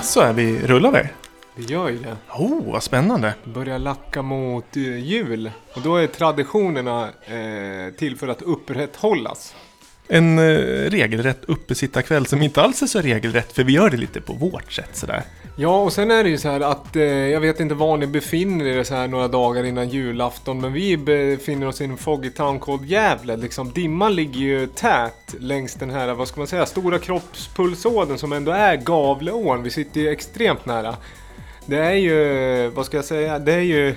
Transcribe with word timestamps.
Jaså, 0.00 0.20
är 0.20 0.32
vi 0.32 0.66
rullar 0.66 0.92
vi? 0.92 1.08
Det 1.56 1.72
gör 1.72 1.88
ju 1.88 1.98
det. 1.98 2.16
Oh, 2.38 2.72
vad 2.72 2.82
spännande. 2.82 3.34
Det 3.44 3.50
börjar 3.50 3.78
lacka 3.78 4.22
mot 4.22 4.76
eh, 4.76 4.98
jul. 4.98 5.50
Och 5.74 5.82
då 5.82 5.96
är 5.96 6.06
traditionerna 6.06 7.08
eh, 7.08 7.94
till 7.94 8.16
för 8.16 8.28
att 8.28 8.42
upprätthållas. 8.42 9.54
En 10.12 10.38
eh, 10.38 10.44
regelrätt 10.90 11.44
uppesittarkväll 11.46 12.26
som 12.26 12.42
inte 12.42 12.62
alls 12.62 12.82
är 12.82 12.86
så 12.86 13.00
regelrätt, 13.00 13.52
för 13.52 13.64
vi 13.64 13.72
gör 13.72 13.90
det 13.90 13.96
lite 13.96 14.20
på 14.20 14.32
vårt 14.32 14.72
sätt 14.72 14.96
sådär. 14.96 15.22
Ja, 15.56 15.82
och 15.82 15.92
sen 15.92 16.10
är 16.10 16.24
det 16.24 16.30
ju 16.30 16.38
så 16.38 16.48
här 16.48 16.60
att 16.60 16.96
eh, 16.96 17.02
jag 17.02 17.40
vet 17.40 17.60
inte 17.60 17.74
var 17.74 17.96
ni 17.96 18.06
befinner 18.06 18.64
er 18.64 18.84
så 18.84 18.94
här 18.94 19.08
några 19.08 19.28
dagar 19.28 19.64
innan 19.64 19.88
julafton, 19.88 20.60
men 20.60 20.72
vi 20.72 20.96
befinner 20.96 21.66
oss 21.66 21.80
i 21.80 21.84
en 21.84 21.96
foggy 21.96 22.30
town 22.30 22.60
called 22.60 22.84
Gävle. 22.84 23.36
Liksom, 23.36 23.72
dimman 23.72 24.14
ligger 24.14 24.40
ju 24.40 24.66
tät 24.66 25.34
längs 25.38 25.74
den 25.74 25.90
här, 25.90 26.14
vad 26.14 26.28
ska 26.28 26.40
man 26.40 26.46
säga, 26.46 26.66
stora 26.66 26.98
kroppspulsådern 26.98 28.18
som 28.18 28.32
ändå 28.32 28.52
är 28.52 28.76
Gavleån. 28.76 29.62
Vi 29.62 29.70
sitter 29.70 30.00
ju 30.00 30.08
extremt 30.08 30.66
nära. 30.66 30.96
Det 31.66 31.78
är 31.78 31.94
ju, 31.94 32.68
vad 32.68 32.86
ska 32.86 32.96
jag 32.96 33.04
säga, 33.04 33.38
det 33.38 33.52
är 33.52 33.60
ju 33.60 33.94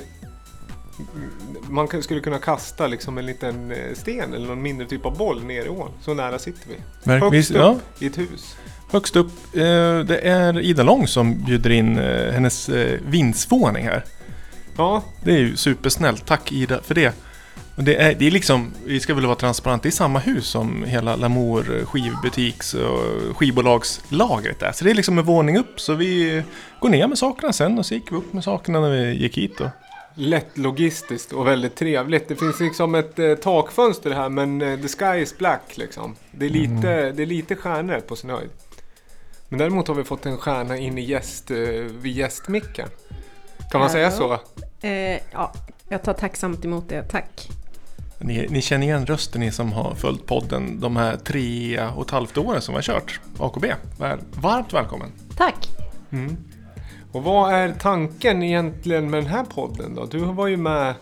man 1.70 2.02
skulle 2.04 2.20
kunna 2.20 2.40
kasta 2.40 2.88
liksom 2.88 3.18
en 3.18 3.26
liten 3.26 3.72
eh, 3.72 3.78
sten 3.94 4.34
eller 4.34 4.48
någon 4.48 4.62
mindre 4.62 4.88
typ 4.88 5.06
av 5.06 5.18
boll 5.18 5.44
ner 5.44 5.66
i 5.66 5.70
ån. 5.70 5.90
Så 6.02 6.14
nära 6.14 6.40
sitter 6.40 6.70
vi. 6.70 6.76
Verk- 7.04 7.24
Högst 7.32 7.52
upp 7.52 7.58
ja, 7.58 7.78
i 8.00 8.06
ett 8.06 8.18
hus. 8.18 8.56
högst 8.92 9.16
upp. 9.16 9.32
Eh, 9.56 10.00
det 10.00 10.20
är 10.24 10.60
Ida 10.60 10.84
Lång 10.84 11.08
som 11.08 11.44
bjuder 11.46 11.70
in 11.70 11.98
eh, 11.98 12.32
hennes 12.32 12.70
vindsvåning 13.08 13.86
här. 13.86 14.04
Ja, 14.78 15.04
Det 15.24 15.32
är 15.32 15.38
ju 15.38 15.56
supersnällt. 15.58 16.26
Tack 16.26 16.52
Ida 16.52 16.82
för 16.82 16.96
det. 16.96 17.16
Det, 17.76 17.96
är, 17.96 18.16
det 18.16 18.28
är 18.28 18.32
liksom, 18.32 18.72
vi 18.86 19.00
ska 19.00 19.14
väl 19.14 19.26
vara 19.26 19.36
transparenta, 19.36 19.84
det 19.84 19.90
är 19.90 19.92
samma 19.92 20.20
hus 20.20 20.46
som 20.48 20.84
hela 20.84 21.16
Lamour 21.16 21.86
skivbutiks 21.86 22.74
och 22.74 23.38
skivbolagslagret 23.38 24.62
är. 24.62 24.72
Så 24.72 24.84
det 24.86 24.92
är 24.92 24.96
liksom 24.96 25.18
en 25.20 25.26
våning 25.26 25.58
upp. 25.58 25.80
Så 25.80 25.94
vi 25.94 26.44
går 26.80 26.90
ner 26.90 27.08
med 27.08 27.18
sakerna 27.18 27.54
sen 27.54 27.80
och 27.80 27.86
så 27.86 27.94
gick 27.94 28.12
vi 28.12 28.16
upp 28.16 28.34
med 28.34 28.44
sakerna 28.44 28.80
när 28.82 28.90
vi 28.90 29.14
gick 29.14 29.38
hit. 29.38 29.62
Och, 29.62 29.68
lätt 30.16 30.58
logistiskt 30.58 31.34
och 31.34 31.48
väldigt 31.48 31.76
trevligt. 31.76 32.28
Det 32.28 32.36
finns 32.36 32.60
liksom 32.60 32.96
ett 32.96 33.20
eh, 33.20 33.36
takfönster 33.36 34.12
här 34.12 34.30
men 34.30 34.62
eh, 34.62 34.80
the 34.80 34.88
sky 34.88 35.22
is 35.22 35.38
black 35.38 35.78
liksom. 35.78 36.16
Det 36.32 36.46
är, 36.46 36.50
lite, 36.50 37.12
det 37.12 37.24
är 37.24 37.26
lite 37.26 37.56
stjärnor 37.56 38.00
på 38.00 38.16
sin 38.16 38.30
höjd. 38.30 38.50
Men 39.50 39.60
däremot 39.60 39.88
har 39.88 39.96
vi 39.96 40.04
fått 40.04 40.26
en 40.26 40.38
stjärna 40.38 40.78
in 40.78 40.98
i 40.98 41.02
gäst, 41.02 41.52
eh, 41.52 41.58
vid 42.02 42.16
gästmicken. 42.16 42.90
Kan 43.72 43.80
man 43.80 43.90
säga 43.90 44.12
så? 44.12 44.34
Eh, 44.82 45.20
ja, 45.32 45.54
jag 45.90 46.04
tar 46.04 46.14
tacksamt 46.14 46.66
emot 46.66 46.90
det, 46.90 47.04
tack. 47.04 47.50
ni, 48.20 48.48
ni 48.50 48.62
känner 48.62 48.88
igen 48.88 49.06
rösten 49.06 49.42
ni 49.42 49.52
som 49.52 49.72
har 49.74 49.96
följt 49.96 50.26
podden 50.26 50.80
de 50.80 50.96
här 50.96 51.18
tre 51.18 51.80
och 51.88 52.06
ett 52.06 52.12
halvt 52.12 52.38
åren 52.38 52.62
som 52.62 52.74
vi 52.74 52.78
har 52.78 52.82
kört 52.82 53.20
AKB. 53.40 53.66
Varmt 54.32 54.74
välkommen! 54.74 55.12
Tack! 55.38 55.70
Mm. 56.12 56.38
Och 57.14 57.24
vad 57.24 57.54
är 57.54 57.74
tanken 57.74 58.44
egentligen 58.44 59.10
med 59.10 59.24
den 59.24 59.30
här 59.30 59.44
podden 59.44 59.96
då? 59.96 60.06
Du 60.06 60.20
var 60.20 60.48
ju 60.48 60.58
med 60.58 60.94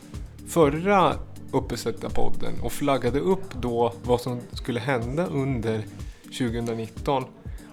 förra 0.48 1.14
Uppesittarpodden 1.52 2.54
och 2.64 2.72
flaggade 2.72 3.20
upp 3.20 3.54
då 3.62 3.94
vad 4.04 4.22
som 4.22 4.40
skulle 4.54 4.80
hända 4.80 5.26
under 5.26 5.82
2019. 6.24 7.26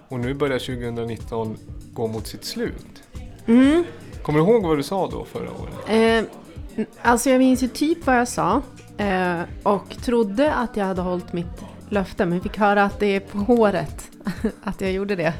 Och 0.07 0.19
nu 0.19 0.33
börjar 0.33 0.59
2019 0.59 1.57
gå 1.93 2.07
mot 2.07 2.27
sitt 2.27 2.45
slut. 2.45 3.03
Mm. 3.45 3.83
Kommer 4.21 4.39
du 4.39 4.45
ihåg 4.45 4.63
vad 4.63 4.77
du 4.77 4.83
sa 4.83 5.07
då 5.07 5.25
förra 5.25 5.49
året? 5.51 5.89
Eh, 5.89 6.85
alltså 7.01 7.29
jag 7.29 7.39
minns 7.39 7.63
ju 7.63 7.67
typ 7.67 8.05
vad 8.05 8.19
jag 8.19 8.27
sa 8.27 8.61
eh, 8.97 9.41
och 9.63 9.89
trodde 9.89 10.53
att 10.53 10.77
jag 10.77 10.85
hade 10.85 11.01
hållit 11.01 11.33
mitt 11.33 11.63
löfte 11.89 12.25
men 12.25 12.41
fick 12.41 12.57
höra 12.57 12.83
att 12.83 12.99
det 12.99 13.15
är 13.15 13.19
på 13.19 13.37
håret 13.37 14.11
att 14.63 14.81
jag 14.81 14.91
gjorde 14.91 15.15
det. 15.15 15.33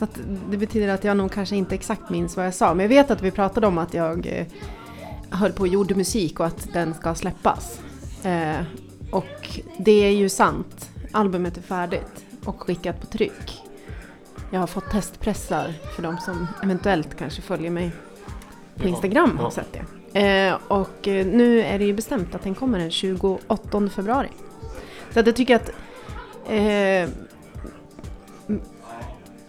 Så 0.00 0.06
det 0.50 0.56
betyder 0.56 0.88
att 0.88 1.04
jag 1.04 1.16
nog 1.16 1.32
kanske 1.32 1.56
inte 1.56 1.74
exakt 1.74 2.10
minns 2.10 2.36
vad 2.36 2.46
jag 2.46 2.54
sa 2.54 2.74
men 2.74 2.84
jag 2.84 2.88
vet 2.88 3.10
att 3.10 3.22
vi 3.22 3.30
pratade 3.30 3.66
om 3.66 3.78
att 3.78 3.94
jag 3.94 4.26
eh, 4.26 4.46
höll 5.30 5.52
på 5.52 5.60
och 5.60 5.68
gjorde 5.68 5.94
musik 5.94 6.40
och 6.40 6.46
att 6.46 6.72
den 6.72 6.94
ska 6.94 7.14
släppas. 7.14 7.80
Eh, 8.24 8.56
och 9.12 9.60
det 9.78 10.04
är 10.04 10.10
ju 10.10 10.28
sant. 10.28 10.90
Albumet 11.12 11.56
är 11.56 11.62
färdigt 11.62 12.24
och 12.44 12.62
skickat 12.62 13.00
på 13.00 13.06
tryck. 13.06 13.62
Jag 14.50 14.60
har 14.60 14.66
fått 14.66 14.90
testpressar 14.90 15.72
för 15.96 16.02
de 16.02 16.18
som 16.18 16.46
eventuellt 16.62 17.16
kanske 17.16 17.42
följer 17.42 17.70
mig 17.70 17.92
på 18.76 18.88
Instagram 18.88 19.38
har 19.38 19.50
sett 19.50 19.76
det. 20.12 20.20
Eh, 20.20 20.58
och 20.68 20.98
nu 21.06 21.60
är 21.60 21.78
det 21.78 21.84
ju 21.84 21.92
bestämt 21.92 22.34
att 22.34 22.42
den 22.42 22.54
kommer 22.54 22.78
den 22.78 22.90
28 22.90 23.88
februari. 23.88 24.30
Så 25.14 25.20
att 25.20 25.26
jag 25.26 25.36
tycker 25.36 25.56
att 25.56 25.70
eh, 26.48 27.29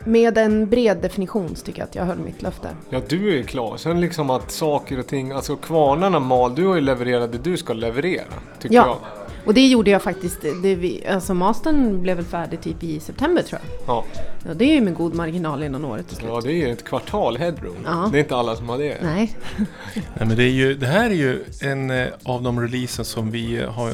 med 0.06 0.38
en 0.38 0.70
bred 0.70 0.98
definition 0.98 1.56
tycker 1.56 1.80
jag 1.80 1.88
att 1.90 1.96
jag 1.96 2.06
höll 2.06 2.18
mitt 2.20 2.42
löfte. 2.42 2.68
Ja, 2.90 3.02
du 3.10 3.30
är 3.30 3.36
ju 3.38 3.44
klar. 3.44 3.78
Sen 3.78 4.02
liksom 4.02 4.30
att 4.30 4.52
saker 4.52 5.00
och 5.00 5.08
ting, 5.08 5.32
alltså 5.32 5.56
kvarnarna 5.56 6.20
mal, 6.20 6.56
du 6.56 6.66
har 6.66 6.76
ju 6.76 6.82
levererat 6.82 7.32
det 7.32 7.38
du 7.38 7.58
ska 7.58 7.74
leverera. 7.74 8.24
Tycker 8.60 8.76
Ja. 8.76 8.86
jag. 8.88 8.98
Och 9.46 9.54
det 9.54 9.68
gjorde 9.68 9.92
jag 9.92 10.02
faktiskt. 10.02 10.42
Det 10.64 10.76
vi, 10.76 11.08
alltså 11.08 11.34
mastern 11.34 12.02
blev 12.02 12.16
väl 12.18 12.26
färdig 12.26 12.62
typ 12.62 12.84
i 12.84 13.00
september 13.00 13.42
tror 13.42 13.62
jag. 13.64 13.80
Ja. 13.96 14.06
Ja, 14.48 14.54
det 14.54 14.66
är 14.66 14.76
ju 14.76 14.82
med 14.82 14.94
god 14.96 15.14
marginal 15.14 15.64
innan 15.64 15.86
året 15.86 16.12
är 16.12 16.16
slut. 16.16 16.30
ja, 16.34 16.42
det 16.42 16.52
är 16.54 16.68
ju 16.68 16.72
ett 16.72 16.84
kvartal 16.84 17.38
headroom. 17.38 17.76
Ja. 17.86 18.10
Det 18.12 18.18
är 18.18 18.20
inte 18.20 18.36
alla 18.36 18.56
som 18.56 18.70
har 18.70 18.78
det. 18.78 18.98
Nej. 19.04 19.38
Nej, 19.96 20.28
men 20.28 20.36
det, 20.36 20.44
är 20.44 20.50
ju, 20.50 20.74
det 20.74 20.86
här 20.88 21.10
är 21.10 21.14
ju 21.16 21.44
en 21.62 21.90
eh, 21.92 22.08
av 22.24 22.44
de 22.44 22.60
releaser 22.62 23.04
som 23.04 23.32
vi 23.32 23.62
har, 23.70 23.90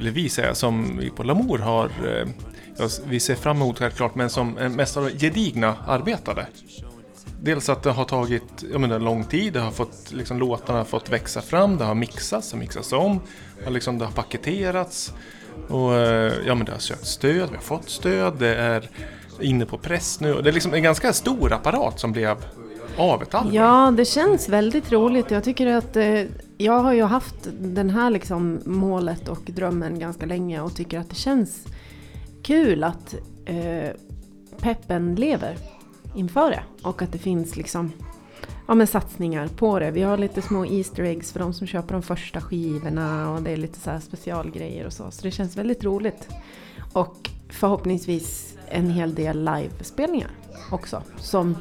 eller 0.00 0.10
vi 0.10 0.28
säger, 0.28 0.52
som 0.54 0.98
vi 1.00 1.10
på 1.10 1.22
Lamour 1.22 1.58
har, 1.58 1.84
eh, 1.84 2.28
vi 3.06 3.20
ser 3.20 3.34
fram 3.34 3.56
emot 3.56 3.78
självklart, 3.78 4.14
men 4.14 4.30
som 4.30 4.58
en 4.58 4.72
mest 4.72 4.96
av 4.96 5.10
gedigna 5.10 5.74
arbetare. 5.86 6.46
Dels 7.42 7.68
att 7.68 7.82
det 7.82 7.90
har 7.90 8.04
tagit 8.04 8.64
jag 8.72 8.80
menar, 8.80 8.98
lång 8.98 9.24
tid, 9.24 9.52
det 9.52 9.60
har 9.60 9.70
fått, 9.70 10.12
liksom, 10.12 10.38
låtarna 10.38 10.78
har 10.78 10.84
fått 10.84 11.10
växa 11.10 11.40
fram, 11.42 11.76
det 11.76 11.84
har 11.84 11.94
mixats 11.94 12.52
och 12.52 12.58
mixats 12.58 12.92
om, 12.92 13.20
och 13.66 13.72
liksom, 13.72 13.98
det 13.98 14.04
har 14.04 14.12
paketerats. 14.12 15.12
Och 15.68 15.94
eh, 15.94 16.32
ja, 16.46 16.54
men 16.54 16.66
det 16.66 16.72
har 16.72 16.78
sökt 16.78 17.06
stöd, 17.06 17.48
vi 17.50 17.56
har 17.56 17.62
fått 17.62 17.88
stöd, 17.88 18.34
det 18.38 18.56
är 18.56 18.90
inne 19.40 19.66
på 19.66 19.78
press 19.78 20.20
nu. 20.20 20.34
Och 20.34 20.42
det 20.42 20.50
är 20.50 20.52
liksom 20.52 20.74
en 20.74 20.82
ganska 20.82 21.12
stor 21.12 21.52
apparat 21.52 22.00
som 22.00 22.12
blev 22.12 22.36
av 22.96 23.22
ett 23.22 23.34
album. 23.34 23.54
Ja, 23.54 23.94
det 23.96 24.04
känns 24.04 24.48
väldigt 24.48 24.92
roligt. 24.92 25.30
Jag 25.30 25.44
tycker 25.44 25.66
att 25.66 25.96
eh, 25.96 26.22
jag 26.56 26.78
har 26.78 26.92
ju 26.92 27.02
haft 27.02 27.36
den 27.58 27.90
här 27.90 28.10
liksom 28.10 28.60
målet 28.64 29.28
och 29.28 29.42
drömmen 29.46 29.98
ganska 29.98 30.26
länge 30.26 30.60
och 30.60 30.76
tycker 30.76 30.98
att 30.98 31.08
det 31.08 31.16
känns 31.16 31.66
kul 32.46 32.84
att 32.84 33.14
eh, 33.44 33.90
peppen 34.60 35.14
lever 35.14 35.56
inför 36.14 36.50
det 36.50 36.62
och 36.82 37.02
att 37.02 37.12
det 37.12 37.18
finns 37.18 37.56
liksom 37.56 37.92
ja, 38.68 38.74
men 38.74 38.86
satsningar 38.86 39.48
på 39.48 39.78
det. 39.78 39.90
Vi 39.90 40.02
har 40.02 40.18
lite 40.18 40.42
små 40.42 40.66
Easter 40.66 41.02
eggs 41.02 41.32
för 41.32 41.40
de 41.40 41.54
som 41.54 41.66
köper 41.66 41.92
de 41.92 42.02
första 42.02 42.40
skivorna 42.40 43.30
och 43.30 43.42
det 43.42 43.50
är 43.50 43.56
lite 43.56 43.80
så 43.80 43.90
här 43.90 44.00
specialgrejer 44.00 44.86
och 44.86 44.92
så. 44.92 45.10
Så 45.10 45.22
det 45.22 45.30
känns 45.30 45.56
väldigt 45.56 45.84
roligt. 45.84 46.28
Och 46.92 47.30
förhoppningsvis 47.48 48.56
en 48.68 48.90
hel 48.90 49.14
del 49.14 49.44
livespelningar 49.44 50.30
också 50.70 51.02
som 51.18 51.56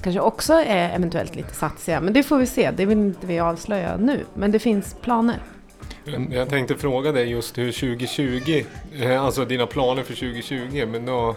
kanske 0.00 0.20
också 0.20 0.52
är 0.54 0.94
eventuellt 0.96 1.36
lite 1.36 1.54
satsiga. 1.54 2.00
Men 2.00 2.12
det 2.12 2.22
får 2.22 2.38
vi 2.38 2.46
se, 2.46 2.70
det 2.70 2.86
vill 2.86 2.98
inte 2.98 3.26
vi 3.26 3.40
avslöja 3.40 3.96
nu. 3.96 4.24
Men 4.34 4.52
det 4.52 4.58
finns 4.58 4.94
planer. 4.94 5.42
Jag- 6.12 6.32
Jag 6.32 6.48
tänkte 6.48 6.74
fråga 6.74 7.12
dig 7.12 7.28
just 7.30 7.58
hur 7.58 7.72
2020, 7.72 8.64
eh, 9.00 9.24
alltså 9.24 9.44
dina 9.44 9.66
planer 9.66 10.02
för 10.02 10.14
2020, 10.14 10.86
men 10.86 11.06
då 11.06 11.36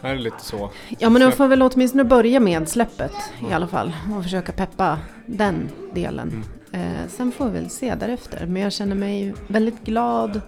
är 0.00 0.14
det 0.14 0.20
lite 0.20 0.40
så. 0.44 0.70
Ja 0.98 1.10
men 1.10 1.22
Släpp. 1.22 1.34
får 1.34 1.48
väl 1.48 1.62
åtminstone 1.62 2.04
börja 2.04 2.40
med 2.40 2.68
släppet 2.68 3.12
i 3.50 3.52
alla 3.52 3.66
fall. 3.66 3.92
Och 4.16 4.22
försöka 4.22 4.52
peppa 4.52 4.98
den 5.26 5.68
delen. 5.94 6.44
Eh, 6.72 6.80
sen 7.08 7.32
får 7.32 7.44
vi 7.46 7.50
väl 7.60 7.70
se 7.70 7.94
därefter. 7.94 8.46
Men 8.46 8.62
jag 8.62 8.72
känner 8.72 8.96
mig 8.96 9.34
väldigt 9.46 9.84
glad 9.84 10.40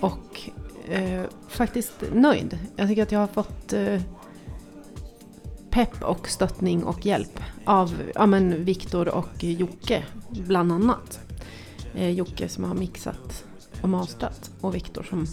och 0.00 0.40
eh, 0.90 1.22
faktiskt 1.48 2.02
nöjd. 2.12 2.58
Jag 2.76 2.88
tycker 2.88 3.02
att 3.02 3.12
jag 3.12 3.20
har 3.20 3.26
fått 3.26 3.72
eh, 3.72 4.00
pepp 5.70 6.02
och 6.02 6.28
stöttning 6.28 6.84
och 6.84 7.06
hjälp 7.06 7.40
av 7.64 7.94
ja, 8.14 8.26
men 8.26 8.64
Viktor 8.64 9.08
och 9.08 9.44
Jocke 9.44 10.02
bland 10.30 10.72
annat. 10.72 11.20
Eh, 11.98 12.10
Jocke 12.10 12.48
som 12.48 12.64
har 12.64 12.74
mixat 12.74 13.44
och 13.82 13.88
mastrat 13.88 14.50
och 14.60 14.74
Viktor 14.74 15.02
som 15.02 15.26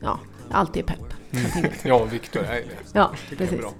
ja, 0.00 0.18
alltid 0.50 0.82
är 0.82 0.86
pepp. 0.86 1.14
enkelt. 1.54 1.84
Ja, 1.84 2.04
Viktor 2.04 2.42
är 2.42 2.54
det. 2.54 2.68
Ja, 2.92 3.10
precis. 3.38 3.60
bra. 3.60 3.72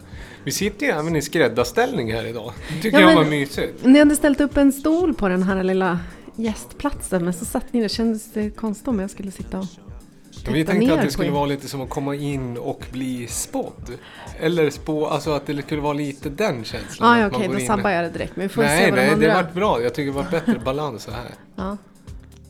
Vi 0.44 0.52
sitter 0.52 0.86
ju 0.86 0.92
även 0.92 1.16
i 1.16 1.22
skräddarställning 1.22 2.12
här 2.12 2.26
idag. 2.26 2.52
Det 2.68 2.82
tycker 2.82 3.00
Ja, 3.00 3.08
jag 3.08 3.16
var 3.16 3.24
mysigt. 3.24 3.84
Ni 3.84 3.98
hade 3.98 4.16
ställt 4.16 4.40
upp 4.40 4.56
en 4.56 4.72
stol 4.72 5.14
på 5.14 5.28
den 5.28 5.42
här 5.42 5.62
lilla 5.62 5.98
gästplatsen 6.36 7.24
men 7.24 7.32
så 7.32 7.44
satt 7.44 7.72
ni 7.72 7.80
där. 7.80 7.88
Kändes 7.88 8.32
det 8.32 8.50
konstigt 8.50 8.88
om 8.88 9.00
jag 9.00 9.10
skulle 9.10 9.30
sitta 9.30 9.58
och 9.58 9.66
Vi 10.52 10.64
tänkte 10.64 10.94
att 10.94 11.02
det 11.02 11.10
skulle 11.10 11.30
vara 11.30 11.46
lite 11.46 11.68
som 11.68 11.80
att 11.80 11.90
komma 11.90 12.14
in 12.14 12.56
och 12.56 12.84
bli 12.92 13.26
spådd. 13.26 13.90
Eller 14.40 14.70
spå, 14.70 15.06
alltså 15.06 15.30
att 15.30 15.46
det 15.46 15.62
skulle 15.62 15.80
vara 15.80 15.92
lite 15.92 16.30
den 16.30 16.64
känslan. 16.64 17.08
Ah, 17.08 17.18
ja, 17.18 17.26
okej, 17.26 17.48
går 17.48 17.54
då 17.54 17.60
sabbar 17.60 17.90
jag 17.90 18.04
det 18.04 18.10
direkt. 18.10 18.36
Men 18.36 18.48
vi 18.48 18.54
får 18.54 18.62
se 18.62 18.68
Nej, 18.68 18.90
vad 18.90 18.98
de 18.98 19.06
nej, 19.06 19.08
det 19.08 19.14
andra... 19.14 19.34
har 19.34 19.42
varit 19.42 19.54
bra. 19.54 19.82
Jag 19.82 19.94
tycker 19.94 20.12
det 20.12 20.16
var 20.16 20.30
bättre 20.30 20.60
balans 20.64 21.02
så 21.02 21.10
här. 21.10 21.30
Ja. 21.56 21.76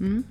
Mm. 0.01 0.23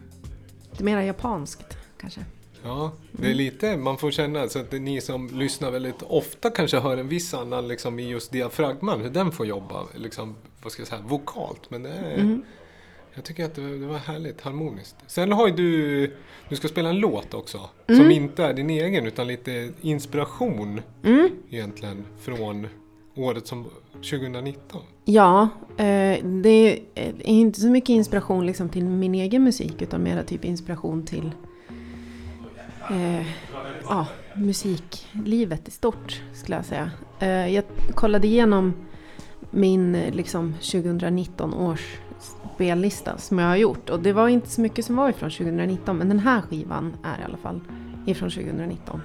Lite 0.72 0.84
mer 0.84 1.02
japanskt 1.02 1.78
kanske. 1.98 2.22
Ja, 2.63 2.92
det 3.12 3.30
är 3.30 3.34
lite, 3.34 3.78
man 3.78 3.98
får 3.98 4.12
känna 4.12 4.48
så 4.48 4.60
att 4.60 4.72
ni 4.72 5.02
som 5.02 5.28
lyssnar 5.28 5.72
väldigt 5.72 6.02
ofta 6.02 6.50
kanske 6.50 6.80
hör 6.80 6.98
en 6.98 7.08
viss 7.08 7.34
annan 7.34 7.68
liksom 7.68 8.00
i 8.00 8.10
just 8.10 8.31
diafragman, 8.31 9.02
hur 9.02 9.10
den 9.10 9.31
får 9.31 9.46
jobba, 9.46 9.84
liksom, 9.96 10.36
vad 10.63 10.72
ska 10.72 10.81
jag 10.81 10.88
säga, 10.88 11.02
vokalt. 11.02 11.72
Men 11.72 11.84
det 11.84 11.90
är, 11.90 12.13
Mm. 12.19 12.44
jag 13.13 13.24
tycker 13.24 13.46
att 13.46 13.56
det, 13.56 13.78
det 13.80 13.86
var 13.88 13.98
härligt, 13.98 14.42
harmoniskt. 14.42 14.96
Sen 15.08 15.31
har 15.31 15.48
ju 15.48 15.54
du, 15.54 16.08
du 16.50 16.56
ska 16.56 16.68
spela 16.68 16.90
en 16.90 16.98
låt 17.00 17.34
också, 17.34 17.69
Mm. 17.88 18.02
som 18.02 18.12
inte 18.12 18.44
är 18.44 18.54
din 18.54 18.69
egen 18.69 19.06
utan 19.08 19.28
lite 19.28 19.69
inspiration 19.81 20.81
Mm. 21.04 21.30
egentligen 21.50 22.06
från 22.22 22.68
året 23.16 23.48
som 23.48 23.66
2019. 23.94 24.81
Ja, 25.06 25.50
eh, 25.78 26.25
det 26.25 26.80
är 26.96 27.24
inte 27.24 27.60
så 27.62 27.68
mycket 27.68 27.90
inspiration 27.90 28.46
liksom 28.46 28.69
till 28.69 28.86
min 28.86 29.16
egen 29.16 29.44
musik 29.44 29.81
utan 29.81 30.04
mera 30.04 30.24
typ 30.24 30.46
inspiration 30.46 31.06
till 31.06 31.31
eh, 32.90 33.28
ja, 33.84 34.08
musiklivet 34.36 35.68
i 35.68 35.72
stort 35.72 36.22
skulle 36.34 36.56
jag 36.56 36.66
säga. 36.66 36.92
Eh, 37.19 37.54
jag 37.54 37.63
kollade 37.94 38.28
igenom 38.28 38.74
min 39.52 39.92
liksom 39.94 40.54
2019 40.54 41.54
års 41.54 41.98
spellista 42.56 43.18
som 43.18 43.40
jag 43.40 43.48
har 43.48 43.56
gjort 43.56 43.90
och 43.90 44.00
det 44.00 44.13
var 44.13 44.28
inte 44.28 44.50
så 44.50 44.62
mycket 44.62 44.86
som 44.86 44.96
var 44.96 45.10
ifrån 45.10 45.30
2019 45.30 45.98
men 45.98 46.10
den 46.10 46.19
här 46.19 46.42
skivan 46.42 46.96
är 47.04 47.22
i 47.22 47.24
alla 47.24 47.38
fall 47.38 47.62
ifrån 48.06 48.30
2019. 48.30 49.02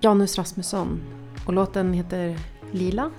Janus 0.00 0.38
Rasmusson 0.38 1.00
och 1.46 1.52
låten 1.52 1.92
heter 1.92 2.38
Lila. 2.72 3.10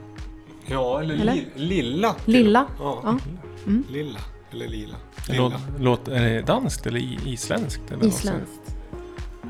Ja, 0.66 1.02
eller, 1.02 1.16
Eller? 1.16 1.34
Li, 1.34 1.46
Lilla. 1.56 2.16
Lilla. 2.26 2.66
Ja. 2.80 3.00
Ja. 3.04 3.18
Mm. 3.66 3.84
Lilla, 3.90 4.20
eller 4.52 4.68
Lila. 4.68 4.96
Låt, 5.30 5.30
Lilla. 5.54 5.62
låt, 5.80 6.08
är 6.08 6.22
det 6.30 6.42
danskt 6.42 6.86
eller 6.88 7.00
i- 7.00 7.20
isländskt? 7.26 7.92
Eller 7.92 8.06
Isländskt. 8.06 8.62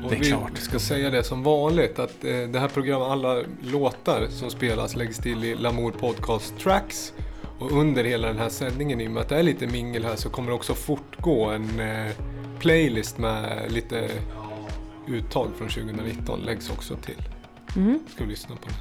Och 0.04 0.10
Det 0.10 0.16
är 0.16 0.20
vi 0.20 0.26
klart. 0.26 0.58
ska 0.58 0.78
säga 0.78 1.10
det 1.10 1.22
som 1.24 1.42
vanligt 1.42 1.98
att 1.98 2.24
eh, 2.24 2.30
det 2.52 2.58
här 2.58 2.68
programmet, 2.68 3.08
alla 3.08 3.42
låtar 3.62 4.26
som 4.30 4.50
spelas 4.50 4.96
läggs 4.96 5.18
till 5.18 5.44
i 5.44 5.54
Lamour 5.54 5.90
Podcast 5.90 6.58
Tracks. 6.58 7.12
Och 7.58 7.72
under 7.72 8.04
hela 8.04 8.28
den 8.28 8.38
här 8.38 8.48
sändningen, 8.48 9.00
i 9.00 9.06
och 9.06 9.10
med 9.10 9.20
att 9.22 9.28
det 9.28 9.38
är 9.38 9.42
lite 9.42 9.66
mingel 9.66 10.04
här, 10.04 10.16
så 10.16 10.28
kommer 10.30 10.48
det 10.48 10.54
också 10.54 10.74
fortgå 10.74 11.44
en 11.44 11.80
eh, 11.80 12.12
playlist 12.58 13.18
med 13.18 13.72
lite 13.72 14.08
uttag 15.06 15.48
från 15.58 15.68
2019 15.68 16.40
läggs 16.40 16.70
också 16.70 16.96
till. 16.96 17.22
Mm. 17.76 18.00
Ska 18.08 18.24
vi 18.24 18.30
lyssna 18.30 18.56
på 18.56 18.68
det 18.68 18.76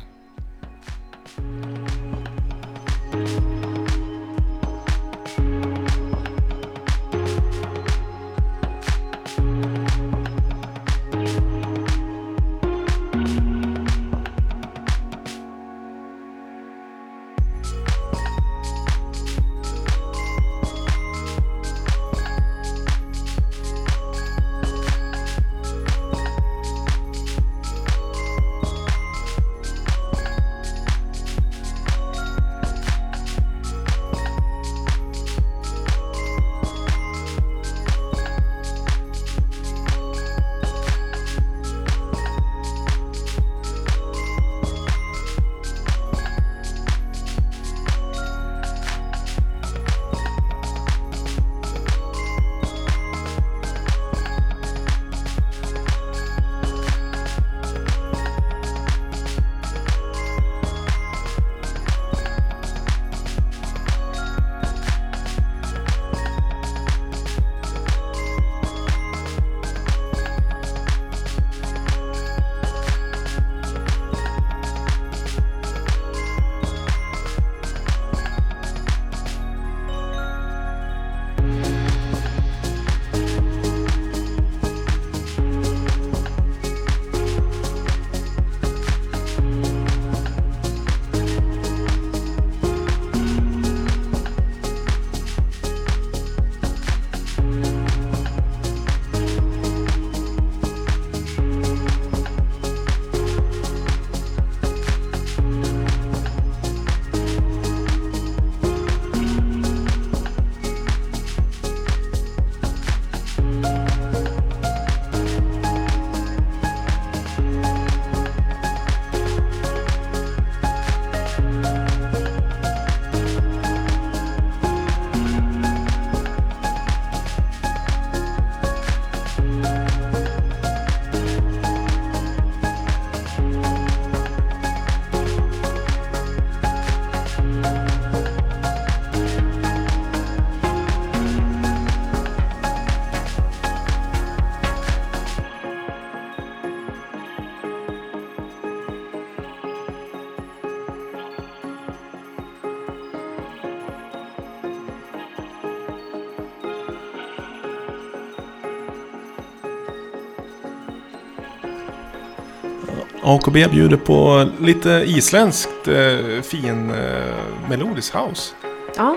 AKB 163.36 163.54
bjuder 163.72 163.98
på 163.98 164.50
lite 164.60 164.90
isländskt 164.90 165.88
eh, 165.88 166.42
fin 166.42 166.90
eh, 166.92 167.36
melodisk 167.70 168.14
house. 168.16 168.54
Ja, 168.98 169.16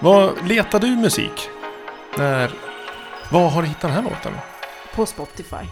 Vad 0.00 0.48
letar 0.48 0.78
du 0.80 0.86
musik? 0.86 1.48
När... 2.18 2.50
Var 3.30 3.48
har 3.48 3.62
du 3.62 3.68
hittat 3.68 3.80
den 3.82 3.90
här 3.90 4.02
låten? 4.02 4.32
på 4.94 5.06
Spotify. 5.06 5.66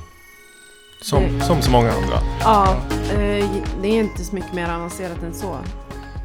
Som, 1.01 1.23
Det- 1.23 1.45
som 1.45 1.63
så 1.63 1.71
många 1.71 1.93
andra. 1.93 2.19
Ja, 2.41 2.77
eh, 3.13 3.47
det 3.83 3.89
är 3.89 4.01
inte 4.01 4.25
så 4.25 4.35
mycket 4.35 4.53
mer 4.53 4.69
avancerat 4.75 5.23
än 5.23 5.35
så. 5.35 5.59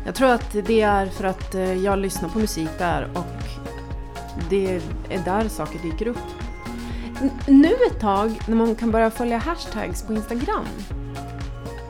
Jag 0.06 0.16
tror 0.16 0.30
att 0.30 0.52
det 0.66 0.82
är 0.82 1.06
för 1.06 1.24
att 1.24 1.56
jag 1.84 2.00
lyssnar 2.00 2.30
på 2.30 2.40
musik 2.40 2.70
där 2.78 3.10
och 3.16 3.26
det 4.50 4.76
är 5.10 5.20
där 5.26 5.48
saker 5.50 5.80
dyker 5.80 6.08
upp. 6.08 6.18
Nu 7.48 7.74
ett 7.88 8.00
tag 8.00 8.40
när 8.48 8.56
man 8.56 8.76
kan 8.76 8.92
börja 8.92 9.12
följa 9.12 9.38
hashtags 9.38 10.04
på 10.04 10.14
Instagram 10.14 10.66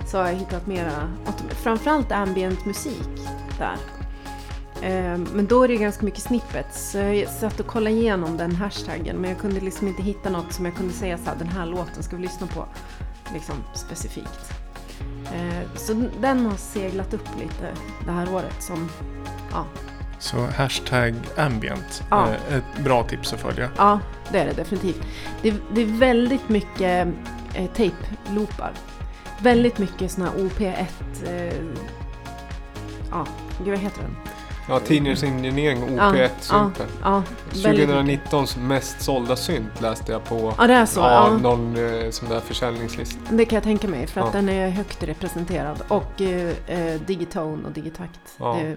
så 0.08 0.18
har 0.18 0.28
jag 0.28 0.36
hittat 0.36 0.68
mera, 0.68 1.14
framförallt 1.50 2.12
ambient 2.12 2.66
musik 2.66 3.10
där. 3.60 3.78
Ehm, 4.82 5.28
men 5.34 5.46
då 5.46 5.64
är 5.64 5.68
det 5.68 5.78
ganska 5.78 6.06
mycket 6.06 6.24
snippets. 6.24 6.92
Så 6.92 6.98
jag 6.98 7.30
satt 7.30 7.60
och 7.60 7.68
kollade 7.68 7.96
igenom 7.96 8.38
den 8.38 8.56
hashtaggen 8.56 9.18
men 9.18 9.30
jag 9.30 9.40
kunde 9.40 9.60
liksom 9.60 9.88
inte 9.88 10.02
hitta 10.02 10.30
något 10.30 10.54
som 10.54 10.66
jag 10.66 10.76
kunde 10.76 10.94
säga 10.94 11.18
så 11.18 11.24
här, 11.24 11.36
den 11.36 11.48
här 11.48 11.66
låten 11.66 12.04
ska 12.04 12.16
vi 12.16 12.22
lyssna 12.22 12.48
på 12.48 12.66
liksom 13.34 13.56
specifikt. 13.74 14.54
Ehm, 15.34 15.70
så 15.76 15.94
den 16.22 16.46
har 16.46 16.58
seglat 16.58 17.14
upp 17.14 17.28
lite 17.40 17.74
det 18.06 18.12
här 18.12 18.34
året 18.34 18.64
som 18.64 18.90
ja, 19.52 19.66
så 20.20 20.46
hashtag 20.58 21.14
ambient 21.38 22.04
Ja. 22.10 22.28
är 22.28 22.58
ett 22.58 22.84
bra 22.84 23.04
tips 23.04 23.34
att 23.34 23.40
följa. 23.40 23.70
Ja, 23.78 24.00
det 24.32 24.40
är 24.40 24.46
det 24.46 24.54
definitivt. 24.54 25.02
Det, 25.42 25.54
det 25.74 25.82
är 25.82 25.86
väldigt 25.86 26.50
mycket 26.50 27.08
eh, 27.54 27.66
tape-loopar. 27.76 28.72
Väldigt 29.42 29.78
mycket 29.78 30.12
här 30.24 30.32
OP1... 30.32 30.86
Eh, 31.26 31.54
ja, 33.12 33.26
gud 33.58 33.68
vad 33.68 33.78
heter 33.80 34.02
den? 34.02 34.16
Ja, 34.70 34.80
Teenage 34.80 35.24
Engineering 35.24 35.96
Ja, 35.96 36.12
OP1-synten. 36.14 36.88
Ja, 37.04 37.24
mycket. 37.46 37.90
2019s 37.90 38.60
mest 38.60 39.02
sålda 39.02 39.36
synt 39.36 39.82
läste 39.82 40.12
jag 40.12 40.24
på 40.26 40.54
Ja, 40.58 40.68
det 40.68 40.74
är 40.74 40.86
så. 40.86 41.00
ja, 41.00 41.30
Ja, 41.32 41.38
någon 41.38 41.76
eh, 41.76 42.10
sån 42.10 42.30
där 42.30 42.40
försäljningslista. 42.40 43.20
Det 43.32 43.46
kan 43.46 43.56
jag 43.56 43.64
tänka 43.64 43.88
mig 43.88 44.08
för 44.08 44.22
att 44.22 44.28
Ja. 44.34 44.40
den 44.40 44.50
är 44.50 44.70
högt 44.70 45.04
representerad. 45.04 45.84
Och 45.88 46.22
eh, 46.22 46.54
eh, 46.68 47.02
Digitone 47.02 47.66
och 47.68 47.72
Digitakt. 47.72 48.20
Ja. 48.40 48.60
Det 48.62 48.76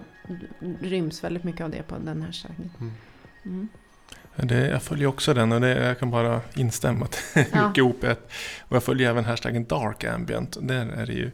ryms 0.87 1.23
väldigt 1.23 1.43
mycket 1.43 1.61
av 1.61 1.69
det 1.69 1.83
på 1.83 1.95
den 2.05 2.21
här. 2.21 2.35
Mm. 2.79 2.91
Mm. 3.45 3.67
Det, 4.35 4.67
jag 4.67 4.83
följer 4.83 5.07
också 5.07 5.33
den 5.33 5.51
och 5.51 5.61
det, 5.61 5.85
jag 5.85 5.99
kan 5.99 6.11
bara 6.11 6.41
instämma. 6.53 7.05
att 7.05 7.19
det 7.33 7.39
är 7.39 7.47
Ja. 7.53 7.67
mycket 7.67 7.83
OP1. 7.83 8.15
Och 8.61 8.75
jag 8.75 8.83
följer 8.83 9.09
även 9.09 9.25
hashtaggen 9.25 9.65
dark 9.65 10.03
ambient. 10.03 10.57
Där 10.61 10.85
är 10.85 11.05
det 11.05 11.13
ju 11.13 11.31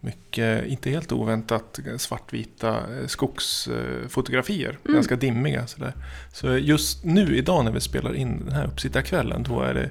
mycket, 0.00 0.66
inte 0.66 0.90
helt 0.90 1.12
oväntat, 1.12 1.78
svartvita 1.98 2.68
eh, 2.76 3.06
skogsfotografier. 3.06 4.78
Mm. 4.84 4.94
Ganska 4.94 5.16
dimmiga 5.16 5.66
sådär. 5.66 5.92
Så 6.32 6.56
just 6.58 7.04
nu 7.04 7.36
idag 7.36 7.64
när 7.64 7.72
vi 7.72 7.80
spelar 7.80 8.14
in 8.14 8.44
den 8.44 8.54
här 8.54 8.66
uppsittarkvällen 8.66 9.42
då 9.42 9.60
är 9.60 9.74
det 9.74 9.90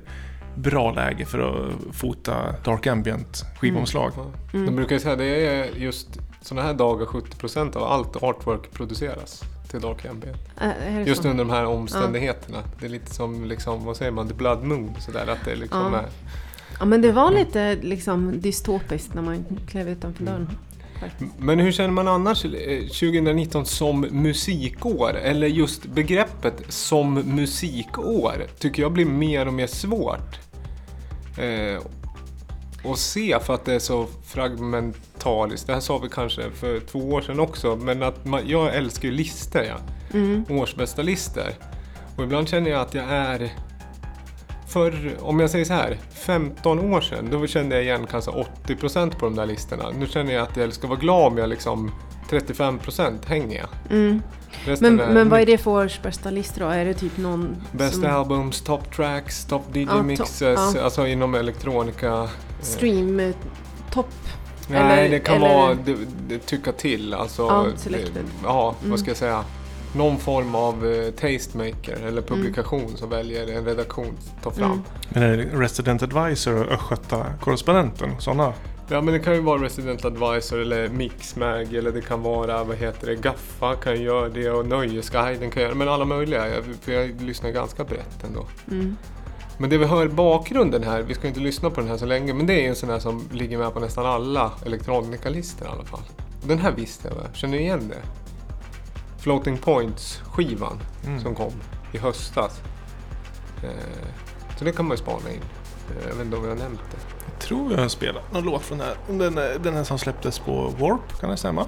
bra 0.55 0.91
läge 0.91 1.25
för 1.25 1.39
att 1.39 1.95
fota 1.95 2.55
dark 2.65 2.87
ambient 2.87 3.45
skivomslag. 3.59 4.11
Ja. 4.15 4.25
Mm. 4.53 4.65
De 4.65 4.75
brukar 4.75 4.95
ju 4.95 4.99
säga 4.99 5.13
att 5.13 5.19
det 5.19 5.47
är 5.47 5.75
just 5.75 6.07
sådana 6.41 6.67
här 6.67 6.73
dagar 6.73 7.05
70% 7.05 7.77
av 7.77 7.83
allt 7.83 8.23
artwork 8.23 8.71
produceras 8.71 9.43
till 9.69 9.81
Dark 9.81 10.05
Ambient. 10.05 10.37
Äh, 10.61 11.07
Just 11.07 11.25
under 11.25 11.43
de 11.45 11.49
här 11.49 11.65
omständigheterna. 11.65 12.63
Det 12.79 12.85
är 12.85 12.89
lite 12.89 13.13
som, 13.13 13.45
liksom, 13.45 13.85
vad 13.85 13.97
säger 13.97 14.11
man, 14.11 14.27
the 14.27 14.33
blood 14.33 14.63
moon. 14.63 14.95
Sådär, 14.99 15.27
att 15.27 15.45
det 15.45 15.55
liksom 15.55 15.93
Ja. 15.93 15.99
är, 15.99 16.05
Ja, 16.79 16.85
men 16.85 17.01
det 17.01 17.11
var 17.11 17.31
lite 17.31 17.75
liksom 17.75 18.41
dystopiskt 18.41 19.13
när 19.13 19.21
man 19.21 19.45
klev 19.67 19.89
utanför 19.89 20.23
dörren. 20.23 20.49
faktiskt. 20.99 21.31
Men 21.37 21.59
hur 21.59 21.71
känner 21.71 21.89
man 21.89 22.07
annars 22.07 22.45
eh, 22.45 22.81
2019 22.81 23.65
som 23.65 24.01
musikår? 24.01 25.17
Eller 25.17 25.47
just 25.47 25.85
begreppet 25.85 26.63
som 26.69 27.13
musikår 27.13 28.33
tycker 28.59 28.81
jag 28.81 28.91
blir 28.91 29.05
mer 29.05 29.47
och 29.47 29.53
mer 29.53 29.67
svårt 29.67 30.39
eh, 31.37 31.81
att 32.91 32.99
se 32.99 33.39
för 33.39 33.53
att 33.53 33.65
det 33.65 33.73
är 33.73 33.79
så 33.79 34.07
fragmentariskt. 34.25 35.67
Det 35.67 35.73
här 35.73 35.79
sa 35.79 35.97
vi 35.97 36.09
kanske 36.09 36.51
för 36.51 36.79
två 36.79 36.99
år 36.99 37.21
sedan 37.21 37.39
också, 37.39 37.75
men 37.75 38.03
att 38.03 38.25
man, 38.25 38.41
jag 38.47 38.75
älskar 38.75 39.07
ju 39.07 39.13
listor. 39.13 39.61
Ja. 39.61 39.77
Mm. 40.13 40.45
Årsbästa 40.49 41.01
listor. 41.01 41.49
Och 42.15 42.23
ibland 42.23 42.49
känner 42.49 42.71
jag 42.71 42.81
att 42.81 42.93
jag 42.93 43.05
är 43.05 43.51
för, 44.69 45.11
om 45.21 45.39
jag 45.39 45.49
säger 45.49 45.65
så 45.65 45.73
här, 45.73 45.97
15 46.13 46.93
år 46.93 47.01
sedan, 47.01 47.27
då 47.31 47.47
kände 47.47 47.75
jag 47.75 47.83
igen 47.83 48.07
kanske 48.11 48.31
80% 48.67 49.15
på 49.19 49.25
de 49.25 49.35
där 49.35 49.45
listorna. 49.45 49.89
Nu 49.99 50.07
känner 50.07 50.33
jag 50.33 50.43
att 50.43 50.57
jag 50.57 50.73
ska 50.73 50.87
vara 50.87 50.99
glad 50.99 51.31
om 51.31 51.37
jag 51.37 51.49
liksom 51.49 51.91
35% 52.29 53.25
hänger 53.27 53.57
jag. 53.57 53.97
Mm. 53.97 54.21
Men, 54.79 54.95
men 54.95 55.29
vad 55.29 55.39
är 55.41 55.45
det 55.45 55.57
för 55.57 55.71
års 55.71 56.01
bästa 56.01 56.29
listor 56.31 56.61
då? 56.61 56.67
Är 56.67 56.85
det 56.85 56.93
typ 56.93 57.17
någon 57.17 57.55
Best 57.71 57.93
som 57.95 58.05
albums, 58.05 58.61
top 58.61 58.95
tracks, 58.95 59.45
top 59.45 59.75
DJ 59.75 59.81
Ja, 59.81 60.01
to- 60.01 60.73
ja. 60.75 60.83
alltså 60.83 61.07
inom 61.07 61.35
elektronika. 61.35 62.07
eh, 62.13 62.29
stream 62.61 63.19
eh, 63.19 63.35
topp? 63.91 64.13
Nej, 64.67 64.79
eller- 64.81 65.09
det 65.09 65.19
kan 65.19 65.35
eller- 65.35 65.55
vara 65.55 65.73
det, 65.85 65.95
det, 66.27 66.39
tycka 66.39 66.71
till. 66.71 67.13
Alltså, 67.13 67.41
Ja, 67.41 67.65
selected. 67.75 68.23
ja, 68.43 68.75
Mm. 68.79 68.89
vad 68.91 68.99
ska 68.99 69.09
jag 69.09 69.17
säga? 69.17 69.43
Någon 69.95 70.17
form 70.17 70.55
av 70.55 70.85
eh, 70.85 71.11
tastemaker 71.11 71.97
eller 72.07 72.21
publikation 72.21 72.97
som 72.97 73.09
väljer 73.09 73.57
en 73.57 73.65
redaktion 73.65 74.17
att 74.37 74.43
ta 74.43 74.51
fram. 74.51 74.71
Mm. 74.71 74.83
Men 75.09 75.23
är 75.23 75.37
det 75.37 75.43
Resident 75.43 76.03
Advisor 76.03 76.63
och 76.63 76.71
Östgöta-korrespondenten? 76.71 78.21
Sådana? 78.21 78.53
Ja 78.91 79.01
men 79.01 79.13
det 79.13 79.19
kan 79.19 79.33
ju 79.33 79.41
vara 79.41 79.63
Resident 79.63 80.05
Advisor 80.05 80.59
eller 80.59 80.89
Mixmag 80.89 81.73
eller 81.73 81.91
det 81.91 82.01
kan 82.01 82.21
vara, 82.21 82.63
vad 82.63 82.77
heter 82.77 83.07
det, 83.07 83.15
Gaffa 83.15 83.75
kan 83.75 83.95
ju 83.95 84.03
göra 84.03 84.29
det 84.29 84.49
och 84.49 84.65
Nöjesguiden 84.65 85.51
kan 85.51 85.63
göra 85.63 85.75
men 85.75 85.89
alla 85.89 86.05
möjliga. 86.05 86.43
För 86.81 86.91
jag 86.91 87.21
lyssnar 87.21 87.49
ganska 87.49 87.83
brett 87.83 88.23
ändå. 88.23 88.47
Mm. 88.71 88.95
Men 89.57 89.69
det 89.69 89.77
vi 89.77 89.85
hör 89.85 90.05
i 90.05 90.09
bakgrunden 90.09 90.83
här, 90.83 91.01
vi 91.01 91.13
ska 91.13 91.27
inte 91.27 91.39
lyssna 91.39 91.69
på 91.69 91.81
den 91.81 91.89
här 91.89 91.97
så 91.97 92.05
länge, 92.05 92.33
men 92.33 92.47
det 92.47 92.53
är 92.53 92.61
ju 92.61 92.67
en 92.67 92.75
sån 92.75 92.89
här 92.89 92.99
som 92.99 93.29
ligger 93.31 93.57
med 93.57 93.73
på 93.73 93.79
nästan 93.79 94.05
alla 94.05 94.51
elektronikalistor 94.65 95.67
i 95.67 95.71
alla 95.71 95.85
fall. 95.85 96.03
Den 96.43 96.59
här 96.59 96.71
visste 96.71 97.07
jag, 97.07 97.15
va? 97.15 97.21
känner 97.33 97.57
ni 97.57 97.63
igen 97.63 97.89
det? 97.89 98.01
Floating 99.21 99.57
Points-skivan 99.57 100.79
Mm. 101.05 101.19
som 101.21 101.35
kom 101.35 101.51
i 101.93 101.97
höstas. 101.97 102.61
Eh, 103.63 104.07
så 104.57 104.65
det 104.65 104.71
kan 104.71 104.85
man 104.87 104.97
ju 104.97 105.03
spana 105.03 105.29
in. 105.31 105.41
Eh, 105.89 106.07
Jag 106.09 106.15
vet 106.15 106.25
inte 106.25 106.37
om 106.37 106.43
jag 106.43 106.51
har 106.51 106.57
nämnt 106.57 106.79
det. 106.91 106.97
Jag 107.31 107.39
tror 107.39 107.71
jag 107.71 107.79
har 107.79 107.87
spelat 107.87 108.33
någon 108.33 108.43
låt 108.43 108.61
från 108.61 108.77
den 108.77 108.87
här. 108.87 108.97
Den, 109.29 109.63
den 109.63 109.73
här 109.73 109.83
som 109.83 109.99
släpptes 109.99 110.39
på 110.39 110.67
Warp, 110.79 111.19
kan 111.19 111.29
det 111.29 111.37
stämma? 111.37 111.65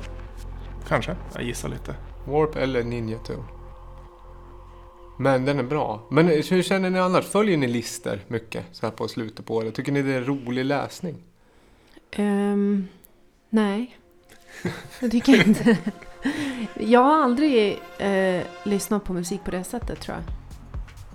Kanske, 0.88 1.16
jag 1.34 1.44
gissar 1.44 1.70
lite. 1.70 1.96
Warp 2.28 2.56
eller 2.56 2.84
Ninja 2.84 3.18
Tune. 3.18 3.44
Men 5.20 5.46
den 5.46 5.60
är 5.60 5.64
bra. 5.64 6.02
Men 6.10 6.28
hur 6.28 6.64
känner 6.64 6.90
ni 6.90 7.00
annars? 7.00 7.26
Följer 7.26 7.58
ni 7.58 7.68
lister 7.68 8.20
mycket 8.28 8.66
så 8.72 8.86
här 8.86 8.94
på 8.94 9.08
slutet 9.08 9.46
på 9.46 9.56
året? 9.56 9.76
Tycker 9.76 9.92
ni 9.92 10.02
det 10.02 10.14
är 10.14 10.22
rolig 10.22 10.66
läsning? 10.66 11.16
Ehm, 12.12 12.88
nej, 13.50 13.98
det 15.00 15.10
tycker 15.10 15.38
jag 15.38 15.48
inte. 15.48 15.78
Jag 16.80 17.04
har 17.04 17.24
aldrig 17.24 17.80
eh, 17.98 18.42
lyssnat 18.64 19.04
på 19.04 19.14
musik 19.14 19.44
på 19.44 19.52
det 19.52 19.64
sättet 19.64 20.00
tror 20.02 20.18
jag. 20.18 20.36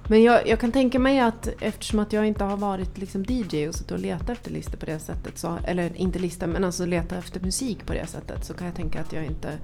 Men 0.09 0.23
jag, 0.23 0.49
jag 0.49 0.61
kan 0.61 0.73
tänka 0.73 0.99
mig 0.99 1.21
att 1.21 1.49
eftersom 1.61 1.99
att 1.99 2.13
jag 2.13 2.27
inte 2.27 2.45
har 2.45 2.57
varit 2.57 2.99
liksom 2.99 3.25
DJ 3.29 3.69
och 3.69 3.75
suttit 3.75 3.91
och 3.91 3.99
letat 3.99 4.31
efter 4.31 4.51
listor 4.51 4.79
på 4.79 4.87
det 4.87 4.99
sättet, 4.99 5.39
så, 5.39 5.59
eller 5.67 5.97
inte 5.97 6.19
listor 6.19 6.47
men 6.47 6.65
alltså 6.65 6.87
letat 6.87 7.19
efter 7.19 7.41
musik 7.41 7.87
på 7.87 7.93
det 7.93 8.07
sättet, 8.07 8.45
så 8.45 8.55
kan 8.55 8.67
jag 8.67 8.77
tänka 8.77 9.01
att 9.01 9.13
jag 9.13 9.25
inte 9.25 9.59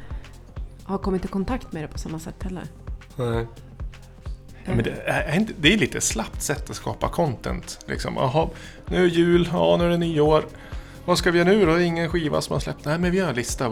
har 0.85 0.99
kommit 0.99 1.25
i 1.25 1.29
kontakt 1.29 1.73
med 1.73 1.85
det 1.85 1.89
på 1.89 1.99
samma 1.99 2.19
sätt 2.19 2.43
heller. 2.43 2.65
Nej. 3.17 3.47
Ja, 4.65 4.75
men 4.75 4.85
det, 4.85 5.03
är 5.07 5.47
det 5.61 5.73
är 5.73 5.79
lite 5.79 6.01
slappt 6.01 6.43
sätt 6.43 6.71
att 6.71 6.77
skapa 6.77 7.09
content. 7.09 7.79
Liksom, 7.87 8.15
Jaha, 8.17 8.49
nu 8.87 9.05
är 9.05 9.09
jul, 9.09 9.49
ja 9.53 9.77
nu 9.77 9.85
är 9.85 9.89
det 9.89 9.99
nyår. 9.99 10.45
Vad 11.05 11.19
ska 11.19 11.31
vi 11.31 11.39
göra 11.39 11.49
nu 11.49 11.67
då? 11.67 11.81
Ingen 11.81 12.09
skiva 12.09 12.41
som 12.41 12.53
har 12.53 12.61
släppt. 12.61 12.85
Nej, 12.85 12.99
men 12.99 13.11
vi 13.11 13.21
har 13.21 13.29
en 13.29 13.35
lista, 13.35 13.71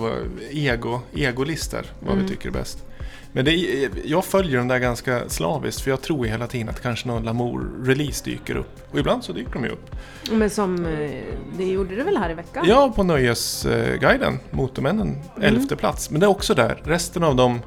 ego, 0.51 1.01
egolistor, 1.15 1.83
vad 2.01 2.13
Mm. 2.13 2.25
vi 2.25 2.31
tycker 2.31 2.49
är 2.49 2.53
bäst. 2.53 2.85
Men 3.33 3.49
är, 3.49 3.91
jag 4.05 4.25
följer 4.25 4.59
dem 4.59 4.69
där 4.69 4.79
ganska 4.79 5.29
slaviskt, 5.29 5.81
för 5.81 5.91
jag 5.91 6.01
tror 6.03 6.25
hela 6.25 6.47
tiden 6.47 6.69
att 6.69 6.83
kanske 6.83 7.09
någon 7.09 7.25
Lamour-release 7.25 8.25
dyker 8.25 8.57
upp. 8.57 8.93
Och 8.93 8.99
ibland 8.99 9.25
så 9.25 9.33
dyker 9.33 9.53
de 9.53 9.65
ju 9.65 9.71
upp. 9.71 9.91
Men 10.31 10.51
som, 10.51 10.87
eh, 10.87 11.11
det 11.59 11.65
gjorde 11.65 11.95
det 11.97 12.03
väl 12.03 12.17
här 12.17 12.31
i 12.31 12.35
veckan? 12.35 12.65
Ja, 12.69 12.93
på 12.97 13.03
Nöjesguiden, 13.03 14.39
Motormännen, 14.51 15.17
elfte 15.41 15.77
plats. 15.77 16.11
Men 16.11 16.21
det 16.21 16.27
är 16.27 16.31
också 16.31 16.55
där, 16.55 16.83
resten 16.85 17.25
av 17.25 17.37
dem, 17.37 17.61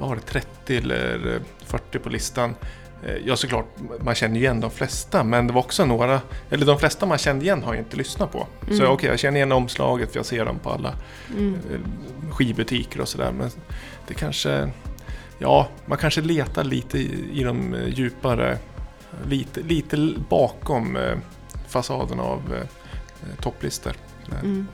vad 0.00 0.08
var 0.08 0.16
det, 0.16 0.22
30 0.22 0.76
eller 0.76 1.40
40 1.66 1.98
på 1.98 2.08
listan. 2.08 2.54
Eh, 3.06 3.16
Ja, 3.26 3.36
såklart, 3.36 3.66
man 4.00 4.14
känner 4.14 4.36
igen 4.40 4.60
de 4.60 4.70
flesta, 4.70 5.24
men 5.24 5.46
det 5.46 5.52
var 5.52 5.60
också 5.60 5.84
några, 5.84 6.20
eller 6.50 6.66
de 6.66 6.78
flesta 6.78 7.06
man 7.06 7.18
kände 7.18 7.44
igen 7.44 7.62
har 7.62 7.74
jag 7.74 7.80
inte 7.84 7.96
lyssnat 7.96 8.32
på. 8.32 8.46
Så 8.68 8.74
Mm. 8.74 8.90
okej, 8.92 9.10
jag 9.10 9.18
känner 9.18 9.36
igen 9.36 9.52
omslaget 9.52 10.10
för 10.12 10.18
jag 10.18 10.26
ser 10.26 10.44
dem 10.44 10.58
på 10.58 10.70
alla 10.70 10.94
Mm. 11.30 11.54
eh, 11.54 12.30
skivbutiker 12.30 13.00
och 13.00 13.08
sådär. 13.08 13.32
Men 13.32 13.50
det 14.06 14.14
kanske, 14.14 14.70
ja, 15.38 15.68
man 15.86 15.98
kanske 15.98 16.20
letar 16.20 16.64
lite 16.64 16.98
i, 16.98 17.28
i 17.32 17.42
de 17.44 17.74
eh, 17.74 17.88
djupare, 17.88 18.58
lite, 19.26 19.60
lite 19.60 20.14
bakom 20.28 20.98
fasaden 21.68 22.20
av 22.20 22.40
topplistor. 23.40 23.92
Sådär. 24.24 24.40
Mm. 24.42 24.66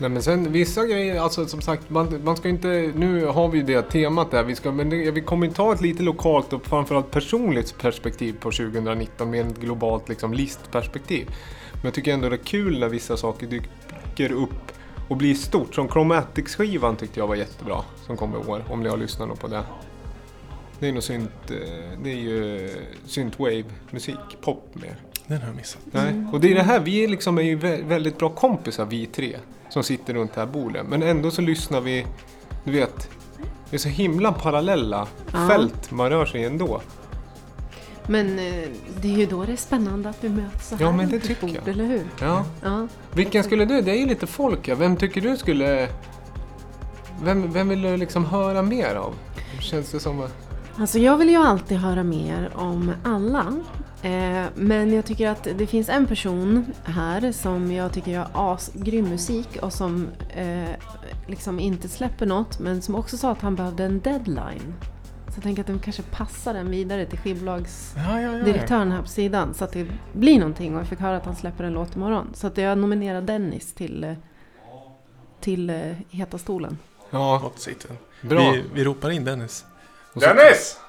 Nej 0.00 0.10
men 0.10 0.22
sen 0.22 0.52
vissa 0.52 0.86
grejer, 0.86 1.20
alltså 1.20 1.46
som 1.46 1.60
sagt, 1.60 1.90
man, 1.90 2.20
man 2.24 2.36
ska 2.36 2.48
inte, 2.48 2.92
nu 2.96 3.26
har 3.26 3.48
vi 3.48 3.62
det 3.62 3.82
temat 3.82 4.30
där, 4.30 4.42
vi, 4.42 4.54
ska, 4.54 4.72
men 4.72 4.90
det, 4.90 5.10
vi 5.10 5.20
kommer 5.20 5.48
ta 5.48 5.72
ett 5.72 5.80
lite 5.80 6.02
lokalt 6.02 6.52
och 6.52 6.66
framförallt 6.66 7.10
personligt 7.10 7.78
perspektiv 7.78 8.32
på 8.40 8.50
2019 8.50 9.30
med 9.30 9.46
ett 9.46 9.60
globalt 9.60 10.08
liksom, 10.08 10.32
listperspektiv. 10.32 11.26
Men 11.72 11.84
jag 11.84 11.94
tycker 11.94 12.14
ändå 12.14 12.28
det 12.28 12.34
är 12.34 12.44
kul 12.44 12.80
när 12.80 12.88
vissa 12.88 13.16
saker 13.16 13.46
dyker 13.46 14.32
upp 14.32 14.72
och 15.08 15.16
blir 15.16 15.34
stort. 15.34 15.74
Som 15.74 15.88
Chromatics-skivan 15.88 16.96
tyckte 16.96 17.20
jag 17.20 17.26
var 17.26 17.36
jättebra, 17.36 17.84
som 18.06 18.16
kom 18.16 18.34
i 18.34 18.36
år, 18.36 18.64
om 18.70 18.82
ni 18.82 18.88
har 18.88 18.96
lyssnat 18.96 19.40
på 19.40 19.48
det. 19.48 19.62
Det 20.78 20.88
är 20.88 20.92
nog 20.92 21.02
synt, 21.02 21.50
eh, 21.50 22.00
det 22.02 22.10
är 22.10 22.16
ju 22.16 22.70
synthwave-musik, 23.06 24.16
pop 24.40 24.68
mer. 24.72 24.96
Den 25.26 25.40
har 25.40 25.46
jag 25.46 25.56
missat. 25.56 25.80
Nej. 25.84 26.26
Och 26.32 26.40
det 26.40 26.50
är 26.50 26.54
det 26.54 26.62
här, 26.62 26.80
vi 26.80 27.04
är, 27.04 27.08
liksom, 27.08 27.38
är 27.38 27.42
ju 27.42 27.58
vä- 27.58 27.88
väldigt 27.88 28.18
bra 28.18 28.28
kompisar 28.28 28.84
vi 28.84 29.06
tre 29.06 29.36
som 29.70 29.82
sitter 29.82 30.14
runt 30.14 30.32
det 30.34 30.40
här 30.40 30.46
bordet. 30.48 30.86
Men 30.88 31.02
ändå 31.02 31.30
så 31.30 31.42
lyssnar 31.42 31.80
vi, 31.80 32.06
du 32.64 32.72
vet, 32.72 33.08
det 33.70 33.76
är 33.76 33.78
så 33.78 33.88
himla 33.88 34.32
parallella 34.32 35.06
Ja. 35.32 35.48
fält 35.48 35.90
man 35.90 36.10
rör 36.10 36.26
sig 36.26 36.40
i 36.40 36.44
ändå. 36.44 36.80
Men 38.06 38.38
eh, 38.38 38.68
det 39.00 39.08
är 39.14 39.18
ju 39.18 39.26
då 39.26 39.44
det 39.44 39.52
är 39.52 39.56
spännande 39.56 40.08
att 40.08 40.16
vi 40.24 40.28
möts 40.28 40.68
så 40.68 40.76
här 40.76 40.84
Ja, 40.84 40.92
men 40.92 41.08
det 41.10 41.20
tycker 41.20 41.46
bord, 41.46 41.56
jag. 41.56 41.68
eller 41.68 41.84
hur? 41.84 42.02
Ja. 42.20 42.44
Ja. 42.62 42.86
Vilken 43.12 43.44
skulle 43.44 43.64
du, 43.64 43.80
det 43.80 43.90
är 43.90 43.96
ju 43.96 44.06
lite 44.06 44.26
folk 44.26 44.68
ja. 44.68 44.74
Vem 44.74 44.96
tycker 44.96 45.20
du 45.20 45.36
skulle... 45.36 45.88
vem, 47.22 47.52
vem 47.52 47.68
vill 47.68 47.82
du 47.82 47.96
liksom 47.96 48.24
höra 48.24 48.62
mer 48.62 48.94
av? 48.94 49.14
Känns 49.60 49.90
det 49.90 50.00
som... 50.00 50.26
Alltså 50.76 50.98
jag 50.98 51.16
vill 51.16 51.28
ju 51.28 51.36
alltid 51.36 51.78
höra 51.78 52.02
mer 52.02 52.50
om 52.54 52.92
alla. 53.04 53.44
Eh, 54.02 54.44
men 54.54 54.94
jag 54.94 55.04
tycker 55.04 55.28
att 55.30 55.48
det 55.54 55.66
finns 55.66 55.88
en 55.88 56.06
person 56.06 56.66
här 56.84 57.32
som 57.32 57.72
jag 57.72 57.92
tycker 57.92 58.10
gör 58.10 58.26
asgrym 58.34 59.08
musik 59.08 59.58
och 59.62 59.72
som 59.72 60.08
eh, 60.36 60.68
liksom 61.26 61.60
inte 61.60 61.88
släpper 61.88 62.26
något 62.26 62.58
men 62.58 62.82
som 62.82 62.94
också 62.94 63.16
sa 63.16 63.30
att 63.30 63.40
han 63.40 63.56
behövde 63.56 63.84
en 63.84 64.00
deadline. 64.00 64.74
Så 65.26 65.36
jag 65.36 65.42
tänker 65.42 65.60
att 65.62 65.66
den 65.66 65.78
kanske 65.78 66.02
passar 66.02 66.54
den 66.54 66.70
vidare 66.70 67.06
till 67.06 67.18
skivbolagsdirektören 67.18 68.58
Ja, 68.70 68.84
ja, 68.84 68.84
ja. 68.84 68.94
här 68.94 69.02
på 69.02 69.08
sidan 69.08 69.54
så 69.54 69.64
att 69.64 69.72
det 69.72 69.86
blir 70.12 70.38
någonting 70.38 70.74
och 70.74 70.80
jag 70.80 70.88
fick 70.88 71.00
höra 71.00 71.16
att 71.16 71.24
han 71.24 71.36
släpper 71.36 71.64
en 71.64 71.72
låt 71.72 71.96
imorgon. 71.96 72.30
Så 72.34 72.46
att 72.46 72.56
jag 72.56 72.78
nominerar 72.78 73.22
Dennis 73.22 73.74
till, 73.74 74.04
eh, 74.04 74.14
till 75.40 75.94
Heta 76.10 76.38
stolen. 76.38 76.78
Ja, 77.10 77.52
bra. 78.22 78.50
Vi, 78.50 78.64
vi 78.74 78.84
ropar 78.84 79.10
in 79.10 79.24
Dennis. 79.24 79.64
Dennis! 80.14 80.80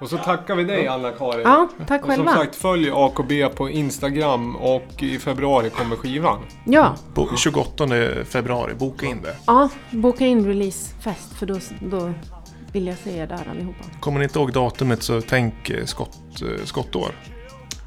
Och 0.00 0.10
så 0.10 0.18
tackar 0.18 0.54
vi 0.54 0.64
dig 0.64 0.86
Anna-Karin. 0.88 1.40
Ja, 1.44 1.68
tack 1.86 2.00
Och 2.02 2.06
som 2.06 2.16
själva. 2.16 2.32
sagt, 2.32 2.56
följ 2.56 2.90
AKB 2.94 3.48
på 3.56 3.70
Instagram 3.70 4.56
och 4.56 5.02
i 5.02 5.18
februari 5.18 5.70
kommer 5.70 5.96
skivan. 5.96 6.38
Ja, 6.64 6.94
Bo, 7.14 7.36
28 7.36 7.86
februari, 8.24 8.74
boka 8.74 9.06
in 9.06 9.22
det. 9.22 9.36
ja, 9.46 9.68
boka 9.90 10.26
in 10.26 10.46
releasefest 10.46 11.32
för 11.38 11.46
då, 11.46 11.58
då 11.90 12.12
vill 12.72 12.86
jag 12.86 12.98
se 12.98 13.16
er 13.18 13.26
där 13.26 13.48
allihopa. 13.50 13.84
Kommer 14.00 14.18
ni 14.18 14.24
inte 14.24 14.38
ihåg 14.38 14.52
datumet 14.52 15.02
så 15.02 15.20
tänk 15.20 15.70
eh, 15.70 15.84
skott, 15.84 16.18
eh, 16.42 16.64
skottår. 16.64 17.10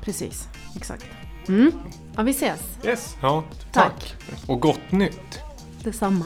Precis, 0.02 0.48
exakt. 0.76 1.06
Mm. 1.48 1.72
Ja, 2.16 2.24
vi 2.24 2.32
ses. 2.32 2.62
Yes. 2.86 3.16
Ja, 3.22 3.44
Tack. 3.72 4.16
och 4.48 4.60
gott 4.60 4.92
nytt. 4.92 5.40
Detsamma. 5.84 6.26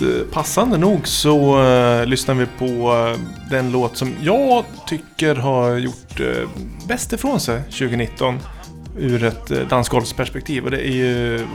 roligt. 0.00 0.26
Eh, 0.26 0.34
passande 0.34 0.78
nog 0.78 1.08
så 1.08 1.62
uh, 1.62 2.06
lyssnar 2.06 2.34
vi 2.34 2.46
på 2.58 2.92
uh, 2.92 3.18
den 3.50 3.72
låt 3.72 3.96
som 3.96 4.14
jag 4.22 4.64
tycker 4.86 5.34
har 5.34 5.76
gjort 5.76 6.20
uh, 6.20 6.48
bäst 6.88 7.12
ifrån 7.12 7.40
sig 7.40 7.62
2019 7.62 8.38
ur 8.98 9.24
ett 9.24 9.50
uh, 9.50 9.68
dansgolvsperspektiv 9.68 10.64
och 10.64 10.70
det 10.70 10.88
är 10.88 10.92
ju 10.92 11.46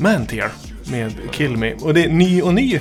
Mantear 0.00 0.50
med 0.90 1.12
Kill 1.32 1.56
Me. 1.56 1.74
Och 1.74 1.94
det 1.94 2.04
är 2.04 2.08
ny 2.08 2.42
och 2.42 2.54
ny. 2.54 2.80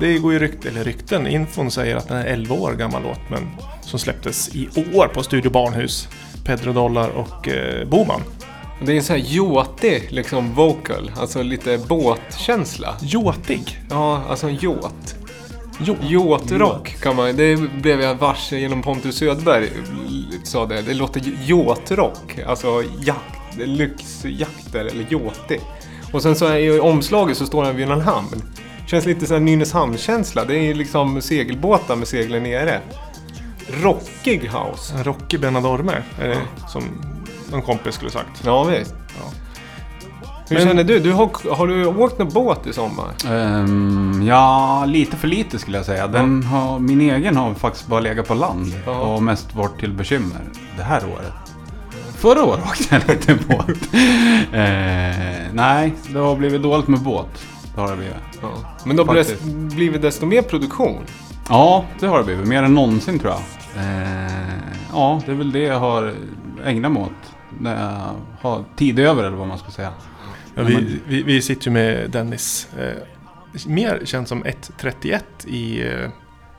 Det 0.00 0.18
går 0.18 0.32
ju 0.32 0.38
rykt, 0.38 0.66
eller 0.66 0.84
rykten, 0.84 1.26
infon 1.26 1.70
säger 1.70 1.96
att 1.96 2.08
den 2.08 2.16
är 2.16 2.24
11 2.24 2.54
år 2.54 2.72
gammal 2.72 3.02
låt 3.02 3.30
men 3.30 3.48
som 3.80 3.98
släpptes 3.98 4.56
i 4.56 4.68
år 4.94 5.06
på 5.14 5.22
Studio 5.22 5.50
Barnhus. 5.50 6.08
Pedro 6.44 6.72
Dollar 6.72 7.08
och 7.08 7.48
uh, 7.48 7.88
Boman. 7.88 8.20
Det 8.84 8.92
är 8.92 8.96
en 8.96 9.02
sån 9.02 9.16
här 9.16 9.22
jåtig 9.22 10.06
liksom 10.10 10.54
vocal, 10.54 11.10
alltså 11.16 11.42
lite 11.42 11.78
båtkänsla. 11.78 12.96
Jåtig. 13.02 13.80
Ja, 13.90 14.22
alltså 14.28 14.48
en. 14.50 15.16
Jo. 15.78 15.96
Yacht-rock 16.02 16.96
kan 17.00 17.16
man 17.16 17.36
Det 17.36 17.56
blev 17.56 18.00
jag 18.00 18.14
varse 18.14 18.58
genom 18.58 18.82
Pontus 18.82 19.16
Söderberg 19.16 19.68
sa 20.44 20.66
det. 20.66 20.82
Det 20.82 20.94
låter 20.94 21.20
yacht-rock. 21.20 22.38
Alltså 22.46 22.82
jakt, 23.00 23.56
lyxjakter 23.56 24.84
eller 24.84 25.06
yachtig. 25.12 25.60
Och 26.12 26.22
sen 26.22 26.36
så 26.36 26.46
är 26.46 26.56
i 26.58 26.80
omslaget 26.80 27.36
så 27.36 27.46
står 27.46 27.64
han 27.64 27.76
vid 27.76 27.90
en 27.90 28.00
hamn. 28.00 28.42
Känns 28.86 29.06
lite 29.06 29.26
såhär 29.26 29.40
Nynäshamn-känsla. 29.40 30.44
Det 30.44 30.56
är 30.56 30.62
ju 30.62 30.74
liksom 30.74 31.22
segelbåtar 31.22 31.96
med 31.96 32.08
seglen 32.08 32.42
nere. 32.42 32.80
Rockig 33.82 34.50
house. 34.50 35.02
Rockig 35.02 35.40
Benadorme, 35.40 36.02
är 36.20 36.28
det 36.28 36.38
som 36.68 36.82
någon 37.52 37.62
kompis 37.62 37.94
skulle 37.94 38.10
sagt. 38.10 38.42
Ja 38.44 38.64
visst. 38.64 38.94
Ja. 39.08 39.30
Hur 40.48 40.56
Men- 40.56 40.66
känner 40.68 40.84
du? 40.84 40.98
du 41.00 41.12
har, 41.12 41.54
har 41.54 41.66
du 41.66 41.86
åkt 41.86 42.18
någon 42.18 42.28
båt 42.28 42.66
i 42.66 42.72
sommar? 42.72 43.06
Ehm, 43.30 44.22
ja, 44.26 44.84
lite 44.86 45.16
för 45.16 45.28
lite 45.28 45.58
skulle 45.58 45.76
jag 45.76 45.86
säga. 45.86 46.06
Den 46.06 46.42
har, 46.42 46.78
min 46.78 47.00
egen 47.00 47.36
har 47.36 47.54
faktiskt 47.54 47.86
bara 47.86 48.00
legat 48.00 48.28
på 48.28 48.34
land 48.34 48.72
Ja. 48.86 48.92
och 49.00 49.22
mest 49.22 49.54
varit 49.54 49.80
till 49.80 49.92
bekymmer 49.92 50.40
det 50.76 50.82
här 50.82 51.02
året. 51.04 51.32
Förra 52.16 52.44
året 52.44 52.64
åkte 52.64 52.84
jag 52.94 53.08
lite 53.16 53.34
båt. 53.34 53.68
Eh, 54.52 55.52
nej, 55.52 55.92
det 56.12 56.18
har 56.18 56.36
blivit 56.36 56.62
dåligt 56.62 56.88
med 56.88 57.00
båt. 57.00 57.42
Det 57.74 57.80
har 57.80 57.90
det 57.90 57.96
blivit. 57.96 58.14
Ja. 58.42 58.48
Men 58.84 58.96
då 58.96 59.04
har 59.04 59.14
det 59.14 59.24
Faktiskt. 59.24 59.42
blivit 59.52 60.02
desto 60.02 60.26
mer 60.26 60.42
produktion. 60.42 60.98
Ja, 61.48 61.84
det 62.00 62.06
har 62.06 62.18
det 62.18 62.24
blivit. 62.24 62.46
Mer 62.48 62.62
än 62.62 62.74
någonsin 62.74 63.18
tror 63.18 63.32
jag. 63.32 63.40
Eh, 63.84 64.32
ja, 64.92 65.20
det 65.26 65.32
är 65.32 65.36
väl 65.36 65.52
det 65.52 65.58
jag 65.62 65.80
har 65.80 66.12
ägnat 66.66 66.92
mig 66.92 67.02
åt. 67.02 67.31
Jag 67.64 68.14
har 68.40 68.64
tid 68.76 68.98
över 68.98 69.24
eller 69.24 69.36
vad 69.36 69.48
man 69.48 69.58
ska 69.58 69.70
säga. 69.70 69.92
Ja, 70.54 70.62
vi, 70.62 71.00
vi, 71.06 71.22
vi 71.22 71.42
sitter 71.42 71.66
ju 71.66 71.72
med 71.72 72.10
Dennis, 72.10 72.68
eh, 72.78 73.02
mer 73.66 74.00
känd 74.04 74.28
som 74.28 74.44
131 74.44 75.24
i 75.46 75.86
eh, 75.86 76.10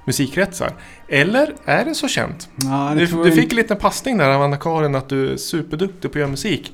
musikkretsar. 0.06 0.72
Eller 1.08 1.54
är 1.66 1.86
det 1.86 1.96
så 1.96 2.08
känt? 2.08 2.50
Ja, 2.56 2.94
det 2.96 3.06
Du, 3.06 3.24
du 3.24 3.32
fick 3.32 3.52
en 3.52 3.56
liten 3.56 3.78
passning 3.78 4.18
där 4.18 4.30
av 4.30 4.42
Anna-Karin 4.42 4.96
att 4.96 5.10
du 5.10 5.34
är 5.34 5.38
superduktig 5.38 6.12
på 6.12 6.18
att 6.18 6.20
göra 6.20 6.32
musik. 6.32 6.74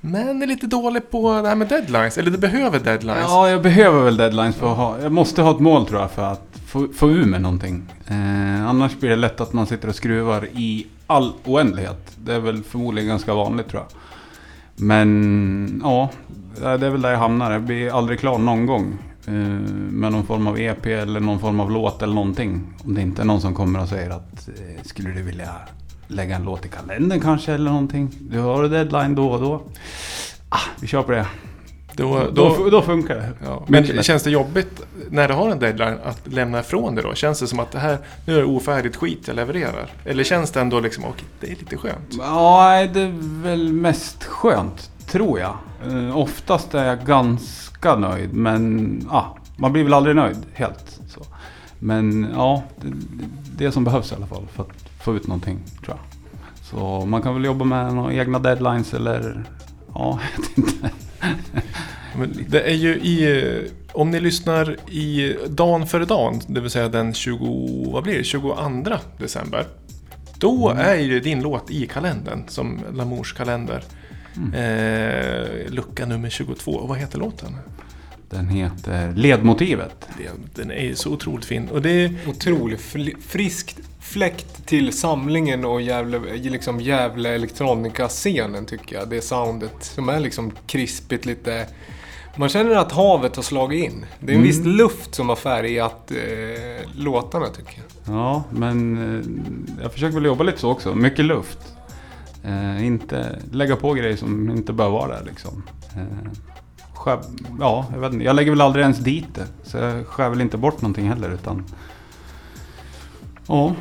Men 0.00 0.42
är 0.42 0.46
lite 0.46 0.66
dålig 0.66 1.10
på 1.10 1.42
det 1.42 1.48
här 1.48 1.56
med 1.56 1.68
deadlines, 1.68 2.18
eller 2.18 2.30
du 2.30 2.38
behöver 2.38 2.78
deadlines. 2.78 3.24
Ja, 3.28 3.50
jag 3.50 3.62
behöver 3.62 4.04
väl 4.04 4.16
deadlines 4.16 4.56
för 4.56 4.70
att 4.70 4.76
ha... 4.76 5.00
Jag 5.02 5.12
måste 5.12 5.42
ha 5.42 5.50
ett 5.50 5.60
mål 5.60 5.86
tror 5.86 6.00
jag 6.00 6.10
för 6.10 6.22
att 6.22 6.60
få, 6.66 6.88
få 6.94 7.10
ur 7.10 7.24
mig 7.24 7.40
någonting. 7.40 7.92
Eh, 8.06 8.68
annars 8.68 8.96
blir 8.96 9.10
det 9.10 9.16
lätt 9.16 9.40
att 9.40 9.52
man 9.52 9.66
sitter 9.66 9.88
och 9.88 9.94
skruvar 9.94 10.48
i 10.52 10.86
all 11.10 11.32
oändlighet. 11.44 12.16
Det 12.24 12.34
är 12.34 12.40
väl 12.40 12.62
förmodligen 12.62 13.08
ganska 13.08 13.34
vanligt 13.34 13.68
tror 13.68 13.82
jag. 13.82 14.00
Men 14.76 15.80
ja, 15.84 16.10
det 16.60 16.86
är 16.86 16.90
väl 16.90 17.02
där 17.02 17.10
jag 17.10 17.18
hamnar. 17.18 17.52
Jag 17.52 17.62
blir 17.62 17.98
aldrig 17.98 18.20
klar 18.20 18.38
någon 18.38 18.66
gång. 18.66 18.98
Eh, 19.26 19.32
med 19.90 20.12
någon 20.12 20.26
form 20.26 20.46
av 20.46 20.58
EP 20.58 20.86
eller 20.86 21.20
någon 21.20 21.38
form 21.38 21.60
av 21.60 21.70
låt 21.70 22.02
eller 22.02 22.14
någonting. 22.14 22.62
Om 22.84 22.94
det 22.94 23.00
inte 23.00 23.22
är 23.22 23.26
någon 23.26 23.40
som 23.40 23.54
kommer 23.54 23.82
och 23.82 23.88
säger 23.88 24.10
att 24.10 24.48
eh, 24.48 24.82
skulle 24.82 25.10
du 25.10 25.22
vilja 25.22 25.50
lägga 26.08 26.36
en 26.36 26.42
låt 26.42 26.66
i 26.66 26.68
kalendern 26.68 27.20
kanske 27.20 27.52
eller 27.52 27.70
någonting. 27.70 28.10
Du 28.20 28.38
har 28.38 28.64
en 28.64 28.70
deadline 28.70 29.14
då 29.14 29.28
och 29.28 29.40
då. 29.40 29.62
Ah, 30.48 30.58
vi 30.80 30.86
kör 30.86 31.02
på 31.02 31.12
det. 31.12 31.26
Då, 32.00 32.26
Då, 32.32 32.56
då, 32.58 32.70
då 32.70 32.82
funkar 32.82 33.14
det. 33.14 33.28
ja. 33.44 33.64
Men 33.68 33.82
mycket 33.82 34.04
känns 34.04 34.22
det 34.22 34.30
jobbigt 34.30 34.82
när 35.10 35.28
du 35.28 35.34
har 35.34 35.50
en 35.50 35.58
deadline 35.58 35.98
att 36.04 36.26
lämna 36.26 36.60
ifrån 36.60 36.94
dig 36.94 37.04
då? 37.04 37.14
Känns 37.14 37.40
det 37.40 37.46
som 37.46 37.60
att 37.60 37.72
det 37.72 37.78
här, 37.78 37.98
nu 38.26 38.34
är 38.34 38.38
det 38.38 38.44
ofärdigt 38.44 38.96
skit 38.96 39.18
jag 39.26 39.36
levererar? 39.36 39.90
Eller 40.04 40.24
känns 40.24 40.50
det 40.50 40.60
ändå 40.60 40.80
liksom, 40.80 41.04
okej, 41.04 41.24
det 41.40 41.46
är 41.46 41.56
lite 41.56 41.76
skönt? 41.76 42.14
Ja, 42.18 42.86
det 42.92 43.00
är 43.00 43.42
väl 43.42 43.72
mest 43.72 44.24
skönt, 44.24 44.90
tror 45.06 45.40
jag. 45.40 45.54
Eh, 45.88 46.16
oftast 46.16 46.74
är 46.74 46.84
jag 46.84 47.04
ganska 47.06 47.96
nöjd, 47.96 48.34
men 48.34 49.06
ja, 49.10 49.36
man 49.56 49.72
blir 49.72 49.84
väl 49.84 49.94
aldrig 49.94 50.16
nöjd 50.16 50.38
helt. 50.54 51.00
Så. 51.08 51.20
Men 51.78 52.28
ja, 52.34 52.62
det, 52.76 52.92
det 53.64 53.72
som 53.72 53.84
behövs 53.84 54.12
i 54.12 54.14
alla 54.14 54.26
fall 54.26 54.46
för 54.54 54.62
att 54.62 55.02
få 55.02 55.14
ut 55.16 55.26
någonting, 55.26 55.58
tror 55.84 55.96
jag. 55.96 55.98
Så 56.70 57.06
man 57.06 57.22
kan 57.22 57.34
väl 57.34 57.44
jobba 57.44 57.64
med 57.64 57.94
några 57.94 58.12
egna 58.12 58.38
deadlines 58.38 58.94
eller 58.94 59.44
ja, 59.94 60.18
jag 60.36 60.42
vet 60.42 60.58
inte. 60.58 60.90
Men 62.16 62.46
det 62.48 62.60
är 62.60 62.74
ju 62.74 62.94
i, 62.94 63.70
om 63.92 64.10
ni 64.10 64.20
lyssnar 64.20 64.76
i 64.90 65.36
dagen 65.48 65.86
före 65.86 66.04
dagen, 66.04 66.40
det 66.46 66.60
vill 66.60 66.70
säga 66.70 66.88
den 66.88 67.14
20, 67.14 67.90
vad 67.92 68.02
blir 68.02 68.18
det, 68.18 68.24
22 68.24 68.56
december. 69.18 69.66
Då 70.38 70.74
är 70.78 70.96
ju 70.96 71.20
din 71.20 71.42
låt 71.42 71.70
i 71.70 71.86
kalendern, 71.86 72.44
som 72.48 72.80
Lamours 72.92 73.32
kalender. 73.32 73.84
Eh, 74.54 75.72
lucka 75.72 76.06
nummer 76.06 76.30
22. 76.30 76.72
Och 76.72 76.88
vad 76.88 76.98
heter 76.98 77.18
låten? 77.18 77.56
Den 78.30 78.48
heter 78.48 79.12
Ledmotivet. 79.12 80.08
Den 80.54 80.70
är 80.70 80.94
så 80.94 81.10
otroligt 81.10 81.44
fin. 81.44 81.68
Och 81.68 81.82
det 81.82 81.90
är, 81.90 82.14
Otroligt 82.26 82.80
friskt 83.20 83.80
fläkt 84.00 84.66
till 84.66 84.92
samlingen 84.92 85.64
och 85.64 85.82
Gävle, 85.82 86.18
liksom 86.36 86.80
Gävle 86.80 87.28
elektronika-scenen 87.28 88.66
tycker 88.66 88.96
jag. 88.96 89.10
Det 89.10 89.20
soundet 89.20 89.74
som 89.80 90.08
är 90.08 90.20
liksom 90.20 90.52
krispigt 90.66 91.26
lite... 91.26 91.66
Man 92.36 92.48
känner 92.48 92.76
att 92.76 92.92
havet 92.92 93.36
har 93.36 93.42
slagit 93.42 93.84
in. 93.84 94.06
Det 94.20 94.32
är 94.32 94.36
en 94.36 94.42
viss 94.42 94.64
luft 94.64 95.14
som 95.14 95.28
har 95.28 95.36
färgat 95.36 96.10
eh, 96.10 96.88
låtarna 96.96 97.46
tycker 97.46 97.78
jag. 97.78 98.14
Ja, 98.14 98.44
men 98.50 98.98
eh, 99.78 99.82
jag 99.82 99.92
försöker 99.92 100.14
väl 100.14 100.24
jobba 100.24 100.44
lite 100.44 100.58
så 100.58 100.70
också. 100.70 100.94
Mycket 100.94 101.24
luft. 101.24 101.58
Eh, 102.44 102.86
inte 102.86 103.38
lägga 103.52 103.76
på 103.76 103.92
grejer 103.92 104.16
som 104.16 104.50
inte 104.50 104.72
bör 104.72 104.90
vara 104.90 105.08
där 105.08 105.24
liksom. 105.26 105.62
Eh, 105.96 106.30
skär, 106.94 107.18
ja, 107.60 107.86
jag 107.92 108.00
vet 108.00 108.12
inte. 108.12 108.24
Jag 108.24 108.36
lägger 108.36 108.50
väl 108.50 108.60
aldrig 108.60 108.82
ens 108.82 108.98
dit 108.98 109.34
det. 109.34 109.46
Så 109.62 109.76
jag 109.76 110.06
skär 110.06 110.28
väl 110.28 110.40
inte 110.40 110.56
bort 110.56 110.82
någonting 110.82 111.08
heller 111.08 111.30
utan... 111.30 111.64
Ja, 113.46 113.74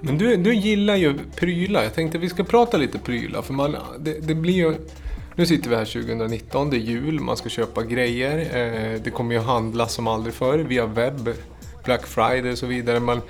Men 0.00 0.18
du, 0.18 0.36
du 0.36 0.54
gillar 0.54 0.96
ju 0.96 1.18
prylar. 1.36 1.82
Jag 1.82 1.94
tänkte 1.94 2.18
vi 2.18 2.28
ska 2.28 2.44
prata 2.44 2.76
lite 2.76 2.98
prylar. 2.98 3.42
För 3.42 3.54
man, 3.54 3.76
det, 3.98 4.26
det 4.26 4.34
blir 4.34 4.54
ju... 4.54 4.74
Nu 5.36 5.46
sitter 5.46 5.70
vi 5.70 5.76
här 5.76 5.84
2019, 5.84 6.70
det 6.70 6.76
är 6.76 6.78
jul, 6.78 7.20
man 7.20 7.36
ska 7.36 7.48
köpa 7.48 7.82
grejer. 7.82 8.38
Eh, 8.38 9.00
det 9.04 9.10
kommer 9.10 9.34
ju 9.34 9.40
handlas 9.40 9.92
som 9.92 10.06
aldrig 10.06 10.34
förr 10.34 10.58
via 10.58 10.86
webb, 10.86 11.28
Black 11.84 12.06
Friday 12.06 12.52
och 12.52 12.58
så 12.58 12.66
vidare. 12.66 13.00
Man, 13.00 13.20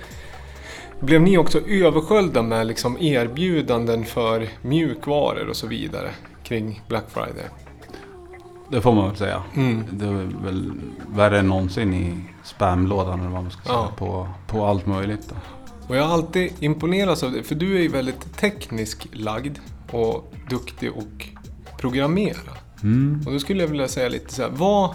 blev 0.99 1.21
ni 1.21 1.37
också 1.37 1.59
översköljda 1.67 2.41
med 2.41 2.67
liksom 2.67 2.97
erbjudanden 2.97 4.05
för 4.05 4.47
mjukvaror 4.61 5.47
och 5.49 5.55
så 5.55 5.67
vidare 5.67 6.09
kring 6.43 6.81
Black 6.87 7.05
Friday? 7.09 7.45
det 8.69 8.81
får 8.81 8.93
man 8.93 9.07
väl 9.07 9.17
säga. 9.17 9.43
Mm. 9.55 9.83
Det 9.91 10.05
är 10.05 10.43
väl 10.43 10.71
värre 11.07 11.39
än 11.39 11.47
någonsin 11.47 11.93
i 11.93 12.13
spamlådan 12.43 13.19
eller 13.19 13.29
vad 13.29 13.41
man 13.43 13.51
ska 13.51 13.61
säga. 13.61 13.75
Ja. 13.75 13.91
På, 13.97 14.27
på 14.47 14.65
allt 14.65 14.85
möjligt. 14.85 15.29
Då. 15.29 15.35
Och 15.87 15.95
jag 15.95 16.03
har 16.03 16.13
alltid 16.13 16.53
imponerats 16.59 17.23
av 17.23 17.31
det, 17.31 17.43
för 17.43 17.55
du 17.55 17.77
är 17.77 17.81
ju 17.81 17.87
väldigt 17.87 18.37
teknisk 18.37 19.07
lagd 19.11 19.57
och 19.91 20.33
duktig 20.49 20.91
och 20.91 21.27
programmera. 21.89 22.51
Mm. 22.83 23.21
Och 23.25 23.31
då 23.33 23.39
skulle 23.39 23.63
jag 23.63 23.67
vilja 23.67 23.87
säga 23.87 24.09
lite 24.09 24.33
så 24.33 24.41
här, 24.41 24.49
vad, 24.49 24.93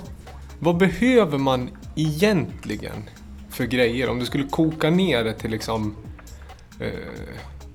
vad 0.58 0.76
behöver 0.76 1.38
man 1.38 1.70
egentligen 1.96 3.02
för 3.50 3.64
grejer? 3.64 4.08
Om 4.10 4.18
du 4.18 4.26
skulle 4.26 4.44
koka 4.44 4.90
ner 4.90 5.24
det 5.24 5.32
till 5.32 5.50
liksom 5.50 5.96
eh, 6.80 6.88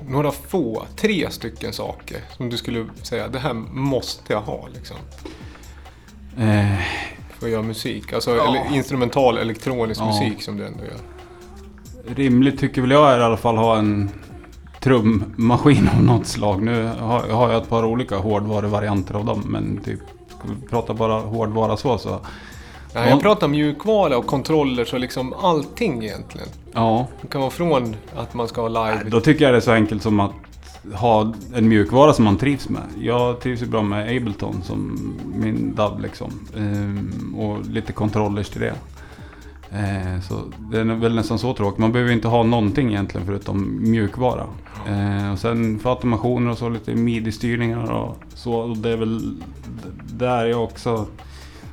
några 0.09 0.31
få, 0.31 0.85
tre 0.95 1.29
stycken 1.31 1.73
saker 1.73 2.17
som 2.37 2.49
du 2.49 2.57
skulle 2.57 2.85
säga, 3.01 3.27
det 3.27 3.39
här 3.39 3.53
måste 3.53 4.33
jag 4.33 4.41
ha 4.41 4.67
liksom. 4.73 4.97
Eh, 6.37 6.79
För 7.39 7.45
att 7.45 7.51
göra 7.51 7.61
musik, 7.61 8.13
alltså 8.13 8.35
Ja. 8.35 8.47
eller, 8.49 8.75
instrumental 8.75 9.37
elektronisk 9.37 10.01
Ja. 10.01 10.05
musik 10.05 10.41
som 10.43 10.57
du 10.57 10.65
ändå 10.65 10.83
gör. 10.83 10.99
rimligt 12.15 12.59
tycker 12.59 12.81
väl 12.81 12.91
jag 12.91 13.11
är 13.13 13.19
i 13.19 13.23
alla 13.23 13.37
fall 13.37 13.57
ha 13.57 13.77
en 13.77 14.09
trummaskin 14.85 15.89
av 15.95 16.03
något 16.03 16.27
slag. 16.27 16.61
Nu 16.63 16.85
har, 16.99 17.19
har 17.29 17.51
jag 17.51 17.61
ett 17.63 17.69
par 17.69 17.85
olika 17.85 18.17
hårdvaruvarianter 18.17 19.13
av 19.15 19.25
dem. 19.25 19.43
Men 19.45 19.77
typ, 19.85 19.99
prata 20.69 20.93
bara 20.93 21.19
hårdvara 21.19 21.77
så 21.77 21.97
så. 21.97 22.09
Nej, 22.09 22.19
Ja. 22.93 23.09
jag 23.09 23.21
pratar 23.21 23.47
mjukvara 23.47 24.17
och 24.17 24.25
kontroller 24.25 24.85
så 24.85 24.97
liksom 24.97 25.33
allting 25.41 26.03
egentligen. 26.03 26.47
Ja, 26.73 27.07
Det 27.21 27.27
kan 27.27 27.41
vara 27.41 27.51
från 27.51 27.95
att 28.15 28.33
man 28.33 28.47
ska 28.47 28.61
ha 28.61 28.67
live. 28.67 29.09
då 29.09 29.21
tycker 29.21 29.45
jag 29.45 29.53
det 29.53 29.57
är 29.57 29.61
så 29.61 29.71
enkelt 29.71 30.03
som 30.03 30.19
att 30.19 30.31
ha 30.93 31.33
en 31.55 31.67
mjukvara 31.67 32.13
som 32.13 32.25
man 32.25 32.37
trivs 32.37 32.69
med. 32.69 32.81
Jag 32.99 33.39
trivs 33.39 33.61
ju 33.61 33.65
bra 33.65 33.81
med 33.81 34.17
Ableton 34.17 34.61
som 34.63 34.97
min 35.35 35.75
DAW 35.75 36.01
liksom. 36.01 36.31
Ehm, 36.57 37.35
och 37.37 37.65
lite 37.65 37.93
controllers 37.93 38.49
till 38.49 38.61
det. 38.61 38.73
Eh, 39.75 40.21
så 40.21 40.41
det 40.71 40.79
är 40.79 40.83
väl 40.83 41.15
nästan 41.15 41.39
så 41.39 41.53
tråkigt. 41.53 41.79
Man 41.79 41.91
behöver 41.91 42.13
inte 42.13 42.27
ha 42.27 42.43
någonting 42.43 42.89
egentligen 42.89 43.27
förutom 43.27 43.77
mjukvara. 43.91 44.47
Eh, 44.87 45.31
och 45.31 45.39
sen 45.39 45.79
för 45.79 45.89
automationer 45.89 46.51
och 46.51 46.57
så 46.57 46.69
lite 46.69 46.95
midi-styrningar 46.95 47.91
och 47.91 48.17
så. 48.33 48.53
Och 48.53 48.77
det 48.77 48.89
är 48.89 48.97
väl 48.97 49.41
där 50.05 50.45
jag 50.45 50.63
också 50.63 51.05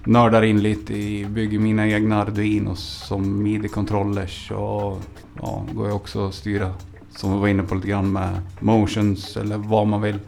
nördar 0.04 0.42
in 0.42 0.62
lite 0.62 0.94
i, 0.94 1.26
bygger 1.26 1.58
mina 1.58 1.88
egna 1.88 2.22
Arduinos 2.22 3.04
som 3.08 3.46
midi-controllers. 3.46 4.52
Och 4.52 5.00
ja, 5.42 5.64
går 5.72 5.86
jag 5.86 5.96
också 5.96 6.26
att 6.26 6.34
styra, 6.34 6.74
som 7.16 7.32
vi 7.32 7.38
var 7.40 7.48
inne 7.48 7.62
på 7.62 7.74
lite 7.74 7.88
grann 7.88 8.12
med 8.12 8.40
motions 8.60 9.36
eller 9.36 9.56
vad 9.56 9.86
man 9.86 10.02
vill. 10.02 10.18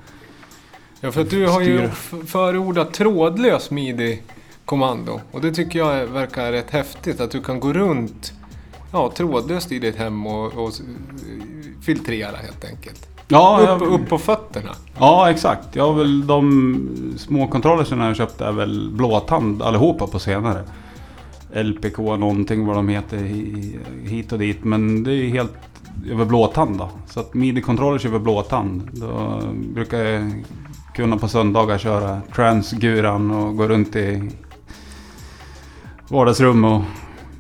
Ja, 1.01 1.13
för 1.13 1.21
att 1.21 1.31
du 1.31 1.47
har 1.47 1.61
ju 1.61 1.89
förordat 2.27 2.95
trådlös 2.95 3.71
midi-kommando. 4.67 5.21
Och 5.33 5.41
det 5.41 5.53
tycker 5.53 5.79
jag 5.79 6.07
verkar 6.07 6.53
rätt 6.53 6.71
häftigt. 6.71 7.21
Att 7.21 7.31
du 7.31 7.41
kan 7.43 7.61
gå 7.61 7.73
runt 7.73 8.33
ja, 8.93 9.13
trådlöst 9.17 9.73
i 9.73 9.79
ditt 9.79 9.97
hem 9.97 10.27
och, 10.27 10.53
och 10.55 10.73
filtrera 11.83 12.37
helt 12.37 12.65
enkelt. 12.65 13.09
Ja, 13.29 13.59
Upp, 13.63 13.69
jag, 13.83 13.83
upp 14.01 14.09
på 14.09 14.19
fötterna. 14.19 14.71
ja 14.99 15.31
exakt. 15.31 15.77
Jag 15.77 15.87
har 15.87 15.95
väl 15.95 16.27
de 16.27 17.15
små 17.17 17.47
kontrollerserna 17.47 18.07
jag 18.07 18.17
köpte 18.17 18.45
är 18.45 18.53
väl 18.53 18.91
blåtand 18.93 19.63
allihopa 19.63 20.07
på 20.07 20.19
senare. 20.19 20.65
LPK 21.55 21.99
någonting 21.99 22.67
vad 22.67 22.77
de 22.77 22.89
heter 22.89 23.17
hi- 23.19 23.79
hit 24.05 24.33
och 24.33 24.39
dit. 24.39 24.65
Men 24.65 25.05
det 25.05 25.13
är 25.15 25.29
helt 25.29 25.53
över 26.11 26.25
blåtand 26.25 26.79
då. 26.79 26.89
Så 27.09 27.21
att 27.21 27.35
midi-controllers 27.35 28.07
över 28.07 28.19
blåtand. 28.19 28.89
Då 28.93 29.41
brukar 29.75 29.99
jag 29.99 30.45
kunna 30.95 31.17
på 31.17 31.29
söndagar 31.29 31.79
köra 31.79 32.21
transguran 32.35 33.31
och 33.31 33.57
gå 33.57 33.69
runt 33.69 33.97
i 33.97 34.31
vardagsrum 36.09 36.65
och 36.65 36.83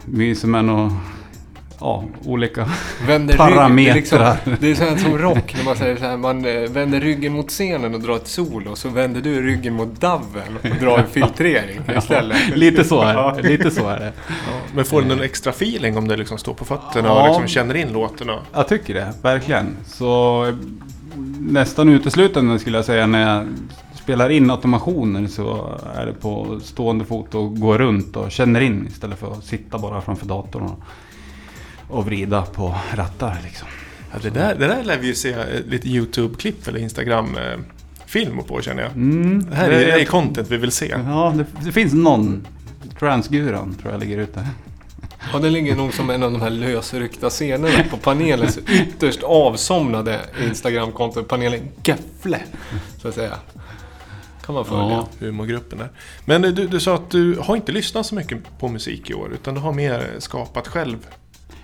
mysa 0.04 0.46
med 0.46 0.70
och 0.70 0.92
ja, 1.80 2.04
olika 2.24 2.68
Vänder 3.06 3.16
ryggen. 3.16 3.26
Det 3.26 3.32
är, 3.32 3.36
parametrar. 3.56 3.94
liksom, 3.94 4.56
det 4.60 4.70
är 4.70 4.74
så 4.74 4.84
här 4.84 4.96
som 4.96 5.18
rock 5.18 5.54
när 5.58 5.64
man 5.64 5.76
säger 5.76 5.96
så 5.96 6.04
här. 6.04 6.16
Man 6.16 6.44
eh, 6.44 6.70
vänder 6.70 7.00
ryggen 7.00 7.32
mot 7.32 7.48
scenen 7.50 7.94
och 7.94 8.00
drar 8.00 8.16
ett 8.16 8.28
solo. 8.28 8.76
Så 8.76 8.88
vänder 8.88 9.20
du 9.20 9.42
ryggen 9.42 9.74
mot 9.74 10.00
daven 10.00 10.58
och 10.62 10.68
drar 10.80 10.98
en 10.98 11.06
filtrering 11.10 11.80
istället. 11.98 12.36
lite 12.56 12.84
så 12.84 13.02
är 13.02 13.42
det. 13.42 13.48
Lite 13.48 13.70
så 13.70 13.88
är 13.88 13.98
det. 14.00 14.12
men 14.74 14.84
får 14.84 15.02
du 15.02 15.08
någon 15.08 15.20
extra 15.22 15.50
feeling 15.50 15.96
om 15.96 16.08
du 16.08 16.16
liksom 16.16 16.38
står 16.38 16.54
på 16.54 16.64
fötterna 16.64 17.08
Ja. 17.08 17.20
och 17.22 17.28
liksom 17.28 17.46
känner 17.48 17.74
in 17.76 17.92
låtarna? 17.92 18.38
Jag 18.52 18.68
tycker 18.68 18.94
det, 18.94 19.12
verkligen. 19.22 19.76
Så 19.86 20.46
nästan 21.38 21.88
uteslutande 21.88 22.58
skulle 22.58 22.78
jag 22.78 22.84
säga 22.84 23.06
när 23.06 23.36
jag 23.36 23.46
spelar 24.04 24.30
in 24.30 24.50
automationer 24.50 25.26
så 25.26 25.78
är 25.94 26.06
det 26.06 26.12
på 26.12 26.60
stående 26.62 27.04
fot 27.04 27.34
och 27.34 27.60
gå 27.60 27.78
runt 27.78 28.16
och 28.16 28.30
känner 28.30 28.60
in 28.60 28.86
istället 28.90 29.18
för 29.18 29.32
att 29.32 29.44
sitta 29.44 29.78
bara 29.78 30.00
framför 30.00 30.26
datorn 30.26 30.62
och, 30.62 30.78
och 31.88 32.06
vrida 32.06 32.42
på 32.42 32.74
rattar 32.94 33.38
liksom. 33.44 33.68
Ja, 34.12 34.18
det, 34.22 34.30
där, 34.30 34.54
det 34.54 34.66
där 34.66 34.84
lär 34.84 34.98
vi 34.98 35.06
ju 35.06 35.14
se 35.14 35.32
eh, 35.32 35.44
lite 35.66 35.88
YouTube-klipp 35.88 36.68
eller 36.68 36.78
Instagram-film 36.78 38.38
på 38.48 38.60
känner 38.62 38.82
jag. 38.82 38.92
Mm, 38.92 39.46
Det 39.50 39.56
här 39.56 39.70
är, 39.70 39.86
det 39.86 40.00
är 40.00 40.04
content 40.04 40.50
vi 40.50 40.56
vill 40.56 40.72
se. 40.72 40.94
Ja, 41.06 41.34
det, 41.36 41.46
det 41.64 41.72
finns 41.72 41.92
någon 41.92 42.46
transguran 42.98 43.74
tror 43.74 43.92
jag 43.92 44.00
ligger 44.00 44.18
ute. 44.18 44.46
Ja, 45.32 45.38
det 45.38 45.50
ligger 45.50 45.76
nog 45.76 45.94
som 45.94 46.10
en 46.10 46.22
av 46.22 46.32
de 46.32 46.42
här 46.42 46.50
lösryckta 46.50 47.30
scenerna 47.30 47.84
på 47.90 47.96
panelens 47.96 48.58
ytterst 48.68 49.22
avsomnade 49.22 50.20
Instagramkonto. 50.44 51.22
Panelen 51.22 51.60
Gefle, 51.84 52.40
så 53.02 53.08
att 53.08 53.14
säga. 53.14 53.34
Kan 54.46 54.54
man 54.54 54.64
följa. 54.64 54.90
Ja. 54.90 55.08
Humorgruppen 55.18 55.78
där. 55.78 55.90
Men 56.24 56.42
du, 56.42 56.52
du 56.52 56.80
sa 56.80 56.94
att 56.94 57.10
du 57.10 57.38
har 57.40 57.56
inte 57.56 57.72
lyssnat 57.72 58.06
så 58.06 58.14
mycket 58.14 58.58
på 58.58 58.68
musik 58.68 59.10
i 59.10 59.14
år 59.14 59.32
utan 59.32 59.54
du 59.54 59.60
har 59.60 59.72
mer 59.72 60.14
skapat 60.18 60.68
själv 60.68 61.06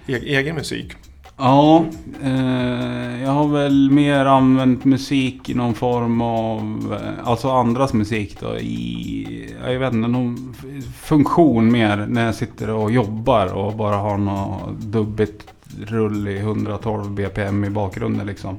e- 0.07 0.23
egen 0.25 0.55
musik. 0.55 0.93
Ja, 1.37 1.85
eh, 2.23 3.23
jag 3.23 3.31
har 3.31 3.49
väl 3.49 3.91
mer 3.91 4.25
använt 4.25 4.85
musik 4.85 5.49
i 5.49 5.55
någon 5.55 5.75
form 5.75 6.21
av, 6.21 6.97
eh, 7.03 7.29
alltså 7.29 7.51
andras 7.51 7.93
musik 7.93 8.41
då, 8.41 8.59
i, 8.59 9.55
jag 9.65 9.79
vet 9.79 9.93
inte, 9.93 10.09
någon 10.09 10.55
funktion 11.03 11.73
mer 11.73 12.07
när 12.09 12.27
jag 12.27 12.35
sitter 12.35 12.71
och 12.71 12.91
jobbar 12.91 13.47
och 13.47 13.75
bara 13.75 13.97
har 13.97 14.19
något 14.19 14.81
dubbigt 14.81 15.45
rull 15.87 16.29
i 16.29 16.39
112 16.39 17.11
BPM 17.11 17.65
i 17.65 17.71
bakgrunden 17.71 18.27
liksom. 18.27 18.57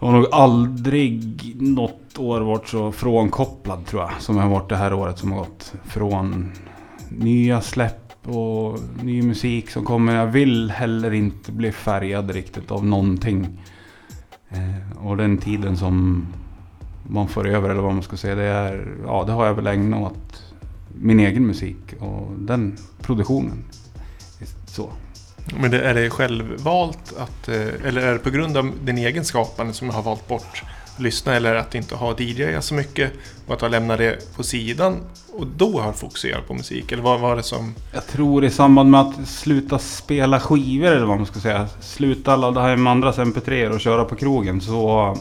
Jag 0.00 0.06
har 0.06 0.14
nog 0.14 0.26
aldrig 0.32 1.56
något 1.62 2.18
år 2.18 2.40
varit 2.40 2.68
så 2.68 2.92
frånkopplad 2.92 3.86
tror 3.86 4.02
jag, 4.02 4.22
som 4.22 4.36
jag 4.36 4.42
har 4.42 4.50
varit 4.50 4.68
det 4.68 4.76
här 4.76 4.92
året 4.92 5.18
som 5.18 5.32
har 5.32 5.38
gått. 5.38 5.74
Från 5.84 6.52
nya 7.08 7.60
släpp 7.60 8.28
och 8.28 8.78
ny 9.02 9.22
musik 9.22 9.70
som 9.70 9.84
kommer. 9.84 10.16
Jag 10.16 10.26
vill 10.26 10.70
heller 10.70 11.12
inte 11.12 11.52
bli 11.52 11.72
färgad 11.72 12.30
riktigt 12.30 12.70
av 12.70 12.86
någonting. 12.86 13.48
Eh, 14.48 15.06
och 15.06 15.16
den 15.16 15.38
tiden 15.38 15.76
som 15.76 16.26
man 17.08 17.28
får 17.28 17.48
över, 17.48 17.70
eller 17.70 17.82
vad 17.82 17.94
man 17.94 18.02
ska 18.02 18.16
säga, 18.16 18.34
det 18.34 18.44
är, 18.44 18.88
ja 19.06 19.24
det 19.26 19.32
har 19.32 19.46
jag 19.46 19.54
väl 19.54 19.66
ägnat 19.66 20.12
åt 20.12 20.42
min 20.94 21.20
egen 21.20 21.46
musik 21.46 21.94
och 22.00 22.32
den 22.38 22.76
produktionen. 23.00 23.64
Så. 24.66 24.90
Men 25.56 25.70
det, 25.70 25.80
är 25.80 25.94
det 25.94 26.10
självvalt 26.10 27.12
att, 27.18 27.48
eh, 27.48 27.86
eller 27.86 28.00
är 28.02 28.12
det 28.12 28.18
på 28.18 28.30
grund 28.30 28.56
av 28.56 28.72
din 28.84 28.98
egen 28.98 29.24
skapande 29.24 29.72
som 29.72 29.88
du 29.88 29.94
har 29.94 30.02
valt 30.02 30.28
bort 30.28 30.62
att 30.94 31.02
lyssna 31.02 31.34
eller 31.34 31.54
att 31.54 31.74
inte 31.74 31.94
ha 31.94 32.20
DJ 32.20 32.60
så 32.60 32.74
mycket 32.74 33.12
och 33.46 33.54
att 33.54 33.60
ha 33.60 33.68
lämnat 33.68 33.98
det 33.98 34.36
på 34.36 34.42
sidan 34.42 34.96
och 35.32 35.46
då 35.46 35.80
har 35.80 35.92
fokuserat 35.92 36.46
på 36.46 36.54
musik? 36.54 36.92
Eller 36.92 37.02
vad 37.02 37.20
var 37.20 37.36
det 37.36 37.42
som... 37.42 37.74
Jag 37.92 38.06
tror 38.06 38.44
i 38.44 38.50
samband 38.50 38.90
med 38.90 39.00
att 39.00 39.28
sluta 39.28 39.78
spela 39.78 40.40
skivor 40.40 40.88
eller 40.88 41.06
vad 41.06 41.16
man 41.16 41.26
ska 41.26 41.40
säga. 41.40 41.68
Sluta 41.80 42.36
ladda 42.36 42.62
hem 42.62 42.86
andras 42.86 43.18
mp3 43.18 43.68
och 43.68 43.80
köra 43.80 44.04
på 44.04 44.16
krogen 44.16 44.60
så 44.60 45.16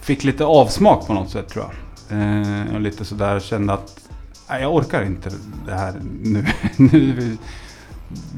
fick 0.00 0.24
lite 0.24 0.44
avsmak 0.44 1.06
på 1.06 1.14
något 1.14 1.30
sätt 1.30 1.48
tror 1.48 1.64
jag. 1.64 1.72
Eh, 2.18 2.74
och 2.74 2.80
lite 2.80 3.04
sådär 3.04 3.40
kände 3.40 3.72
att 3.72 4.00
nej, 4.48 4.62
jag 4.62 4.74
orkar 4.74 5.02
inte 5.02 5.30
det 5.66 5.74
här 5.74 5.94
nu. 6.18 6.46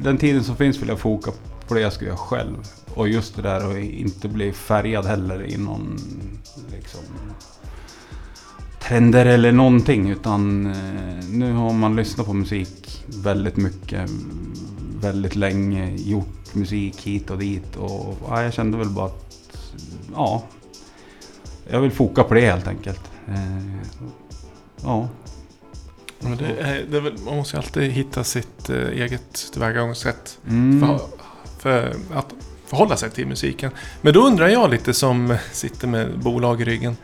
Den 0.03 0.17
tiden 0.17 0.43
som 0.43 0.55
finns 0.55 0.81
vill 0.81 0.89
jag 0.89 0.99
foka 0.99 1.31
på 1.67 1.73
det 1.73 1.81
jag 1.81 1.93
ska 1.93 2.05
göra 2.05 2.17
själv. 2.17 2.55
Och 2.93 3.09
just 3.09 3.35
det 3.35 3.41
där 3.41 3.71
att 3.71 3.77
inte 3.77 4.27
bli 4.27 4.51
färgad 4.51 5.05
heller 5.05 5.43
i 5.43 5.57
någon 5.57 5.97
liksom, 6.71 7.01
trender 8.81 9.25
eller 9.25 9.51
någonting. 9.51 10.09
Utan 10.09 10.65
eh, 10.65 11.25
nu 11.29 11.53
har 11.53 11.73
man 11.73 11.95
lyssnat 11.95 12.27
på 12.27 12.33
musik 12.33 13.05
väldigt 13.07 13.57
mycket. 13.57 14.09
Väldigt 15.01 15.35
länge. 15.35 15.95
Gjort 15.95 16.55
musik 16.55 17.01
hit 17.01 17.29
och 17.29 17.37
dit. 17.37 17.75
Och 17.75 18.17
ja, 18.27 18.43
jag 18.43 18.53
kände 18.53 18.77
väl 18.77 18.89
bara 18.89 19.05
att 19.05 19.33
ja, 20.15 20.43
jag 21.69 21.81
vill 21.81 21.91
foka 21.91 22.23
på 22.23 22.33
det 22.33 22.41
helt 22.41 22.67
enkelt. 22.67 23.01
Eh, 23.27 23.75
ja. 24.83 25.07
Men 26.19 26.37
det 26.37 26.45
är, 26.45 26.85
det 26.91 26.97
är 26.97 27.01
väl, 27.01 27.17
man 27.25 27.35
måste 27.35 27.55
ju 27.57 27.61
alltid 27.63 27.91
hitta 27.91 28.23
sitt 28.23 28.69
eh, 28.69 28.75
eget 28.77 29.51
tillvägagångssätt 29.53 30.37
Mm. 30.47 30.79
för, 30.89 30.99
för 31.59 31.93
att 32.15 32.33
förhålla 32.65 32.97
sig 32.97 33.09
till 33.09 33.27
musiken. 33.27 33.71
Men 34.01 34.13
då 34.13 34.19
undrar 34.27 34.47
jag 34.47 34.69
lite 34.69 34.93
som 34.93 35.35
sitter 35.51 35.87
med 35.87 36.19
bolag 36.19 36.61
i 36.61 36.65
ryggen. 36.65 36.97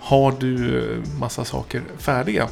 Har 0.00 0.34
du 0.38 0.78
eh, 0.78 1.18
massa 1.20 1.44
saker 1.44 1.82
färdiga? 1.98 2.48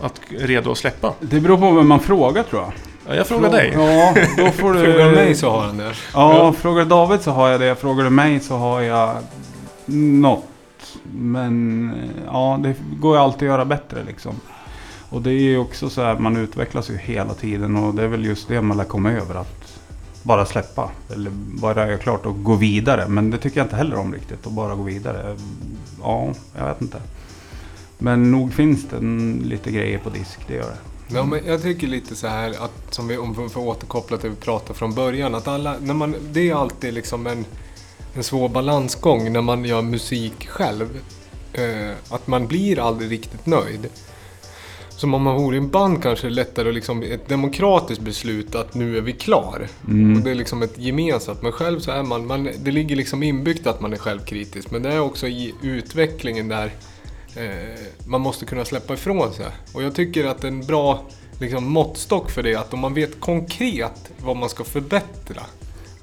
Att, 0.00 0.20
redo 0.38 0.70
att 0.72 0.78
släppa? 0.78 1.14
Det 1.20 1.40
beror 1.40 1.56
på 1.58 1.70
vem 1.70 1.88
man 1.88 2.00
frågar 2.00 2.42
tror 2.42 2.62
jag. 2.62 2.72
Ja, 3.08 3.14
jag 3.14 3.26
frågar 3.26 3.50
dig. 3.50 3.70
Ja, 3.74 4.14
då 4.36 4.50
får 4.50 4.72
du... 4.72 4.80
Frågar 4.84 5.10
du 5.10 5.14
mig 5.16 5.34
så 5.34 5.50
har 5.50 5.62
han 5.66 5.76
det. 5.76 5.84
Ja, 5.84 5.92
Ja. 6.36 6.52
frågar 6.52 6.84
David 6.84 7.20
så 7.20 7.30
har 7.30 7.48
jag 7.48 7.60
det. 7.60 7.74
Frågar 7.74 8.04
du 8.04 8.10
mig 8.10 8.40
så 8.40 8.56
har 8.56 8.80
jag 8.80 9.16
något. 9.86 10.44
Men 11.12 11.90
eh, 11.90 12.10
ja, 12.26 12.60
det 12.62 12.74
går 13.00 13.16
ju 13.16 13.22
alltid 13.22 13.48
att 13.48 13.52
göra 13.52 13.64
bättre 13.64 14.04
liksom. 14.06 14.40
Och 15.12 15.22
det 15.22 15.30
är 15.30 15.40
ju 15.40 15.58
också 15.58 15.90
så 15.90 16.02
här, 16.02 16.18
man 16.18 16.36
utvecklas 16.36 16.90
ju 16.90 16.96
hela 16.96 17.34
tiden 17.34 17.76
och 17.76 17.94
det 17.94 18.02
är 18.02 18.08
väl 18.08 18.24
just 18.24 18.48
det 18.48 18.62
man 18.62 18.76
lär 18.76 18.84
komma 18.84 19.12
över. 19.12 19.34
Att 19.34 19.80
bara 20.22 20.46
släppa. 20.46 20.90
Eller 21.10 21.30
bara 21.34 21.86
göra 21.86 21.98
klart 21.98 22.26
och 22.26 22.44
gå 22.44 22.54
vidare. 22.54 23.08
Men 23.08 23.30
det 23.30 23.38
tycker 23.38 23.58
jag 23.60 23.64
inte 23.64 23.76
heller 23.76 23.96
om 23.96 24.12
riktigt. 24.12 24.46
Att 24.46 24.52
bara 24.52 24.74
gå 24.74 24.82
vidare. 24.82 25.36
Ja, 26.02 26.32
jag 26.58 26.66
vet 26.66 26.82
inte. 26.82 27.00
Men 27.98 28.30
nog 28.30 28.52
finns 28.52 28.86
det 28.90 29.00
lite 29.46 29.70
grejer 29.70 29.98
på 29.98 30.10
disk, 30.10 30.38
det 30.46 30.54
gör 30.54 30.62
det. 30.62 31.14
Ja, 31.14 31.24
men 31.24 31.46
jag 31.46 31.62
tycker 31.62 31.86
lite 31.86 32.16
så 32.16 32.26
här 32.26 32.50
att, 32.50 32.94
som 32.94 33.08
vi, 33.08 33.16
om 33.18 33.42
vi 33.42 33.48
får 33.48 33.60
återkoppla 33.60 34.16
till 34.16 34.30
det 34.30 34.36
vi 34.36 34.42
pratade 34.42 34.78
från 34.78 34.94
början, 34.94 35.34
att 35.34 35.48
alla, 35.48 35.76
när 35.80 35.94
man, 35.94 36.14
det 36.32 36.50
är 36.50 36.54
alltid 36.54 36.94
liksom 36.94 37.26
en, 37.26 37.44
en 38.14 38.24
svår 38.24 38.48
balansgång 38.48 39.32
när 39.32 39.42
man 39.42 39.64
gör 39.64 39.82
musik 39.82 40.48
själv. 40.48 40.88
Eh, 41.52 41.90
att 42.08 42.26
man 42.26 42.46
blir 42.46 42.78
aldrig 42.78 43.10
riktigt 43.10 43.46
nöjd. 43.46 43.88
Som 45.02 45.14
om 45.14 45.22
man 45.22 45.36
vore 45.36 45.56
i 45.56 45.58
en 45.58 45.70
band 45.70 46.02
kanske 46.02 46.26
är 46.26 46.28
det 46.28 46.34
lättare 46.34 46.68
att 46.68 46.74
liksom 46.74 47.02
ett 47.02 47.28
demokratiskt 47.28 48.02
beslut 48.02 48.54
att 48.54 48.74
nu 48.74 48.96
är 48.96 49.00
vi 49.00 49.12
klar. 49.12 49.68
Mm. 49.88 50.16
Och 50.16 50.22
det 50.22 50.30
är 50.30 50.34
liksom 50.34 50.62
ett 50.62 50.78
gemensamt. 50.78 51.42
Men 51.42 51.52
själv 51.52 51.80
så 51.80 51.90
är 51.90 52.02
man, 52.02 52.26
man, 52.26 52.48
det 52.64 52.70
ligger 52.70 52.96
liksom 52.96 53.22
inbyggt 53.22 53.66
att 53.66 53.80
man 53.80 53.92
är 53.92 53.96
självkritisk. 53.96 54.70
Men 54.70 54.82
det 54.82 54.92
är 54.92 55.00
också 55.00 55.26
i 55.28 55.54
utvecklingen 55.62 56.48
där 56.48 56.72
eh, 57.36 57.80
man 58.06 58.20
måste 58.20 58.44
kunna 58.44 58.64
släppa 58.64 58.94
ifrån 58.94 59.32
sig. 59.32 59.46
Och 59.74 59.82
jag 59.82 59.94
tycker 59.94 60.24
att 60.24 60.44
en 60.44 60.66
bra 60.66 61.04
liksom, 61.38 61.72
måttstock 61.72 62.30
för 62.30 62.42
det 62.42 62.52
är 62.52 62.58
att 62.58 62.74
om 62.74 62.80
man 62.80 62.94
vet 62.94 63.20
konkret 63.20 64.12
vad 64.18 64.36
man 64.36 64.48
ska 64.48 64.64
förbättra 64.64 65.42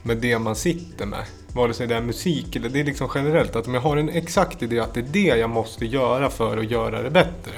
med 0.02 0.18
det 0.18 0.40
man 0.40 0.56
sitter 0.56 1.06
med. 1.06 1.24
Vare 1.54 1.74
sig 1.74 1.88
det 1.88 1.96
är 1.96 2.02
musik 2.02 2.56
eller 2.56 2.70
det 2.70 2.80
är 2.80 2.86
liksom 2.86 3.10
generellt. 3.16 3.56
Att 3.56 3.68
om 3.68 3.74
jag 3.74 3.82
har 3.82 3.98
en 3.98 4.10
exakt 4.10 4.64
idé 4.64 4.80
att 4.80 4.94
det 4.94 5.00
är 5.00 5.08
det 5.12 5.40
jag 5.40 5.50
måste 5.50 5.86
göra 5.86 6.30
för 6.30 6.58
att 6.58 6.72
göra 6.72 7.02
det 7.02 7.10
bättre. 7.10 7.54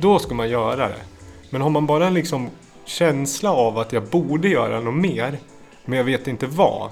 Då 0.00 0.18
ska 0.18 0.34
man 0.34 0.48
göra 0.48 0.88
det. 0.88 1.02
Men 1.50 1.60
har 1.60 1.70
man 1.70 1.86
bara 1.86 2.06
en 2.06 2.14
liksom 2.14 2.50
känsla 2.84 3.52
av 3.52 3.78
att 3.78 3.92
jag 3.92 4.02
borde 4.02 4.48
göra 4.48 4.80
något 4.80 4.94
mer, 4.94 5.38
men 5.84 5.96
jag 5.98 6.04
vet 6.04 6.28
inte 6.28 6.46
vad. 6.46 6.90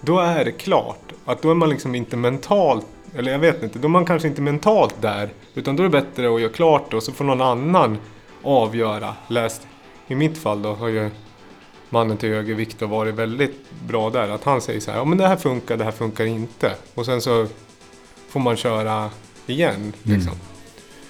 Då 0.00 0.18
är 0.18 0.44
det 0.44 0.52
klart. 0.52 1.12
Att 1.24 1.42
då 1.42 1.50
är 1.50 1.54
man 1.54 1.70
liksom 1.70 1.94
inte 1.94 2.16
mentalt, 2.16 2.86
eller 3.16 3.32
jag 3.32 3.38
vet 3.38 3.62
inte, 3.62 3.78
då 3.78 3.86
är 3.86 3.90
man 3.90 4.06
kanske 4.06 4.28
inte 4.28 4.42
mentalt 4.42 4.94
där. 5.00 5.28
Utan 5.54 5.76
då 5.76 5.82
är 5.82 5.88
det 5.88 6.02
bättre 6.02 6.34
att 6.34 6.40
göra 6.40 6.52
klart 6.52 6.90
det 6.90 6.96
och 6.96 7.02
så 7.02 7.12
får 7.12 7.24
någon 7.24 7.40
annan 7.40 7.98
avgöra. 8.42 9.14
Läst, 9.28 9.66
i 10.06 10.14
mitt 10.14 10.38
fall 10.38 10.62
då 10.62 10.74
har 10.74 10.88
ju 10.88 11.10
mannen 11.90 12.16
till 12.16 12.28
höger, 12.28 12.54
Viktor, 12.54 12.86
varit 12.86 13.14
väldigt 13.14 13.70
bra 13.88 14.10
där. 14.10 14.28
Att 14.28 14.44
han 14.44 14.60
säger 14.60 14.80
så 14.80 14.90
här, 14.90 14.98
ja 14.98 15.04
men 15.04 15.18
det 15.18 15.28
här 15.28 15.36
funkar, 15.36 15.76
det 15.76 15.84
här 15.84 15.92
funkar 15.92 16.24
inte. 16.24 16.72
Och 16.94 17.06
sen 17.06 17.20
så 17.20 17.46
får 18.28 18.40
man 18.40 18.56
köra 18.56 19.10
igen. 19.46 19.92
Liksom. 20.02 20.32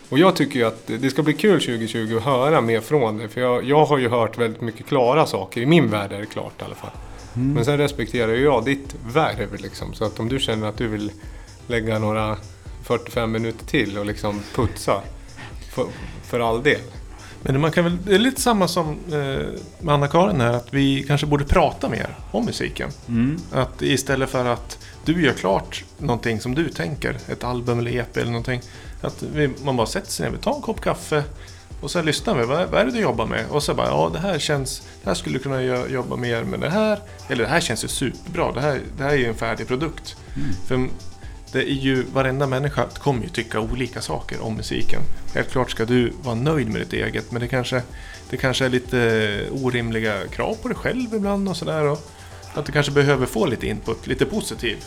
Och 0.09 0.19
jag 0.19 0.37
tycker 0.37 0.59
ju 0.59 0.67
att 0.67 0.87
det 0.87 1.11
ska 1.11 1.23
bli 1.23 1.33
kul 1.33 1.61
2020 1.61 2.17
att 2.17 2.23
höra 2.23 2.61
mer 2.61 2.81
från 2.81 3.19
det. 3.19 3.29
För 3.29 3.41
jag, 3.41 3.65
jag 3.65 3.85
har 3.85 3.99
ju 3.99 4.09
hört 4.09 4.39
väldigt 4.39 4.61
mycket 4.61 4.87
klara 4.87 5.27
saker. 5.27 5.61
I 5.61 5.67
min 5.67 5.91
värld 5.91 6.13
är 6.13 6.21
det 6.21 6.27
klart 6.27 6.63
i 6.63 6.65
alla 6.65 6.75
fall. 6.75 6.91
Men 7.39 7.65
sen 7.65 7.79
respekterar 7.79 8.33
ju 8.33 8.45
jag 8.45 8.65
ditt 8.65 8.95
värv 9.13 9.55
liksom. 9.59 9.95
Så 9.95 10.05
att 10.05 10.21
om 10.21 10.29
du 10.29 10.39
känner 10.39 10.69
att 10.69 10.77
du 10.77 10.89
vill 10.89 11.11
lägga 11.67 11.99
några 11.99 12.37
45 12.83 13.33
minuter 13.33 13.67
till 13.67 13.99
och 13.99 14.07
liksom 14.07 14.43
putsa. 14.55 15.03
För, 15.75 15.87
för 16.23 16.41
all 16.41 16.63
del. 16.63 16.81
Men 17.43 17.61
man 17.61 17.73
kan 17.73 17.85
väl, 17.85 17.99
det 18.05 18.15
är 18.15 18.19
lite 18.19 18.41
samma 18.41 18.69
som 18.69 18.89
eh, 18.89 19.47
med 19.81 19.95
Anna-Karin 19.95 20.41
här, 20.41 20.53
att 20.53 20.75
vi 20.75 21.03
kanske 21.03 21.27
borde 21.27 21.45
prata 21.45 21.89
mer 21.89 22.17
om 22.31 22.45
musiken. 22.45 22.91
Mm. 23.09 23.39
Att 23.53 23.83
istället 23.83 24.31
för 24.31 24.45
att 24.45 24.79
du 25.05 25.25
gör 25.25 25.33
klart 25.33 25.85
någonting 25.99 26.41
som 26.41 26.55
du 26.55 26.69
tänker, 26.69 27.17
ett 27.29 27.45
album 27.45 27.79
eller 27.79 27.97
EP 27.97 28.17
eller 28.17 28.31
någonting. 28.31 28.61
Att 29.01 29.23
vi, 29.23 29.51
man 29.65 29.77
bara 29.77 29.87
sätter 29.87 30.11
sig 30.11 30.27
ner, 30.27 30.37
vi 30.37 30.43
tar 30.43 30.55
en 30.55 30.63
kopp 30.63 30.81
kaffe 30.81 31.25
och 31.81 31.91
så 31.91 32.03
lyssnar 32.03 32.35
vi. 32.35 32.45
Vad, 32.45 32.69
vad 32.69 32.81
är 32.81 32.85
det 32.85 32.91
du 32.91 33.01
jobbar 33.01 33.27
med? 33.27 33.45
Och 33.51 33.63
så 33.63 33.75
bara, 33.75 33.87
ja 33.87 34.11
det 34.13 34.19
här 34.19 34.39
känns, 34.39 34.83
det 35.03 35.09
här 35.11 35.15
skulle 35.15 35.39
du 35.39 35.43
kunna 35.43 35.63
jobba 35.89 36.17
mer 36.17 36.45
med 36.45 36.61
det 36.61 36.71
här. 36.71 36.99
Eller 37.29 37.45
det 37.45 37.51
här 37.51 37.61
känns 37.61 37.85
ju 37.85 37.89
superbra, 37.89 38.53
det 38.53 38.61
här, 38.61 38.81
det 38.97 39.03
här 39.03 39.11
är 39.11 39.17
ju 39.17 39.27
en 39.27 39.35
färdig 39.35 39.69
produkt. 39.69 40.17
För 40.67 40.89
det 41.53 41.59
är 41.59 41.75
ju, 41.75 42.03
varenda 42.03 42.47
människa 42.47 42.87
kommer 42.99 43.23
ju 43.23 43.29
tycka 43.29 43.61
olika 43.61 44.01
saker 44.01 44.41
om 44.41 44.55
musiken. 44.55 45.03
Helt 45.35 45.51
klart 45.51 45.71
ska 45.71 45.85
du 45.85 46.13
vara 46.23 46.35
nöjd 46.35 46.69
med 46.69 46.81
ditt 46.81 46.93
eget, 46.93 47.33
men 47.33 47.41
det 47.41 47.49
kanske, 47.49 47.83
det 48.31 48.37
kanske 48.37 48.65
är 48.65 48.69
lite 48.69 49.41
orimliga 49.53 50.27
krav 50.27 50.55
på 50.63 50.69
dig 50.69 50.77
själv 50.77 51.15
ibland 51.15 51.49
och 51.49 51.57
sådär. 51.57 51.97
Att 52.55 52.67
du 52.67 52.73
kanske 52.73 52.93
behöver 52.93 53.27
få 53.27 53.47
lite 53.47 53.67
input, 53.67 54.07
lite 54.07 54.27
positiv 54.27 54.85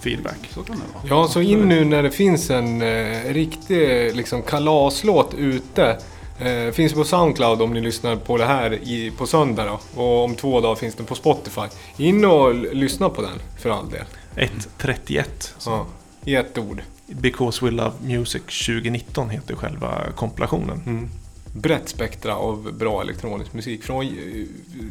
feedback. 0.00 0.38
Så 0.50 0.62
kan 0.62 0.76
det 0.76 0.82
vara. 0.94 1.22
Ja, 1.22 1.28
så 1.28 1.40
in 1.40 1.68
nu 1.68 1.84
när 1.84 2.02
det 2.02 2.10
finns 2.10 2.50
en 2.50 2.82
eh, 2.82 3.32
riktig 3.32 4.16
liksom, 4.16 4.42
kalaslåt 4.42 5.34
ute. 5.34 5.98
Eh, 6.40 6.72
finns 6.72 6.92
på 6.92 7.04
Soundcloud 7.04 7.62
om 7.62 7.72
ni 7.72 7.80
lyssnar 7.80 8.16
på 8.16 8.36
det 8.36 8.44
här 8.44 8.72
i, 8.72 9.12
på 9.18 9.26
söndag 9.26 9.64
då. 9.64 10.02
Och 10.02 10.24
om 10.24 10.34
två 10.34 10.60
dagar 10.60 10.74
finns 10.74 10.94
den 10.94 11.06
på 11.06 11.14
Spotify. 11.14 11.62
In 11.96 12.24
och 12.24 12.54
lyssna 12.54 13.08
på 13.08 13.22
den 13.22 13.38
för 13.58 13.70
all 13.70 13.90
del. 13.90 14.04
1.31. 14.36 15.24
Ja, 15.66 15.86
I 16.24 16.34
ett 16.34 16.58
ord. 16.58 16.82
Because 17.06 17.64
We 17.64 17.70
Love 17.70 17.92
Music 18.02 18.42
2019 18.66 19.30
heter 19.30 19.54
själva 19.54 20.12
kompilationen. 20.16 20.82
Mm. 20.86 21.10
Brett 21.52 21.88
spektra 21.88 22.36
av 22.36 22.72
bra 22.78 23.00
elektronisk 23.02 23.52
musik. 23.52 23.82
Från 23.84 24.04
eh, 24.06 24.12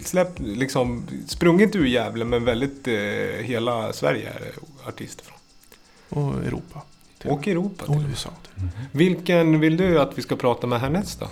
släpp, 0.03 0.39
liksom, 0.39 1.03
sprunget 1.27 1.75
ur 1.75 1.85
Gävle 1.85 2.25
men 2.25 2.45
väldigt 2.45 2.87
eh, 2.87 2.93
hela 3.43 3.93
Sverige 3.93 4.29
är 4.29 4.51
artister 4.89 5.25
från. 5.25 5.37
Och 6.23 6.33
Europa. 6.45 6.81
till 7.21 7.29
Och 7.31 7.47
Europa. 7.47 7.85
och 7.87 7.93
till. 7.99 8.09
USA. 8.09 8.29
Vilken 8.91 9.59
vill 9.59 9.77
du 9.77 9.99
att 10.01 10.17
vi 10.17 10.21
ska 10.21 10.35
prata 10.35 10.67
med 10.67 10.79
härnäst 10.81 11.19
då? 11.19 11.27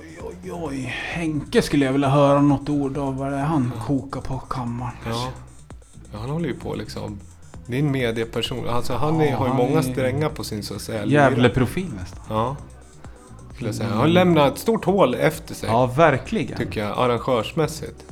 Oj, 0.00 0.18
oj, 0.22 0.52
oj. 0.52 0.94
Henke 1.12 1.62
skulle 1.62 1.84
jag 1.84 1.92
vilja 1.92 2.08
höra 2.08 2.40
något 2.40 2.68
ord 2.68 2.98
av. 2.98 3.16
Vad 3.16 3.32
det 3.32 3.38
är 3.38 3.44
han 3.44 3.72
kokar 3.86 4.20
på 4.20 4.38
kammaren. 4.38 4.92
Ja. 5.06 5.28
ja, 6.12 6.18
han 6.18 6.30
håller 6.30 6.48
ju 6.48 6.54
på 6.54 6.74
liksom. 6.74 7.20
Det 7.66 7.74
är 7.76 7.80
en 7.80 7.90
medieperson. 7.90 8.68
Alltså 8.68 8.94
han 8.94 9.20
är, 9.20 9.30
Ja, 9.30 9.36
har 9.36 9.46
ju 9.48 9.54
många 9.54 9.78
är- 9.78 9.82
strängar 9.82 10.28
på 10.28 10.44
sin 10.44 10.62
så 10.62 10.74
att 10.74 10.82
säga. 10.82 11.04
Gävle-profil 11.04 11.88
nästan. 12.00 12.20
Ja. 12.28 12.56
Skulle 13.56 13.68
jag 13.68 13.74
säga. 13.74 13.88
Han 13.88 13.98
har 13.98 14.06
lämnat 14.06 14.52
ett 14.52 14.58
stort 14.58 14.84
hål 14.84 15.14
efter 15.14 15.54
sig. 15.54 15.68
Ja, 15.68 15.86
verkligen. 15.86 16.58
Tycker 16.58 16.80
jag, 16.80 16.98
arrangörsmässigt. 16.98 18.04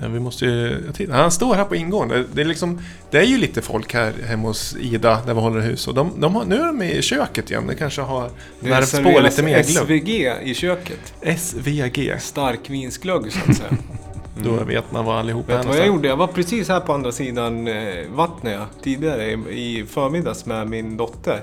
Ja, 0.00 0.08
vi 0.08 0.20
måste 0.20 0.44
ju... 0.44 0.82
Han 1.10 1.30
står 1.30 1.54
här 1.54 1.64
på 1.64 1.76
ingång. 1.76 2.08
Det, 2.08 2.24
det, 2.34 2.40
är 2.40 2.44
liksom, 2.44 2.80
det 3.10 3.18
är 3.18 3.24
ju 3.24 3.38
lite 3.38 3.62
folk 3.62 3.94
här 3.94 4.12
hemma 4.26 4.48
hos 4.48 4.76
Ida, 4.80 5.22
där 5.26 5.34
vi 5.34 5.40
håller 5.40 5.60
hus. 5.60 5.88
Och 5.88 5.94
de, 5.94 6.12
de 6.20 6.34
har, 6.34 6.44
nu 6.44 6.56
är 6.56 6.66
de 6.66 6.82
i 6.82 7.02
köket 7.02 7.50
igen. 7.50 7.66
Det 7.66 7.74
kanske 7.74 8.02
har 8.02 8.30
värvts 8.60 8.92
på 9.00 9.20
lite 9.20 9.42
mer 9.42 9.62
glögg. 9.62 9.86
SVG 9.86 10.32
i 10.42 10.54
köket. 10.54 11.14
SVG. 11.38 12.14
Starkvinsglögg 12.20 13.32
så 13.32 13.50
att 13.50 13.56
säga. 13.56 13.70
Då 14.44 14.64
vet 14.64 14.92
man 14.92 15.04
var 15.04 15.14
allihopa 15.14 15.56
Vet 15.56 15.64
är 15.64 15.68
vad 15.68 15.78
jag 15.78 15.86
gjorde? 15.86 16.08
Jag 16.08 16.16
var 16.16 16.26
precis 16.26 16.68
här 16.68 16.80
på 16.80 16.92
andra 16.92 17.12
sidan 17.12 17.68
eh, 17.68 18.06
vattnet 18.14 18.60
tidigare 18.82 19.32
i 19.50 19.84
förmiddags 19.88 20.46
med 20.46 20.68
min 20.68 20.96
dotter. 20.96 21.42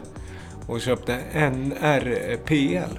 Och 0.67 0.82
köpte 0.82 1.19
NRPL. 1.34 2.97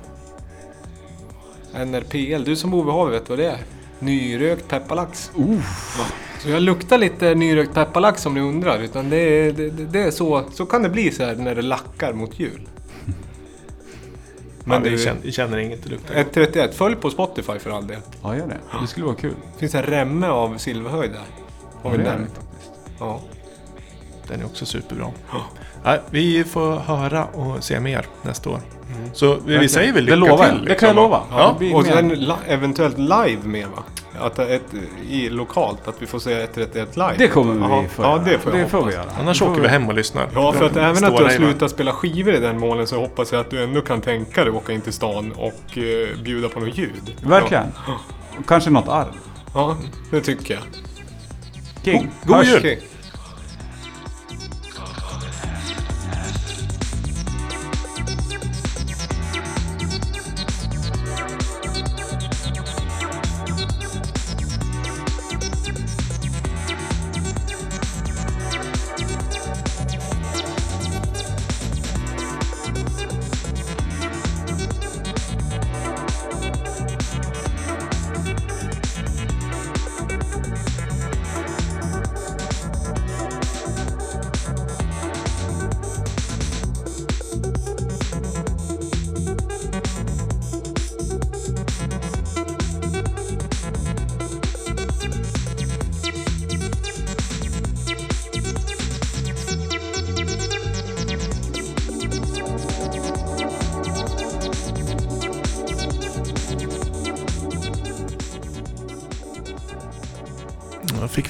NRPL, 1.75 2.45
du 2.45 2.57
som 2.57 2.71
bor 2.71 2.85
vid 2.85 2.95
havet 2.95 3.15
vet 3.23 3.29
vad 3.29 3.39
det 3.39 3.47
är? 3.47 3.59
Nyrökt 3.99 4.69
pepparlax. 4.69 5.31
Så 6.39 6.49
jag 6.49 6.63
luktar 6.63 6.99
lite 6.99 7.35
nyrökt 7.35 7.75
pepparlax 7.75 8.27
om 8.27 8.35
ni 8.35 8.41
undrar. 8.41 8.79
Utan 8.79 9.11
det 9.11 9.17
är, 9.17 9.53
det, 9.53 9.71
det 9.71 10.03
är 10.03 10.11
så, 10.11 10.45
så 10.53 10.67
kan 10.67 10.83
det 10.83 10.89
bli 10.89 11.11
så 11.11 11.25
här 11.25 11.35
när 11.37 11.55
det 11.55 11.63
lackar 11.63 12.13
mot 12.13 12.41
jul. 12.41 12.69
Men 14.65 14.83
vi 14.83 14.91
du, 14.91 14.99
känner, 14.99 15.31
känner 15.31 15.59
inget, 15.59 15.83
det 15.83 15.89
luktar. 15.91 16.15
1.31, 16.15 16.73
följ 16.73 16.97
på 16.97 17.11
Spotify 17.11 17.59
för 17.59 17.71
all 17.71 17.87
del. 17.87 18.01
Ja, 18.23 18.37
gör 18.37 18.47
det. 18.47 18.81
Det 18.81 18.87
skulle 18.87 19.07
vara 19.07 19.17
kul. 19.17 19.35
Det 19.53 19.59
finns 19.59 19.75
en 19.75 19.83
remme 19.83 20.29
av 20.29 20.59
Silverhöjd 20.59 21.11
där. 21.11 21.25
Har 21.83 21.91
vi 21.91 21.97
det 21.97 22.03
är 22.03 22.13
nämnt. 22.13 22.35
det 22.35 22.41
faktiskt. 22.41 22.73
Ja. 23.01 23.21
Den 24.29 24.41
är 24.41 24.45
också 24.45 24.67
superbra. 24.67 25.11
Nej, 25.87 26.01
vi 26.11 26.45
får 26.45 26.77
höra 26.77 27.25
och 27.25 27.65
se 27.65 27.81
mer 27.81 28.07
nästa 28.23 28.51
år. 28.51 28.61
Så 29.13 29.39
vi, 29.47 29.59
vi 29.59 29.69
säger 29.69 29.93
väl 29.93 30.05
lycka 30.05 30.15
Det 30.17 30.21
lovar 30.21 30.45
jag. 30.47 30.55
till. 30.57 30.65
Det 30.65 30.75
kan 30.75 30.87
jag 30.89 30.95
liksom. 30.95 30.97
lova. 31.11 31.23
Ja. 31.31 31.57
Blir 31.59 31.75
Och 31.77 31.85
sen 31.87 32.09
li- 32.09 32.33
eventuellt 32.49 32.99
live 32.99 33.39
med 33.45 33.67
va? 33.69 33.83
Att 34.21 34.39
ett, 34.39 34.63
i 35.11 35.29
lokalt, 35.29 35.89
att 35.89 35.95
vi 36.03 36.07
får 36.07 36.19
se 36.19 36.33
131 36.43 36.97
live. 36.97 37.15
Det 37.19 37.29
kommer 37.29 37.55
vi 37.55 37.61
Jaha. 37.61 37.85
få 37.89 38.03
Ja, 38.03 38.21
det 38.25 38.39
får 38.39 38.51
det 38.53 38.67
får 38.69 38.85
vi 38.85 38.93
göra. 38.93 39.05
Annars 39.21 39.39
får 39.39 39.51
åker 39.51 39.61
vi 39.63 39.69
hem 39.69 39.89
och 39.89 39.95
lyssnar. 39.95 40.29
Ja, 40.35 40.53
för 40.53 40.65
att 40.67 40.77
även 40.77 41.05
att 41.05 41.17
du 41.17 41.23
har 41.25 41.31
slutat 41.31 41.71
spela 41.71 41.93
skivor 41.93 42.35
i 42.35 42.41
den 42.41 42.59
målen 42.59 42.87
så 42.87 43.01
hoppas 43.01 43.33
jag 43.33 43.41
att 43.41 43.51
du 43.51 43.63
ändå 43.65 43.81
kan 43.81 44.01
tänka 44.01 44.41
dig 44.45 44.51
att 44.51 44.57
åka 44.57 44.73
in 44.73 44.81
till 44.81 44.93
stan 44.93 45.33
och 45.33 45.79
eh, 45.79 46.23
bjuda 46.25 46.49
på 46.49 46.61
något 46.61 46.79
ljud. 46.79 47.15
Verkligen. 47.23 47.67
Och 48.39 48.47
kanske 48.47 48.71
något 48.71 48.89
arv. 48.89 49.07
Ja, 49.55 49.55
ja 49.55 49.77
det 50.11 50.21
tycker 50.21 50.55
jag. 50.55 50.63
King. 51.85 52.11
God 52.25 52.37
Hörs. 52.37 52.47
jul! 52.49 52.59
Okej. 52.59 52.81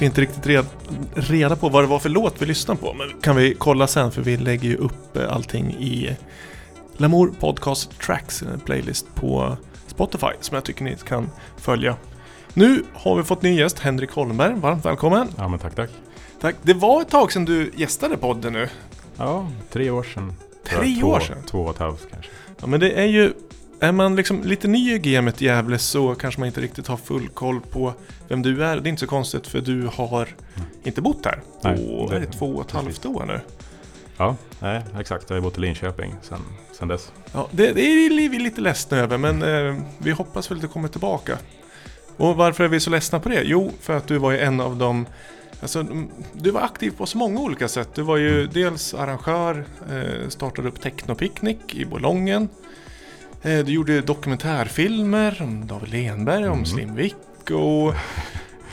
Inte 0.07 0.21
riktigt 0.21 0.47
red, 0.47 0.67
reda 1.15 1.57
på 1.57 1.69
vad 1.69 1.85
det 1.85 1.89
var 1.89 1.99
för 1.99 2.09
låt 2.09 2.43
vi 2.43 2.47
lyssnade 2.47 2.81
på. 2.81 2.95
Men 2.95 3.21
kan 3.21 3.37
vi 3.37 3.55
kolla 3.55 3.87
sen 3.87 4.11
för 4.11 4.23
vi 4.23 4.37
lägger 4.37 4.69
ju 4.69 4.77
upp 4.77 5.17
eh, 5.17 5.33
allting 5.33 5.71
i 5.71 6.17
Lamour 6.97 7.33
Podcast 7.41 8.01
Tracks 8.01 8.43
en 8.43 8.61
playlist 8.61 9.07
på 9.15 9.57
Spotify 9.87 10.27
som 10.41 10.55
jag 10.55 10.65
tycker 10.65 10.85
ni 10.85 10.97
kan 10.97 11.31
följa. 11.57 11.97
Nu 12.55 12.85
har 12.95 13.17
vi 13.17 13.23
fått 13.23 13.43
ny 13.43 13.59
gäst, 13.59 13.79
Henrik 13.79 14.11
Holmberg. 14.11 14.55
Varmt 14.55 14.85
välkommen! 14.85 15.29
Ja 15.37 15.49
men 15.49 15.59
tack 15.59 15.75
tack. 15.75 15.91
Tack. 16.41 16.57
Det 16.63 16.75
var 16.75 17.03
ett 17.03 17.09
tag 17.11 17.33
sedan 17.33 17.45
du 17.45 17.73
gästade 17.77 18.17
podden 18.17 18.53
nu. 18.53 18.69
Ja, 19.17 19.51
tre 19.71 19.91
år 19.91 20.03
sedan. 20.03 20.33
Tre 20.65 21.01
två, 21.01 21.07
år 21.09 21.21
sedan? 21.21 21.43
Två 21.47 21.61
och 21.61 21.71
ett 21.71 21.79
halvt 21.79 22.07
kanske. 22.11 22.31
Ja, 22.61 22.67
men 22.67 22.81
det 22.81 22.91
är 22.91 23.07
ju... 23.07 23.33
Är 23.81 23.93
man 23.93 24.17
liksom 24.17 24.43
lite 24.45 24.69
ny 24.69 24.95
i 24.95 24.99
gamet 24.99 25.41
Gävle 25.41 25.79
så 25.79 26.15
kanske 26.15 26.41
man 26.41 26.47
inte 26.47 26.61
riktigt 26.61 26.87
har 26.87 26.97
full 26.97 27.29
koll 27.29 27.61
på 27.61 27.93
vem 28.29 28.43
du 28.43 28.65
är. 28.65 28.77
Det 28.77 28.89
är 28.89 28.91
inte 28.91 29.01
så 29.01 29.07
konstigt 29.07 29.47
för 29.47 29.61
du 29.61 29.89
har 29.93 30.29
inte 30.85 31.01
bott 31.01 31.25
här 31.25 31.41
på 31.63 31.69
Nej, 31.69 31.77
det- 32.11 32.17
är 32.17 32.31
två 32.33 32.47
och 32.47 32.65
ett 32.67 32.71
halvt 32.71 33.07
år 33.07 33.25
nu. 33.27 33.41
Ja, 34.17 34.37
nej 34.61 34.83
exakt. 35.01 35.31
Jag 35.31 35.37
har 35.37 35.41
bott 35.43 35.59
i 35.59 35.61
Linköping 35.61 36.15
sen, 36.23 36.39
sen 36.79 36.89
dess. 36.89 37.13
Ja, 37.33 37.49
det, 37.51 37.73
det 37.73 37.81
är 37.81 38.11
vi 38.31 38.39
lite 38.39 38.61
ledsna 38.61 38.97
över 38.99 39.19
men 39.19 39.43
eh, 39.43 39.83
vi 39.99 40.11
hoppas 40.11 40.51
väl 40.51 40.59
att 40.59 40.63
du 40.63 40.69
kommer 40.69 40.89
tillbaka. 40.89 41.39
Och 42.17 42.37
varför 42.37 42.65
är 42.65 42.69
vi 42.69 42.81
så 42.81 42.91
ledsna 42.91 43.21
på 43.21 43.29
det? 43.29 43.43
Jo, 43.45 43.73
för 43.81 43.97
att 43.97 44.07
du 44.09 44.19
var 44.19 44.31
ju 44.31 44.39
en 44.39 44.61
av 44.61 44.77
de 44.77 45.07
Alltså, 45.61 45.81
mm, 45.81 46.09
du 46.33 46.51
var 46.51 46.61
aktiv 46.61 46.91
på 46.97 47.07
så 47.07 47.19
många 47.19 47.41
olika 47.41 47.69
sätt. 47.69 47.89
Du 47.95 48.03
var 48.03 48.17
ju 48.17 48.47
dels 48.47 48.95
arrangör, 48.95 49.65
eh, 49.91 50.29
startade 50.29 50.69
upp 50.69 50.81
Technopicnic 50.81 51.57
i 51.71 51.85
Bolongen. 51.85 52.49
Eh, 53.43 53.65
du 53.65 53.73
gjorde 53.73 54.01
dokumentärfilmer 54.01 55.43
om 55.43 55.67
David 55.67 55.89
Lenberg, 55.93 56.45
om 56.49 56.53
Mm. 56.53 56.67
Slim 56.67 56.95
Vick 56.95 57.51
och... 57.51 57.95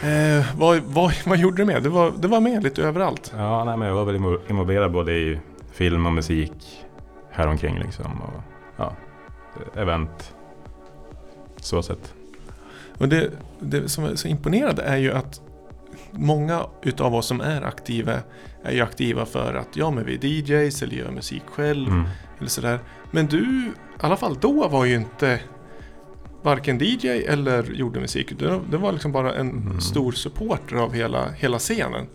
Eh, 0.07 0.45
vad, 0.57 0.79
vad, 0.79 1.13
vad 1.25 1.37
gjorde 1.37 1.57
du 1.57 1.65
med? 1.65 1.83
Du 1.83 1.89
var, 1.89 2.13
du 2.19 2.27
var 2.27 2.39
med 2.39 2.63
lite 2.63 2.83
överallt. 2.83 3.33
Ja, 3.37 3.63
nej 3.63 3.77
men 3.77 3.87
jag 3.87 3.95
var 3.95 4.05
väl 4.05 4.15
invo- 4.17 4.39
involverad 4.49 4.91
både 4.91 5.13
i 5.13 5.39
film 5.71 6.05
och 6.05 6.13
musik 6.13 6.85
häromkring 7.31 7.79
liksom. 7.79 8.21
Och, 8.21 8.41
ja, 8.77 8.93
event. 9.75 10.33
Så 11.57 11.83
sett. 11.83 12.13
Och 12.97 13.09
det, 13.09 13.29
det 13.59 13.89
som 13.89 14.03
är 14.03 14.15
så 14.15 14.27
imponerande 14.27 14.81
är 14.83 14.97
ju 14.97 15.11
att 15.13 15.41
många 16.11 16.65
utav 16.81 17.15
oss 17.15 17.25
som 17.25 17.41
är 17.41 17.61
aktiva 17.61 18.13
är 18.63 18.71
ju 18.71 18.81
aktiva 18.81 19.25
för 19.25 19.53
att 19.53 19.67
ja 19.73 19.91
men 19.91 20.05
vi 20.05 20.13
är 20.15 20.25
DJs 20.25 20.81
eller 20.83 20.95
gör 20.95 21.11
musik 21.11 21.43
själv 21.45 21.87
Mm. 21.87 22.03
eller 22.39 22.49
sådär. 22.49 22.79
Men 23.11 23.25
du, 23.27 23.71
i 24.03 24.05
alla 24.05 24.17
fall 24.17 24.37
då 24.41 24.67
var 24.67 24.85
ju 24.85 24.95
inte 24.95 25.39
varken 26.41 26.77
DJ 26.81 27.07
eller 27.27 27.63
gjorde 27.63 27.99
musik. 27.99 28.33
Det 28.69 28.77
var 28.77 28.91
liksom 28.91 29.11
bara 29.11 29.33
en 29.33 29.49
Mm. 29.49 29.81
stor 29.81 30.11
supporter 30.11 30.75
av 30.75 30.93
hela, 30.93 31.29
hela 31.31 31.59
scenen. 31.59 32.07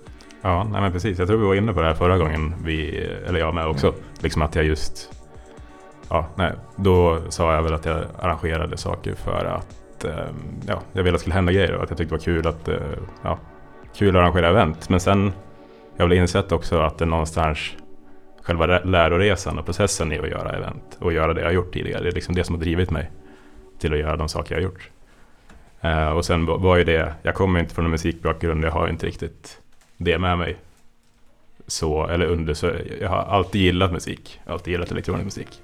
Ja, 0.43 0.69
nej 0.73 0.81
men 0.81 0.93
precis. 0.93 1.19
Jag 1.19 1.29
tror 1.29 1.39
vi 1.39 1.47
var 1.47 1.55
inne 1.55 1.73
på 1.73 1.81
det 1.81 1.87
här 1.87 1.95
förra 1.95 2.19
gången. 2.19 2.55
Vi, 2.65 2.97
eller 3.27 3.39
jag 3.39 3.55
med 3.55 3.67
också. 3.67 3.95
Liksom 4.21 4.43
att 4.43 4.55
jag 4.55 4.65
just... 4.65 5.11
Ja, 6.09 6.27
nej. 6.35 6.53
Då 6.77 7.23
sa 7.29 7.55
jag 7.55 7.63
väl 7.63 7.75
att 7.75 7.85
jag 7.85 8.05
arrangerade 8.19 8.77
saker 8.77 9.15
för 9.15 9.45
att... 9.45 10.05
Eh, 10.05 10.13
ja, 10.67 10.81
jag 10.93 11.03
ville 11.03 11.09
att 11.09 11.15
det 11.15 11.19
skulle 11.21 11.35
hända 11.35 11.53
grejer 11.53 11.75
och 11.75 11.83
att 11.83 11.91
jag 11.91 11.99
tyckte 11.99 12.15
det 12.15 12.19
var 12.19 12.25
kul 12.25 12.47
att... 12.47 12.69
Eh, 12.69 12.75
ja, 13.23 13.39
kul 13.97 14.17
att 14.17 14.21
arrangera 14.23 14.49
event. 14.49 14.89
Men 14.89 15.01
sen... 15.01 15.33
Jag 15.97 16.05
har 16.05 16.09
väl 16.09 16.19
insett 16.19 16.53
också 16.53 16.79
att 16.81 16.99
det 16.99 17.07
någonstans... 17.07 17.59
Själva 18.49 18.67
läroresan 18.67 19.59
och 19.59 19.67
processen 19.67 20.13
i 20.13 20.19
att 20.19 20.29
göra 20.29 20.51
event 20.51 20.97
och 20.99 21.13
göra 21.13 21.35
det 21.35 21.41
jag 21.41 21.49
har 21.49 21.53
gjort 21.53 21.73
tidigare. 21.73 22.03
Det 22.03 22.09
är 22.09 22.13
liksom 22.13 22.35
det 22.35 22.45
som 22.45 22.55
har 22.55 22.61
drivit 22.61 22.91
mig 22.91 23.11
till 23.79 23.93
att 23.93 23.99
göra 23.99 24.17
de 24.17 24.29
saker 24.29 24.55
jag 24.55 24.63
har 24.63 24.65
gjort. 24.65 24.91
Eh, 25.81 26.09
och 26.09 26.25
sen 26.25 26.47
var 26.47 26.77
ju 26.77 26.85
det... 26.85 27.15
Jag 27.23 27.35
kommer 27.35 27.61
inte 27.61 27.75
från 27.75 27.85
en 27.85 27.91
musikbakgrund. 27.91 28.65
Jag 28.65 28.71
har 28.71 28.89
inte 28.89 29.07
riktigt 29.07 29.61
det 29.97 30.19
med 30.19 30.39
mig. 30.39 30.57
Så, 31.67 32.07
eller 32.07 32.27
under, 32.27 32.55
så 32.55 32.73
jag 33.01 33.09
har 33.09 33.23
alltid 33.23 33.61
gillat 33.61 33.93
musik. 33.93 34.41
Alltid 34.47 34.73
gillat 34.73 34.91
elektronisk 34.91 35.25
musik. 35.25 35.63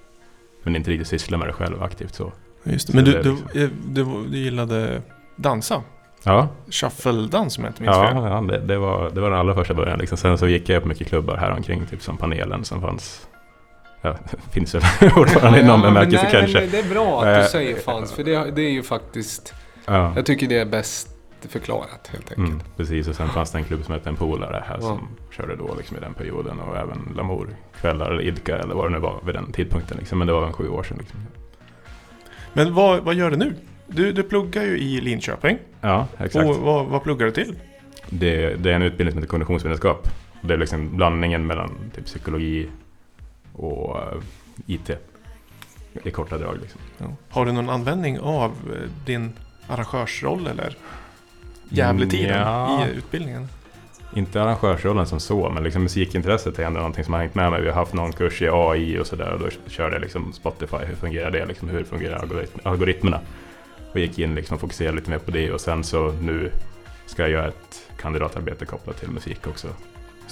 Men 0.62 0.76
inte 0.76 0.90
riktigt 0.90 1.08
syssla 1.08 1.38
med 1.38 1.48
det 1.48 1.52
själv 1.52 1.82
aktivt 1.82 2.14
så. 2.14 2.32
Just 2.64 2.86
det. 2.86 2.94
Men 2.94 3.04
du, 3.04 3.12
du, 3.12 3.30
liksom- 3.30 3.48
eh, 3.54 3.68
du, 3.88 4.04
du 4.30 4.38
gillade 4.38 5.02
dansa? 5.36 5.82
Ja, 6.24 6.48
Shuffle-dans 6.70 7.58
om 7.58 7.64
jag 7.64 7.70
inte 7.70 7.82
minns 7.82 7.96
ja, 7.96 8.08
fel. 8.08 8.16
ja 8.16 8.40
det, 8.40 8.58
det, 8.66 8.78
var, 8.78 9.10
det 9.10 9.20
var 9.20 9.30
den 9.30 9.38
allra 9.38 9.54
första 9.54 9.74
början. 9.74 9.98
Liksom. 9.98 10.18
Sen 10.18 10.38
så 10.38 10.46
gick 10.48 10.68
jag 10.68 10.82
på 10.82 10.88
mycket 10.88 11.08
klubbar 11.08 11.36
här 11.36 11.50
omkring, 11.50 11.86
typ 11.86 12.02
som 12.02 12.16
panelen 12.16 12.64
som 12.64 12.80
fanns. 12.80 13.26
Ja, 14.02 14.16
finns 14.52 14.74
väl 14.74 14.82
fortfarande 15.10 15.60
i 15.60 15.64
någon 15.64 15.80
bemärkelse 15.82 16.28
kanske. 16.30 16.60
Men 16.60 16.70
det 16.70 16.78
är 16.78 16.88
bra 16.88 17.20
att 17.22 17.26
Eh, 17.26 17.42
du 17.42 17.48
säger 17.48 17.76
fanns, 17.80 18.12
för 18.12 18.24
det, 18.24 18.50
det 18.50 18.62
är 18.62 18.70
ju 18.70 18.82
faktiskt... 18.82 19.54
Ja. 19.86 20.12
Jag 20.16 20.26
tycker 20.26 20.48
det 20.48 20.58
är 20.58 20.66
bäst 20.66 21.08
förklarat 21.48 22.10
helt 22.12 22.30
enkelt. 22.30 22.48
Mm, 22.48 22.60
precis, 22.76 23.08
och 23.08 23.14
sen 23.14 23.28
fanns 23.28 23.50
det 23.50 23.58
en 23.58 23.64
klubb 23.64 23.84
som 23.84 23.94
hette 23.94 24.08
En 24.08 24.16
Polare 24.16 24.64
här 24.68 24.76
Ja. 24.80 24.86
som 24.86 25.08
körde 25.36 25.56
då 25.56 25.74
liksom 25.78 25.96
i 25.96 26.00
den 26.00 26.14
perioden 26.14 26.60
och 26.60 26.76
även 26.76 26.98
Lamour-kvällar 27.16 28.10
eller 28.10 28.22
Idka 28.22 28.58
eller 28.58 28.74
vad 28.74 28.86
det 28.86 28.90
nu 28.90 28.98
var 28.98 29.20
vid 29.24 29.34
den 29.34 29.52
tidpunkten. 29.52 29.96
Liksom. 29.98 30.18
Men 30.18 30.26
det 30.26 30.32
var 30.32 30.46
en 30.46 30.52
sju 30.52 30.68
år 30.68 30.82
sedan. 30.82 30.96
Liksom. 31.00 31.20
Men 32.52 32.74
vad, 32.74 33.00
vad 33.04 33.14
gör 33.14 33.30
du 33.30 33.36
nu? 33.36 33.54
Du, 33.94 34.12
du 34.12 34.22
pluggar 34.22 34.62
ju 34.62 34.78
i 34.78 35.00
Linköping. 35.00 35.58
Ja, 35.80 36.06
exakt. 36.18 36.48
Och 36.48 36.56
vad, 36.56 36.86
vad 36.86 37.02
pluggar 37.02 37.26
du 37.26 37.32
till? 37.32 37.54
Det, 38.10 38.54
det 38.54 38.70
är 38.70 38.74
en 38.74 38.82
utbildning 38.82 39.12
som 39.12 39.18
heter 39.18 39.30
konditionsvetenskap. 39.30 40.08
Det 40.40 40.54
är 40.54 40.58
liksom 40.58 40.96
blandningen 40.96 41.46
mellan 41.46 41.70
typ 41.94 42.04
psykologi 42.04 42.68
och 43.52 43.96
eh, 43.98 44.18
IT. 44.66 44.90
I 46.04 46.10
korta 46.10 46.38
drag 46.38 46.58
liksom. 46.62 46.80
Ja. 46.98 47.06
Har 47.28 47.46
du 47.46 47.52
någon 47.52 47.70
användning 47.70 48.20
av 48.20 48.50
eh, 48.50 48.90
din 49.06 49.32
arrangörsroll 49.68 50.46
eller 50.46 50.76
Gävletiden 51.68 52.38
Ja. 52.40 52.86
i 52.86 52.96
utbildningen? 52.96 53.48
Inte 54.14 54.42
arrangörsrollen 54.42 55.06
som 55.06 55.20
så, 55.20 55.50
men 55.50 55.62
liksom 55.64 55.82
musikintresset 55.82 56.58
är 56.58 56.64
ändå 56.64 56.78
någonting 56.78 57.04
som 57.04 57.14
har 57.14 57.20
hängt 57.20 57.34
med 57.34 57.50
mig. 57.50 57.62
Vi 57.62 57.68
har 57.68 57.74
haft 57.74 57.92
någon 57.92 58.12
kurs 58.12 58.42
i 58.42 58.48
AI 58.52 58.98
och 58.98 59.06
sådär 59.06 59.32
och 59.32 59.38
då 59.40 59.46
körde 59.70 59.94
jag 59.94 60.02
liksom 60.02 60.32
Spotify. 60.32 60.76
Hur 60.76 60.94
fungerar 60.94 61.30
det? 61.30 61.46
Liksom, 61.46 61.68
hur 61.68 61.84
fungerar 61.84 62.16
algoritm 62.18 62.58
algoritmerna? 62.62 63.20
Och 63.94 64.00
gick 64.00 64.18
in 64.18 64.34
liksom 64.34 64.54
och 64.54 64.60
fokuserade 64.60 64.96
lite 64.96 65.10
mer 65.10 65.18
på 65.18 65.30
det 65.30 65.52
och 65.52 65.60
sen 65.60 65.84
så 65.84 66.12
nu 66.20 66.50
ska 67.06 67.22
jag 67.22 67.30
göra 67.30 67.48
ett 67.48 67.80
kandidatarbete 67.96 68.64
kopplat 68.66 69.00
till 69.00 69.08
musik 69.10 69.46
också. 69.46 69.68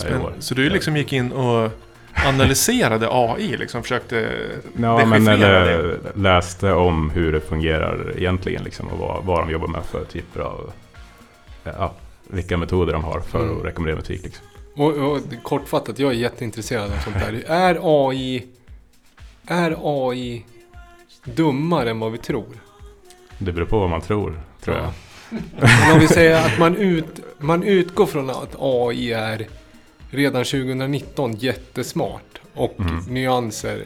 Här 0.02 0.10
i 0.10 0.14
år. 0.14 0.18
Spänn- 0.18 0.40
Så 0.40 0.54
du 0.54 0.70
liksom 0.70 0.96
gick 0.96 1.12
in 1.12 1.32
och 1.32 1.70
analyserade 2.26 3.08
AI, 3.10 3.56
liksom 3.56 3.82
försökte 3.82 4.30
Ja, 4.76 5.06
men 5.06 5.28
eller 5.28 5.98
läste 6.14 6.72
om 6.72 7.10
hur 7.10 7.32
det 7.32 7.40
fungerar 7.40 8.12
egentligen 8.16 8.64
liksom, 8.64 8.88
och 8.88 8.98
vad, 8.98 9.24
vad 9.24 9.40
de 9.46 9.50
jobbar 9.50 9.68
med 9.68 9.84
för 9.84 10.04
typer 10.04 10.40
av... 10.40 10.72
Ja, 11.64 11.94
vilka 12.28 12.56
metoder 12.56 12.92
de 12.92 13.04
har 13.04 13.20
för 13.20 13.42
Mm. 13.42 13.58
att 13.58 13.64
rekommendera 13.64 13.96
musik. 13.96 14.22
Liksom. 14.24 14.46
Och, 14.76 14.90
och 15.12 15.18
kortfattat, 15.42 15.98
jag 15.98 16.10
är 16.10 16.16
jätteintresserad 16.16 16.84
av 16.92 16.96
sånt 17.04 17.16
där. 17.16 17.42
Är 17.46 17.78
AI... 18.08 18.46
Är 19.46 19.76
AI 20.08 20.44
dummare 21.24 21.90
än 21.90 21.98
vad 22.00 22.12
vi 22.12 22.18
tror? 22.18 22.46
Det 23.44 23.52
beror 23.52 23.66
på 23.66 23.78
vad 23.78 23.90
man 23.90 24.00
tror, 24.00 24.40
tror 24.64 24.76
jag. 24.76 24.88
Men 25.60 25.92
om 25.92 25.98
vi 26.00 26.08
säger 26.08 26.46
att 26.46 26.58
man, 26.58 26.76
ut, 26.76 27.20
man 27.38 27.62
utgår 27.62 28.06
från 28.06 28.30
att 28.30 28.56
AI 28.58 29.12
är 29.12 29.46
redan 30.10 30.44
2019 30.44 31.32
jättesmart 31.36 32.40
och 32.54 32.74
Mm. 32.80 33.04
nyanser 33.08 33.82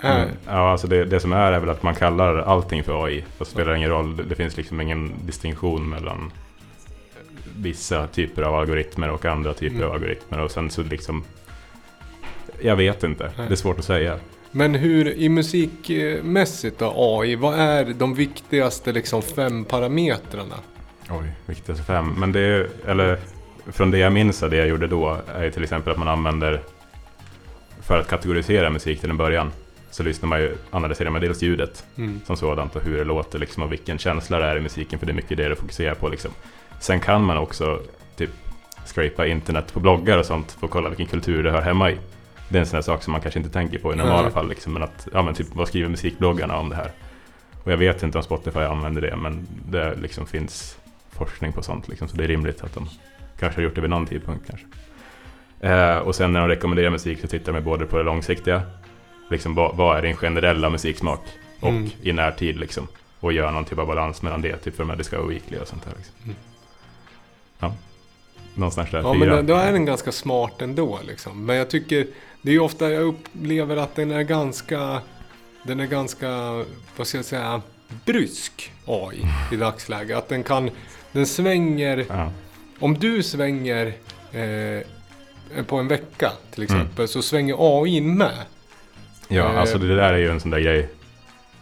är... 0.00 0.16
Mm. 0.22 0.28
Ja, 0.46 0.70
alltså 0.70 0.86
det, 0.86 1.04
det 1.04 1.20
som 1.20 1.32
är 1.32 1.52
är 1.52 1.60
väl 1.60 1.70
att 1.70 1.82
man 1.82 1.94
kallar 1.94 2.36
allting 2.36 2.82
för 2.84 3.04
AI. 3.04 3.24
Det 3.38 3.44
spelar 3.44 3.74
ingen 3.74 3.90
roll, 3.90 4.16
det, 4.28 4.34
finns 4.34 4.56
liksom 4.56 4.80
ingen 4.80 5.12
distinktion 5.26 5.88
mellan 5.88 6.32
vissa 7.56 8.06
typer 8.06 8.42
av 8.42 8.54
algoritmer 8.54 9.10
och 9.10 9.24
andra 9.24 9.54
typer 9.54 9.76
Mm. 9.76 9.88
av 9.88 9.94
algoritmer. 9.94 10.40
Och 10.40 10.50
sen 10.50 10.70
så 10.70 10.82
liksom... 10.82 11.24
Jag 12.62 12.76
vet 12.76 13.02
inte, 13.04 13.30
det 13.36 13.52
är 13.52 13.56
svårt 13.56 13.78
att 13.78 13.84
säga. 13.84 14.18
Men 14.56 14.74
hur 14.74 15.08
i 15.08 15.28
musikmässigt 15.28 16.78
då, 16.78 16.92
AI, 16.96 17.36
vad 17.36 17.60
är 17.60 17.84
de 17.84 18.14
viktigaste 18.14 18.92
liksom 18.92 19.22
fem 19.22 19.64
parametrarna? 19.64 20.54
Oj, 21.10 21.32
viktigaste 21.46 21.84
fem. 21.84 22.14
Men 22.18 22.32
det 22.32 22.40
är, 22.40 22.68
eller 22.86 23.18
från 23.66 23.90
det 23.90 23.98
jag 23.98 24.12
minns 24.12 24.42
av 24.42 24.50
det 24.50 24.56
jag 24.56 24.68
gjorde 24.68 24.86
då, 24.86 25.18
är 25.34 25.50
till 25.50 25.62
exempel 25.62 25.92
att 25.92 25.98
man 25.98 26.08
använder, 26.08 26.62
för 27.82 28.00
att 28.00 28.08
kategorisera 28.08 28.70
musik 28.70 29.00
till 29.00 29.10
en 29.10 29.16
början, 29.16 29.52
så 29.90 30.02
lyssnar 30.02 30.28
man 30.28 30.40
ju, 30.40 30.56
analyserar 30.70 31.10
man 31.10 31.20
dels 31.20 31.42
ljudet 31.42 31.84
Mm. 31.96 32.20
som 32.26 32.36
sådant 32.36 32.76
och 32.76 32.82
hur 32.82 32.98
det 32.98 33.04
låter 33.04 33.38
liksom, 33.38 33.62
och 33.62 33.72
vilken 33.72 33.98
känsla 33.98 34.38
det 34.38 34.46
är 34.46 34.56
i 34.56 34.60
musiken, 34.60 34.98
för 34.98 35.06
det 35.06 35.12
är 35.12 35.14
mycket 35.14 35.36
det 35.36 35.48
det 35.48 35.56
fokuserar 35.56 35.94
på. 35.94 36.08
Liksom. 36.08 36.30
Sen 36.80 37.00
kan 37.00 37.24
man 37.24 37.36
också 37.36 37.80
typ 38.16 38.30
scrapa 38.86 39.26
internet 39.26 39.72
på 39.72 39.80
bloggar 39.80 40.18
och 40.18 40.26
sånt 40.26 40.52
för 40.52 40.66
att 40.66 40.72
kolla 40.72 40.88
vilken 40.88 41.06
kultur 41.06 41.42
det 41.42 41.50
hör 41.50 41.62
hemma 41.62 41.90
i. 41.90 41.98
Det 42.48 42.58
är 42.58 42.60
en 42.60 42.66
sån 42.66 42.76
här 42.76 42.82
sak 42.82 43.02
som 43.02 43.12
man 43.12 43.20
kanske 43.20 43.40
inte 43.40 43.52
tänker 43.52 43.78
på 43.78 43.92
i 43.92 43.96
normala 43.96 44.30
fall. 44.30 44.48
Liksom, 44.48 44.72
men 44.72 44.82
att, 44.82 45.08
ja 45.12 45.22
men 45.22 45.34
typ, 45.34 45.46
vad 45.54 45.68
skriver 45.68 45.88
musikbloggarna 45.88 46.56
om 46.56 46.68
det 46.68 46.76
här? 46.76 46.90
Och 47.64 47.72
jag 47.72 47.76
vet 47.76 48.02
inte 48.02 48.18
om 48.18 48.24
Spotify 48.24 48.60
använder 48.60 49.02
det, 49.02 49.16
men 49.16 49.46
det 49.68 49.94
liksom 49.94 50.26
finns 50.26 50.78
forskning 51.10 51.52
på 51.52 51.62
sånt. 51.62 51.88
Liksom, 51.88 52.08
så 52.08 52.16
det 52.16 52.24
är 52.24 52.28
rimligt 52.28 52.62
att 52.64 52.74
de 52.74 52.88
kanske 53.38 53.58
har 53.60 53.64
gjort 53.64 53.74
det 53.74 53.80
vid 53.80 53.90
någon 53.90 54.06
tidpunkt. 54.06 54.46
Kanske. 54.50 54.66
Eh, 55.60 55.98
och 55.98 56.14
sen 56.14 56.32
när 56.32 56.40
de 56.40 56.48
rekommenderar 56.48 56.90
musik 56.90 57.20
så 57.20 57.26
tittar 57.26 57.52
de 57.52 57.60
både 57.60 57.86
på 57.86 57.96
det 57.96 58.02
långsiktiga, 58.02 58.62
liksom, 59.30 59.54
vad, 59.54 59.76
vad 59.76 59.98
är 59.98 60.02
din 60.02 60.16
generella 60.16 60.70
musiksmak? 60.70 61.20
Och 61.60 61.68
Mm. 61.68 61.90
i 62.02 62.12
närtid 62.12 62.56
liksom. 62.56 62.88
Och 63.20 63.32
gör 63.32 63.50
någon 63.50 63.64
typ 63.64 63.78
av 63.78 63.86
balans 63.86 64.22
mellan 64.22 64.42
det, 64.42 64.56
typ 64.56 64.76
för 64.76 64.82
de 64.82 64.90
här 64.90 64.96
Discover 64.96 65.28
Weekly 65.28 65.58
och 65.58 65.68
sånt 65.68 65.84
där. 65.84 65.92
Liksom. 65.96 66.14
Mm. 66.24 66.36
Ja, 67.58 67.74
någonstans 68.54 68.90
där. 68.90 68.98
Ja, 69.02 69.14
fyra. 69.14 69.34
men 69.34 69.46
då 69.46 69.54
är 69.54 69.72
den 69.72 69.84
ganska 69.84 70.12
smart 70.12 70.62
ändå 70.62 70.98
liksom. 71.06 71.46
Men 71.46 71.56
jag 71.56 71.70
tycker, 71.70 72.06
det 72.42 72.50
är 72.50 72.52
ju 72.52 72.60
ofta 72.60 72.90
jag 72.90 73.02
upplever 73.02 73.76
att 73.76 73.94
den 73.94 74.10
är 74.10 74.22
ganska, 74.22 75.00
den 75.62 75.80
är 75.80 75.86
ganska, 75.86 76.28
vad 76.96 77.06
ska 77.06 77.18
jag 77.18 77.24
säga, 77.24 77.62
brysk 78.04 78.72
AI 78.86 79.26
i 79.52 79.56
dagsläget. 79.56 80.16
Att 80.18 80.28
den 80.28 80.42
kan, 80.42 80.70
den 81.12 81.26
svänger, 81.26 82.04
Ja. 82.08 82.30
om 82.78 82.94
du 82.98 83.22
svänger 83.22 83.86
eh, 84.32 85.64
på 85.66 85.76
en 85.76 85.88
vecka 85.88 86.32
till 86.50 86.64
Mm. 86.64 86.76
exempel 86.80 87.08
så 87.08 87.22
svänger 87.22 87.56
AI 87.82 88.00
med. 88.00 88.38
Ja, 89.28 89.52
Eh. 89.52 89.58
alltså 89.60 89.78
det 89.78 89.96
där 89.96 90.12
är 90.12 90.18
ju 90.18 90.30
en 90.30 90.40
sån 90.40 90.50
där 90.50 90.60
grej. 90.60 90.88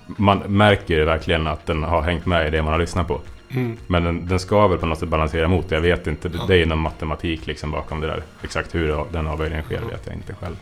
Man 0.07 0.39
märker 0.39 1.05
verkligen 1.05 1.47
att 1.47 1.67
den 1.67 1.83
har 1.83 2.03
hängt 2.03 2.27
med 2.27 2.47
i 2.47 2.51
det 2.51 2.63
man 2.63 2.73
har 2.73 2.79
lyssnat 2.81 3.09
på. 3.09 3.21
Mm. 3.55 3.77
Men 3.87 4.05
den, 4.05 4.27
den 4.29 4.39
ska 4.39 4.69
väl 4.69 4.79
på 4.79 4.87
något 4.87 4.99
sätt 4.99 5.09
balansera 5.09 5.49
mot 5.49 5.69
det. 5.69 5.75
Jag 5.75 5.83
vet 5.83 6.07
inte. 6.07 6.29
Det, 6.29 6.39
Ja. 6.39 6.45
det 6.49 6.57
är 6.63 6.67
någon 6.67 6.79
matematik 6.79 7.47
liksom 7.47 7.71
bakom 7.71 8.01
det 8.01 8.07
där. 8.07 8.23
Exakt 8.43 8.75
hur 8.75 9.05
den 9.13 9.27
avvägningen 9.27 9.65
sker 9.65 9.81
vet 9.81 10.07
jag 10.07 10.15
inte 10.15 10.35
själv. 10.35 10.57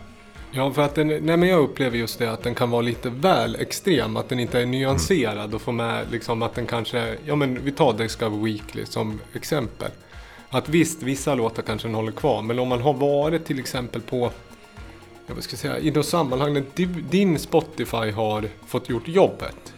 Ja, 0.54 0.72
för 0.72 0.82
att 0.82 0.94
den, 0.94 1.08
nej 1.08 1.36
men 1.36 1.48
jag 1.48 1.60
upplever 1.60 1.98
just 1.98 2.18
det 2.18 2.26
att 2.32 2.42
den 2.42 2.54
kan 2.54 2.70
vara 2.70 2.82
lite 2.82 3.10
väl 3.10 3.56
extrem. 3.60 4.16
Att 4.16 4.28
den 4.28 4.40
inte 4.40 4.60
är 4.60 4.66
nyanserad 4.66 5.54
och 5.54 5.62
få 5.62 5.72
med 5.72 6.04
liksom 6.10 6.42
att 6.42 6.54
den 6.54 6.66
kanske, 6.66 7.14
ja 7.24 7.34
men 7.36 7.64
vi 7.64 7.72
tar 7.72 7.92
Discover 7.92 8.38
Weekly 8.44 8.86
som 8.86 9.20
exempel. 9.34 9.90
Att 10.48 10.68
visst, 10.68 11.02
vissa 11.02 11.34
låtar 11.34 11.62
kanske 11.62 11.88
den 11.88 11.94
håller 11.94 12.12
kvar, 12.12 12.42
men 12.42 12.58
om 12.58 12.68
man 12.68 12.80
har 12.82 12.92
varit 12.94 13.44
till 13.44 13.58
exempel 13.58 14.00
på, 14.00 14.30
jag 15.26 15.42
ska 15.42 15.56
säga, 15.56 15.78
i 15.78 15.90
något 15.90 16.06
sammanhang 16.06 16.54
där 16.54 16.64
di- 16.74 17.04
din 17.10 17.38
Spotify 17.38 18.10
har 18.10 18.44
fått 18.66 18.88
gjort 18.88 19.08
jobbet. 19.08 19.71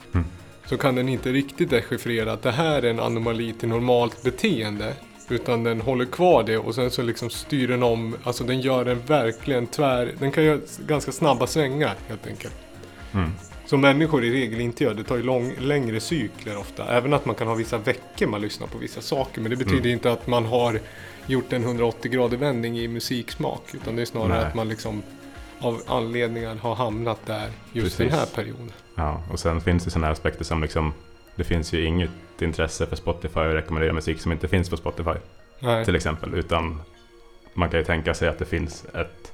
Så 0.67 0.77
kan 0.77 0.95
den 0.95 1.09
inte 1.09 1.33
riktigt 1.33 1.71
dechiffrera 1.71 2.33
att 2.33 2.43
det 2.43 2.51
här 2.53 2.83
är 2.83 2.91
en 2.91 3.01
anomali 3.01 3.53
till 3.53 3.69
normalt 3.69 4.23
beteende. 4.23 4.95
Utan 5.29 5.65
den 5.65 5.81
håller 5.81 6.05
kvar 6.05 6.43
det 6.43 6.59
och 6.59 6.75
sen 6.75 6.91
så 6.91 7.03
liksom 7.03 7.31
styr 7.31 7.69
den 7.69 7.83
om, 7.83 8.17
alltså 8.25 8.45
den 8.45 8.61
gör 8.61 8.87
en 8.87 9.01
verkligen 9.07 9.67
tvär, 9.67 10.13
den 10.19 10.33
kan 10.33 10.45
göra 10.45 10.59
ganska 10.87 11.13
snabba 11.13 11.47
svängar 11.47 11.95
helt 12.09 12.27
enkelt. 12.27 12.55
Mm. 13.15 13.31
Som 13.67 13.81
människor 13.81 14.25
i 14.25 14.31
regel 14.33 14.61
inte 14.61 14.85
gör. 14.85 14.95
Det 14.95 15.05
tar 15.05 15.17
ju 15.17 15.23
lång, 15.23 15.53
längre 15.61 16.01
cykler 16.01 16.57
ofta. 16.57 16.85
Även 16.89 17.13
att 17.13 17.25
man 17.27 17.35
kan 17.35 17.47
ha 17.47 17.55
vissa 17.55 17.79
veckor 17.79 18.27
man 18.27 18.41
lyssnar 18.41 18.67
på 18.67 18.79
vissa 18.79 19.01
saker. 19.01 19.41
Men 19.41 19.51
det 19.51 19.57
betyder 19.57 19.79
Mm. 19.79 19.91
inte 19.93 20.13
att 20.13 20.27
man 20.27 20.45
har 20.45 20.81
gjort 21.27 21.53
en 21.53 21.63
180 21.65 22.11
grader 22.13 22.37
vändning 22.37 22.79
i 22.79 22.89
musiksmak. 22.89 23.63
Utan 23.75 23.97
det 23.97 24.03
är 24.03 24.07
snarare 24.07 24.39
Nej. 24.39 24.47
att 24.47 24.55
man 24.55 24.69
liksom 24.69 25.03
av 25.61 25.83
anledningar 25.87 26.55
har 26.57 26.75
hamnat 26.75 27.27
där 27.27 27.51
just 27.73 27.99
den 27.99 28.09
Precis. 28.09 28.21
här 28.21 28.27
perioden. 28.43 28.73
Ja, 28.95 29.23
och 29.31 29.41
sen 29.41 29.61
finns 29.61 29.85
det 29.85 29.91
sådana 29.91 30.09
aspekter 30.13 30.45
som 30.45 30.63
liksom 30.63 30.93
Det 31.37 31.45
finns 31.45 31.73
ju 31.73 31.85
inget 31.85 32.11
intresse 32.39 32.87
för 32.87 32.97
Spotify 32.97 33.41
att 33.41 33.55
rekommendera 33.55 33.93
musik 33.93 34.21
som 34.21 34.33
inte 34.33 34.49
finns 34.49 34.71
på 34.71 34.77
Spotify. 34.77 35.11
Nej. 35.59 35.85
Till 35.85 35.97
exempel. 35.97 36.35
Utan 36.35 36.81
man 37.55 37.71
kan 37.71 37.81
ju 37.81 37.85
tänka 37.85 38.15
sig 38.15 38.29
att 38.29 38.39
det 38.39 38.45
finns 38.45 38.85
ett 38.85 39.33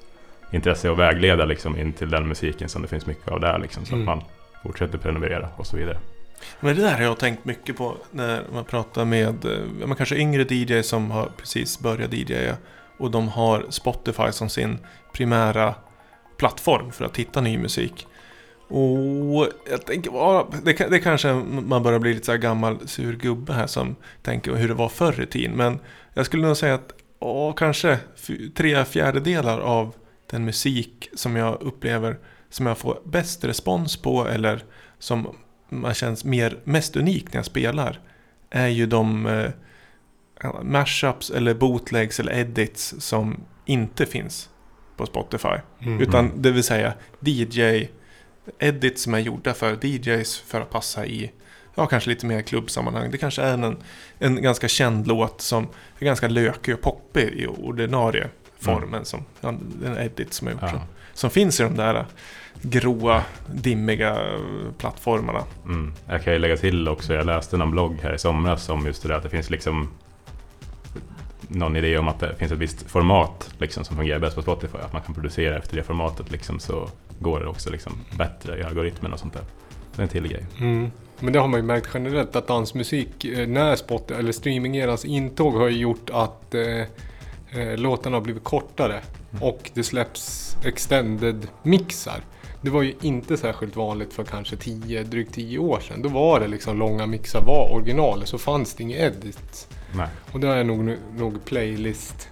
intresse 0.52 0.90
att 0.90 0.98
vägleda 0.98 1.44
liksom 1.44 1.76
in 1.78 1.92
till 1.92 2.10
den 2.10 2.28
musiken 2.28 2.68
som 2.68 2.82
det 2.82 2.88
finns 2.88 3.06
mycket 3.06 3.28
av 3.28 3.40
där. 3.40 3.58
Liksom, 3.58 3.84
så 3.86 3.94
Mm. 3.94 4.08
att 4.08 4.16
man 4.16 4.24
fortsätter 4.62 4.98
prenumerera 4.98 5.48
och 5.56 5.66
så 5.66 5.76
vidare. 5.76 5.98
Men 6.60 6.76
det 6.76 6.82
där 6.82 6.92
har 6.96 7.02
jag 7.02 7.18
tänkt 7.18 7.44
mycket 7.44 7.76
på 7.76 7.96
när 8.10 8.42
man 8.52 8.64
pratar 8.64 9.04
med 9.04 9.44
eh, 9.44 9.58
men 9.86 9.96
kanske 9.96 10.16
yngre 10.16 10.54
DJ 10.54 10.82
som 10.82 11.10
har 11.10 11.28
precis 11.36 11.78
börjat 11.80 12.12
DJa 12.12 12.56
och 12.98 13.10
de 13.10 13.28
har 13.28 13.64
Spotify 13.68 14.32
som 14.32 14.48
sin 14.48 14.78
primära 15.12 15.74
plattform 16.36 16.92
för 16.92 17.04
att 17.04 17.16
hitta 17.16 17.40
ny 17.40 17.58
musik. 17.58 18.06
Och 18.70 19.48
jag 19.70 19.86
tänker, 19.86 20.10
ja, 20.10 20.48
det, 20.64 20.72
det 20.72 20.98
kanske 20.98 21.32
man 21.32 21.82
börjar 21.82 21.98
bli 21.98 22.14
lite 22.14 22.26
så 22.26 22.32
här 22.32 22.38
gammal 22.38 22.88
sur 22.88 23.16
gubbe 23.16 23.52
här 23.52 23.66
som 23.66 23.96
tänker 24.22 24.54
hur 24.54 24.68
det 24.68 24.74
var 24.74 24.88
förr 24.88 25.22
i 25.22 25.26
tiden. 25.26 25.56
Men 25.56 25.78
jag 26.14 26.26
skulle 26.26 26.46
nog 26.46 26.56
säga 26.56 26.74
att 26.74 26.92
ja, 27.20 27.52
kanske 27.52 27.98
tre 28.54 28.84
fjärdedelar 28.84 29.58
av 29.58 29.94
den 30.30 30.44
musik 30.44 31.10
som 31.14 31.36
jag 31.36 31.62
upplever 31.62 32.18
som 32.50 32.66
jag 32.66 32.78
får 32.78 32.98
bäst 33.04 33.44
respons 33.44 33.96
på 33.96 34.28
eller 34.28 34.64
som 34.98 35.36
man 35.68 35.94
känns 35.94 36.24
mer, 36.24 36.58
mest 36.64 36.96
unik 36.96 37.32
när 37.32 37.38
jag 37.38 37.44
spelar 37.44 38.00
är 38.50 38.68
ju 38.68 38.86
de 38.86 39.26
eh, 39.26 39.50
mashups 40.62 41.30
eller 41.30 41.54
bootlegs 41.54 42.20
eller 42.20 42.32
edits 42.32 42.94
som 42.98 43.40
inte 43.64 44.06
finns 44.06 44.48
på 44.96 45.06
Spotify. 45.06 45.56
Mm. 45.80 46.00
Utan 46.00 46.42
det 46.42 46.50
vill 46.50 46.62
säga 46.62 46.94
DJ 47.20 47.86
edits 48.58 49.02
som 49.02 49.14
är 49.14 49.18
gjorda 49.18 49.54
för 49.54 49.84
DJs 49.84 50.38
för 50.38 50.60
att 50.60 50.70
passa 50.70 51.06
i 51.06 51.32
Ja, 51.74 51.86
kanske 51.86 52.10
lite 52.10 52.26
mer 52.26 52.42
klubbsammanhang. 52.42 53.10
Det 53.10 53.18
kanske 53.18 53.42
är 53.42 53.52
en, 53.52 53.76
en 54.18 54.42
ganska 54.42 54.68
känd 54.68 55.06
låt 55.06 55.40
som 55.40 55.68
är 55.98 56.04
ganska 56.04 56.28
lökig 56.28 56.74
och 56.74 56.80
poppig 56.80 57.28
i 57.28 57.46
ordinarie 57.46 58.28
formen. 58.58 59.04
Som, 59.04 59.24
ja, 59.40 59.48
en 59.84 59.98
edit 59.98 60.34
som 60.34 60.48
är 60.48 60.52
gjort. 60.52 60.60
Ja. 60.62 60.68
Som, 60.68 60.80
som 61.14 61.30
finns 61.30 61.60
i 61.60 61.62
de 61.62 61.76
där 61.76 62.06
gråa, 62.62 63.22
dimmiga 63.46 64.18
plattformarna. 64.78 65.44
Mm. 65.64 65.92
Jag 66.08 66.24
kan 66.24 66.32
ju 66.32 66.38
lägga 66.38 66.56
till 66.56 66.88
också, 66.88 67.14
jag 67.14 67.26
läste 67.26 67.56
någon 67.56 67.70
blogg 67.70 67.98
här 68.02 68.14
i 68.14 68.18
somras 68.18 68.68
om 68.68 68.86
just 68.86 69.02
det 69.02 69.08
där 69.08 69.16
att 69.16 69.22
det 69.22 69.30
finns 69.30 69.50
liksom 69.50 69.90
någon 71.48 71.76
idé 71.76 71.98
om 71.98 72.08
att 72.08 72.20
det 72.20 72.36
finns 72.36 72.52
ett 72.52 72.58
visst 72.58 72.90
format 72.90 73.54
liksom, 73.58 73.84
som 73.84 73.96
fungerar 73.96 74.18
bäst 74.18 74.36
på 74.36 74.42
Spotify. 74.42 74.78
Att 74.78 74.92
man 74.92 75.02
kan 75.02 75.14
producera 75.14 75.58
efter 75.58 75.76
det 75.76 75.82
formatet 75.82 76.30
liksom, 76.30 76.60
så 76.60 76.88
går 77.20 77.40
det 77.40 77.46
också 77.46 77.70
liksom, 77.70 77.92
bättre 78.18 78.58
i 78.58 78.62
algoritmen 78.62 79.12
och 79.12 79.18
sånt 79.18 79.32
där. 79.32 79.44
Det 79.96 80.02
är 80.02 80.02
en 80.02 80.08
till 80.08 80.28
grej. 80.28 80.46
Mm. 80.60 80.90
Men 81.20 81.32
det 81.32 81.38
har 81.38 81.48
man 81.48 81.60
ju 81.60 81.66
märkt 81.66 81.88
generellt 81.94 82.36
att 82.36 82.48
dansmusik, 82.48 83.24
eh, 83.24 83.48
när 83.48 83.76
spot 83.76 84.10
eller 84.10 84.32
streamingerans 84.32 85.04
intåg 85.04 85.54
har 85.54 85.68
ju 85.68 85.78
gjort 85.78 86.10
att 86.10 86.54
eh, 86.54 86.80
eh, 87.50 87.76
låtarna 87.76 88.16
har 88.16 88.22
blivit 88.22 88.44
kortare. 88.44 89.00
Och 89.40 89.70
det 89.74 89.82
släpps 89.82 90.56
extended 90.64 91.48
mixar. 91.62 92.20
Det 92.62 92.70
var 92.70 92.82
ju 92.82 92.94
inte 93.02 93.36
särskilt 93.36 93.76
vanligt 93.76 94.12
för 94.12 94.24
kanske 94.24 94.56
10, 94.56 95.02
drygt 95.02 95.34
10 95.34 95.58
år 95.58 95.80
sedan. 95.80 96.02
Då 96.02 96.08
var 96.08 96.40
det 96.40 96.48
liksom 96.48 96.78
långa 96.78 97.06
mixar 97.06 97.44
var 97.44 97.72
original, 97.72 98.26
så 98.26 98.38
fanns 98.38 98.74
det 98.74 98.82
inget 98.82 99.00
edit. 99.00 99.68
Nej. 99.94 100.08
Och 100.32 100.40
det 100.40 100.48
är 100.48 100.64
nog, 100.64 100.96
nog 101.16 101.44
playlist 101.44 102.28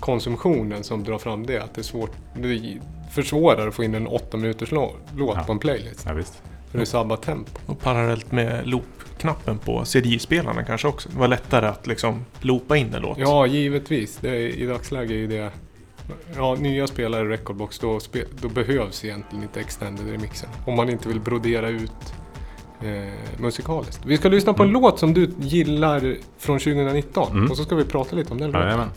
konsumtionen 0.00 0.84
som 0.84 1.04
drar 1.04 1.18
fram 1.18 1.46
det. 1.46 1.58
Att 1.58 1.74
det 1.74 1.80
är 1.80 1.82
svårt, 1.82 2.12
det 2.34 2.80
försvårar 3.12 3.68
att 3.68 3.74
få 3.74 3.84
in 3.84 3.94
en 3.94 4.06
8 4.06 4.36
minuters 4.36 4.72
lå- 4.72 4.92
låt 5.16 5.36
Ja. 5.36 5.42
på 5.44 5.52
en 5.52 5.58
playlist. 5.58 6.04
Ja, 6.06 6.12
visst. 6.12 6.42
För 6.70 6.78
det 6.78 6.86
sabbar 6.86 7.16
tempo. 7.16 7.50
Och 7.66 7.80
parallellt 7.80 8.32
med 8.32 8.66
loop-knappen 8.68 9.58
på 9.58 9.84
CD-spelarna 9.84 10.64
kanske 10.64 10.88
också. 10.88 11.08
Det 11.08 11.18
var 11.18 11.28
lättare 11.28 11.66
att 11.66 11.86
liksom 11.86 12.24
loopa 12.40 12.76
in 12.76 12.94
en 12.94 13.02
låt. 13.02 13.18
Ja, 13.18 13.46
givetvis. 13.46 14.18
Det 14.20 14.28
är, 14.30 14.34
I 14.34 14.66
dagsläget 14.66 15.10
är 15.32 15.36
det... 15.36 15.50
Ja, 16.36 16.54
nya 16.60 16.86
spelare 16.86 17.22
i 17.22 17.28
Recordbox, 17.28 17.78
då, 17.78 18.00
spe, 18.00 18.24
då 18.40 18.48
behövs 18.48 19.04
egentligen 19.04 19.42
inte 19.42 19.60
extended 19.60 20.10
remixen. 20.10 20.48
Om 20.66 20.74
man 20.76 20.88
inte 20.90 21.08
vill 21.08 21.20
brodera 21.20 21.68
ut 21.68 21.92
eh, 22.82 23.12
musikaliskt. 23.40 24.00
Vi 24.06 24.16
ska 24.16 24.28
lyssna 24.28 24.52
på 24.54 24.62
en 24.62 24.68
låt 24.68 24.98
som 24.98 25.14
du 25.14 25.30
gillar 25.40 26.16
från 26.38 26.58
2019. 26.58 27.32
Mm. 27.32 27.50
Och 27.50 27.56
så 27.56 27.64
ska 27.64 27.74
vi 27.74 27.84
prata 27.84 28.16
lite 28.16 28.32
om 28.32 28.38
den 28.38 28.50
låten. 28.50 28.62
Jajamän. 28.66 28.88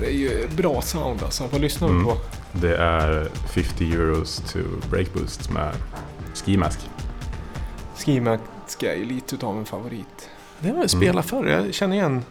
Här 0.00 0.06
är 0.06 0.10
ju 0.14 0.48
bra 0.56 0.80
sound 0.82 1.22
alltså. 1.22 1.44
Vad 1.52 1.60
lyssnar 1.60 1.88
vi 1.88 1.94
Mm. 1.94 2.06
på? 2.06 2.16
Det 2.52 2.76
är 2.76 3.28
50 3.54 3.92
euros 3.92 4.36
to 4.52 4.58
break 4.90 5.12
boost 5.14 5.50
med 5.52 5.72
Ski 6.34 6.56
Mask. 6.56 6.88
Ski 7.96 8.20
Mask 8.20 8.82
är 8.82 8.94
ju 8.94 9.04
lite 9.04 9.34
utav 9.34 9.58
en 9.58 9.64
favorit. 9.64 10.28
Det 10.60 10.68
har 10.70 10.76
jag 10.78 10.90
spelat 10.90 11.26
förr. 11.26 11.46
Jag 11.46 11.74
känner 11.74 11.96
igen. 11.96 12.22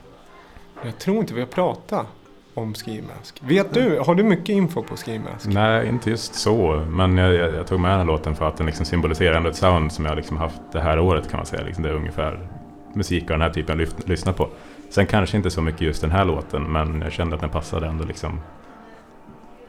Jag 0.83 0.97
tror 0.99 1.17
inte 1.17 1.33
vi 1.33 1.39
har 1.39 1.47
pratat 1.47 2.05
om 2.53 2.73
Ski 2.73 3.01
Mask. 3.17 3.39
Vet 3.41 3.73
du, 3.73 3.99
har 3.99 4.15
du 4.15 4.23
mycket 4.23 4.49
info 4.49 4.83
på 4.83 4.95
Ski 4.97 5.19
Mask? 5.19 5.47
Nej, 5.47 5.87
inte 5.87 6.09
just 6.09 6.35
så. 6.35 6.85
Men 6.89 7.17
jag, 7.17 7.33
jag, 7.33 7.55
jag 7.55 7.67
tog 7.67 7.79
med 7.79 7.91
den 7.91 7.97
här 7.99 8.05
låten 8.05 8.35
för 8.35 8.47
att 8.47 8.57
den 8.57 8.65
liksom 8.65 8.85
symboliserar 8.85 9.35
ändå 9.37 9.49
ett 9.49 9.55
sound 9.55 9.91
som 9.91 10.05
jag 10.05 10.15
liksom 10.15 10.37
haft 10.37 10.59
det 10.71 10.81
här 10.81 10.99
året 10.99 11.29
kan 11.29 11.37
man 11.37 11.45
säga. 11.45 11.63
Liksom 11.63 11.83
det 11.83 11.89
är 11.89 11.93
ungefär 11.93 12.47
musik 12.93 13.23
av 13.23 13.29
den 13.29 13.41
här 13.41 13.49
typen 13.49 13.79
jag 13.79 13.87
lyft, 13.87 14.07
lyssnat 14.07 14.37
på. 14.37 14.49
Sen 14.89 15.05
kanske 15.05 15.37
inte 15.37 15.51
så 15.51 15.61
mycket 15.61 15.81
just 15.81 16.01
den 16.01 16.11
här 16.11 16.25
låten, 16.25 16.63
men 16.71 17.01
jag 17.01 17.11
kände 17.11 17.35
att 17.35 17.41
den 17.41 17.49
passade 17.49 17.87
ändå 17.87 18.03
liksom 18.03 18.39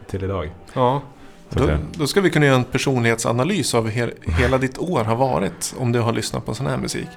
till 0.07 0.23
idag. 0.23 0.51
Ja. 0.73 1.01
Då, 1.49 1.77
då 1.91 2.07
ska 2.07 2.21
vi 2.21 2.29
kunna 2.29 2.45
göra 2.45 2.55
en 2.55 2.63
personlighetsanalys 2.63 3.73
av 3.75 3.89
hur 3.89 4.13
hela 4.39 4.57
ditt 4.57 4.77
år 4.77 5.03
har 5.03 5.15
varit. 5.15 5.75
Om 5.77 5.91
du 5.91 5.99
har 5.99 6.13
lyssnat 6.13 6.45
på 6.45 6.53
sån 6.53 6.67
här 6.67 6.77
musik. 6.77 7.07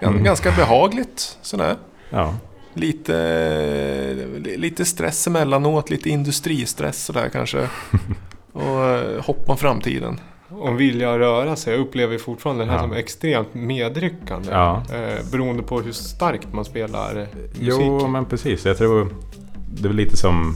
Mm. 0.00 0.24
Ganska 0.24 0.50
behagligt 0.50 1.38
sådär. 1.42 1.76
Ja, 2.10 2.34
Lite, 2.74 4.26
lite 4.56 4.84
stress 4.84 5.26
emellanåt, 5.26 5.90
lite 5.90 6.10
industristress 6.10 7.04
sådär 7.04 7.28
kanske. 7.28 7.68
Och 8.52 8.84
eh, 8.84 9.24
hopp 9.24 9.50
om 9.50 9.56
framtiden. 9.56 10.20
Och 10.50 10.80
vilja 10.80 11.12
att 11.12 11.18
röra 11.18 11.56
sig. 11.56 11.72
Jag 11.74 11.80
upplever 11.80 12.18
fortfarande 12.18 12.64
det 12.64 12.70
här 12.70 12.76
Ja. 12.76 12.82
som 12.82 12.92
extremt 12.92 13.54
medryckande. 13.54 14.48
Ja. 14.50 14.82
Eh, 14.92 15.30
beroende 15.32 15.62
på 15.62 15.80
hur 15.80 15.92
starkt 15.92 16.52
man 16.52 16.64
spelar 16.64 17.16
eh, 17.16 17.26
musik. 17.42 17.58
Jo, 17.60 18.06
men 18.08 18.24
precis. 18.24 18.64
Jag 18.66 18.78
tror 18.78 19.08
det 19.82 19.88
är 19.88 19.92
lite 19.92 20.16
som, 20.16 20.54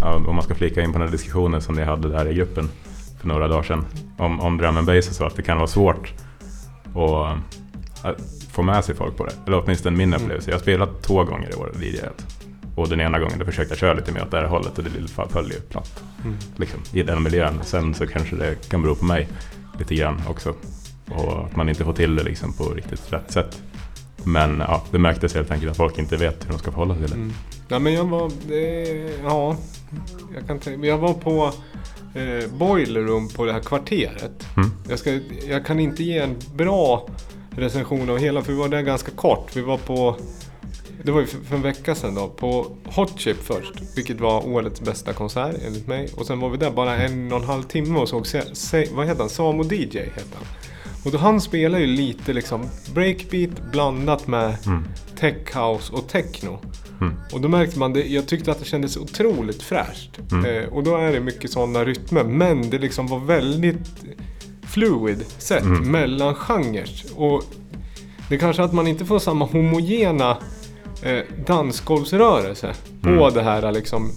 ja, 0.00 0.14
om 0.16 0.34
man 0.34 0.42
ska 0.44 0.54
flika 0.54 0.82
in 0.82 0.92
på 0.92 0.98
den 0.98 1.08
här 1.08 1.12
diskussionen 1.12 1.60
som 1.60 1.74
ni 1.74 1.82
hade 1.82 2.08
där 2.08 2.28
i 2.28 2.34
gruppen 2.34 2.68
för 3.20 3.28
några 3.28 3.48
dagar 3.48 3.62
sedan. 3.62 3.84
Om, 4.18 4.40
om 4.40 4.56
drum 4.58 4.76
and 4.76 4.86
bass 4.86 5.08
och 5.08 5.14
så, 5.14 5.24
att 5.24 5.36
det 5.36 5.42
kan 5.42 5.56
vara 5.56 5.66
svårt 5.66 6.12
att, 6.94 7.36
att 8.06 8.20
få 8.52 8.62
med 8.62 8.84
sig 8.84 8.94
folk 8.94 9.16
på 9.16 9.24
det. 9.24 9.32
Eller 9.46 9.62
åtminstone 9.64 9.96
min 9.96 10.14
upplevelse. 10.14 10.50
Jag 10.50 10.54
har 10.56 10.62
spelat 10.62 11.02
två 11.02 11.24
gånger 11.24 11.50
i 11.50 11.54
år, 11.54 11.72
DJat. 11.82 12.45
Och 12.76 12.88
den 12.88 13.00
ena 13.00 13.18
gången 13.18 13.38
då 13.38 13.44
försökte 13.44 13.72
jag 13.72 13.78
köra 13.78 13.94
lite 13.94 14.12
mer 14.12 14.22
åt 14.22 14.30
det 14.30 14.36
här 14.36 14.46
hållet 14.46 14.78
och 14.78 14.84
det 14.84 14.90
föll 15.28 15.52
ju 15.52 15.60
platt. 15.60 16.02
Mm. 16.24 16.36
Liksom, 16.56 16.80
I 16.92 17.02
den 17.02 17.22
miljön. 17.22 17.60
Sen 17.62 17.94
så 17.94 18.06
kanske 18.06 18.36
det 18.36 18.68
kan 18.68 18.82
bero 18.82 18.94
på 18.94 19.04
mig 19.04 19.28
lite 19.78 19.94
grann 19.94 20.22
också. 20.28 20.54
Och 21.10 21.44
att 21.44 21.56
man 21.56 21.68
inte 21.68 21.84
får 21.84 21.92
till 21.92 22.16
det 22.16 22.22
liksom 22.22 22.52
på 22.52 22.64
riktigt 22.64 23.12
rätt 23.12 23.32
sätt. 23.32 23.62
Men 24.24 24.58
ja, 24.58 24.84
det 24.90 24.98
märktes 24.98 25.34
helt 25.34 25.50
enkelt 25.50 25.70
att 25.70 25.76
folk 25.76 25.98
inte 25.98 26.16
vet 26.16 26.44
hur 26.44 26.50
de 26.50 26.58
ska 26.58 26.70
förhålla 26.70 26.94
sig 26.94 27.02
till 27.02 27.12
det. 27.12 27.16
Mm. 27.20 27.32
Ja, 27.68 27.78
men 27.78 27.92
jag 27.92 28.04
var... 28.04 28.30
Eh, 28.50 29.10
ja, 29.24 29.56
jag 30.34 30.46
kan 30.46 30.58
tänka, 30.58 30.86
Jag 30.86 30.98
var 30.98 31.14
på 31.14 31.52
eh, 32.14 32.50
Boiler 32.58 33.00
Room 33.00 33.28
på 33.28 33.44
det 33.44 33.52
här 33.52 33.60
kvarteret. 33.60 34.46
Mm. 34.56 34.70
Jag, 34.88 34.98
ska, 34.98 35.20
jag 35.48 35.66
kan 35.66 35.80
inte 35.80 36.04
ge 36.04 36.18
en 36.18 36.36
bra 36.54 37.08
recension 37.50 38.10
av 38.10 38.18
hela, 38.18 38.42
för 38.42 38.52
vi 38.52 38.58
var 38.58 38.68
där 38.68 38.82
ganska 38.82 39.10
kort. 39.10 39.56
Vi 39.56 39.60
var 39.60 39.78
på... 39.78 40.16
Det 41.06 41.12
var 41.12 41.20
ju 41.20 41.26
för, 41.26 41.38
för 41.44 41.56
en 41.56 41.62
vecka 41.62 41.94
sedan 41.94 42.14
då, 42.14 42.28
på 42.28 42.66
Hot 42.84 43.20
Chip 43.20 43.42
först. 43.42 43.72
Vilket 43.96 44.20
var 44.20 44.46
årets 44.48 44.80
bästa 44.80 45.12
konsert 45.12 45.56
enligt 45.66 45.86
mig. 45.86 46.08
Och 46.16 46.26
sen 46.26 46.40
var 46.40 46.50
vi 46.50 46.56
där 46.56 46.70
bara 46.70 46.96
en 46.96 47.32
och 47.32 47.38
en 47.40 47.44
halv 47.46 47.62
timme 47.62 47.98
och 47.98 48.08
såg, 48.08 48.26
se, 48.26 48.42
se, 48.54 48.88
vad 48.94 49.06
heter 49.06 49.20
han? 49.20 49.28
Samo 49.28 49.64
DJ 49.64 49.98
heter 49.98 50.22
han. 50.34 50.44
Och 51.04 51.12
då 51.12 51.18
han 51.18 51.40
spelar 51.40 51.78
ju 51.78 51.86
lite 51.86 52.32
liksom 52.32 52.66
breakbeat 52.94 53.50
blandat 53.72 54.26
med 54.26 54.56
Mm. 54.66 54.84
tech 55.18 55.56
house 55.56 55.92
och 55.92 56.08
techno. 56.08 56.58
Mm. 57.00 57.14
Och 57.32 57.40
då 57.40 57.48
märkte 57.48 57.78
man 57.78 57.92
det, 57.92 58.02
jag 58.06 58.26
tyckte 58.28 58.50
att 58.50 58.58
det 58.58 58.64
kändes 58.64 58.96
otroligt 58.96 59.62
fräscht. 59.62 60.10
Mm. 60.32 60.44
Eh, 60.44 60.68
och 60.68 60.82
då 60.82 60.96
är 60.96 61.12
det 61.12 61.20
mycket 61.20 61.50
sådana 61.50 61.84
rytmer. 61.84 62.24
Men 62.24 62.70
det 62.70 62.78
liksom 62.78 63.06
var 63.06 63.18
väldigt 63.18 63.76
fluid 64.66 65.24
sätt 65.38 65.62
Mm. 65.62 65.90
mellan 65.90 66.34
genrer. 66.34 66.90
Och 67.16 67.42
det 68.28 68.38
kanske 68.38 68.62
att 68.62 68.72
man 68.72 68.86
inte 68.86 69.04
får 69.04 69.18
samma 69.18 69.44
homogena 69.44 70.36
eh, 71.02 71.18
dansgolvsrörelse 71.46 72.74
på 73.02 73.08
Mm. 73.08 73.34
det 73.34 73.42
här 73.42 73.72
liksom 73.72 74.12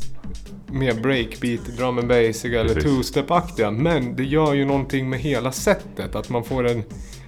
mer 0.72 0.94
breakbeat, 0.94 1.66
drum 1.78 1.98
and 1.98 2.08
basic 2.08 2.46
eller 2.46 2.76
two-step-aktiga. 2.82 3.72
Men 3.72 4.16
det 4.16 4.24
gör 4.24 4.54
ju 4.54 4.66
någonting 4.66 5.10
med 5.10 5.20
hela 5.20 5.52
sättet. 5.52 6.16
Att 6.16 6.30
man 6.30 6.44
får 6.44 6.68
en 6.68 6.84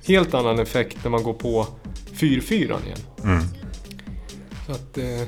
helt 0.08 0.34
annan 0.34 0.60
effekt 0.60 0.98
när 1.04 1.12
man 1.12 1.24
går 1.24 1.34
på 1.34 1.68
4-4 2.14 2.54
igen. 2.86 2.98
Mm. 3.24 3.44
Så 4.66 4.72
att, 4.72 4.98
eh, 4.98 5.28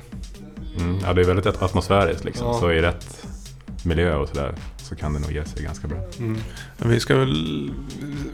Mm. 0.80 0.98
Ja, 1.04 1.14
det 1.14 1.22
är 1.22 1.26
väldigt 1.26 1.46
atmosfäriskt 1.46 2.26
liksom. 2.26 2.48
Ja. 2.48 2.54
Så 2.60 2.72
i 2.72 2.82
rätt 2.82 3.26
miljö 3.86 4.16
och 4.16 4.28
sådär 4.28 4.56
så 4.94 5.00
kan 5.00 5.14
det 5.14 5.20
nog 5.20 5.32
ge 5.32 5.46
sig 5.46 5.64
ganska 5.64 5.88
bra. 5.88 5.98
mm. 6.20 6.38
Vi 6.78 7.00
ska 7.00 7.16
väl 7.16 7.72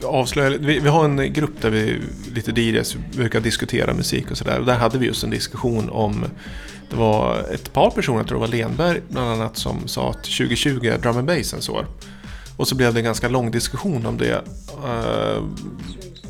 avslöja, 0.04 0.58
vi, 0.58 0.78
vi 0.78 0.88
har 0.88 1.04
en 1.04 1.32
grupp 1.32 1.60
där 1.60 1.70
vi 1.70 2.00
lite 2.34 2.60
DJs 2.60 2.96
brukar 3.16 3.40
diskutera 3.40 3.94
musik 3.94 4.30
och 4.30 4.38
sådär. 4.38 4.58
Och 4.58 4.66
där 4.66 4.78
hade 4.78 4.98
vi 4.98 5.06
just 5.06 5.24
en 5.24 5.30
diskussion 5.30 5.90
om, 5.90 6.24
det 6.90 6.96
var 6.96 7.38
ett 7.54 7.72
par 7.72 7.90
personer, 7.90 8.18
jag 8.18 8.28
tror 8.28 8.38
det 8.38 8.46
var 8.46 8.56
Lenberg 8.56 9.00
bland 9.08 9.28
annat, 9.28 9.56
som 9.56 9.88
sa 9.88 10.10
att 10.10 10.24
2020 10.24 10.84
är 10.84 10.98
drum 10.98 11.16
and 11.16 11.26
bassens 11.26 11.68
år. 11.68 11.86
Och 12.56 12.68
så 12.68 12.74
blev 12.74 12.94
det 12.94 13.00
en 13.00 13.04
ganska 13.04 13.28
lång 13.28 13.50
diskussion 13.50 14.06
om 14.06 14.18
det. 14.18 14.44
Eh, 14.84 15.44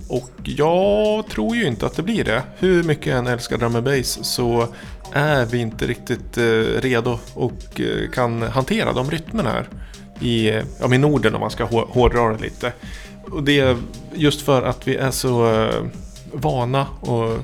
och 0.09 0.31
jag 0.45 1.29
tror 1.29 1.57
ju 1.57 1.67
inte 1.67 1.87
att 1.87 1.97
det 1.97 2.03
blir 2.03 2.25
det. 2.25 2.43
Hur 2.59 2.83
mycket 2.83 3.07
jag 3.07 3.19
än 3.19 3.27
älskar 3.27 3.59
drum 3.59 3.77
and 3.77 3.85
bass 3.85 4.19
så 4.23 4.69
är 5.13 5.47
vi 5.47 5.59
inte 5.59 5.87
riktigt 5.87 6.39
eh, 6.39 6.81
redo 6.81 7.19
och 7.35 7.81
eh, 7.81 8.11
kan 8.11 8.43
hantera 8.43 8.93
de 8.93 9.11
rytmerna 9.11 9.51
här 9.51 9.69
i, 10.21 10.63
ja, 10.81 10.89
med 10.89 11.01
Norden 11.01 11.35
om 11.35 11.41
man 11.41 11.51
ska 11.51 11.65
hår- 11.65 11.89
hårdra 11.89 12.33
det 12.33 12.43
lite. 12.43 12.73
Och 13.31 13.43
det 13.43 13.61
är 13.61 13.77
just 14.15 14.43
för 14.43 14.63
att 14.63 14.89
vi 14.89 14.97
är 14.97 15.11
så 15.11 15.55
eh, 15.55 15.85
vana 16.33 16.87
och 17.01 17.39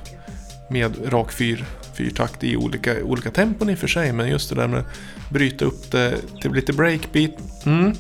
med 0.71 1.13
rak 1.13 1.33
fyr, 1.33 1.65
fyrtakt 1.97 2.45
i 2.45 2.57
olika, 2.57 3.05
olika 3.05 3.31
tempon 3.31 3.71
i 3.71 3.75
och 3.75 3.79
för 3.79 3.87
sig. 3.87 4.13
Men 4.13 4.29
just 4.29 4.49
det 4.49 4.55
där 4.55 4.69
med 4.69 4.81
att 4.81 5.31
bryta 5.31 5.65
upp 5.65 5.91
det 5.91 6.15
till 6.43 6.53
lite 6.53 6.73
breakbeat. 6.73 7.67
Mm, 7.67 7.93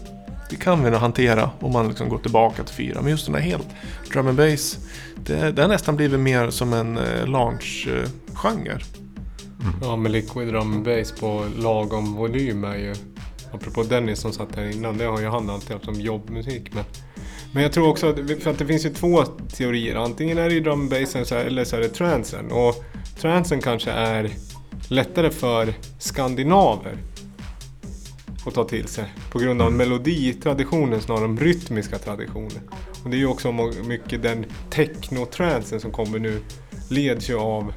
det 0.50 0.56
kan 0.56 0.84
vi 0.84 0.90
nog 0.90 1.00
hantera 1.00 1.50
om 1.60 1.72
man 1.72 1.88
liksom 1.88 2.08
går 2.08 2.18
tillbaka 2.18 2.62
till 2.64 2.74
fyra. 2.74 3.00
Men 3.02 3.10
just 3.10 3.26
den 3.26 3.34
här 3.34 3.42
helt 3.42 3.66
drum 4.12 4.26
and 4.28 4.36
bass. 4.36 4.78
Det, 5.26 5.52
det 5.52 5.62
har 5.62 5.68
nästan 5.68 5.96
blivit 5.96 6.20
mer 6.20 6.50
som 6.50 6.72
en 6.72 6.98
eh, 6.98 7.26
lounge-genre. 7.26 8.78
Ja, 9.82 9.96
med 9.96 10.12
liquid 10.12 10.48
drum 10.48 10.72
and 10.72 10.84
bass 10.84 11.12
på 11.12 11.44
lagom 11.58 12.14
volym 12.14 12.64
är 12.64 12.76
ju... 12.76 12.94
Apropå 13.52 13.82
Dennis 13.82 14.20
som 14.20 14.32
satt 14.32 14.56
här 14.56 14.70
innan, 14.70 14.98
det 14.98 15.04
har 15.04 15.20
ju 15.20 15.26
han 15.26 15.50
alltid 15.50 15.72
haft 15.72 15.84
som 15.84 16.00
jobbmusik. 16.00 16.74
Men, 16.74 16.84
men 17.52 17.62
jag 17.62 17.72
tror 17.72 17.88
också 17.88 18.08
att, 18.08 18.42
för 18.42 18.50
att 18.50 18.58
det 18.58 18.66
finns 18.66 18.86
ju 18.86 18.90
två 18.90 19.24
teorier. 19.24 19.94
Antingen 19.94 20.38
är 20.38 20.48
det 20.48 20.54
ju 20.54 20.60
drum 20.60 20.80
and 20.80 20.90
bassen 20.90 21.26
så 21.26 21.34
här, 21.34 21.44
eller 21.44 21.64
så 21.64 21.76
är 21.76 21.80
det 21.80 21.88
transen. 21.88 22.52
Och 22.52 22.84
transen 23.20 23.60
kanske 23.60 23.90
är 23.90 24.30
lättare 24.88 25.30
för 25.30 25.74
skandinaver 25.98 26.98
att 28.46 28.54
ta 28.54 28.64
till 28.64 28.88
sig. 28.88 29.04
På 29.32 29.38
grund 29.38 29.62
av 29.62 29.72
meloditraditionen 29.72 31.00
snarare 31.00 31.24
än 31.24 31.38
rytmiska 31.38 31.98
traditionen. 31.98 32.70
Och 33.04 33.10
det 33.10 33.16
är 33.16 33.18
ju 33.18 33.26
också 33.26 33.52
mycket 33.86 34.22
den 34.22 34.46
techno-transen 34.70 35.80
som 35.80 35.92
kommer 35.92 36.18
nu 36.18 36.40
leds 36.90 37.30
ju 37.30 37.38
av 37.38 37.72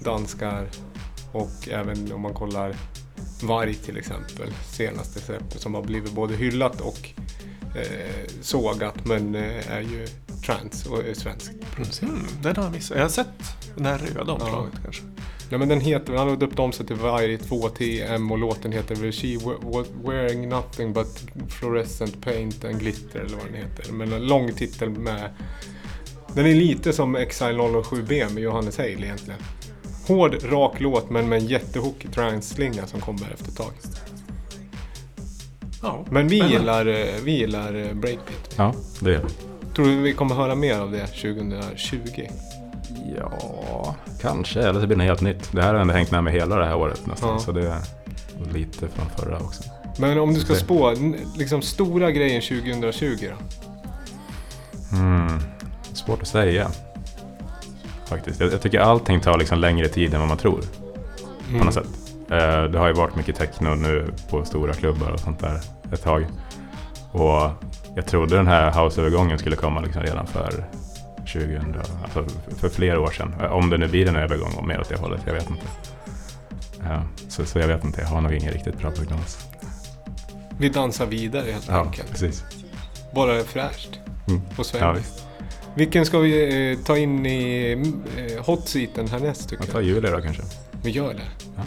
danskar 0.00 0.68
och 1.32 1.68
även 1.70 2.12
om 2.12 2.20
man 2.20 2.34
kollar 2.34 2.74
Varg 3.42 3.74
till 3.74 3.96
exempel, 3.96 4.50
senaste 4.72 5.20
släppet 5.20 5.60
som 5.60 5.74
har 5.74 5.82
blivit 5.82 6.12
både 6.12 6.34
hyllat 6.34 6.80
och 6.80 7.10
eh, 7.76 8.26
sågat 8.40 9.04
men 9.04 9.34
eh, 9.34 9.72
är 9.72 9.80
ju 9.80 10.06
trans 10.46 10.86
och 10.86 11.04
är 11.04 11.14
svensk 11.14 11.52
producerad. 11.74 12.10
Mm, 12.10 12.26
den 12.42 12.56
har 12.56 12.62
jag 12.62 12.72
missat. 12.72 12.96
Jag 12.96 13.04
har 13.04 13.10
sett 13.10 13.26
den 13.76 13.86
här 13.86 13.98
röda 13.98 14.32
omslaget 14.32 14.74
kanske. 14.84 15.02
Ja 15.50 15.58
men 15.58 15.68
den 15.68 15.80
heter, 15.80 16.14
han 16.14 16.28
har 16.28 16.36
döpt 16.36 16.58
om 16.58 16.72
sig 16.72 16.86
till 16.86 16.96
Varg 16.96 17.36
2TM 17.36 18.32
och 18.32 18.38
låten 18.38 18.72
heter 18.72 18.94
väl 18.94 19.12
She 19.12 19.38
wearing 20.04 20.48
nothing 20.48 20.92
but 20.92 21.24
fluorescent 21.48 22.24
paint 22.24 22.64
and 22.64 22.80
glitter 22.80 23.20
eller 23.20 23.36
vad 23.36 23.46
den 23.46 23.54
heter. 23.54 23.92
Men 23.92 24.12
en 24.12 24.26
lång 24.26 24.52
titel 24.52 24.90
med 24.90 25.30
Den 26.34 26.46
är 26.46 26.54
lite 26.54 26.92
som 26.92 27.16
Exile 27.16 27.58
007B 27.58 28.32
med 28.34 28.42
Johannes 28.42 28.78
Heil 28.78 29.04
egentligen. 29.04 29.40
Hård, 30.08 30.36
rak 30.52 30.72
låt 30.80 31.10
men 31.10 31.28
med 31.28 31.38
en 31.38 31.46
jättehookig 31.46 32.12
trance-slinga 32.12 32.86
som 32.86 33.00
kommer 33.00 33.30
efter 33.34 33.48
ett 33.48 33.56
tag. 33.56 33.72
Ja, 35.82 36.04
Men 36.10 36.28
vi 36.28 36.36
spännande. 36.38 36.58
gillar, 36.58 36.86
eh, 36.86 37.22
vi 37.24 37.32
gillar 37.32 37.74
eh, 37.74 37.94
breakbeat. 37.94 38.54
Ja, 38.56 38.74
det 39.00 39.14
är 39.14 39.18
det. 39.18 39.74
Tror 39.74 39.86
du 39.86 39.96
vi 39.96 40.12
kommer 40.12 40.34
höra 40.34 40.54
mer 40.54 40.78
av 40.78 40.90
det 40.92 41.06
2020? 41.06 42.28
Ja, 43.18 43.94
kanske. 44.20 44.60
Eller 44.60 44.80
så 44.80 44.86
blir 44.86 44.96
det 44.96 45.04
helt 45.04 45.20
nytt. 45.20 45.52
Det 45.52 45.62
här 45.62 45.74
har 45.74 45.80
ändå 45.80 45.94
hängt 45.94 46.10
med 46.10 46.24
mig 46.24 46.32
hela 46.32 46.56
det 46.56 46.64
här 46.66 46.76
året 46.76 47.06
nästan. 47.06 47.28
Ja. 47.28 47.38
Så 47.38 47.52
det 47.52 47.68
är 47.68 47.80
lite 48.52 48.88
från 48.88 49.06
förra 49.16 49.38
också. 49.38 49.62
Men 49.98 50.18
om 50.18 50.34
du 50.34 50.40
ska 50.40 50.54
spå, 50.54 50.94
liksom 51.36 51.62
stora 51.62 52.10
grejen 52.10 52.42
2020 52.42 53.16
då? 53.30 53.36
Mm. 54.96 55.38
Svårt 55.92 56.22
att 56.22 56.28
säga. 56.28 56.70
Faktiskt. 58.08 58.40
Jag, 58.40 58.52
jag 58.52 58.62
tycker 58.62 58.80
allting 58.80 59.20
tar 59.20 59.38
liksom 59.38 59.58
längre 59.58 59.88
tid 59.88 60.14
än 60.14 60.20
vad 60.20 60.28
man 60.28 60.38
tror. 60.38 60.60
Mm. 61.48 61.58
På 61.58 61.64
något 61.64 61.74
sätt. 61.74 61.86
Eh, 62.30 62.62
det 62.64 62.78
har 62.78 62.86
ju 62.86 62.92
varit 62.92 63.16
mycket 63.16 63.36
techno 63.36 63.74
nu 63.74 64.12
på 64.30 64.44
stora 64.44 64.72
klubbar 64.72 65.10
och 65.10 65.20
sånt 65.20 65.40
där 65.40 65.60
ett 65.92 66.02
tag. 66.02 66.26
Och 67.12 67.50
jag 67.96 68.06
trodde 68.06 68.36
den 68.36 68.46
här 68.46 68.70
houseövergången 68.82 69.38
skulle 69.38 69.56
komma 69.56 69.80
liksom 69.80 70.02
redan 70.02 70.26
för 70.26 70.64
2000, 71.32 71.74
alltså 72.02 72.24
för 72.58 72.68
flera 72.68 73.00
år 73.00 73.10
sedan. 73.10 73.34
Eh, 73.40 73.52
Om 73.52 73.70
det 73.70 73.78
nu 73.78 73.88
blir 73.88 74.08
en 74.08 74.16
övergång 74.16 74.52
och 74.56 74.66
mer 74.66 74.80
åt 74.80 74.88
det 74.88 74.96
hållet, 74.96 75.20
jag 75.26 75.34
vet 75.34 75.50
inte. 75.50 75.66
Ja, 76.84 77.02
så, 77.28 77.44
så 77.44 77.58
jag 77.58 77.66
vet 77.68 77.84
inte, 77.84 78.00
jag 78.00 78.08
har 78.08 78.20
nog 78.20 78.32
ingen 78.34 78.52
riktigt 78.52 78.78
bra 78.78 78.90
prognos. 78.90 79.46
Vi 80.58 80.68
dansar 80.68 81.06
vidare 81.06 81.50
helt 81.52 81.68
Ja, 81.68 81.80
enkelt. 81.84 82.10
precis. 82.10 82.44
Bara 83.14 83.44
fräscht 83.44 83.90
Mm. 84.28 84.40
och 84.46 84.52
Ja, 84.58 84.64
svängigt. 84.64 84.98
visst. 85.00 85.26
Vilken 85.74 86.06
ska 86.06 86.18
vi 86.18 86.72
eh, 86.72 86.78
ta 86.84 86.98
in 86.98 87.26
i 87.26 87.72
eh, 88.16 88.44
hot 88.44 88.68
seaten 88.68 89.08
härnäst 89.08 89.48
tycker 89.48 89.64
Jag 89.64 89.72
tar? 89.72 89.80
Julia 89.80 90.10
då 90.10 90.20
kanske. 90.20 90.42
Vi 90.82 90.90
gör 90.90 91.14
det. 91.14 91.50
Ja. 91.56 91.62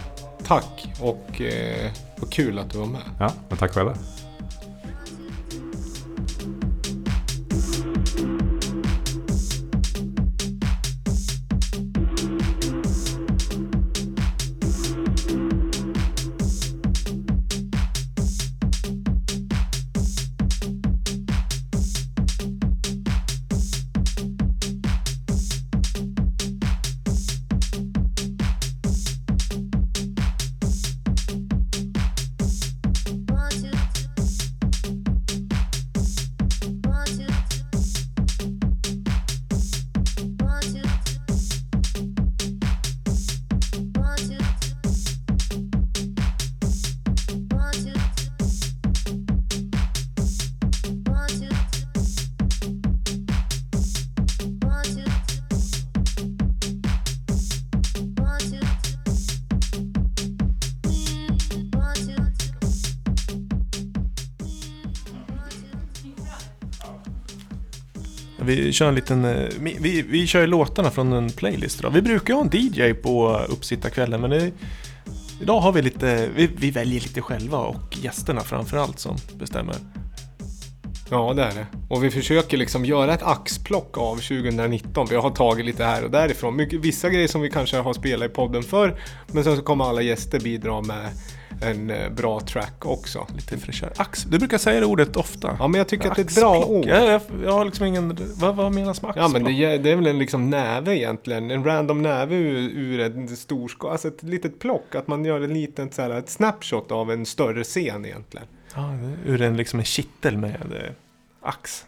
Tack 0.45 0.93
och 1.01 1.41
eh, 1.41 1.91
vad 2.17 2.31
kul 2.33 2.59
att 2.59 2.69
du 2.69 2.77
var 2.77 2.85
med. 2.85 3.01
Ja, 3.19 3.33
men 3.49 3.57
tack 3.57 3.73
själva. 3.73 3.95
Vi 68.45 68.71
kör 68.71 68.87
en 68.87 68.95
liten... 68.95 69.25
Eh, 69.25 69.47
vi, 69.59 69.77
vi, 69.79 70.01
vi 70.01 70.27
kör 70.27 70.47
låtarna 70.47 70.91
från 70.91 71.13
en 71.13 71.29
playlist 71.29 71.79
idag. 71.79 71.91
Vi 71.91 72.01
brukar 72.01 72.33
ha 72.33 72.41
en 72.41 72.49
DJ 72.53 72.93
på 72.93 73.39
uppsittarkvällen 73.49 74.21
men 74.21 74.29
det, 74.29 74.51
idag 75.41 75.59
har 75.59 75.71
vi 75.71 75.81
lite... 75.81 76.29
Vi, 76.35 76.49
vi 76.57 76.71
väljer 76.71 77.01
lite 77.01 77.21
själva 77.21 77.57
och 77.57 77.97
gästerna 78.01 78.41
framförallt 78.41 78.99
som 78.99 79.15
bestämmer. 79.39 79.75
Ja, 81.09 81.33
det 81.33 81.43
är 81.43 81.55
det. 81.55 81.65
Och 81.89 82.03
vi 82.03 82.11
försöker 82.11 82.57
liksom 82.57 82.85
göra 82.85 83.13
ett 83.13 83.23
axplock 83.23 83.97
av 83.97 84.15
2019. 84.15 85.07
Vi 85.09 85.15
har 85.15 85.29
tagit 85.29 85.65
lite 85.65 85.83
här 85.83 86.03
och 86.03 86.11
därifrån. 86.11 86.55
Mycket, 86.55 86.79
vissa 86.79 87.09
grejer 87.09 87.27
som 87.27 87.41
vi 87.41 87.49
kanske 87.49 87.77
har 87.77 87.93
spelat 87.93 88.31
i 88.31 88.33
podden 88.33 88.63
för. 88.63 88.99
Men 89.27 89.43
sen 89.43 89.57
så 89.57 89.61
kommer 89.61 89.85
alla 89.85 90.01
gäster 90.01 90.39
bidra 90.39 90.81
med 90.81 91.09
en 91.63 91.89
eh, 91.89 92.09
bra 92.09 92.39
track 92.39 92.85
också. 92.85 93.27
Lite 93.35 93.57
fräschare. 93.57 93.93
Ax, 93.97 94.23
du 94.23 94.37
brukar 94.39 94.57
säga 94.57 94.79
det 94.79 94.85
ordet 94.85 95.15
ofta. 95.17 95.55
Ja, 95.59 95.67
men 95.67 95.77
jag 95.77 95.87
tycker 95.87 96.09
att 96.09 96.15
det 96.15 96.21
är 96.21 96.25
ett 96.25 96.35
bra 96.35 96.51
Axplock. 96.59 96.69
ord. 96.77 96.85
Jag, 96.85 97.07
jag, 97.11 97.21
jag 97.43 97.51
har 97.51 97.65
liksom 97.65 97.85
ingen... 97.85 98.17
Vad, 98.39 98.55
vad 98.55 98.73
menas 98.73 99.01
med 99.01 99.13
Ja 99.15 99.27
men 99.27 99.43
det, 99.43 99.49
axplock? 99.49 99.61
är- 99.61 99.77
det 99.77 99.91
är 99.91 99.95
väl 99.95 100.07
en 100.07 100.19
liksom 100.19 100.49
näve 100.49 100.97
egentligen. 100.97 101.51
En 101.51 101.63
random 101.63 102.01
näve 102.01 102.35
ur, 102.35 102.57
ur 102.69 102.99
en 102.99 103.27
stor 103.37 103.67
ska, 103.67 103.91
Alltså 103.91 104.07
ett 104.07 104.23
litet 104.23 104.59
plock. 104.59 104.95
Att 104.95 105.07
man 105.07 105.25
gör 105.25 105.41
en 105.41 105.53
liten 105.53 105.91
så 105.91 106.01
här, 106.01 106.09
ett 106.09 106.29
snapshot 106.29 106.91
av 106.91 107.11
en 107.11 107.25
större 107.25 107.63
scen 107.63 108.05
egentligen. 108.05 108.47
Ja, 108.75 108.89
ur 109.25 109.41
en, 109.41 109.57
liksom 109.57 109.79
en 109.79 109.85
kittel 109.85 110.37
med 110.37 110.55
eh, 110.55 110.91
ax. 111.41 111.85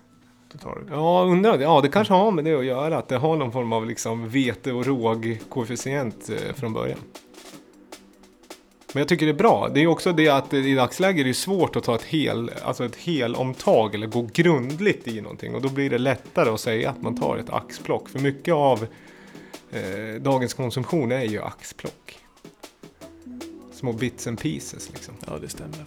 Ja, 0.91 1.23
undrar. 1.23 1.59
Ja, 1.59 1.81
det 1.81 1.89
kanske 1.89 2.13
har 2.13 2.31
med 2.31 2.45
det 2.45 2.53
att 2.55 2.65
göra. 2.65 2.97
Att 2.97 3.07
det 3.09 3.17
har 3.17 3.37
någon 3.37 3.51
form 3.51 3.73
av 3.73 3.85
liksom 3.87 4.29
vete 4.29 4.71
och 4.71 4.85
råg 4.85 5.39
koefficient 5.49 6.29
eh, 6.29 6.53
från 6.55 6.73
början. 6.73 6.97
Men 8.93 9.01
jag 9.01 9.07
tycker 9.07 9.25
det 9.25 9.31
är 9.31 9.33
bra. 9.33 9.69
Det 9.73 9.83
är 9.83 9.87
också 9.87 10.13
det 10.13 10.29
att 10.29 10.53
i 10.53 10.73
dagsläget 10.73 11.19
är 11.19 11.27
det 11.27 11.33
svårt 11.33 11.75
att 11.75 11.83
ta 11.83 11.95
ett 11.95 12.03
hel, 12.03 12.51
alltså 12.63 12.85
ett 12.85 12.95
helomtag 12.95 13.95
eller 13.95 14.07
gå 14.07 14.27
grundligt 14.33 15.07
i 15.07 15.21
någonting. 15.21 15.55
Och 15.55 15.61
då 15.61 15.69
blir 15.69 15.89
det 15.89 15.97
lättare 15.97 16.49
att 16.49 16.59
säga 16.59 16.89
att 16.89 17.01
man 17.01 17.17
tar 17.17 17.37
ett 17.37 17.49
axplock. 17.49 18.09
För 18.09 18.19
mycket 18.19 18.53
av 18.53 18.87
eh, 19.71 20.21
dagens 20.21 20.53
konsumtion 20.53 21.11
är 21.11 21.23
ju 21.23 21.41
axplock. 21.41 22.19
Små 23.73 23.93
bits 23.93 24.27
and 24.27 24.39
pieces 24.39 24.89
liksom. 24.93 25.13
Ja, 25.27 25.37
det 25.41 25.49
stämmer. 25.49 25.85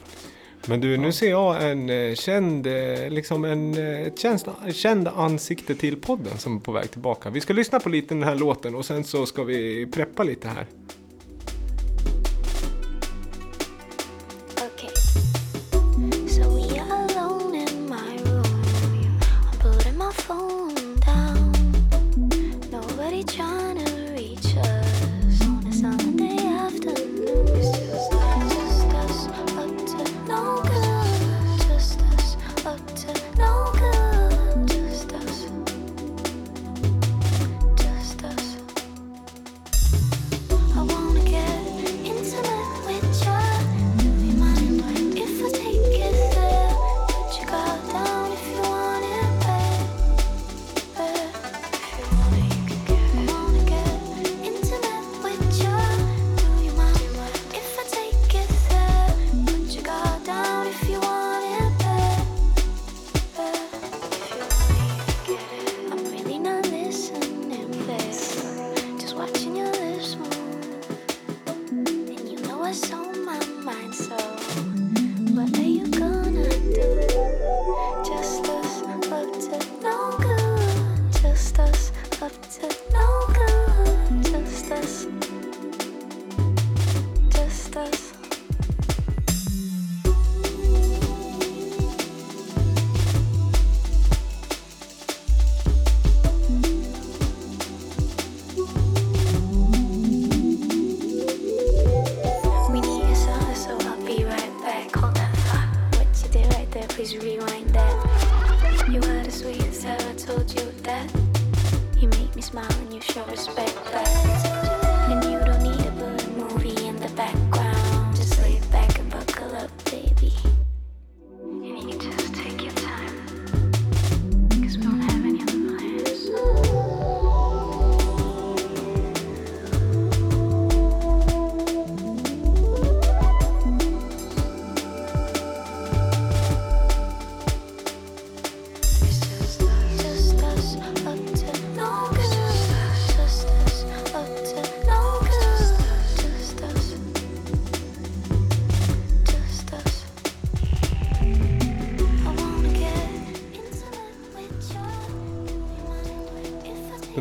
Men 0.68 0.80
du, 0.80 0.96
nu 0.96 1.12
ser 1.12 1.30
jag 1.30 1.70
en 1.70 1.90
eh, 1.90 2.14
känd, 2.14 2.66
eh, 2.66 3.10
liksom 3.10 3.44
en, 3.44 3.78
eh, 3.78 4.00
ett 4.00 4.18
känd, 4.18 4.40
känd 4.72 5.08
ansikte 5.08 5.74
till 5.74 6.00
podden 6.00 6.38
som 6.38 6.56
är 6.56 6.60
på 6.60 6.72
väg 6.72 6.90
tillbaka. 6.90 7.30
Vi 7.30 7.40
ska 7.40 7.52
lyssna 7.52 7.80
på 7.80 7.88
lite 7.88 8.14
den 8.14 8.22
här 8.22 8.36
låten 8.36 8.74
och 8.74 8.84
sen 8.84 9.04
så 9.04 9.26
ska 9.26 9.44
vi 9.44 9.86
preppa 9.86 10.22
lite 10.22 10.48
här. 10.48 10.66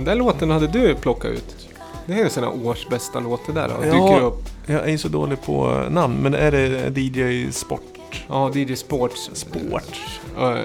Där 0.06 0.16
låten 0.16 0.50
hade 0.50 0.68
du 0.68 0.96
plockat 0.96 1.32
ut. 1.32 1.70
Det 2.06 2.14
är 2.14 2.24
en 2.24 2.30
sån 2.30 2.44
här 2.44 2.68
års 2.68 2.88
bästa 2.88 3.20
låt 3.20 3.48
det 3.48 3.54
där. 3.54 3.68
Då. 3.68 3.74
Ja. 3.86 3.94
Dyker 3.94 4.22
upp. 4.22 4.44
Jag 4.66 4.90
är 4.90 4.98
så 4.98 5.08
dålig 5.08 5.42
på 5.42 5.86
namn, 5.90 6.18
men 6.22 6.34
är 6.34 6.52
det 6.52 7.02
DJ 7.02 7.52
Sport? 7.52 8.26
Ja, 8.28 8.52
DJ 8.56 8.76
Sports. 8.76 9.30
Sport. 9.34 10.02
Uh, 10.40 10.60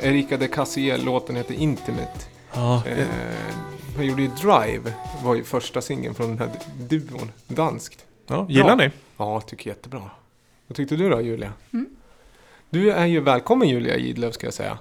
Erika 0.00 0.36
de 0.36 0.48
Cassiel, 0.48 1.04
låten 1.04 1.36
heter 1.36 1.54
Intimate. 1.54 2.20
Ja, 2.52 2.82
Uh, 2.86 3.04
han 3.96 4.06
gjorde 4.06 4.22
ju 4.22 4.28
Drive, 4.28 4.92
var 5.24 5.34
ju 5.34 5.44
första 5.44 5.80
singeln 5.80 6.14
från 6.14 6.28
den 6.28 6.38
här 6.38 6.50
duon. 6.78 7.30
Danskt. 7.46 8.04
ja, 8.26 8.46
gillar 8.48 8.76
ni? 8.76 8.90
Ja, 9.16 9.32
jag 9.32 9.46
tycker 9.46 9.70
jättebra. 9.70 10.10
Vad 10.66 10.76
tyckte 10.76 10.96
du 10.96 11.08
då 11.08 11.20
Julia? 11.20 11.52
Mm. 11.72 11.86
Du 12.70 12.92
är 12.92 13.06
ju 13.06 13.20
välkommen 13.20 13.68
Julia 13.68 13.96
Gidlöf 13.96 14.34
ska 14.34 14.46
jag 14.46 14.54
säga. 14.54 14.78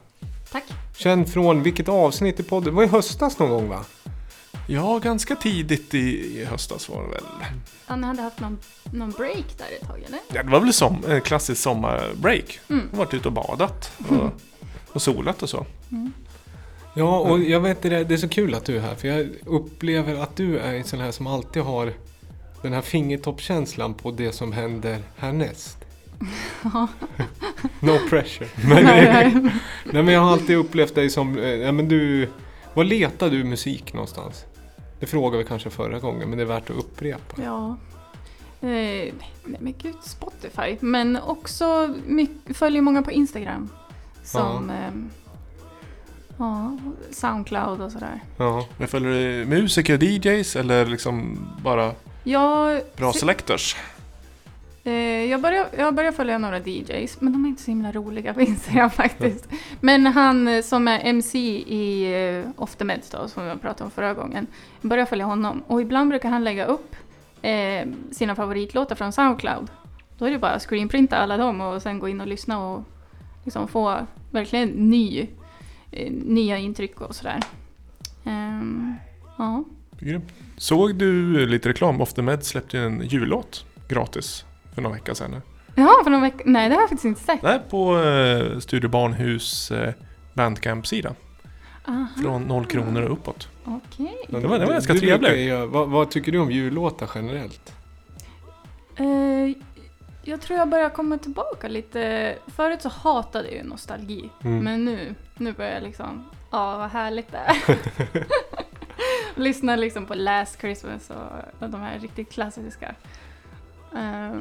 Tack. 0.51 0.63
Känd 0.95 1.29
från 1.29 1.63
vilket 1.63 1.89
avsnitt 1.89 2.39
i 2.39 2.43
podden? 2.43 2.65
Det 2.65 2.75
var 2.75 2.83
i 2.83 2.87
höstas 2.87 3.39
någon 3.39 3.49
gång 3.49 3.69
va? 3.69 3.85
Ja, 4.67 4.99
ganska 4.99 5.35
tidigt 5.35 5.93
i, 5.93 5.97
i 6.39 6.45
höstas 6.45 6.89
var 6.89 7.03
det 7.03 7.09
väl. 7.09 7.23
Ja, 7.87 7.95
ni 7.95 8.07
hade 8.07 8.21
haft 8.21 8.39
någon, 8.39 8.59
någon 8.91 9.11
break 9.11 9.57
där 9.57 9.65
ett 9.81 9.87
tag 9.87 10.03
eller? 10.07 10.19
Ja, 10.33 10.43
det 10.43 10.49
var 10.49 10.59
väl 10.59 10.73
som, 10.73 11.03
en 11.07 11.21
klassisk 11.21 11.61
sommarbreak. 11.61 12.59
Mm. 12.69 12.89
Har 12.91 12.97
varit 12.97 13.13
ute 13.13 13.27
och 13.27 13.33
badat 13.33 13.91
och, 14.09 14.29
och 14.93 15.01
solat 15.01 15.43
och 15.43 15.49
så. 15.49 15.65
Ja, 16.95 17.19
och 17.19 17.39
jag 17.39 17.59
vet 17.59 17.81
det, 17.81 18.03
det 18.03 18.13
är 18.13 18.17
så 18.17 18.29
kul 18.29 18.53
att 18.55 18.65
du 18.65 18.77
är 18.77 18.81
här. 18.81 18.95
För 18.95 19.07
jag 19.07 19.29
upplever 19.45 20.15
att 20.15 20.35
du 20.35 20.59
är 20.59 20.73
en 20.73 20.83
sån 20.83 20.99
här 20.99 21.11
som 21.11 21.27
alltid 21.27 21.63
har 21.63 21.93
den 22.61 22.73
här 22.73 22.81
fingertoppkänslan 22.81 23.93
på 23.93 24.11
det 24.11 24.31
som 24.31 24.51
händer 24.51 24.99
härnäst. 25.17 25.77
no 27.79 27.97
pressure. 28.09 28.47
Men, 28.67 28.83
nej, 28.83 30.03
men 30.03 30.07
jag 30.07 30.21
har 30.21 30.31
alltid 30.31 30.57
upplevt 30.57 30.95
dig 30.95 31.09
som, 31.09 31.37
eh, 31.37 31.49
ja 31.49 31.71
men 31.71 31.87
du, 31.87 32.29
var 32.73 32.83
letar 32.83 33.29
du 33.29 33.43
musik 33.43 33.93
någonstans? 33.93 34.45
Det 34.99 35.05
frågade 35.05 35.43
vi 35.43 35.49
kanske 35.49 35.69
förra 35.69 35.99
gången, 35.99 36.29
men 36.29 36.37
det 36.37 36.43
är 36.43 36.47
värt 36.47 36.69
att 36.69 36.75
upprepa. 36.75 37.41
Ja. 37.43 37.77
Eh, 38.61 39.13
nej 39.43 39.59
men 39.59 39.73
gud, 39.77 39.95
Spotify. 40.03 40.77
Men 40.79 41.17
också 41.17 41.95
mycket, 42.05 42.57
följer 42.57 42.81
många 42.81 43.01
på 43.01 43.11
Instagram. 43.11 43.69
Som... 44.23 44.69
Ja. 44.69 44.91
Ja, 46.37 46.77
Soundcloud 47.11 47.81
och 47.81 47.91
sådär. 47.91 48.19
Ja. 48.37 48.65
Men 48.77 48.87
följer 48.87 49.11
du 49.11 49.45
musiker, 49.45 50.03
DJs 50.03 50.55
eller 50.55 50.85
liksom 50.85 51.39
bara 51.63 51.91
Jag, 52.23 52.81
bra 52.95 53.13
selectors? 53.13 53.75
Eh, 54.85 55.25
jag, 55.25 55.41
börjar, 55.41 55.67
jag 55.77 55.95
börjar 55.95 56.11
följa 56.11 56.37
några 56.37 56.59
DJs, 56.59 57.21
men 57.21 57.33
de 57.33 57.45
är 57.45 57.49
inte 57.49 57.61
så 57.61 57.71
himla 57.71 57.91
roliga 57.91 58.33
på 58.33 58.41
Instagram 58.41 58.89
faktiskt. 58.89 59.47
Men 59.79 60.05
han 60.05 60.63
som 60.63 60.87
är 60.87 60.99
MC 60.99 61.39
i 61.67 62.13
eh, 62.13 62.61
Off 62.61 62.75
the 62.75 62.85
Meds 62.85 63.09
då, 63.09 63.27
som 63.27 63.43
jag 63.43 63.61
pratade 63.61 63.83
om 63.83 63.91
förra 63.91 64.13
gången. 64.13 64.47
Jag 64.81 64.89
börjar 64.89 65.05
följa 65.05 65.25
honom 65.25 65.63
och 65.67 65.81
ibland 65.81 66.09
brukar 66.09 66.29
han 66.29 66.43
lägga 66.43 66.65
upp 66.65 66.95
eh, 67.41 67.87
sina 68.11 68.35
favoritlåtar 68.35 68.95
från 68.95 69.11
Soundcloud. 69.11 69.67
Då 70.17 70.25
är 70.25 70.31
det 70.31 70.39
bara 70.39 70.51
att 70.51 70.61
screenprinta 70.61 71.17
alla 71.17 71.37
dem 71.37 71.61
och 71.61 71.81
sen 71.81 71.99
gå 71.99 72.09
in 72.09 72.21
och 72.21 72.27
lyssna 72.27 72.67
och 72.67 72.83
liksom 73.43 73.67
få 73.67 74.07
verkligen 74.31 74.69
ny, 74.69 75.27
eh, 75.91 76.11
nya 76.11 76.57
intryck 76.57 77.01
och 77.01 77.15
sådär. 77.15 77.39
Ehm, 78.23 78.95
ja. 79.37 79.63
Såg 80.57 80.95
du 80.95 81.45
lite 81.47 81.69
reklam? 81.69 82.01
Off 82.01 82.13
the 82.13 82.21
Meds 82.21 82.47
släppte 82.47 82.77
ju 82.77 82.85
en 82.85 83.07
jullåt 83.07 83.65
gratis 83.87 84.45
för 84.75 84.81
några 84.81 84.95
veckor 84.95 85.13
sedan. 85.13 85.41
Ja, 85.75 86.01
för 86.03 86.09
någon 86.11 86.21
vecka. 86.21 86.43
Nej, 86.45 86.69
det 86.69 86.75
har 86.75 86.81
jag 86.81 86.89
faktiskt 86.89 87.05
inte 87.05 87.21
sett. 87.21 87.41
Nej, 87.41 87.59
på 87.69 87.99
eh, 87.99 88.59
Studio 88.59 88.89
Barnhus 88.89 89.71
eh, 89.71 89.93
Bandcamp-sida. 90.33 91.15
Från 92.21 92.43
noll 92.43 92.65
kronor 92.65 93.01
och 93.01 93.11
uppåt. 93.11 93.47
Okej. 93.65 94.17
Det 94.27 94.47
var- 94.47 94.59
det 94.59 94.65
var 94.65 94.73
ganska 94.73 94.93
Du 94.93 94.99
brukar 94.99 95.17
trevligt. 95.17 95.39
ju 95.39 95.43
göra- 95.45 95.65
vad, 95.65 95.89
vad 95.89 96.11
tycker 96.11 96.31
du 96.31 96.39
om 96.39 96.51
jullåtar 96.51 97.09
generellt? 97.15 97.73
Eh, 98.95 99.55
jag 100.23 100.41
tror 100.41 100.59
jag 100.59 100.69
börjar 100.69 100.89
komma 100.89 101.17
tillbaka 101.17 101.67
lite. 101.67 102.35
Förut 102.47 102.81
så 102.81 102.89
hatade 102.89 103.47
jag 103.47 103.57
ju 103.57 103.63
nostalgi. 103.63 104.29
Mm. 104.43 104.59
Men 104.63 104.85
nu, 104.85 105.15
nu 105.37 105.53
börjar 105.53 105.71
jag 105.73 105.83
liksom, 105.83 106.25
ja 106.51 106.77
vad 106.77 106.89
härligt 106.89 107.31
det 107.31 107.37
är. 107.37 107.77
Lyssna 109.39 109.75
liksom 109.75 110.05
på 110.05 110.13
Last 110.15 110.59
Christmas 110.59 111.09
och, 111.09 111.63
och 111.63 111.69
de 111.69 111.81
här 111.81 111.99
riktigt 111.99 112.31
klassiska. 112.31 112.95
Eh, 113.95 114.31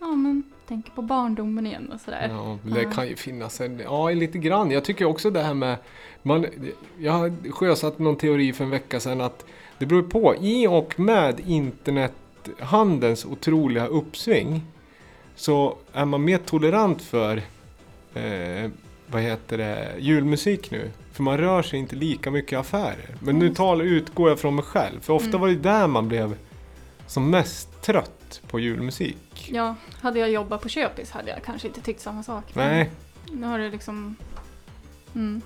ja 0.00 0.06
men, 0.06 0.42
tänker 0.68 0.90
på 0.92 1.02
barndomen 1.02 1.66
igen 1.66 1.92
och 1.94 2.00
sådär. 2.00 2.28
Ja, 2.32 2.58
det 2.62 2.84
kan 2.84 3.08
ju 3.08 3.16
finnas 3.16 3.60
en, 3.60 3.78
ja 3.78 4.10
lite 4.10 4.38
grann. 4.38 4.70
Jag 4.70 4.84
tycker 4.84 5.04
också 5.04 5.30
det 5.30 5.42
här 5.42 5.54
med, 5.54 5.76
man, 6.22 6.46
jag 6.98 7.12
har 7.12 7.52
sjösatt 7.52 7.98
någon 7.98 8.16
teori 8.16 8.52
för 8.52 8.64
en 8.64 8.70
vecka 8.70 9.00
sedan 9.00 9.20
att 9.20 9.44
det 9.78 9.86
beror 9.86 10.02
på, 10.02 10.34
i 10.40 10.66
och 10.66 11.00
med 11.00 11.40
internethandelns 11.46 13.24
otroliga 13.24 13.86
uppsving 13.86 14.62
så 15.34 15.76
är 15.92 16.04
man 16.04 16.24
mer 16.24 16.38
tolerant 16.38 17.02
för, 17.02 17.36
eh, 18.14 18.70
vad 19.06 19.22
heter 19.22 19.58
det, 19.58 19.94
julmusik 19.98 20.70
nu. 20.70 20.90
För 21.12 21.22
man 21.22 21.38
rör 21.38 21.62
sig 21.62 21.78
inte 21.78 21.96
lika 21.96 22.30
mycket 22.30 22.52
i 22.52 22.56
affärer. 22.56 23.16
Men 23.20 23.38
nu 23.38 23.54
talar, 23.54 23.84
utgår 23.84 24.28
jag 24.28 24.38
från 24.38 24.54
mig 24.54 24.64
själv, 24.64 25.00
för 25.00 25.12
ofta 25.12 25.28
Mm. 25.28 25.40
var 25.40 25.48
det 25.48 25.54
där 25.54 25.86
man 25.86 26.08
blev 26.08 26.36
som 27.06 27.30
mest 27.30 27.82
trött 27.82 28.17
på 28.50 28.60
julmusik. 28.60 29.50
Ja, 29.52 29.74
hade 30.00 30.18
jag 30.18 30.30
jobbat 30.30 30.62
på 30.62 30.68
Köpis 30.68 31.10
hade 31.10 31.30
jag 31.30 31.42
kanske 31.44 31.68
inte 31.68 31.80
tyckt 31.80 32.00
samma 32.00 32.22
sak. 32.22 32.44
Nej. 32.52 32.90
Nu 33.32 33.46
har 33.46 33.58
det 33.58 33.70
liksom... 33.70 34.16
Mm, 35.14 35.42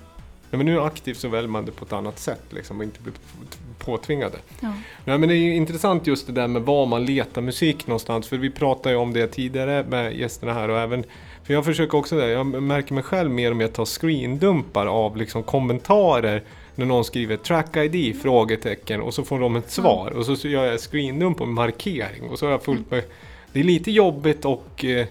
Ja, 0.53 0.57
men 0.57 0.65
nu 0.65 0.81
aktivt 0.81 1.17
så 1.17 1.27
väljer 1.27 1.49
man 1.49 1.65
det 1.65 1.71
på 1.71 1.85
ett 1.85 1.93
annat 1.93 2.19
sätt 2.19 2.43
liksom, 2.49 2.77
och 2.77 2.83
inte 2.83 3.01
blir 3.01 3.13
påtvingade. 3.77 4.37
ja. 4.59 4.73
Nej, 5.05 5.17
men 5.17 5.29
det 5.29 5.35
är 5.35 5.53
intressant 5.53 6.07
just 6.07 6.27
det 6.27 6.33
där 6.33 6.47
med 6.47 6.61
var 6.61 6.85
man 6.85 7.05
letar 7.05 7.41
musik 7.41 7.87
någonstans. 7.87 8.27
För 8.27 8.37
vi 8.37 8.49
pratade 8.49 8.95
ju 8.95 9.01
om 9.01 9.13
det 9.13 9.27
tidigare 9.27 9.83
med 9.89 10.13
gästerna 10.15 10.53
här 10.53 10.69
och 10.69 10.79
även 10.79 11.03
för 11.43 11.53
jag 11.53 11.65
försöker 11.65 11.97
också 11.97 12.15
det. 12.17 12.27
Jag 12.27 12.45
märker 12.45 12.93
mig 12.93 13.03
själv 13.03 13.31
mer 13.31 13.51
och 13.51 13.57
mer 13.57 13.67
ta 13.67 13.85
screendumpar 13.85 14.85
av 14.85 15.17
liksom 15.17 15.43
kommentarer 15.43 16.43
när 16.75 16.85
någon 16.85 17.03
skriver 17.05 17.37
track 17.37 17.77
ID? 17.77 18.21
Frågetecken 18.21 19.01
och 19.01 19.13
så 19.13 19.23
får 19.23 19.39
de 19.39 19.55
ett 19.55 19.71
svar 19.71 20.11
och 20.11 20.25
så 20.25 20.47
gör 20.47 20.65
jag 20.65 20.79
screendump 20.79 21.41
och 21.41 21.47
markering 21.47 22.29
och 22.29 22.39
så 22.39 22.45
har 22.45 22.51
jag 22.51 22.63
fullt 22.63 22.91
med. 22.91 23.03
Det 23.53 23.59
är 23.59 23.63
lite 23.63 23.91
jobbigt 23.91 24.45
och 24.45 24.85
eh, 24.85 25.07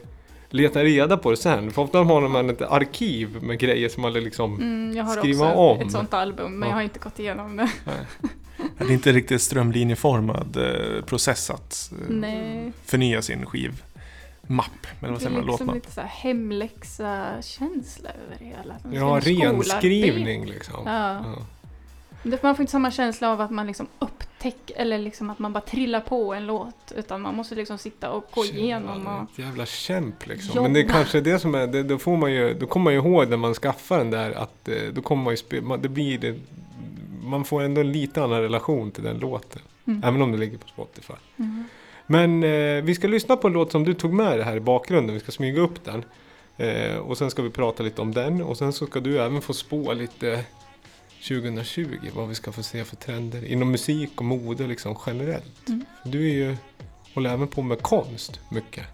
leta 0.50 0.84
reda 0.84 1.16
på 1.16 1.30
det 1.30 1.36
sen. 1.36 1.70
För 1.70 1.82
ofta 1.82 1.98
har 1.98 2.28
man 2.28 2.50
ett 2.50 2.62
arkiv 2.62 3.42
med 3.42 3.58
grejer 3.58 3.88
som 3.88 4.02
man 4.02 4.12
liksom 4.12 4.54
Mm, 4.60 4.96
jag 4.96 5.04
har 5.04 5.16
Skriva 5.16 5.46
också 5.54 5.58
om. 5.60 5.80
ett 5.80 5.92
sånt 5.92 6.14
album, 6.14 6.58
men 6.58 6.68
Ja. 6.68 6.72
jag 6.72 6.76
har 6.76 6.82
inte 6.82 6.98
gått 6.98 7.18
igenom 7.18 7.56
det. 7.56 7.70
Det 8.78 8.84
är 8.84 8.90
inte 8.90 9.12
riktigt 9.12 9.42
strömlinjeformad 9.42 10.56
eh, 10.56 11.04
process 11.04 11.50
att 11.50 11.92
eh, 11.92 11.98
Nej. 12.14 12.72
förnya 12.84 13.22
sin 13.22 13.46
skivmapp. 13.46 13.76
Eller 15.00 15.10
vad 15.10 15.20
Det 15.20 15.26
är 15.26 15.30
man? 15.30 15.30
liksom 15.40 15.46
Låtmapp. 15.46 15.74
lite 15.74 15.92
så 15.92 16.00
här 16.00 16.08
hemläxa-känsla 16.08 18.08
över 18.10 18.36
det 18.38 18.44
hela. 18.44 18.74
Ja, 18.92 19.16
en 19.16 19.20
renskrivning 19.22 20.46
liksom. 20.46 20.82
Ja. 20.86 21.14
Ja. 21.24 21.46
Man 22.22 22.56
får 22.56 22.60
inte 22.60 22.72
samma 22.72 22.90
känsla 22.90 23.32
av 23.32 23.40
att 23.40 23.50
man 23.50 23.66
liksom 23.66 23.86
upptäcker, 23.98 24.76
eller 24.76 24.98
liksom 24.98 25.30
att 25.30 25.38
man 25.38 25.52
bara 25.52 25.60
trillar 25.60 26.00
på 26.00 26.34
en 26.34 26.46
låt. 26.46 26.92
Utan 26.96 27.20
man 27.20 27.34
måste 27.34 27.54
liksom 27.54 27.78
sitta 27.78 28.10
och 28.10 28.24
gå 28.34 28.44
igenom 28.44 29.06
och... 29.06 29.22
Ett 29.22 29.38
jävla 29.38 29.66
kämp 29.66 30.26
liksom. 30.26 30.56
Jobba. 30.56 30.62
Men 30.62 30.72
det 30.72 30.80
är 30.80 30.88
kanske 30.88 31.20
det 31.20 31.38
som 31.38 31.54
är, 31.54 31.66
det, 31.66 31.82
då 31.82 31.98
får 31.98 32.16
man 32.16 32.32
ju, 32.32 32.54
då 32.54 32.66
kommer 32.66 32.84
man 32.84 32.92
ju 32.92 32.98
ihåg 32.98 33.28
när 33.28 33.36
man 33.36 33.54
skaffar 33.54 33.98
den 33.98 34.10
där 34.10 34.30
att 34.30 34.68
eh, 34.68 34.76
då 34.92 35.02
kommer 35.02 35.24
man 35.24 35.36
ju 35.50 35.60
man, 35.60 35.82
det 35.82 35.88
blir 35.88 36.18
det, 36.18 36.38
man 37.22 37.44
får 37.44 37.62
ändå 37.62 37.80
en 37.80 37.92
lite 37.92 38.22
annan 38.22 38.40
relation 38.40 38.90
till 38.90 39.02
den 39.02 39.18
låten. 39.18 39.62
Mm. 39.86 40.02
Även 40.04 40.22
om 40.22 40.32
det 40.32 40.38
ligger 40.38 40.58
på 40.58 40.68
Spotify. 40.68 41.14
Mm. 41.36 41.64
Men 42.06 42.44
eh, 42.44 42.84
vi 42.84 42.94
ska 42.94 43.08
lyssna 43.08 43.36
på 43.36 43.46
en 43.46 43.52
låt 43.52 43.72
som 43.72 43.84
du 43.84 43.94
tog 43.94 44.12
med 44.12 44.38
dig 44.38 44.42
här 44.42 44.56
i 44.56 44.60
bakgrunden. 44.60 45.14
Vi 45.14 45.20
ska 45.20 45.32
smyga 45.32 45.60
upp 45.60 45.84
den. 45.84 46.04
Eh, 46.56 46.96
och 46.96 47.18
sen 47.18 47.30
ska 47.30 47.42
vi 47.42 47.50
prata 47.50 47.82
lite 47.82 48.02
om 48.02 48.14
den. 48.14 48.42
Och 48.42 48.58
sen 48.58 48.72
så 48.72 48.86
ska 48.86 49.00
du 49.00 49.18
även 49.18 49.42
få 49.42 49.52
spå 49.52 49.92
lite 49.92 50.44
2020. 51.28 52.10
Vad 52.14 52.28
vi 52.28 52.34
ska 52.34 52.52
få 52.52 52.62
se 52.62 52.84
för 52.84 52.96
trender 52.96 53.44
inom 53.44 53.70
musik 53.70 54.10
och 54.16 54.24
mode 54.24 54.66
liksom 54.66 54.96
generellt. 55.06 55.68
Mm. 55.68 55.84
Du 56.04 56.30
är 56.30 56.34
ju, 56.34 56.56
håller 57.14 57.30
även 57.30 57.48
på 57.48 57.62
med 57.62 57.82
konst 57.82 58.40
mycket. 58.50 58.86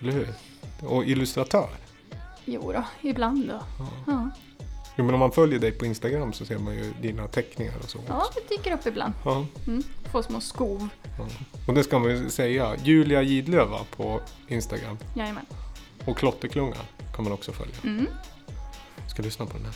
Eller 0.00 0.12
hur? 0.12 0.28
Och 0.80 1.04
illustratör. 1.04 1.68
Jo 2.44 2.72
då, 2.72 2.84
ibland 3.08 3.48
då. 3.48 3.60
Ja. 3.78 3.88
Ja. 4.06 4.30
Jo, 4.96 5.04
men 5.04 5.14
om 5.14 5.20
man 5.20 5.32
följer 5.32 5.58
dig 5.58 5.72
på 5.72 5.86
Instagram 5.86 6.32
så 6.32 6.44
ser 6.44 6.58
man 6.58 6.74
ju 6.74 6.92
dina 7.02 7.28
teckningar 7.28 7.74
och 7.82 7.90
så. 7.90 7.98
ja, 8.08 8.24
det 8.34 8.56
dyker 8.56 8.72
upp 8.72 8.86
ibland. 8.86 9.14
Ja. 9.24 9.46
Mm. 9.66 9.82
Får 10.12 10.22
små 10.22 10.40
skov. 10.40 10.88
Och 11.68 11.74
det 11.74 11.84
ska 11.84 11.98
man 11.98 12.10
ju 12.10 12.30
säga. 12.30 12.76
Julia 12.84 13.22
Gidlöva 13.22 13.78
på 13.96 14.20
Instagram. 14.48 14.98
Jajamän. 15.14 15.46
Och 16.04 16.18
Klotterklungan 16.18 16.84
kan 17.14 17.24
man 17.24 17.32
också 17.32 17.52
följa. 17.52 17.74
Mm. 17.84 18.06
Ska 19.10 19.22
lyssna 19.22 19.46
på 19.46 19.56
den 19.56 19.64
här. 19.64 19.74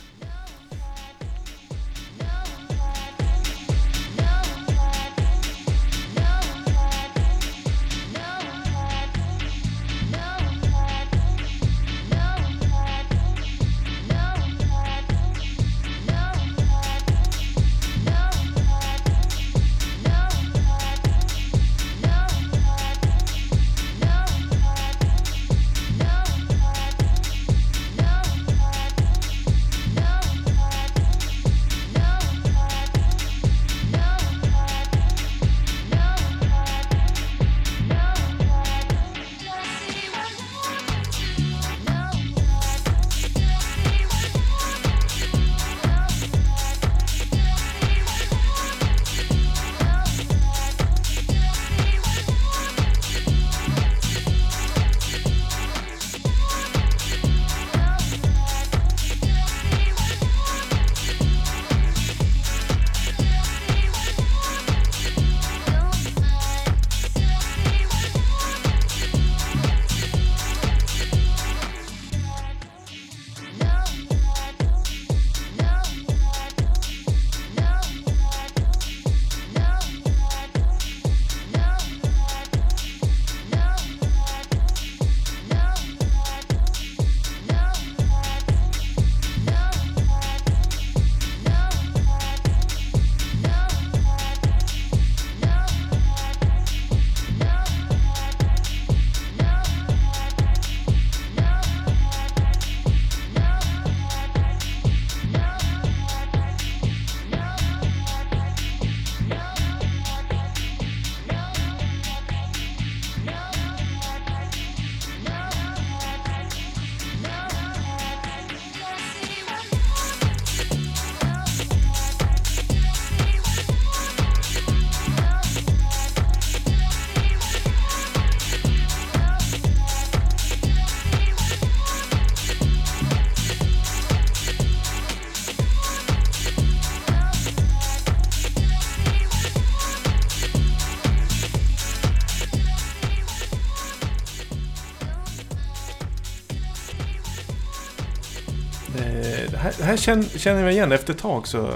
Känner, 150.03 150.23
känner 150.23 150.61
jag 150.61 150.71
igen 150.71 150.91
efter 150.91 151.13
ett 151.13 151.19
tag 151.19 151.47
så 151.47 151.69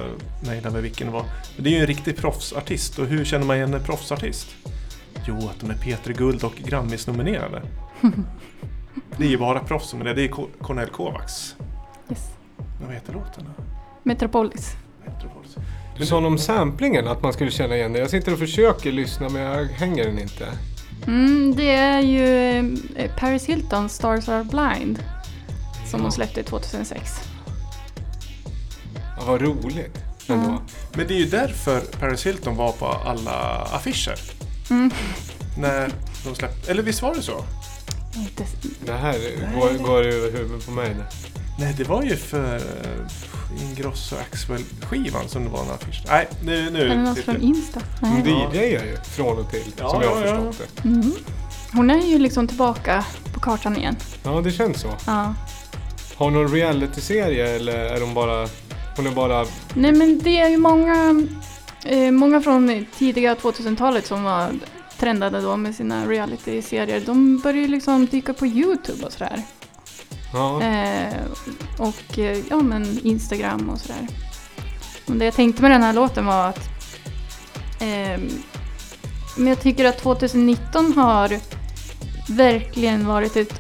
mejlade 0.48 0.76
vi 0.76 0.82
vilken 0.82 1.08
det 1.08 1.14
var. 1.14 1.26
Men 1.56 1.64
det 1.64 1.70
är 1.70 1.72
ju 1.72 1.80
en 1.80 1.88
riktig 1.88 2.18
proffsartist 2.18 3.00
och 3.00 3.06
hur 3.06 3.26
känner 3.26 3.46
man 3.46 3.56
igen 3.56 3.74
en 3.74 3.84
proffsartist? 3.84 4.48
Jo, 5.26 5.38
att 5.38 5.60
de 5.60 5.70
är 5.70 5.76
Peter 5.76 6.14
Guld 6.14 6.44
och 6.44 6.56
Grammis-nominerade. 6.56 7.62
det 9.18 9.26
är 9.26 9.30
ju 9.30 9.38
bara 9.38 9.60
proffs 9.60 9.90
som 9.90 10.02
är 10.02 10.06
det. 10.06 10.14
Det 10.14 10.24
är 10.24 10.28
Cornel 10.62 10.90
Kovacs. 10.90 11.56
Yes. 12.10 12.30
Men 12.58 12.88
vad 12.88 12.96
heter 12.96 13.14
låten 13.14 13.44
då? 13.58 13.64
Metropolis. 14.04 14.76
Metropolis. 15.06 15.56
Du 15.98 16.06
sa 16.06 16.18
om 16.18 16.38
samplingen, 16.38 17.08
att 17.08 17.24
man 17.24 17.34
skulle 17.34 17.52
känna 17.52 17.76
igen 17.76 17.94
det. 17.94 18.00
Jag 18.00 18.10
sitter 18.10 18.34
och 18.34 18.40
försöker 18.40 18.92
lyssna 18.92 19.30
men 19.30 19.42
jag 19.42 19.66
hänger 19.66 20.06
den 20.06 20.20
inte. 20.20 20.48
Mm, 21.08 21.56
det 21.56 21.72
är 21.72 22.02
ju 22.02 22.48
eh, 22.96 23.12
Paris 23.18 23.46
Hilton, 23.46 23.90
Stars 23.90 24.30
Are 24.30 24.44
Blind. 24.44 25.04
Som 25.92 26.02
hon 26.02 26.12
släppte 26.12 26.44
2006. 26.44 27.27
Ja, 29.28 29.32
vad 29.32 29.42
roligt. 29.42 29.98
Ja. 30.28 30.62
Men 30.94 31.08
det 31.08 31.14
är 31.14 31.20
ju 31.20 31.26
därför 31.26 31.82
Paris 32.00 32.26
Hilton 32.26 32.56
var 32.56 32.72
på 32.72 32.86
alla 32.86 33.32
affischer. 33.72 34.20
Mm. 34.70 34.92
När 35.58 35.92
de 36.26 36.36
släppte... 36.36 36.72
Eller 36.72 36.84
visst 36.84 37.02
var 37.02 37.16
det 37.16 37.22
så? 37.22 37.44
Inte, 38.16 38.44
Det 38.86 38.94
här 38.94 39.14
går, 39.56 39.84
går 39.84 40.04
över 40.04 40.32
huvudet 40.32 40.66
på 40.66 40.72
mig. 40.72 40.96
Nej, 41.60 41.74
det 41.78 41.84
var 41.84 42.04
ju 42.04 42.16
för 42.16 42.62
Ingrosso 43.62 44.16
Axwell-skivan 44.16 45.28
som 45.28 45.44
det 45.44 45.50
var 45.50 45.64
en 45.64 45.72
affisch. 45.72 46.04
Nej, 46.08 46.28
nu... 46.44 46.70
nu 46.70 46.82
är 46.82 46.90
det 46.90 46.96
något 46.96 47.20
från 47.20 47.42
Insta? 47.42 47.82
Hon 48.02 48.22
Nej. 48.24 48.50
DJar 48.54 48.86
ju 48.86 48.98
från 49.04 49.38
och 49.38 49.52
till, 49.52 49.74
Ja, 49.78 49.90
som 49.90 50.02
jag 50.02 50.16
har 50.16 50.26
ja, 50.26 50.28
ja. 50.28 50.52
förstått 50.52 50.72
det. 50.84 50.90
Mm. 50.90 51.12
Hon 51.74 51.90
är 51.90 52.06
ju 52.08 52.20
liksom 52.20 52.48
tillbaka 52.48 53.06
på 53.34 53.40
kartan 53.40 53.78
igen. 53.78 53.96
Ja, 54.24 54.42
det 54.42 54.52
känns 54.52 54.82
så. 54.82 54.88
Ja. 55.06 55.34
Har 56.16 56.26
hon 56.26 56.34
någon 56.34 56.52
reality-serie 56.52 57.56
eller 57.56 57.78
är 57.78 58.02
hon 58.02 58.14
bara... 58.14 58.48
Hon 58.98 59.08
är 59.08 59.12
bara... 59.12 59.46
Nej 59.74 59.92
men 59.92 60.20
det 60.20 60.40
är 60.40 60.50
ju 60.50 60.58
många, 60.58 61.28
eh, 61.86 62.12
många 62.12 62.42
från 62.42 62.86
tidiga 62.98 63.36
2000-talet 63.36 64.06
som 64.06 64.24
var 64.24 64.50
trendade 64.98 65.42
då 65.42 65.58
med 65.58 65.76
sina 65.76 66.06
reality-serier. 66.06 67.04
De 67.06 67.38
började 67.38 67.60
ju 67.60 67.68
liksom 67.68 68.06
dyka 68.06 68.34
på 68.34 68.48
YouTube 68.48 69.06
och 69.06 69.12
sådär. 69.12 69.42
Ja, 70.34 70.62
Eh, 70.62 71.14
och 71.78 72.20
eh, 72.20 72.38
ja 72.50 72.62
men 72.62 73.00
Instagram 73.04 73.70
och 73.70 73.80
sådär. 73.80 74.08
Men 75.06 75.20
det 75.20 75.26
jag 75.26 75.34
tänkte 75.34 75.62
med 75.62 75.72
den 75.72 75.84
här 75.84 75.94
låten 75.94 76.26
var 76.26 76.48
att 76.48 76.70
ehm, 77.80 78.30
men 79.38 79.48
jag 79.48 79.62
tycker 79.62 79.86
att 79.86 79.98
2019 79.98 80.94
har 80.94 81.40
verkligen 82.30 83.08
varit 83.08 83.36
ett 83.36 83.60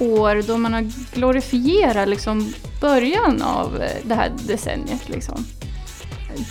år 0.00 0.42
då 0.46 0.56
man 0.56 0.72
har 0.72 1.14
glorifierat 1.14 2.08
liksom 2.08 2.52
början 2.84 3.42
av 3.42 3.82
eh, 3.82 3.90
det 4.02 4.14
här 4.14 4.32
decenniet. 4.46 5.08
Liksom. 5.08 5.46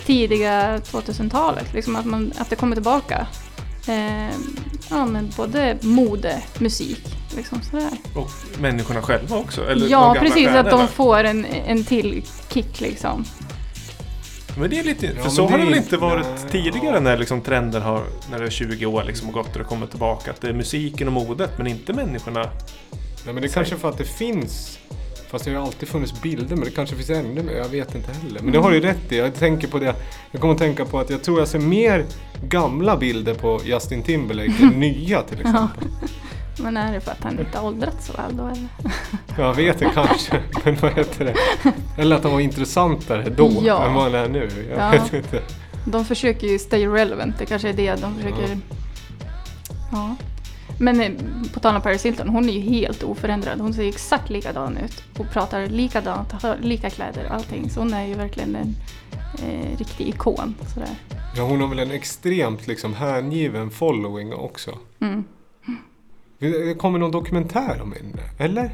Tidiga 0.06 0.78
2000-talet, 0.78 1.72
liksom 1.74 1.96
att, 1.96 2.04
man, 2.04 2.32
att 2.38 2.50
det 2.50 2.56
kommer 2.56 2.76
tillbaka. 2.76 3.26
Ehm, 3.86 4.56
ja, 4.90 5.06
men 5.06 5.32
både 5.36 5.78
mode, 5.82 6.42
musik, 6.58 7.16
liksom 7.36 7.62
sådär. 7.62 7.90
Och 8.14 8.30
människorna 8.60 9.02
själva 9.02 9.36
också? 9.36 9.68
Eller 9.68 9.88
ja, 9.88 10.16
precis. 10.20 10.48
Att 10.48 10.70
de 10.70 10.88
får 10.88 11.24
en, 11.24 11.44
en 11.44 11.84
till 11.84 12.24
kick 12.48 12.80
liksom. 12.80 13.24
Men 14.58 14.70
det 14.70 14.78
är 14.78 14.84
lite... 14.84 15.06
Ja, 15.06 15.12
för 15.12 15.22
men 15.22 15.30
så 15.30 15.42
det 15.42 15.50
har 15.50 15.58
det 15.58 15.64
väl 15.64 15.74
inte- 15.74 15.84
inte 15.84 15.96
varit 15.96 16.26
nej, 16.26 16.50
tidigare 16.50 16.94
ja. 16.94 17.00
när 17.00 17.16
liksom 17.16 17.40
trender 17.40 17.80
har... 17.80 18.04
När 18.30 18.38
det 18.38 18.46
är 18.46 18.50
20 18.50 18.86
år 18.86 19.04
liksom 19.04 19.28
och 19.28 19.34
gått 19.34 19.52
och 19.52 19.58
det 19.58 19.64
kommer 19.64 19.86
tillbaka. 19.86 20.30
Att 20.30 20.40
det 20.40 20.48
är 20.48 20.52
musiken 20.52 21.06
och 21.06 21.12
modet 21.12 21.50
men 21.58 21.66
inte 21.66 21.92
människorna. 21.92 22.50
Nej, 23.24 23.34
men 23.34 23.36
det 23.42 23.48
är 23.48 23.52
kanske 23.52 23.76
för 23.76 23.88
att 23.88 23.98
det 23.98 24.04
finns... 24.04 24.78
Fast 25.34 25.44
det 25.44 25.50
har 25.50 25.60
ju 25.60 25.66
alltid 25.66 25.88
funnits 25.88 26.22
bilder, 26.22 26.56
men 26.56 26.64
det 26.64 26.70
kanske 26.70 26.96
finns 26.96 27.10
ännu 27.10 27.42
mer. 27.42 27.52
Jag 27.52 27.68
vet 27.68 27.94
inte 27.94 28.12
heller. 28.12 28.40
Men 28.42 28.52
det 28.52 28.58
har 28.58 28.70
du 28.70 28.76
ju 28.76 28.82
rätt 28.82 29.12
i. 29.12 29.16
Jag 29.18 29.34
tänker 29.34 29.68
på 29.68 29.78
det. 29.78 29.94
Jag 30.30 30.40
kommer 30.40 30.54
att 30.54 30.60
tänka 30.60 30.84
på 30.84 30.98
att 30.98 31.10
jag 31.10 31.22
tror 31.22 31.38
jag 31.38 31.48
ser 31.48 31.58
mer 31.58 32.04
gamla 32.48 32.96
bilder 32.96 33.34
på 33.34 33.60
Justin 33.64 34.02
Timberlake 34.02 34.52
än 34.62 34.68
nya 34.80 35.22
till 35.22 35.40
exempel. 35.40 35.88
Men 36.62 36.76
är 36.76 36.92
det 36.92 37.00
för 37.00 37.10
att 37.10 37.22
han 37.24 37.38
inte 37.38 37.58
har 37.58 37.66
åldrats 37.66 38.06
så 38.06 38.12
väl 38.12 38.36
då 38.36 38.42
eller? 38.46 38.68
Jag 39.38 39.54
vet 39.54 39.78
det 39.78 39.90
kanske. 39.94 40.40
Men 40.64 40.76
vad 40.80 40.92
heter 40.92 41.24
det? 41.24 41.34
Eller 42.02 42.16
att 42.16 42.22
han 42.22 42.32
var 42.32 42.40
intressantare 42.40 43.30
då 43.36 43.52
Ja. 43.64 43.86
än 43.86 43.94
vad 43.94 44.02
han 44.04 44.14
är 44.14 44.28
nu. 44.28 44.48
Jag 44.70 44.78
Ja. 44.78 44.90
vet 45.02 45.12
inte. 45.14 45.42
De 45.86 46.04
försöker 46.04 46.46
ju 46.46 46.58
stay 46.58 46.86
relevant, 46.86 47.38
det 47.38 47.46
kanske 47.46 47.68
är 47.68 47.72
det 47.72 47.94
de 48.00 48.14
försöker... 48.16 48.58
Ja. 49.92 50.16
Men 50.78 51.00
eh, 51.00 51.12
på 51.54 51.60
tal 51.60 51.76
om 51.76 51.82
Paris 51.82 52.06
Hilton, 52.06 52.28
hon 52.28 52.48
är 52.48 52.52
ju 52.52 52.60
helt 52.60 53.02
oförändrad. 53.02 53.60
Hon 53.60 53.74
ser 53.74 53.88
exakt 53.88 54.30
likadan 54.30 54.76
ut 54.76 55.02
och 55.18 55.30
pratar 55.30 55.66
likadant, 55.66 56.32
har 56.32 56.56
lika 56.56 56.90
kläder 56.90 57.26
och 57.26 57.34
allting. 57.34 57.70
Så 57.70 57.80
hon 57.80 57.94
är 57.94 58.06
ju 58.06 58.14
verkligen 58.14 58.56
en 58.56 58.76
eh, 59.42 59.78
riktig 59.78 60.08
ikon. 60.08 60.54
Sådär. 60.74 60.96
Ja, 61.36 61.42
hon 61.42 61.60
har 61.60 61.68
väl 61.68 61.78
en 61.78 61.90
extremt 61.90 62.66
liksom 62.66 62.94
hängiven 62.94 63.70
following 63.70 64.34
också. 64.34 64.78
Mm. 65.00 65.24
Det 66.38 66.78
kommer 66.78 66.98
någon 66.98 67.10
dokumentär 67.10 67.82
om 67.82 67.92
henne, 67.92 68.22
eller? 68.38 68.70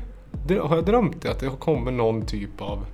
Har 0.60 0.76
jag 0.76 0.84
drömt 0.84 1.22
det? 1.22 1.30
Att 1.30 1.40
det 1.40 1.50
kommer 1.58 1.90
någon 1.90 2.26
typ 2.26 2.60
av... 2.60 2.86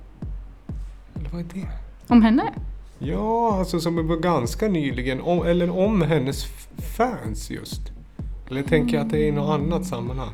Eller 1.15 1.29
vad 1.29 1.39
är 1.41 1.45
det? 1.53 1.67
Om 2.07 2.21
henne? 2.21 2.53
Ja, 2.99 3.59
alltså 3.59 3.79
som 3.79 4.07
var 4.07 4.15
ganska 4.15 4.67
nyligen. 4.67 5.21
Om, 5.21 5.45
eller 5.45 5.69
om 5.69 6.01
hennes 6.01 6.45
fans 6.97 7.49
just. 7.49 7.96
Eller 8.49 8.63
tänker 8.63 8.97
jag 8.97 9.05
att 9.05 9.11
det 9.11 9.17
är 9.17 9.27
i 9.27 9.31
något 9.31 9.59
annat 9.59 9.85
sammanhang? 9.85 10.33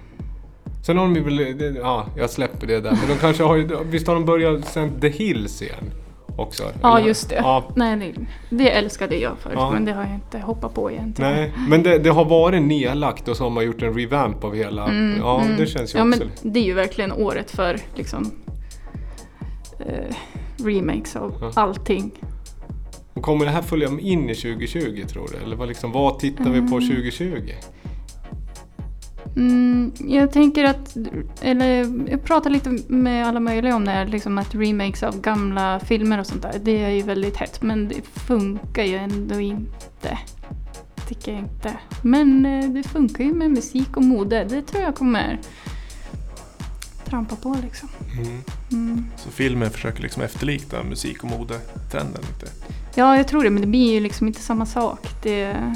Sen 0.86 0.98
har 0.98 1.06
de 1.06 1.16
ju 1.16 1.80
Ja, 1.82 2.06
jag 2.18 2.30
släpper 2.30 2.68
det 2.68 2.80
där. 2.82 2.92
Men 2.92 3.10
de 3.10 3.16
kanske 3.16 3.44
har 3.44 3.56
ju... 3.56 3.70
Visst 3.86 4.08
har 4.08 4.14
de 4.14 4.26
börjat 4.26 4.66
sen 4.68 5.00
The 5.02 5.10
Hills 5.10 5.62
igen? 5.62 5.92
Också? 6.38 6.64
Ja, 6.82 6.98
eller? 6.98 7.08
just 7.08 7.30
det. 7.30 7.36
Ja, 7.36 7.64
Nej, 7.76 7.96
det, 7.96 8.26
det 8.58 8.70
älskade 8.70 9.16
jag 9.18 9.38
förut, 9.38 9.54
Ja. 9.58 9.72
men 9.72 9.86
det 9.86 9.92
har 9.94 10.04
jag 10.04 10.14
inte 10.14 10.40
hoppat 10.40 10.74
på 10.74 10.92
igen. 10.92 11.14
tyvärr. 11.18 11.36
nej. 11.36 11.52
Men 11.70 11.84
det, 11.84 11.98
det 11.98 12.10
har 12.10 12.26
varit 12.26 12.62
nedlagt 12.62 13.28
och 13.28 13.38
så 13.38 13.44
har 13.44 13.50
man 13.50 13.66
gjort 13.66 13.82
en 13.82 13.94
revamp 13.94 14.44
av 14.44 14.56
hela... 14.56 14.88
Mm, 14.88 15.20
ja, 15.20 15.42
mm. 15.42 15.58
det 15.58 15.66
känns 15.66 15.96
ju 15.96 16.00
ja, 16.00 16.08
också... 16.08 16.24
men 16.44 16.54
Det 16.54 16.60
är 16.60 16.64
ju 16.64 16.74
verkligen 16.74 17.12
året 17.12 17.52
för 17.52 17.80
liksom, 17.96 18.32
eh, 19.80 20.16
remakes 20.66 21.16
av 21.16 21.34
Ja. 21.42 21.52
allting. 21.56 22.12
Och 23.14 23.22
kommer 23.22 23.46
det 23.46 23.52
här 23.52 23.62
följa 23.62 23.88
in 24.00 24.30
i 24.30 24.36
2020 24.36 25.04
tror 25.08 25.30
du? 25.32 25.46
Eller 25.46 25.56
vad, 25.56 25.68
liksom, 25.68 25.92
vad 25.92 26.20
tittar 26.20 26.50
vi 26.50 26.62
på 26.62 26.68
2020? 26.80 27.52
Mm, 29.36 29.92
jag 30.08 30.32
tänker 30.32 30.64
att, 30.64 30.98
eller 31.42 31.68
jag 32.12 32.24
pratar 32.24 32.50
lite 32.50 32.70
med 32.88 33.28
alla 33.28 33.40
möjliga 33.40 33.76
om 33.76 33.86
det 33.86 33.92
här, 33.92 34.06
liksom 34.06 34.38
att 34.38 34.56
remakes 34.56 35.04
av 35.04 35.22
gamla 35.22 35.80
filmer 35.80 36.20
och 36.20 36.28
sånt 36.28 36.42
där, 36.42 36.60
det 36.64 36.84
är 36.84 36.90
ju 36.90 37.02
väldigt 37.02 37.38
hett. 37.38 37.62
Men 37.62 37.88
det 37.88 38.02
funkar 38.02 38.84
ju 38.84 38.96
ändå 38.96 39.40
inte. 39.40 40.18
Tycker 41.08 41.32
jag 41.32 41.42
inte. 41.42 41.74
Men 42.02 42.46
eh, 42.46 42.70
det 42.70 42.84
funkar 42.84 43.24
ju 43.24 43.34
med 43.34 43.52
musik 43.52 43.98
och 43.98 44.04
mode. 44.04 44.44
Det 44.44 44.62
tror 44.62 44.84
jag 44.84 44.96
kommer 44.96 45.40
trampa 47.06 47.36
på 47.36 47.58
liksom. 47.62 47.90
Mm. 48.18 48.42
Mm. 48.72 49.06
Så 49.18 49.32
filmen 49.32 49.70
försöker 49.72 50.02
liksom 50.02 50.24
efterlikna 50.24 50.84
musik 50.84 51.24
och 51.24 51.30
modetrenden 51.30 52.22
lite. 52.22 52.52
Ja, 52.96 53.18
jag 53.18 53.28
tror 53.28 53.44
det, 53.44 53.50
men 53.50 53.62
det 53.62 53.68
blir 53.68 53.94
ju 53.94 54.00
liksom 54.00 54.28
inte 54.28 54.42
samma 54.42 54.66
sak. 54.66 55.08
Det, 55.24 55.76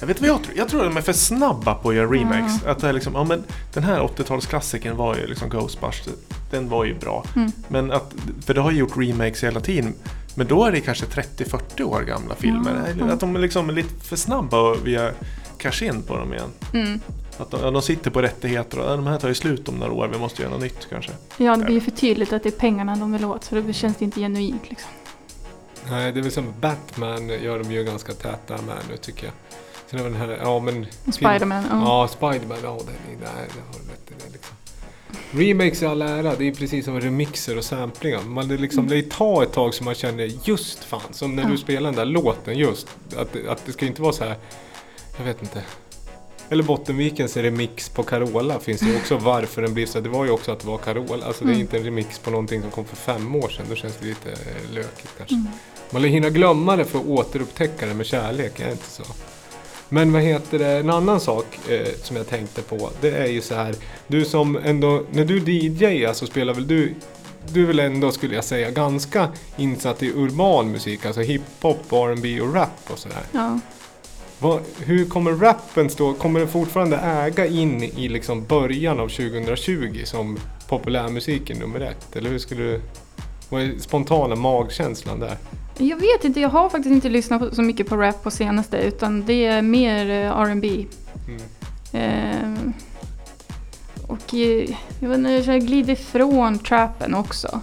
Jag 0.00 0.06
vet 0.06 0.20
vad 0.20 0.30
jag 0.30 0.42
tror? 0.42 0.56
Jag 0.56 0.68
tror 0.68 0.80
att 0.80 0.86
de 0.90 0.96
är 0.96 1.02
för 1.02 1.12
snabba 1.12 1.74
på 1.74 1.88
att 1.88 1.94
göra 1.94 2.06
remakes. 2.06 2.64
Att 2.64 2.78
det 2.78 2.88
är 2.88 2.92
liksom, 2.92 3.14
ja 3.14 3.24
men 3.24 3.44
den 3.74 3.84
här 3.84 4.00
80-talsklassikern 4.00 4.94
var 4.94 5.16
ju 5.16 5.26
liksom 5.26 5.48
Ghostbusters. 5.48 6.14
Den 6.50 6.68
var 6.68 6.84
ju 6.84 6.94
bra. 6.94 7.24
Mm. 7.36 7.52
Men 7.68 7.92
att, 7.92 8.14
för 8.46 8.54
det 8.54 8.60
har 8.60 8.70
ju 8.70 8.78
gjort 8.78 8.96
remakes 8.96 9.44
hela 9.44 9.60
tiden. 9.60 9.94
Men 10.34 10.46
då 10.46 10.64
är 10.64 10.72
det 10.72 10.80
kanske 10.80 11.06
30-40 11.06 11.82
år 11.82 12.02
gamla 12.02 12.34
filmer. 12.34 12.94
Ja. 13.00 13.12
Att 13.12 13.20
de 13.20 13.36
är 13.36 13.40
liksom 13.40 13.70
lite 13.70 14.04
för 14.04 14.16
snabba 14.16 14.60
och 14.70 14.86
vi 14.86 15.10
cash 15.58 15.82
in 15.82 16.02
på 16.02 16.16
dem 16.16 16.34
igen. 16.34 16.50
mm. 16.72 17.00
Att 17.38 17.50
de, 17.50 17.72
de 17.72 17.82
sitter 17.82 18.10
på 18.10 18.22
rättigheter 18.22 18.78
och 18.78 18.96
de 18.96 19.06
här 19.06 19.18
tar 19.18 19.28
ju 19.28 19.34
slut 19.34 19.68
om 19.68 19.74
några 19.74 19.92
år. 19.92 20.08
Vi 20.12 20.18
måste 20.18 20.42
göra 20.42 20.52
något 20.52 20.62
nytt 20.62 20.86
kanske. 20.90 21.12
Ja, 21.36 21.56
det 21.56 21.64
blir 21.64 21.74
ju 21.74 21.80
för 21.80 21.90
tydligt 21.90 22.32
att 22.32 22.42
det 22.42 22.48
är 22.48 22.58
pengarna 22.58 22.96
de 22.96 23.12
vill 23.12 23.24
åt, 23.24 23.44
så 23.44 23.54
det 23.54 23.72
känns 23.72 24.02
inte 24.02 24.20
genuint 24.20 24.70
liksom. 24.70 24.90
Nej, 25.90 26.12
det 26.12 26.20
är 26.20 26.22
väl 26.22 26.32
som 26.32 26.52
Batman 26.60 27.28
gör 27.28 27.58
de 27.58 27.72
ju 27.72 27.84
ganska 27.84 28.12
täta 28.12 28.54
med 28.62 28.76
nu 28.90 28.96
tycker 28.96 29.24
jag. 29.24 29.34
Sen 29.90 29.98
är 29.98 30.02
väl 30.04 30.12
den 30.12 30.20
här, 30.20 30.38
ja 30.42 30.58
men... 30.60 30.86
Spiderman, 31.12 31.64
ja. 31.70 31.80
Ja, 31.84 32.08
Spiderman, 32.08 32.58
ja 32.62 32.78
det, 32.86 32.92
är- 32.92 33.18
nej, 33.34 33.48
det 33.54 33.60
har 33.60 33.84
du 33.84 33.90
rätt 33.92 34.10
i 34.10 34.14
det 34.26 34.32
liksom. 34.32 34.56
Remakes 35.30 35.82
i 35.82 35.86
all 35.86 36.02
ära, 36.02 36.34
det 36.38 36.48
är 36.48 36.52
precis 36.54 36.84
som 36.84 37.00
remixer 37.00 37.58
och 37.58 37.64
samplingar. 37.64 38.22
Man 38.22 38.48
det 38.48 38.56
liksom, 38.56 38.88
det 38.88 39.10
tar 39.10 39.42
ett 39.42 39.52
tag 39.52 39.74
som 39.74 39.84
man 39.84 39.94
känner 39.94 40.30
just 40.44 40.84
fan, 40.84 41.00
som 41.10 41.36
när 41.36 41.44
du 41.50 41.58
spelar 41.58 41.90
den 41.90 41.94
där 41.94 42.04
låten 42.04 42.58
just. 42.58 42.86
Att, 43.16 43.46
att 43.48 43.66
det 43.66 43.72
ska 43.72 43.86
inte 43.86 44.02
vara 44.02 44.12
så 44.12 44.24
här, 44.24 44.36
jag 45.18 45.24
vet 45.24 45.42
inte. 45.42 45.62
Eller 46.48 46.62
Bottenvikens 46.62 47.36
remix 47.36 47.88
på 47.88 48.02
Carola 48.02 48.58
finns 48.60 48.80
det 48.80 48.96
också 48.96 49.16
varför 49.16 49.62
den 49.62 49.74
blir 49.74 49.86
så. 49.86 50.00
Det 50.00 50.08
var 50.08 50.24
ju 50.24 50.30
också 50.30 50.52
att 50.52 50.60
det 50.60 50.66
var 50.66 50.78
Carola. 50.78 51.26
Alltså 51.26 51.44
det 51.44 51.50
är 51.50 51.54
Mm. 51.54 51.60
inte 51.60 51.76
en 51.78 51.84
remix 51.84 52.18
på 52.18 52.30
någonting 52.30 52.62
som 52.62 52.70
kom 52.70 52.84
för 52.84 52.96
fem 52.96 53.34
år 53.36 53.48
sedan. 53.48 53.66
Då 53.68 53.74
känns 53.74 53.96
det 53.96 54.06
lite 54.06 54.30
eh, 54.30 54.72
lökigt 54.74 55.12
kanske. 55.16 55.34
Mm. 55.34 55.48
Man 55.90 56.04
hinna 56.04 56.30
glömma 56.30 56.76
det 56.76 56.84
för 56.84 56.98
att 56.98 57.06
återupptäcka 57.06 57.86
det 57.86 57.94
med 57.94 58.06
kärlek, 58.06 58.60
är 58.60 58.64
det 58.66 58.72
inte 58.72 58.90
så? 58.90 59.02
Men 59.88 60.12
vad 60.12 60.22
heter 60.22 60.58
det, 60.58 60.66
en 60.66 60.90
annan 60.90 61.20
sak 61.20 61.46
eh, 61.68 61.94
som 62.02 62.16
jag 62.16 62.28
tänkte 62.28 62.62
på, 62.62 62.90
det 63.00 63.10
är 63.10 63.26
ju 63.26 63.40
så 63.40 63.54
här, 63.54 63.74
du 64.06 64.24
som 64.24 64.56
ändå, 64.56 65.02
när 65.10 65.24
du 65.24 65.38
DJar 65.38 66.12
så 66.12 66.26
spelar 66.26 66.54
väl 66.54 66.66
du 66.66 66.94
du 67.52 67.62
är 67.62 67.66
väl 67.66 67.78
ändå, 67.78 68.12
skulle 68.12 68.34
jag 68.34 68.44
säga, 68.44 68.70
ganska 68.70 69.28
insatt 69.56 70.02
i 70.02 70.12
urban 70.12 70.70
musik, 70.70 71.06
alltså 71.06 71.20
hiphop, 71.20 71.92
R&B 71.92 72.40
och 72.40 72.54
rap 72.54 72.90
och 72.90 72.98
sådär. 72.98 73.22
Ja. 73.32 73.60
Vad, 74.38 74.60
hur 74.78 75.08
kommer 75.08 75.32
rappen 75.32 75.90
stå? 75.90 76.14
Kommer 76.14 76.40
den 76.40 76.48
fortfarande 76.48 76.96
äga 76.96 77.46
in 77.46 77.82
i 77.82 78.08
liksom 78.08 78.44
början 78.44 79.00
av 79.00 79.08
2020 79.08 80.00
som 80.04 80.38
populärmusiken 80.68 81.58
nummer 81.58 81.80
ett? 81.80 82.16
Eller 82.16 82.30
hur 82.30 82.38
skulle 82.38 82.62
du... 82.62 82.80
Vad 83.48 83.62
är 83.62 83.78
spontana 83.78 84.34
magkänslan 84.34 85.20
där? 85.20 85.36
Jag 85.78 85.96
vet 85.96 86.24
inte, 86.24 86.40
jag 86.40 86.48
har 86.48 86.68
faktiskt 86.68 86.92
inte 86.92 87.08
lyssnat 87.08 87.54
så 87.54 87.62
mycket 87.62 87.86
på 87.88 87.96
rap 87.96 88.22
på 88.22 88.30
senaste 88.30 88.76
utan 88.76 89.24
det 89.26 89.46
är 89.46 89.62
mer 89.62 90.10
eh, 90.10 90.38
R&B. 90.40 90.86
Mm. 91.28 91.42
Eh, 91.92 92.72
och 94.06 94.34
eh, 94.34 94.70
jag 95.00 95.08
vet 95.08 95.18
inte, 95.18 95.52
jag 95.52 95.60
glider 95.66 95.92
ifrån 95.92 96.58
trappen 96.58 97.14
också. 97.14 97.60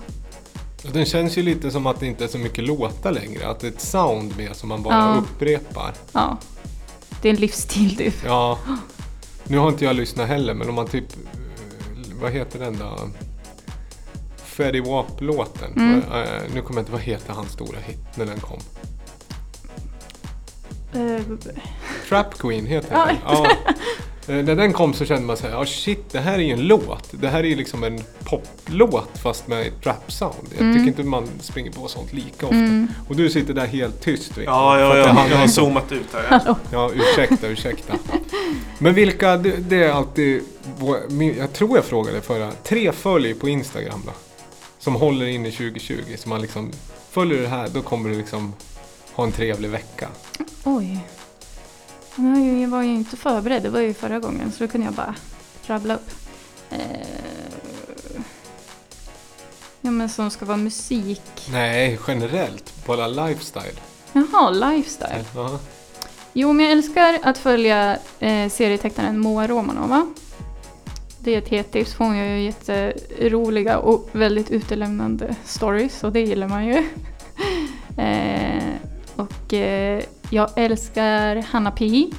Den 0.94 1.06
känns 1.06 1.38
ju 1.38 1.42
lite 1.42 1.72
som 1.72 1.86
att 1.88 2.00
det 2.00 2.06
inte 2.08 2.24
är 2.24 2.28
så 2.28 2.38
mycket 2.38 2.64
låtar 2.64 3.12
längre. 3.12 3.48
Att 3.48 3.60
det 3.60 3.68
är 3.68 3.72
ett 3.72 3.82
sound 3.82 4.38
med 4.38 4.56
som 4.56 4.70
man 4.70 4.84
bara 4.84 4.94
Ja. 4.96 5.16
upprepar. 5.22 5.94
Ja. 6.12 6.38
Det 7.22 7.30
är 7.30 7.34
en 7.34 7.40
livsstil 7.40 7.98
typ. 7.98 8.16
Ja. 8.26 8.60
Nu 9.44 9.58
har 9.58 9.70
inte 9.70 9.86
jag 9.86 9.96
lyssnat 9.96 10.28
heller, 10.28 10.54
men 10.54 10.70
om 10.70 10.76
man 10.76 10.88
typ... 10.88 11.06
eh, 11.14 12.22
Vad 12.22 12.32
heter 12.32 12.60
den 12.60 12.78
då? 12.80 12.98
Fetty 14.54 14.82
Wap-låten. 14.82 15.74
Mm. 15.76 16.00
Eh, 16.00 16.42
Nu 16.56 16.62
kommer 16.62 16.80
jag 16.80 16.82
inte... 16.82 16.92
Vad 16.92 17.02
heter 17.02 17.34
hans 17.34 17.52
stora 17.52 17.80
hit 17.80 18.00
när 18.16 18.26
den 18.26 18.40
kom? 18.40 18.60
Eh, 20.94 21.22
Trap 22.10 22.38
Queen 22.38 22.66
heter 22.66 22.90
den. 23.08 23.16
Ja. 23.26 23.48
Eh, 24.28 24.36
När 24.36 24.56
den 24.56 24.74
kom 24.74 24.94
så 24.94 25.06
kände 25.06 25.24
man 25.28 25.38
så 25.38 25.48
här, 25.48 25.58
oh 25.62 25.66
shit, 25.66 26.10
det 26.12 26.20
här 26.20 26.34
är 26.34 26.38
ju 26.44 26.52
en 26.54 26.68
låt. 26.68 27.08
Det 27.12 27.28
här 27.30 27.40
är 27.40 27.44
ju 27.48 27.56
liksom 27.56 27.84
en 27.84 28.00
poplåt 28.24 29.10
fast 29.18 29.48
med 29.48 29.68
ett 29.68 29.86
rap-sound. 29.86 30.48
Jag 30.52 30.62
Mm. 30.62 30.74
tycker 30.74 30.88
inte 30.88 31.04
man 31.04 31.28
springer 31.42 31.72
på 31.72 31.88
sånt 31.88 32.14
lika 32.14 32.46
ofta. 32.46 32.56
mm. 32.58 32.88
Och 33.10 33.16
du 33.16 33.30
sitter 33.30 33.54
där 33.54 33.66
helt 33.68 34.02
tyst. 34.02 34.28
Victor, 34.38 34.44
Ja, 34.44 34.80
ja, 34.80 34.98
ja, 34.98 35.06
handlar 35.08 35.30
jag 35.30 35.38
har 35.38 35.48
zoomat 35.48 35.92
ut 35.92 36.06
här. 36.14 36.42
Ja. 36.46 36.58
Ja, 36.72 36.92
ursäkta, 36.96 37.48
ursäkta. 37.48 37.94
Men 38.80 38.94
vilka, 38.94 39.38
det, 39.38 39.52
det 39.70 39.84
är 39.84 39.92
alltid, 39.92 40.44
jag 41.40 41.54
tror 41.54 41.78
jag 41.78 41.86
frågade 41.86 42.22
förra, 42.22 42.52
tre 42.64 42.92
följ 42.92 43.34
på 43.34 43.50
Instagram 43.50 44.02
då. 44.06 44.12
Som 44.84 44.96
håller 44.96 45.26
in 45.26 45.46
i 45.46 45.52
2020. 45.52 46.16
Så 46.18 46.30
man 46.30 46.42
liksom, 46.42 46.72
följer 47.12 47.42
det 47.42 47.48
här, 47.48 47.70
då 47.74 47.82
kommer 47.82 48.10
du 48.10 48.16
liksom 48.16 48.54
ha 49.14 49.24
en 49.24 49.32
trevlig 49.32 49.70
vecka. 49.70 50.08
Oj. 50.64 51.00
Jag 52.62 52.68
var 52.68 52.82
ju 52.82 52.94
inte 52.94 53.18
förberedd, 53.18 53.64
det 53.64 53.70
var 53.70 53.80
ju 53.80 53.94
förra 53.94 54.20
gången 54.20 54.52
så 54.52 54.64
då 54.64 54.72
kunde 54.72 54.88
jag 54.88 54.94
bara 54.94 55.16
rabbla 55.68 55.96
upp. 55.96 56.12
Eh, 56.70 56.80
ja 59.82 59.92
men 59.92 60.10
som 60.10 60.30
ska 60.32 60.46
vara 60.46 60.58
musik. 60.58 61.22
Nej, 61.52 62.00
generellt, 62.08 62.86
bara 62.86 63.08
lifestyle. 63.08 63.80
Jaha, 64.14 64.50
lifestyle. 64.50 65.26
Ja. 65.36 65.60
Jo 66.34 66.54
men 66.54 66.66
jag 66.66 66.72
älskar 66.72 67.20
att 67.24 67.38
följa 67.38 67.98
eh, 68.20 68.50
serietecknaren 68.50 69.20
Moa 69.20 69.48
Romanova. 69.48 70.14
Det 71.24 71.36
är 71.36 71.38
ett 71.38 71.50
hett 71.50 71.72
tips, 71.72 71.94
för 71.94 72.06
hon 72.06 72.18
gör 72.18 72.26
ju 72.26 72.42
jätteroliga 72.42 73.78
och 73.78 74.10
väldigt 74.12 74.52
utelämnande 74.52 75.36
stories 75.44 76.04
och 76.04 76.12
det 76.12 76.20
gillar 76.20 76.48
man 76.48 76.66
ju. 76.66 76.74
eh, 77.98 78.64
och 79.16 79.54
eh, 79.54 80.04
jag 80.30 80.50
älskar 80.56 81.36
Hanna 81.36 81.72
Pi. 81.72 82.14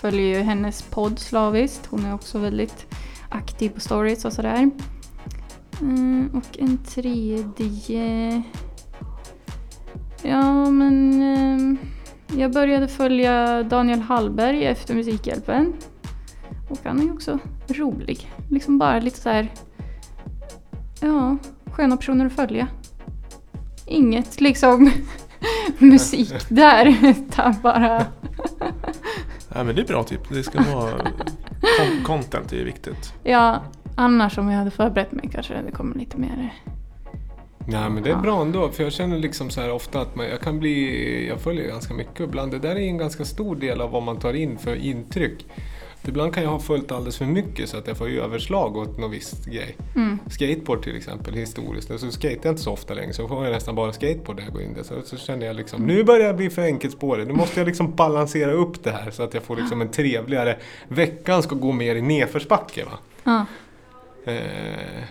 Följer 0.00 0.38
ju 0.38 0.42
hennes 0.42 0.82
podd 0.82 1.18
slaviskt. 1.18 1.86
Hon 1.86 2.06
är 2.06 2.14
också 2.14 2.38
väldigt 2.38 2.86
aktiv 3.28 3.70
på 3.70 3.80
stories 3.80 4.24
och 4.24 4.32
sådär. 4.32 4.70
Mm, 5.80 6.30
och 6.34 6.58
en 6.58 6.78
tredje... 6.78 8.42
Ja 10.22 10.70
men... 10.70 11.22
Eh, 11.22 11.78
jag 12.38 12.52
började 12.52 12.88
följa 12.88 13.62
Daniel 13.62 14.00
Hallberg 14.00 14.64
efter 14.64 14.94
Musikhjälpen. 14.94 15.72
Och 16.68 16.78
han 16.84 16.98
är 17.00 17.04
ju 17.04 17.12
också 17.12 17.38
rolig. 17.68 18.30
Liksom 18.50 18.78
bara 18.78 18.98
lite 19.00 19.20
så 19.20 19.28
här... 19.28 19.52
Ja, 21.00 21.36
sköna 21.72 21.96
personer 21.96 22.26
att 22.26 22.32
följa. 22.32 22.68
Inget 23.86 24.40
liksom 24.40 24.90
musik 25.78 26.32
där, 26.48 26.98
utan 27.02 27.54
bara... 27.62 28.06
Nej, 29.54 29.64
men 29.64 29.74
det 29.76 29.82
är 29.82 29.86
bra 29.86 30.02
typ. 30.02 30.28
Det 30.28 30.42
ska 30.42 30.62
vara... 30.74 30.98
Con- 31.80 32.04
content 32.04 32.52
är 32.52 32.64
viktigt. 32.64 33.12
Ja, 33.24 33.62
annars 33.96 34.38
om 34.38 34.50
jag 34.50 34.58
hade 34.58 34.70
förberett 34.70 35.12
mig 35.12 35.30
kanske 35.32 35.62
det 35.62 35.70
kommer 35.72 35.94
lite 35.96 36.16
mer... 36.16 36.54
Nej 37.70 37.90
men 37.90 38.02
det 38.02 38.08
är 38.10 38.14
Ja. 38.14 38.20
bra 38.20 38.42
ändå, 38.42 38.68
för 38.68 38.82
jag 38.82 38.92
känner 38.92 39.18
liksom 39.18 39.50
så 39.50 39.60
här 39.60 39.72
ofta 39.72 40.00
att 40.00 40.16
man, 40.16 40.26
jag 40.26 40.40
kan 40.40 40.58
bli, 40.58 41.28
jag 41.28 41.40
följer 41.40 41.68
ganska 41.68 41.94
mycket 41.94 42.20
ibland. 42.20 42.52
Det 42.52 42.58
där 42.58 42.70
är 42.76 42.80
en 42.80 42.98
ganska 42.98 43.24
stor 43.24 43.56
del 43.56 43.80
av 43.80 43.90
vad 43.90 44.02
man 44.02 44.18
tar 44.18 44.34
in 44.34 44.58
för 44.58 44.76
intryck. 44.76 45.46
Ibland 46.06 46.34
kan 46.34 46.42
jag 46.42 46.50
ha 46.50 46.58
följt 46.58 46.92
alldeles 46.92 47.18
för 47.18 47.24
mycket 47.24 47.68
så 47.68 47.76
att 47.76 47.86
jag 47.86 47.96
får 47.96 48.08
överslag 48.08 48.76
åt 48.76 48.98
någon 48.98 49.10
viss 49.10 49.44
grej. 49.46 49.76
Mm. 49.96 50.18
Skateboard 50.30 50.82
till 50.82 50.96
exempel, 50.96 51.34
historiskt. 51.34 52.00
Så 52.00 52.10
skater 52.10 52.40
jag 52.42 52.52
inte 52.52 52.62
så 52.62 52.72
ofta 52.72 52.94
längre, 52.94 53.12
så 53.12 53.28
får 53.28 53.44
jag 53.44 53.52
nästan 53.52 53.74
bara 53.74 53.92
skateboard 53.92 54.36
när 54.36 54.44
jag 54.44 54.52
går 54.52 54.62
in 54.62 54.74
där. 54.74 54.82
Så, 54.82 55.02
så 55.02 55.16
känner 55.16 55.46
jag 55.46 55.56
liksom, 55.56 55.82
nu 55.82 56.04
börjar 56.04 56.26
jag 56.26 56.36
bli 56.36 56.50
för 56.50 56.62
enkelspårig. 56.62 57.26
Nu 57.26 57.32
måste 57.32 57.60
jag 57.60 57.66
liksom 57.66 57.94
balansera 57.94 58.52
upp 58.52 58.84
det 58.84 58.90
här 58.90 59.10
så 59.10 59.22
att 59.22 59.34
jag 59.34 59.42
får 59.42 59.56
liksom 59.56 59.80
en 59.80 59.90
trevligare... 59.90 60.56
Veckan 60.88 61.42
ska 61.42 61.54
gå 61.54 61.72
mer 61.72 61.94
i 61.94 62.02
nedförsbacke 62.02 62.84
va? 62.84 62.98
Ja. 63.24 63.46
Eh, 64.32 65.04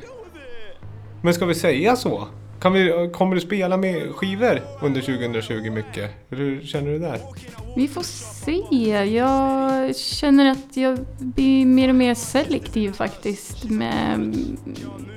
men 1.21 1.33
ska 1.33 1.45
vi 1.45 1.55
säga 1.55 1.95
så? 1.95 2.27
Kan 2.61 2.73
vi, 2.73 3.09
kommer 3.13 3.35
du 3.35 3.41
spela 3.41 3.77
med 3.77 4.15
skivor 4.15 4.61
under 4.81 5.01
2020 5.01 5.71
mycket? 5.71 6.11
Hur 6.29 6.61
känner 6.61 6.91
du 6.91 6.99
där? 6.99 7.19
Vi 7.75 7.87
får 7.87 8.03
se. 8.03 9.05
Jag 9.15 9.95
känner 9.95 10.51
att 10.51 10.77
jag 10.77 10.99
blir 11.19 11.65
mer 11.65 11.89
och 11.89 11.95
mer 11.95 12.13
selektiv 12.15 12.91
faktiskt 12.93 13.63
med... 13.69 14.35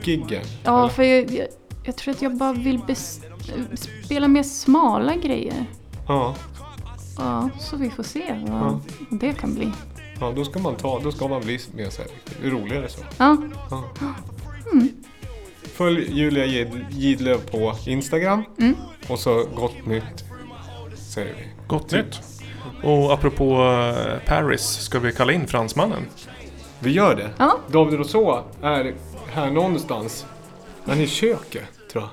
Giggen? 0.03 0.43
Ja, 0.65 0.89
för 0.89 1.03
jag, 1.03 1.31
jag, 1.31 1.47
jag 1.85 1.97
tror 1.97 2.15
att 2.15 2.23
jag 2.23 2.37
bara 2.37 2.53
vill 2.53 2.81
spela 4.05 4.29
mer 4.29 4.43
smala 4.43 5.17
grejer. 5.17 5.67
Ja, 6.09 6.35
Ja, 7.19 7.51
så 7.61 7.77
vi 7.77 7.91
får 7.91 8.03
se 8.03 8.35
vad 8.47 8.61
Ja. 8.61 8.81
det 9.11 9.33
kan 9.33 9.55
bli. 9.55 9.73
ja, 10.21 10.33
då 10.37 10.45
ska 10.45 10.59
man 10.59 10.75
ta, 10.77 11.01
då 11.01 11.13
ska 11.13 11.29
man 11.29 11.41
bli 11.41 11.59
mer 11.75 11.85
här, 11.99 12.51
roligare 12.51 12.89
så. 12.89 13.01
Ja, 13.19 13.37
Ja. 13.71 13.85
Mm. 14.73 14.89
Följ 15.81 16.11
Julia 16.19 16.45
Gid- 16.47 16.85
Gidlöv 16.91 17.51
på 17.51 17.75
Instagram. 17.87 18.45
Mm. 18.59 18.75
Och 19.09 19.19
så 19.19 19.45
gott 19.55 19.87
nytt, 19.87 20.25
säger 21.13 21.35
vi. 21.35 21.45
Gott 21.67 21.93
nytt. 21.93 22.21
Och 22.83 23.13
apropå 23.13 23.63
eh, 23.63 24.27
Paris, 24.27 24.63
ska 24.63 24.99
vi 24.99 25.13
kalla 25.13 25.33
in 25.33 25.47
fransmannen? 25.47 26.07
Vi 26.79 26.91
gör 26.93 27.15
det. 27.17 27.31
ja. 27.39 27.59
David 27.69 27.99
Rousseau 27.99 28.43
är 28.63 28.95
här 29.33 29.51
någonstans. 29.51 30.27
Han 30.87 30.99
är 30.99 31.03
i 31.03 31.07
köket, 31.07 31.63
tror 31.93 32.05
jag. 32.05 32.11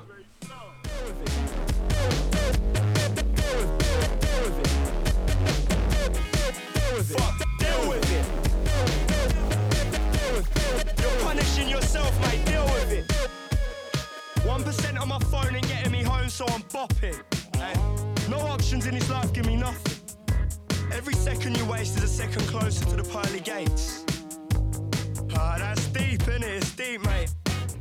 So 16.38 16.46
I'm 16.50 16.62
bopping. 16.70 17.20
Hey, 17.56 17.74
no 18.30 18.38
options 18.38 18.86
in 18.86 18.94
this 18.94 19.10
life 19.10 19.34
give 19.34 19.48
me 19.48 19.56
nothing. 19.56 19.98
Every 20.94 21.16
second 21.16 21.58
you 21.58 21.66
waste 21.66 21.98
is 21.98 22.04
a 22.04 22.08
second 22.08 22.44
closer 22.44 22.86
to 22.86 22.96
the 22.96 23.04
pearly 23.04 23.40
gates. 23.40 24.06
Ah, 25.36 25.56
that's 25.58 25.88
deep, 25.88 26.22
innit? 26.30 26.58
It's 26.58 26.76
deep, 26.76 27.04
mate. 27.08 27.34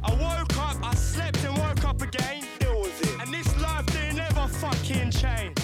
I 0.02 0.10
woke 0.14 0.56
up, 0.56 0.82
I 0.82 0.94
slept 0.94 1.44
and 1.44 1.58
woke 1.58 1.84
up 1.84 2.00
again. 2.00 2.44
Deal 2.58 2.80
with 2.80 2.98
it. 3.02 3.20
And 3.20 3.34
this 3.34 3.60
life 3.60 3.84
didn't 3.92 4.20
ever 4.20 4.48
fucking 4.48 5.10
change. 5.10 5.56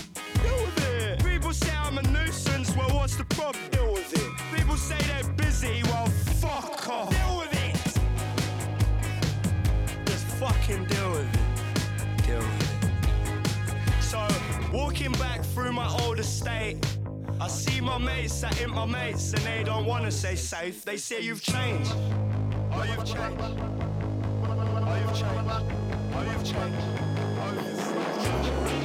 Deal 0.42 0.58
with 0.62 0.90
it. 0.90 1.24
People 1.24 1.54
say 1.54 1.74
I'm 1.74 1.96
a 1.96 2.02
nuisance, 2.02 2.76
well, 2.76 2.90
what's 2.90 3.16
the 3.16 3.24
problem? 3.24 3.64
Deal 3.70 3.90
with 3.90 4.12
it. 4.12 4.30
People 4.54 4.76
say 4.76 4.98
they're 5.08 5.32
busy, 5.32 5.82
well, 5.84 6.08
fuck 6.42 6.90
off. 6.90 7.08
Deal 7.08 7.38
with 7.38 7.54
it. 7.54 7.74
Just 10.04 10.26
fucking 10.36 10.84
deal 10.84 11.10
with 11.12 11.34
it. 11.34 11.41
Walking 14.72 15.12
back 15.12 15.42
through 15.44 15.72
my 15.72 15.88
old 16.00 16.18
estate, 16.18 16.78
I 17.40 17.48
see 17.48 17.80
my 17.80 17.98
mates 17.98 18.32
sat 18.32 18.60
in 18.60 18.70
my 18.70 18.86
mates, 18.86 19.32
and 19.32 19.42
they 19.42 19.62
don't 19.64 19.84
wanna 19.84 20.10
say 20.10 20.34
safe. 20.34 20.84
They 20.84 20.96
say 20.96 21.20
you've 21.20 21.42
changed. 21.42 21.92
Oh, 22.72 22.84
you've 22.84 23.04
changed. 23.04 23.40
Oh, 23.40 24.96
you've 25.00 25.14
changed. 25.14 25.42
Oh, 26.14 26.22
you've 26.22 26.44
changed. 26.44 26.78
Oh, 27.40 27.54
you've 27.54 28.66
changed. 28.66 28.81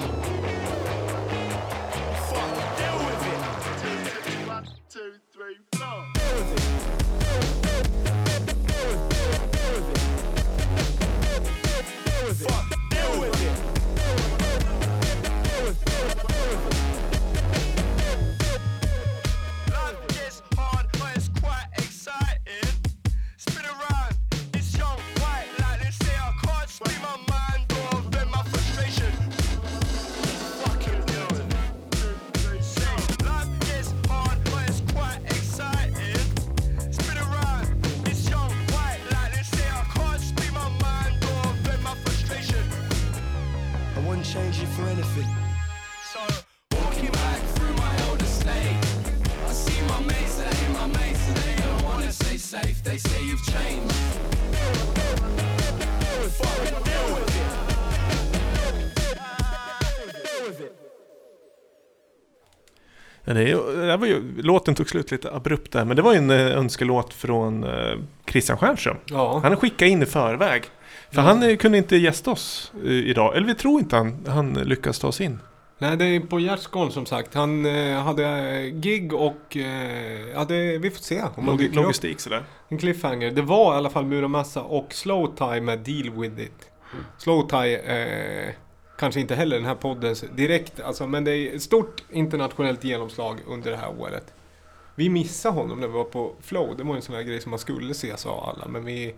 Det, 63.34 63.52
är, 63.52 63.88
det 63.88 63.98
var 63.98 64.08
ju, 64.08 64.42
låten 64.42 64.76
tog 64.76 64.90
slut 64.90 65.12
lite 65.12 65.32
abrupt 65.32 65.72
där, 65.72 65.86
men 65.86 65.96
det 65.96 66.02
var 66.02 66.12
ju 66.14 66.18
en 66.18 66.30
eh, 66.32 66.58
önskelåt 66.58 67.14
från 67.14 67.64
eh, 67.64 67.98
Christian 68.30 68.58
Stjernström. 68.58 68.98
Ja. 69.06 69.40
Han 69.44 69.58
skickade 69.58 69.92
in 69.92 70.02
i 70.02 70.06
förväg. 70.06 70.64
För 71.12 71.22
han 71.22 71.44
eh, 71.44 71.58
kunde 71.58 71.78
inte 71.78 71.98
gästa 71.98 72.32
oss 72.32 72.72
idag, 72.84 73.38
eller 73.38 73.48
vi 73.48 73.56
tror 73.56 73.80
inte 73.80 73.96
han, 73.96 74.26
han 74.28 74.54
lyckas 74.54 75.00
ta 75.00 75.08
oss 75.08 75.22
in. 75.22 75.40
Nej, 75.80 75.98
det 75.98 76.06
är 76.06 76.20
på 76.20 76.40
Gärdsgården 76.40 76.92
som 76.92 77.06
sagt. 77.06 77.34
Han 77.34 77.66
eh, 77.66 78.02
hade 78.04 78.70
gig 78.70 79.14
och... 79.14 79.58
Eh, 79.58 80.30
ja, 80.34 80.46
det, 80.48 80.78
vi 80.78 80.92
får 80.92 81.00
se 81.00 81.22
om 81.36 81.46
Log- 81.46 81.68
upp. 81.68 81.76
Logistik 81.76 82.20
sådär. 82.20 82.44
En 82.70 82.78
cliffhanger. 82.78 83.32
Det 83.32 83.42
var 83.42 83.74
i 83.74 83.78
alla 83.78 83.90
fall 83.90 84.06
Muramasa 84.06 84.62
och 84.62 84.94
Slow 84.94 85.36
Tie 85.36 85.62
med 85.62 85.80
Deal 85.80 86.10
With 86.10 86.40
It. 86.40 86.72
Slow 87.18 87.50
Tie, 87.50 87.78
eh, 87.78 88.54
kanske 88.98 89.20
inte 89.20 89.36
heller 89.36 89.56
den 89.56 89.66
här 89.66 89.76
poddens 89.76 90.24
direkt, 90.36 90.80
alltså, 90.80 91.08
men 91.08 91.24
det 91.24 91.32
är 91.32 91.56
ett 91.56 91.62
stort 91.62 92.04
internationellt 92.12 92.84
genomslag 92.84 93.38
under 93.48 93.72
det 93.72 93.78
här 93.78 94.00
året. 94.00 94.34
Vi 94.96 95.10
missade 95.10 95.56
honom 95.56 95.80
när 95.80 95.88
vi 95.88 95.94
var 95.94 96.04
på 96.04 96.34
Flow. 96.42 96.78
Det 96.78 96.84
var 96.84 96.96
en 96.96 97.02
sån 97.02 97.16
här 97.16 97.22
grej 97.24 97.42
som 97.42 97.50
man 97.50 97.60
skulle 97.60 97.94
se, 97.94 98.18
sa 98.18 98.54
alla. 98.56 98.68
Men 98.68 98.86
vi, 98.86 99.16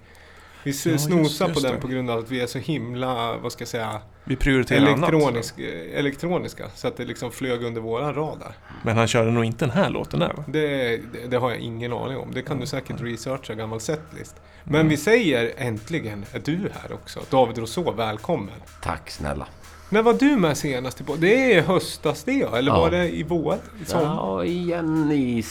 vi 0.64 0.72
Ja, 0.86 0.98
snosade 0.98 1.54
på 1.54 1.60
den 1.60 1.74
det. 1.76 1.82
på 1.82 1.88
grund 1.88 2.10
av 2.10 2.20
att 2.20 2.32
vi 2.32 2.42
är 2.42 2.48
så 2.48 2.60
himla, 2.60 3.38
vad 3.38 3.52
ska 3.52 3.62
jag 3.62 3.68
säga, 3.70 4.02
Vi 4.24 4.36
prioriterar 4.36 4.88
annat. 4.88 5.10
elektronisk, 5.10 5.60
eh, 5.60 6.00
elektroniska. 6.00 6.70
Så 6.76 6.88
att 6.88 6.98
det 6.98 7.06
liksom 7.06 7.32
flög 7.32 7.64
under 7.64 7.82
våran 7.82 8.14
radar. 8.16 8.54
Men 8.84 8.98
han 8.98 9.08
körde 9.08 9.32
nog 9.32 9.46
inte 9.46 9.66
den 9.66 9.74
här 9.76 9.90
låten 9.90 10.20
där 10.20 10.34
va? 10.34 10.44
Det, 10.48 10.98
det, 10.98 11.28
det 11.28 11.38
har 11.38 11.50
jag 11.50 11.60
ingen 11.60 11.94
aning 11.94 12.18
om. 12.18 12.32
Det 12.34 12.42
kan 12.42 12.60
du 12.60 12.66
säkert 12.66 13.02
researcha, 13.02 13.54
gammal 13.54 13.80
setlist. 13.80 14.36
Men 14.64 14.90
vi 14.90 14.98
säger 14.98 15.54
äntligen 15.58 16.26
är 16.34 16.40
du 16.40 16.58
här 16.82 16.92
också. 16.94 17.20
David 17.30 17.58
Rousseau, 17.58 17.92
välkommen. 17.92 18.54
Tack 18.84 19.10
snälla. 19.10 19.48
När 19.90 20.02
var 20.02 20.14
du 20.14 20.36
med 20.36 20.58
senast? 20.58 21.02
Det 21.18 21.54
är 21.56 21.62
höstas 21.62 22.24
det 22.24 22.34
ja, 22.34 22.58
eller 22.58 22.72
Ja. 22.72 22.80
var 22.80 22.92
det 22.92 23.10
i 23.16 23.24
vår? 23.24 23.54
I? 23.56 23.86
Ja, 23.92 24.44
igen 24.46 25.12
i 25.12 25.44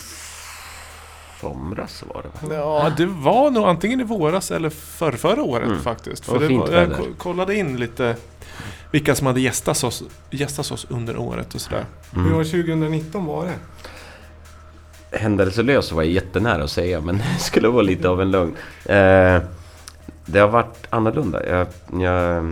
somras 1.40 2.04
var 2.14 2.22
det 2.22 2.46
va? 2.48 2.54
Ja, 2.54 2.92
det 2.96 3.06
var 3.06 3.50
nog 3.50 3.64
antingen 3.64 4.00
i 4.00 4.04
våras 4.04 4.50
eller 4.50 4.70
för 4.70 5.12
förra 5.12 5.42
året 5.42 5.68
Mm. 5.68 5.80
faktiskt. 5.82 6.24
För 6.24 6.38
det 6.38 6.48
fint 6.48 6.68
var, 6.68 6.74
jag 6.76 6.90
kollade 7.18 7.54
in 7.54 7.76
lite 7.76 8.16
vilka 8.90 9.14
som 9.14 9.26
hade 9.26 9.40
gästat 9.40 9.84
oss, 9.84 10.02
gästat 10.30 10.70
oss 10.72 10.86
under 10.90 11.16
året 11.16 11.54
och 11.54 11.60
sådär. 11.60 11.84
Hur 12.12 12.20
Mm. 12.20 12.36
var 12.36 12.44
2019 12.44 13.24
var 13.26 13.44
det? 13.46 13.54
Händelselös 15.18 15.92
var 15.92 16.02
jag 16.02 16.12
jättenära 16.12 16.64
att 16.64 16.70
säga, 16.70 17.00
men 17.00 17.18
det 17.36 17.40
skulle 17.40 17.68
vara 17.68 17.82
lite 17.82 18.08
av 18.08 18.20
en 18.22 18.30
lögn. 18.30 18.56
Eh, 18.84 19.42
det 20.26 20.38
har 20.38 20.48
varit 20.48 20.86
annorlunda. 20.90 21.46
Jag, 21.46 21.66
jag 22.02 22.44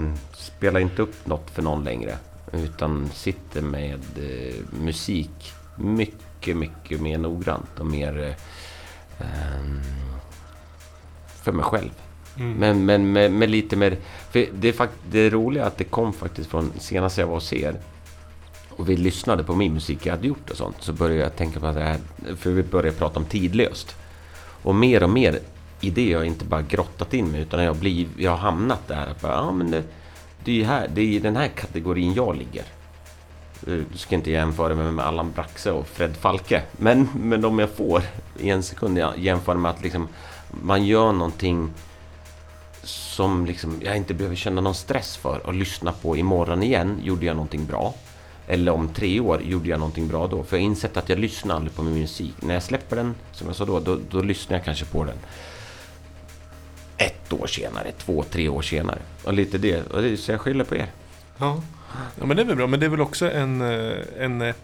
spelar 0.47 0.81
inte 0.81 1.03
upp 1.03 1.27
något 1.27 1.51
för 1.51 1.63
någon 1.63 1.85
längre. 1.85 2.17
Utan 2.53 3.11
sitter 3.15 3.63
med 3.63 4.01
eh, 4.17 4.55
musik 4.81 5.53
mycket, 5.77 6.57
mycket 6.57 7.01
mer 7.01 7.19
noggrant 7.19 7.79
och 7.79 7.87
mer 7.87 8.35
eh, 9.19 9.25
för 11.43 11.53
mig 11.53 11.65
själv. 11.65 11.91
Mm. 12.37 12.53
Men, 12.53 12.85
men 12.85 13.13
med, 13.13 13.33
med 13.33 13.51
lite 13.51 13.77
mer... 13.77 13.97
För 14.31 14.47
det, 14.53 14.69
är 14.69 14.73
fakt, 14.73 14.93
det 15.11 15.31
roliga 15.31 15.63
är 15.63 15.67
att 15.67 15.79
det 15.79 15.85
kom 15.85 16.13
faktiskt 16.13 16.51
från 16.51 16.73
senast 16.79 17.19
jag 17.19 17.27
var 17.27 17.35
hos 17.35 17.53
er. 17.53 17.81
Och 18.71 18.89
vi 18.89 18.97
lyssnade 18.97 19.45
på 19.45 19.55
min 19.55 19.75
musik 19.75 20.07
jag 20.07 20.13
hade 20.13 20.27
gjort 20.27 20.51
och 20.51 20.57
sånt. 20.57 20.77
Så 20.81 20.93
började 20.93 21.23
jag 21.23 21.37
tänka 21.37 21.61
på 21.61 21.67
det 21.67 21.83
här. 21.83 21.99
För 22.37 22.51
vi 22.51 22.63
började 22.63 22.99
prata 22.99 23.19
om 23.19 23.25
tidlöst. 23.25 23.97
Och 24.63 24.75
mer 24.75 25.03
och 25.03 25.11
mer 25.11 25.39
i 25.81 25.91
det 25.91 26.13
har 26.13 26.21
jag 26.21 26.27
inte 26.27 26.45
bara 26.45 26.63
grottat 26.63 27.15
in 27.15 27.29
mig. 27.29 27.41
Utan 27.41 27.65
jag, 27.65 27.77
blir, 27.77 28.07
jag 28.17 28.31
har 28.31 28.39
hamnat 28.39 28.89
där. 28.89 29.07
Att 29.07 29.21
bara, 29.21 29.33
ja, 29.33 29.53
men 29.53 29.71
det, 29.71 29.83
det, 30.47 30.53
är 30.53 30.57
ju 30.57 30.65
här, 30.65 30.89
det 30.95 31.01
är 31.01 31.05
i 31.05 31.19
den 31.19 31.37
här 31.37 31.49
kategorin 31.49 32.15
jag 32.15 32.37
ligger. 32.37 32.65
Eh, 33.67 33.85
du 33.93 33.99
ska 33.99 34.15
inte 34.15 34.31
jämföra 34.31 34.75
mig 34.75 34.93
med 34.93 35.05
Allan 35.05 35.33
Braxe 35.33 35.71
och 35.71 35.87
Fred 35.87 36.17
Falke. 36.17 36.63
Men, 36.73 37.09
men 37.15 37.41
de 37.41 37.59
jag 37.59 37.71
får 37.71 38.03
i 38.39 38.51
en 38.51 38.63
sekund 38.63 38.99
jag 38.99 39.19
jämför 39.19 39.55
med 39.55 39.71
att 39.71 39.83
liksom, 39.83 40.09
man 40.51 40.87
gör 40.87 41.13
någonting 41.13 41.71
som 42.83 43.47
liksom, 43.47 43.81
jag 43.85 43.97
inte 43.97 44.15
behöver 44.15 44.37
känna 44.37 44.61
någon 44.61 44.75
stress 44.75 45.17
för 45.17 45.47
och 45.47 45.55
lyssna 45.55 45.93
på 45.93 46.17
imorgon 46.17 46.63
igen. 46.63 47.01
Gjorde 47.03 47.27
jag 47.27 47.37
någonting 47.37 47.67
bra? 47.67 47.95
Eller 48.47 48.73
om 48.73 48.89
tre 48.89 49.21
år, 49.21 49.43
gjorde 49.43 49.69
jag 49.69 49.79
någonting 49.79 50.09
bra 50.09 50.27
då? 50.27 50.43
För 50.43 50.57
jag 50.57 50.63
har 50.63 50.67
insett 50.67 50.97
att 50.97 51.09
jag 51.09 51.19
lyssnar 51.19 51.55
aldrig 51.55 51.75
på 51.75 51.83
min 51.83 52.01
musik. 52.01 52.35
När 52.41 52.55
jag 52.55 52.63
släpper 52.63 52.97
den, 52.97 53.15
som 53.33 53.47
jag 53.47 53.57
sa 53.57 53.65
då, 53.65 53.81
då, 53.81 53.99
då 54.11 54.21
lyssnar 54.21 54.57
jag 54.57 54.65
kanske 54.65 54.85
på 54.85 55.05
den 55.05 55.17
ett 56.99 57.33
år 57.33 57.47
senare, 57.47 57.93
två, 57.99 58.23
tre 58.31 58.49
år 58.49 58.63
senare. 58.63 58.99
Och 59.25 59.33
lite 59.33 59.59
det, 59.59 59.83
och 59.83 60.03
det 60.03 60.17
så 60.17 60.31
jag 60.33 60.41
skyller 60.41 60.65
på 60.65 60.77
er. 60.77 60.87
Ja. 61.39 61.63
Ja 62.21 62.27
men 62.27 62.37
det 62.37 62.43
är 62.43 62.47
väl 62.47 62.57
bra, 62.57 62.67
men 62.67 62.81
det 62.81 62.87
är 62.87 62.91
väl 62.91 63.01
också 63.01 63.31
en, 63.31 63.61
eh, 63.61 63.97
en 64.19 64.43
eh, 64.43 64.55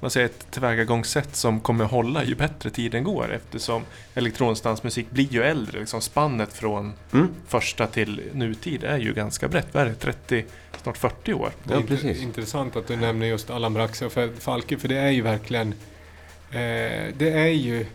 vad 0.00 0.12
säger, 0.12 0.26
ett 0.26 0.46
tillvägagångssätt 0.50 1.36
som 1.36 1.60
kommer 1.60 1.84
att 1.84 1.90
hålla 1.90 2.24
ju 2.24 2.34
bättre 2.34 2.70
tiden 2.70 3.04
går 3.04 3.32
eftersom 3.34 3.82
elektronisk 4.14 4.62
dansmusik 4.64 5.10
blir 5.10 5.32
ju 5.32 5.42
äldre. 5.42 5.80
Liksom 5.80 6.00
spannet 6.00 6.52
från 6.52 6.92
Mm. 7.12 7.28
första 7.48 7.86
till 7.86 8.22
nutid 8.32 8.84
är 8.84 8.98
ju 8.98 9.14
ganska 9.14 9.48
brett. 9.48 9.66
Vad 9.72 9.82
är 9.82 9.86
det? 9.88 9.94
30, 9.94 10.44
snart 10.82 10.96
40 10.96 11.32
år? 11.34 11.50
Det 11.64 11.74
är 11.74 12.06
Ja, 12.06 12.10
intressant 12.22 12.76
att 12.76 12.86
du 12.88 12.96
nämner 12.96 13.26
just 13.26 13.50
Allan 13.50 13.74
Braxe 13.74 14.06
och 14.06 14.12
Falke. 14.38 14.78
För 14.78 14.88
det 14.88 14.96
är 14.98 15.10
ju 15.10 15.22
verkligen... 15.22 15.68
Eh, 16.50 17.14
det 17.18 17.30
är 17.32 17.46
ju 17.52 17.86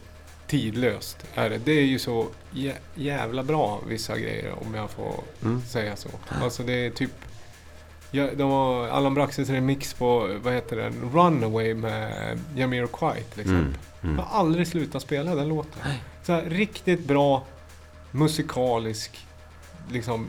tidlöst. 0.48 1.26
Är 1.36 1.50
det. 1.50 1.58
det 1.58 1.72
är 1.72 1.86
ju 1.86 2.00
så 2.00 2.28
jä- 2.54 2.78
jävla 2.96 3.44
bra 3.44 3.82
vissa 3.88 4.18
grejer 4.20 4.54
om 4.68 4.74
jag 4.74 4.90
får 4.92 5.14
Mm. 5.44 5.62
säga 5.62 5.96
så. 5.96 6.10
Alltså 6.42 6.64
det 6.64 6.74
är 6.74 6.90
typ... 6.90 7.12
Ja, 8.12 8.30
de 8.38 8.52
har 8.52 8.88
Allan 8.88 9.14
Braxes 9.14 9.50
remix 9.50 9.94
på, 9.94 10.30
vad 10.44 10.54
heter 10.54 10.76
den, 10.76 10.94
Runaway 11.14 11.74
med 11.74 12.40
Jamiroquai 12.56 13.22
till 13.24 13.40
exempel. 13.42 13.64
Mm. 13.66 13.76
Mm. 14.04 14.16
Jag 14.16 14.24
har 14.24 14.40
aldrig 14.40 14.68
slutat 14.68 15.02
spela 15.02 15.36
den 15.36 15.48
låten. 15.48 15.82
Så 16.24 16.34
här, 16.34 16.42
riktigt 16.50 17.06
bra 17.06 17.44
musikalisk, 18.12 19.26
liksom 19.92 20.28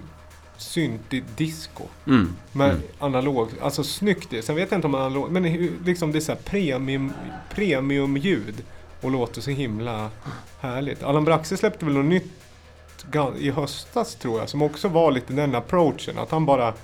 syntig 0.56 1.24
disco. 1.36 1.82
Mm. 2.06 2.36
Med 2.52 2.70
Mm. 2.70 2.82
analog, 2.98 3.48
alltså 3.62 3.84
snyggt. 3.84 4.44
Sen 4.44 4.56
vet 4.56 4.70
jag 4.70 4.78
inte 4.78 4.86
om 4.86 4.94
analog, 4.94 5.30
men 5.30 5.42
liksom 5.84 6.12
det 6.12 6.18
är 6.18 6.20
så 6.20 6.32
här 6.32 6.38
premium, 6.44 7.12
premiumljud. 7.50 8.54
Och 9.00 9.10
låter 9.10 9.40
så 9.40 9.50
himla 9.50 10.10
härligt. 10.60 11.02
Allan 11.02 11.24
Braxe 11.24 11.56
släppte 11.56 11.84
väl 11.84 11.94
något 11.94 12.04
nytt 12.04 12.32
i 13.38 13.50
höstas 13.50 14.14
tror 14.14 14.38
jag. 14.38 14.48
Som 14.48 14.62
också 14.62 14.88
var 14.88 15.10
lite 15.10 15.32
den 15.32 15.54
approachen. 15.54 16.18
Att 16.18 16.30
han 16.30 16.46
bara, 16.46 16.74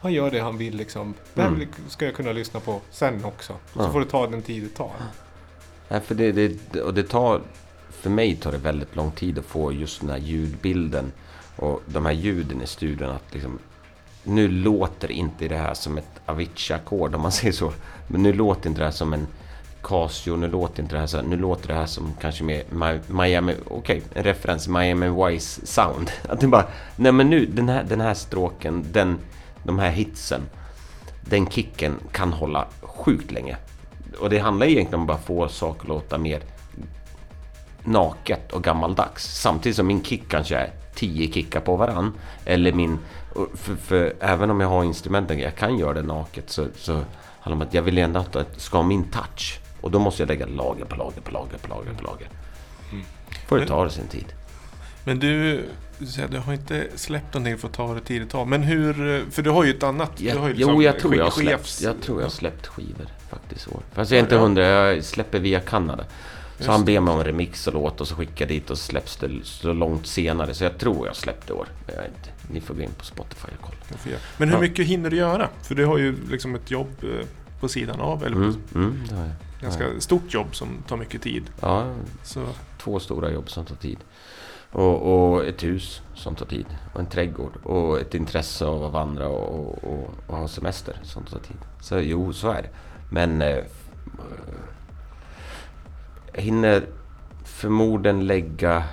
han 0.00 0.12
gör 0.12 0.30
det 0.30 0.40
han 0.40 0.58
vill 0.58 0.76
liksom. 0.76 1.14
Mm. 1.34 1.66
ska 1.88 2.04
jag 2.04 2.14
kunna 2.14 2.32
lyssna 2.32 2.60
på 2.60 2.80
sen 2.90 3.24
också. 3.24 3.52
Så 3.72 3.80
Ja. 3.82 3.92
får 3.92 4.00
det 4.00 4.06
ta 4.06 4.26
den 4.26 4.42
tid 4.42 4.62
det 4.62 4.68
tar. 4.76 4.90
Nej, 5.88 6.00
för 6.00 6.14
det, 6.14 6.32
det, 6.32 6.80
och 6.80 6.94
det 6.94 7.02
tar, 7.02 7.40
för 7.90 8.10
mig 8.10 8.36
tar 8.36 8.52
det 8.52 8.58
väldigt 8.58 8.96
lång 8.96 9.10
tid 9.10 9.38
att 9.38 9.44
få 9.44 9.72
just 9.72 10.00
den 10.00 10.10
här 10.10 10.18
ljudbilden 10.18 11.12
och 11.56 11.82
de 11.86 12.06
här 12.06 12.12
ljuden 12.12 12.62
i 12.62 12.66
studion. 12.66 13.10
Att 13.10 13.34
liksom, 13.34 13.58
nu 14.24 14.48
låter 14.48 15.10
inte 15.10 15.48
det 15.48 15.56
här 15.56 15.74
som 15.74 15.98
ett 15.98 16.20
Avicii-ackord 16.26 17.14
om 17.14 17.20
man 17.20 17.32
säger 17.32 17.52
så. 17.52 17.72
Men 18.08 18.22
nu 18.22 18.32
låter 18.32 18.68
inte 18.68 18.80
det 18.80 18.84
här 18.84 18.92
som 18.92 19.12
en 19.12 19.26
Casio, 19.82 20.36
nu 20.36 20.48
låter 20.48 20.82
inte 20.82 20.94
det 20.94 21.00
här 21.00 21.06
så 21.06 21.16
här, 21.16 21.24
nu 21.24 21.36
låter 21.36 21.68
det 21.68 21.74
här 21.74 21.86
som 21.86 22.14
kanske 22.20 22.44
mer 22.44 22.62
Miami, 23.06 23.54
okej, 23.68 24.02
en 24.14 24.22
referens, 24.24 24.68
Miami 24.68 25.08
Vice 25.08 25.66
sound. 25.66 26.10
Att 26.28 26.40
det 26.40 26.46
bara, 26.46 26.66
nej 26.96 27.12
men 27.12 27.30
nu, 27.30 27.46
den 27.46 27.68
här, 27.68 27.84
den 27.84 28.00
här 28.00 28.14
stråken, 28.14 28.86
den, 28.92 29.18
de 29.62 29.78
här 29.78 29.90
hitsen, 29.90 30.40
den 31.20 31.46
kicken 31.46 31.94
kan 32.12 32.32
hålla 32.32 32.66
sjukt 32.80 33.30
länge. 33.30 33.56
Och 34.18 34.30
det 34.30 34.38
handlar 34.38 34.66
egentligen 34.66 34.94
om 34.94 35.02
att 35.02 35.06
bara 35.06 35.18
få 35.18 35.48
saker 35.48 35.82
att 35.82 35.88
låta 35.88 36.18
mer 36.18 36.40
naket 37.84 38.52
och 38.52 38.62
gammaldags. 38.62 39.40
Samtidigt 39.40 39.76
som 39.76 39.86
min 39.86 40.04
kick 40.04 40.28
kanske 40.28 40.56
är 40.56 40.70
10 40.94 41.32
kickar 41.32 41.60
på 41.60 41.76
varann. 41.76 42.12
Eller 42.44 42.72
min... 42.72 42.98
För, 43.54 43.76
för 43.76 44.14
även 44.20 44.50
om 44.50 44.60
jag 44.60 44.68
har 44.68 44.84
instrumenten, 44.84 45.38
jag 45.38 45.54
kan 45.54 45.78
göra 45.78 45.94
det 45.94 46.02
naket, 46.02 46.50
så, 46.50 46.66
så 46.76 46.92
handlar 46.92 47.06
det 47.44 47.52
om 47.52 47.62
att 47.62 47.74
jag 47.74 47.82
vill 47.82 47.98
ändå 47.98 48.20
att 48.20 48.32
det 48.32 48.46
ska 48.56 48.76
ha 48.76 48.84
min 48.84 49.04
touch. 49.04 49.60
Och 49.82 49.90
då 49.90 49.98
måste 49.98 50.22
jag 50.22 50.28
lägga 50.28 50.46
lager 50.46 50.84
på 50.84 50.96
lager 50.96 51.20
på 51.20 51.30
lager 51.30 51.58
på 51.58 51.68
lager 51.68 51.92
på 51.92 52.04
lager. 52.04 52.28
Får 53.48 53.58
det 53.58 53.66
ta 53.66 53.90
sin 53.90 54.06
tid. 54.06 54.26
Men 55.04 55.18
du, 55.18 55.64
du 55.98 56.06
säger 56.06 56.24
att 56.26 56.32
du 56.32 56.38
har 56.38 56.52
inte 56.52 56.86
släppt 56.94 57.34
någonting 57.34 57.58
för 57.58 57.68
att 57.68 57.74
ta 57.74 57.94
det 57.94 58.00
tidigt 58.00 58.30
tag. 58.30 58.48
Men 58.48 58.62
hur, 58.62 59.24
för 59.30 59.42
du 59.42 59.50
har 59.50 59.64
ju 59.64 59.70
ett 59.70 59.82
annat... 59.82 60.16
du 60.16 60.28
har 60.30 60.36
Jag, 60.36 60.48
ju 60.48 60.54
liksom 60.54 60.74
jo, 60.74 60.82
jag 60.82 60.98
tror 60.98 61.16
jag 61.16 61.24
har 61.24 61.30
släppt, 61.30 61.80
jag 61.82 62.00
tror 62.00 62.20
jag 62.20 62.24
har 62.26 62.30
släppt 62.32 62.66
skivor 62.66 63.06
faktiskt. 63.30 63.68
år. 63.68 63.80
Fast 63.92 64.10
Ja, 64.10 64.14
jag 64.16 64.18
är 64.20 64.24
inte 64.24 64.36
hundra, 64.36 64.64
jag 64.66 65.04
släpper 65.04 65.38
via 65.38 65.60
Kanada. 65.60 66.04
Så 66.04 66.08
Just 66.58 66.70
han 66.70 66.80
det. 66.80 66.86
ber 66.86 67.00
mig 67.00 67.14
om 67.14 67.20
en 67.20 67.26
remix 67.26 67.66
och 67.66 67.74
låt 67.74 68.00
och 68.00 68.08
så 68.08 68.14
skickar 68.14 68.44
jag 68.44 68.48
dit 68.48 68.70
och 68.70 68.78
släpps 68.78 69.16
det 69.16 69.30
så 69.44 69.72
långt 69.72 70.06
senare. 70.06 70.54
Så 70.54 70.64
jag 70.64 70.78
tror 70.78 71.06
jag 71.06 71.16
släppte 71.16 71.52
år. 71.52 71.66
Men 71.86 71.94
jag 71.96 72.04
inte. 72.04 72.30
Ni 72.52 72.60
får 72.60 72.74
gå 72.74 72.82
in 72.82 72.90
på 72.98 73.04
Spotify 73.04 73.48
och 73.60 73.66
kolla. 73.66 74.16
Men 74.36 74.48
hur 74.48 74.58
mycket 74.58 74.86
hinner 74.86 75.10
du 75.10 75.16
göra? 75.16 75.48
För 75.62 75.74
du 75.74 75.84
har 75.86 75.98
ju 75.98 76.14
liksom 76.30 76.54
ett 76.54 76.70
jobb 76.70 76.88
eh, 77.02 77.26
på 77.60 77.68
sidan 77.68 78.00
av. 78.00 78.24
Eller 78.24 78.36
Mm, 78.36 78.56
mm, 78.74 79.02
det 79.08 79.14
har 79.14 79.22
jag. 79.22 79.32
Ganska 79.62 79.84
Ja. 79.84 80.00
stort 80.00 80.34
jobb 80.34 80.54
som 80.56 80.68
tar 80.88 80.96
mycket 80.96 81.22
tid. 81.22 81.50
Ja, 81.60 81.92
Så, 82.22 82.46
två 82.78 83.00
stora 83.00 83.30
jobb 83.30 83.50
som 83.50 83.64
tar 83.64 83.76
tid. 83.76 83.98
Och, 84.72 85.32
och 85.32 85.44
ett 85.44 85.62
hus 85.62 86.02
som 86.14 86.34
tar 86.34 86.46
tid. 86.46 86.66
Och 86.94 87.00
en 87.00 87.06
trädgård. 87.06 87.52
Och 87.62 88.00
ett 88.00 88.14
intresse 88.14 88.64
av 88.66 88.84
att 88.84 88.92
vandra 88.92 89.28
och, 89.28 89.84
och, 89.84 90.10
och, 90.26 90.36
ha 90.36 90.48
semester 90.48 90.96
som 91.02 91.24
tar 91.24 91.38
tid. 91.38 91.56
Så 91.80 91.98
jo, 92.00 92.32
så 92.32 92.50
är 92.50 92.62
det. 92.62 92.70
Men... 93.10 93.42
Eh, 93.42 93.58
jag 96.34 96.42
hinner 96.42 96.86
förmodligen 97.44 98.26
lägga... 98.26 98.84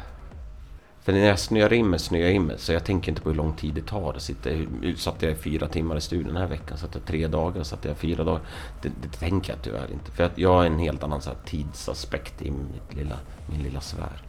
För 1.09 1.13
när 1.13 1.27
jag 1.27 1.39
snöar 1.39 1.73
in 1.73 1.89
mig, 1.89 1.99
snöar 1.99 2.21
jag 2.23 2.33
in 2.33 2.43
mig. 2.43 2.55
Så 2.59 2.73
jag 2.73 2.83
tänker 2.85 3.09
inte 3.11 3.21
på 3.21 3.29
hur 3.29 3.35
lång 3.35 3.53
tid 3.53 3.73
det 3.73 3.81
tar. 3.81 4.13
Jag 4.13 4.21
sitter, 4.21 4.67
satt 4.95 5.21
jag 5.21 5.37
fyra 5.37 5.67
timmar 5.67 5.97
i 5.97 6.01
studion 6.01 6.27
den 6.27 6.37
här 6.37 6.47
veckan. 6.47 6.77
Satt 6.77 6.95
jag 6.95 7.05
tre 7.05 7.27
dagar, 7.27 7.63
satt 7.63 7.85
jag 7.85 7.97
fyra 7.97 8.23
dagar. 8.23 8.41
Det, 8.81 8.91
det 9.01 9.07
tänker 9.07 9.53
jag 9.53 9.61
tyvärr 9.61 9.91
inte. 9.93 10.11
För 10.11 10.31
jag 10.35 10.49
har 10.49 10.65
en 10.65 10.79
helt 10.79 11.03
annan 11.03 11.21
så 11.21 11.29
här, 11.29 11.37
tidsaspekt 11.45 12.41
i 12.41 12.51
mitt 12.51 12.95
lilla, 12.97 13.15
min 13.45 13.63
lilla 13.63 13.81
sfär. 13.81 14.21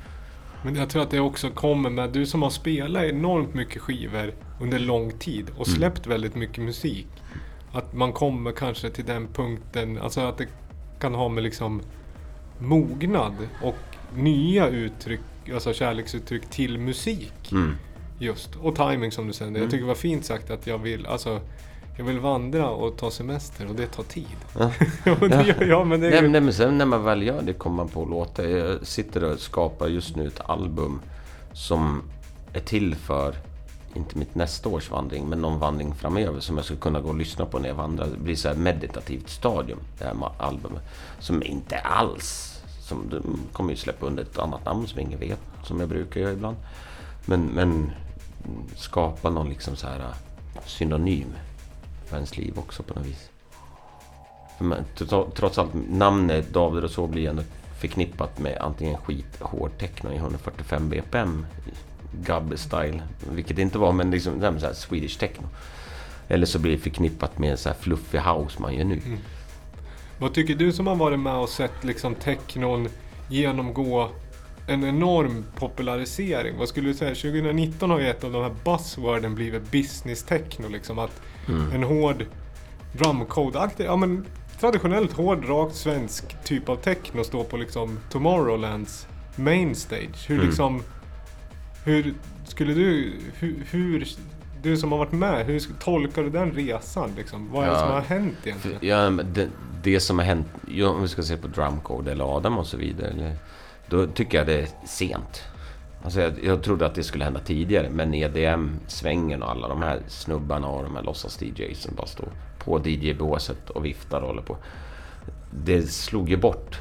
Men 0.65 0.77
jag 0.77 0.91
tror 0.91 1.03
att 1.03 1.11
det 1.11 1.21
också 1.21 1.51
kommer 1.51 1.91
med, 1.91 2.11
du 2.11 2.27
som 2.27 2.43
har 2.43 2.51
spelat 2.51 3.05
enormt 3.05 3.55
mycket 3.55 3.83
skivor 3.83 4.35
under 4.61 4.79
lång 4.79 5.11
tid 5.19 5.51
och 5.57 5.69
Mm. 5.69 5.77
släppt 5.77 6.07
väldigt 6.07 6.35
mycket 6.35 6.65
musik. 6.65 7.09
Att 7.73 7.95
man 7.95 8.13
kommer 8.13 8.53
kanske 8.53 8.91
till 8.91 9.05
den 9.05 9.29
punkten, 9.33 9.99
alltså 9.99 10.21
att 10.21 10.39
det 10.39 10.47
kan 11.01 11.15
ha 11.15 11.29
med 11.29 11.43
liksom 11.43 11.83
mognad 12.59 13.35
och 13.63 13.77
nya 14.15 14.69
uttryck, 14.69 15.21
alltså 15.55 15.73
kärleksuttryck 15.73 16.51
till 16.51 16.79
musik. 16.79 17.53
Mm. 17.53 17.75
Just, 18.19 18.57
och 18.57 18.77
timing 18.77 19.13
som 19.13 19.27
du 19.27 19.33
säger. 19.33 19.53
Jag 19.59 19.71
tycker 19.71 19.83
det 19.83 19.89
var 19.89 19.95
fint 19.95 20.25
sagt 20.25 20.51
att 20.51 20.67
jag 20.67 20.79
vill, 20.79 21.07
alltså 21.07 21.41
jag 21.97 22.05
vill 22.05 22.19
vandra 22.21 22.71
och 22.71 22.97
ta 22.97 23.11
semester 23.11 23.69
och 23.69 23.75
det 23.75 23.87
tar 23.87 24.03
tid. 24.03 24.27
Ja. 24.59 24.71
Och 25.21 25.29
det 25.29 25.43
gör 25.47 25.65
jag, 25.65 25.87
men 25.87 26.01
det 26.01 26.07
är 26.07 26.11
Nej, 26.11 26.19
ju... 26.19 26.23
men- 26.23 26.33
nej, 26.33 26.41
men 26.41 26.53
sen 26.55 26.79
när 26.79 26.85
man 26.87 27.05
väl 27.05 27.23
gör 27.23 27.43
det 27.43 27.53
kommer 27.53 27.77
man 27.77 27.89
på 27.89 28.05
låtar. 28.05 28.45
Jag 28.45 28.87
sitter 28.87 29.25
och 29.25 29.41
skapar 29.41 29.89
just 29.89 30.17
nu 30.17 30.27
ett 30.27 30.41
album 30.45 31.01
som 31.53 32.03
är 32.53 32.61
till 32.61 32.95
för, 32.95 33.35
inte 33.95 34.19
mitt 34.19 34.35
nästa 34.35 34.69
års 34.69 34.91
vandring, 34.91 35.29
men 35.29 35.41
någon 35.41 35.59
vandring 35.59 35.95
framöver 35.95 36.41
som 36.41 36.57
jag 36.57 36.65
ska 36.65 36.77
kunna 36.77 37.01
gå 37.01 37.09
och 37.09 37.17
lyssna 37.17 37.47
på 37.47 37.59
när 37.59 37.69
jag 37.69 37.77
vandrar. 37.77 38.07
Det 38.07 38.19
blir 38.25 38.37
så 38.37 38.55
meditativt 38.57 39.29
stadium, 39.31 39.79
det 39.99 40.05
här 40.05 40.15
albumet. 40.39 40.83
Som 41.19 41.43
inte 41.43 41.79
alls, 41.79 42.50
som 42.91 43.09
de 43.11 43.41
kommer 43.53 43.71
ju 43.71 43.77
släppa 43.77 44.07
under 44.07 44.23
ett 44.23 44.39
annat 44.39 44.65
namn 44.65 44.87
som 44.89 45.01
ingen 45.01 45.19
vet, 45.21 45.41
som 45.65 45.81
jag 45.81 45.89
brukar 45.89 46.21
göra 46.21 46.33
ibland. 46.33 46.57
Men, 47.27 47.41
men 47.47 47.91
skapa 48.77 49.31
någon 49.31 49.49
liksom 49.49 49.77
så 49.77 49.87
här 49.87 49.99
äh, 49.99 50.63
synonym 50.67 51.33
för 52.07 52.17
ens 52.17 52.37
liv 52.37 52.59
också 52.59 52.83
på 52.83 52.95
något 52.95 53.07
vis. 53.07 53.31
För 54.59 54.65
man- 54.65 54.85
Trots 55.35 55.59
allt, 55.59 55.71
namnet 55.91 56.53
David 56.53 56.85
och 56.85 56.91
så 56.91 57.07
blir 57.07 57.29
ändå 57.29 57.43
förknippat 57.81 58.39
med 58.39 58.59
antingen 58.61 58.97
skithård 58.97 59.71
techno 59.79 60.13
i 60.13 60.17
145 60.17 60.89
bpm, 60.89 61.47
gubbe 62.25 62.57
style, 62.57 63.03
vilket 63.33 63.57
det 63.57 63.63
inte 63.63 63.79
var, 63.79 63.93
men 63.93 64.11
liksom 64.11 64.41
så 64.61 64.67
här 64.67 64.73
Swedish 64.75 65.19
techno. 65.19 65.47
Eller 66.29 66.47
så 66.47 66.59
blir 66.59 66.73
det 66.73 66.79
förknippat 66.79 67.39
med 67.39 67.59
så 67.59 67.69
här 67.69 67.77
fluffig 67.77 68.19
house 68.19 68.63
man 68.63 68.75
gör 68.75 68.85
nu. 68.85 69.01
Mm. 69.07 69.19
Vad 70.21 70.35
tycker 70.35 70.55
du 70.55 70.73
som 70.73 70.87
har 70.87 70.97
varit 70.97 71.19
med 71.21 71.35
och 71.37 71.49
sett 71.49 71.85
liksom 71.85 72.15
technon 72.15 72.89
genomgå 73.29 74.09
en 74.67 74.85
enorm 74.85 75.45
popularisering? 75.57 76.59
Vad 76.59 76.69
skulle 76.69 76.89
du 76.89 76.95
säga? 76.95 77.15
2019 77.15 77.91
har 77.91 78.01
ju 78.01 78.07
ett 78.09 78.25
av 78.25 78.33
de 78.33 78.43
här 78.43 78.55
buzzworden 78.65 79.35
blivit 79.35 79.71
business 79.71 80.23
techno. 80.23 80.69
Liksom 80.69 80.99
att 80.99 81.21
Mm. 81.49 81.73
en 81.73 81.83
hård 81.83 82.25
drumcode-aktig, 82.93 83.85
ja 83.85 83.97
men 83.97 84.25
traditionellt 84.61 85.13
hård, 85.13 85.45
rakt 85.49 85.75
svensk 85.75 86.45
typ 86.45 86.69
av 86.69 86.77
techno 86.77 87.25
står 87.25 87.45
på 87.45 87.57
liksom 87.57 87.99
Tomorrowlands 88.11 89.07
main 89.37 89.75
stage. 89.75 90.25
Hur 90.29 90.35
Mm. 90.37 90.47
liksom... 90.47 90.83
Hur 91.85 92.15
skulle 92.45 92.75
du... 92.75 93.13
Hur, 93.39 93.55
hur, 93.71 94.09
du 94.63 94.77
som 94.77 94.93
har 94.93 94.99
varit 94.99 95.13
med, 95.13 95.47
hur 95.47 95.61
tolkar 95.81 96.23
du 96.23 96.31
den 96.31 96.51
resan? 96.53 97.11
Liksom? 97.17 97.49
Vad 97.53 97.65
är 97.65 97.69
det 97.69 97.73
Ja, 97.75 97.79
som 97.81 97.91
har 97.91 98.01
hänt 98.01 98.37
egentligen? 98.45 98.79
Ja, 98.81 99.11
det, 99.25 99.49
det 99.83 100.01
som 100.01 100.19
har 100.19 100.27
hänt, 100.27 100.47
om 100.67 101.03
vi 101.03 101.09
ska 101.09 101.23
se 101.23 101.37
på 101.37 101.49
Drumcode 101.49 102.13
eller 102.13 102.37
Adam 102.37 102.59
och 102.59 102.67
så 102.67 102.77
vidare. 102.77 103.09
Eller, 103.09 103.37
då 103.89 104.07
tycker 104.07 104.39
jag 104.39 104.47
det 104.47 104.61
är 104.61 104.69
sent. 104.87 105.43
Alltså 106.05 106.21
jag, 106.21 106.33
jag 106.45 106.63
trodde 106.63 106.87
att 106.87 106.95
det 106.95 107.05
skulle 107.05 107.25
hända 107.25 107.41
tidigare, 107.41 107.91
men 107.91 108.15
EDM-svängen 108.15 109.43
och 109.43 109.51
alla 109.51 109.69
de 109.69 109.83
här 109.83 110.01
snubbarna 110.09 110.69
och 110.69 110.83
de 110.85 110.97
här 110.97 111.03
låtsas-DJs 111.03 111.75
som 111.75 111.95
bara 111.95 112.07
står 112.07 112.29
på 112.59 112.81
DJ-båset 112.85 113.71
och 113.71 113.85
viftar 113.85 114.21
och 114.21 114.29
håller 114.29 114.43
på. 114.43 114.57
Det 115.51 115.83
slog 115.83 116.31
ju 116.31 116.37
bort 116.37 116.81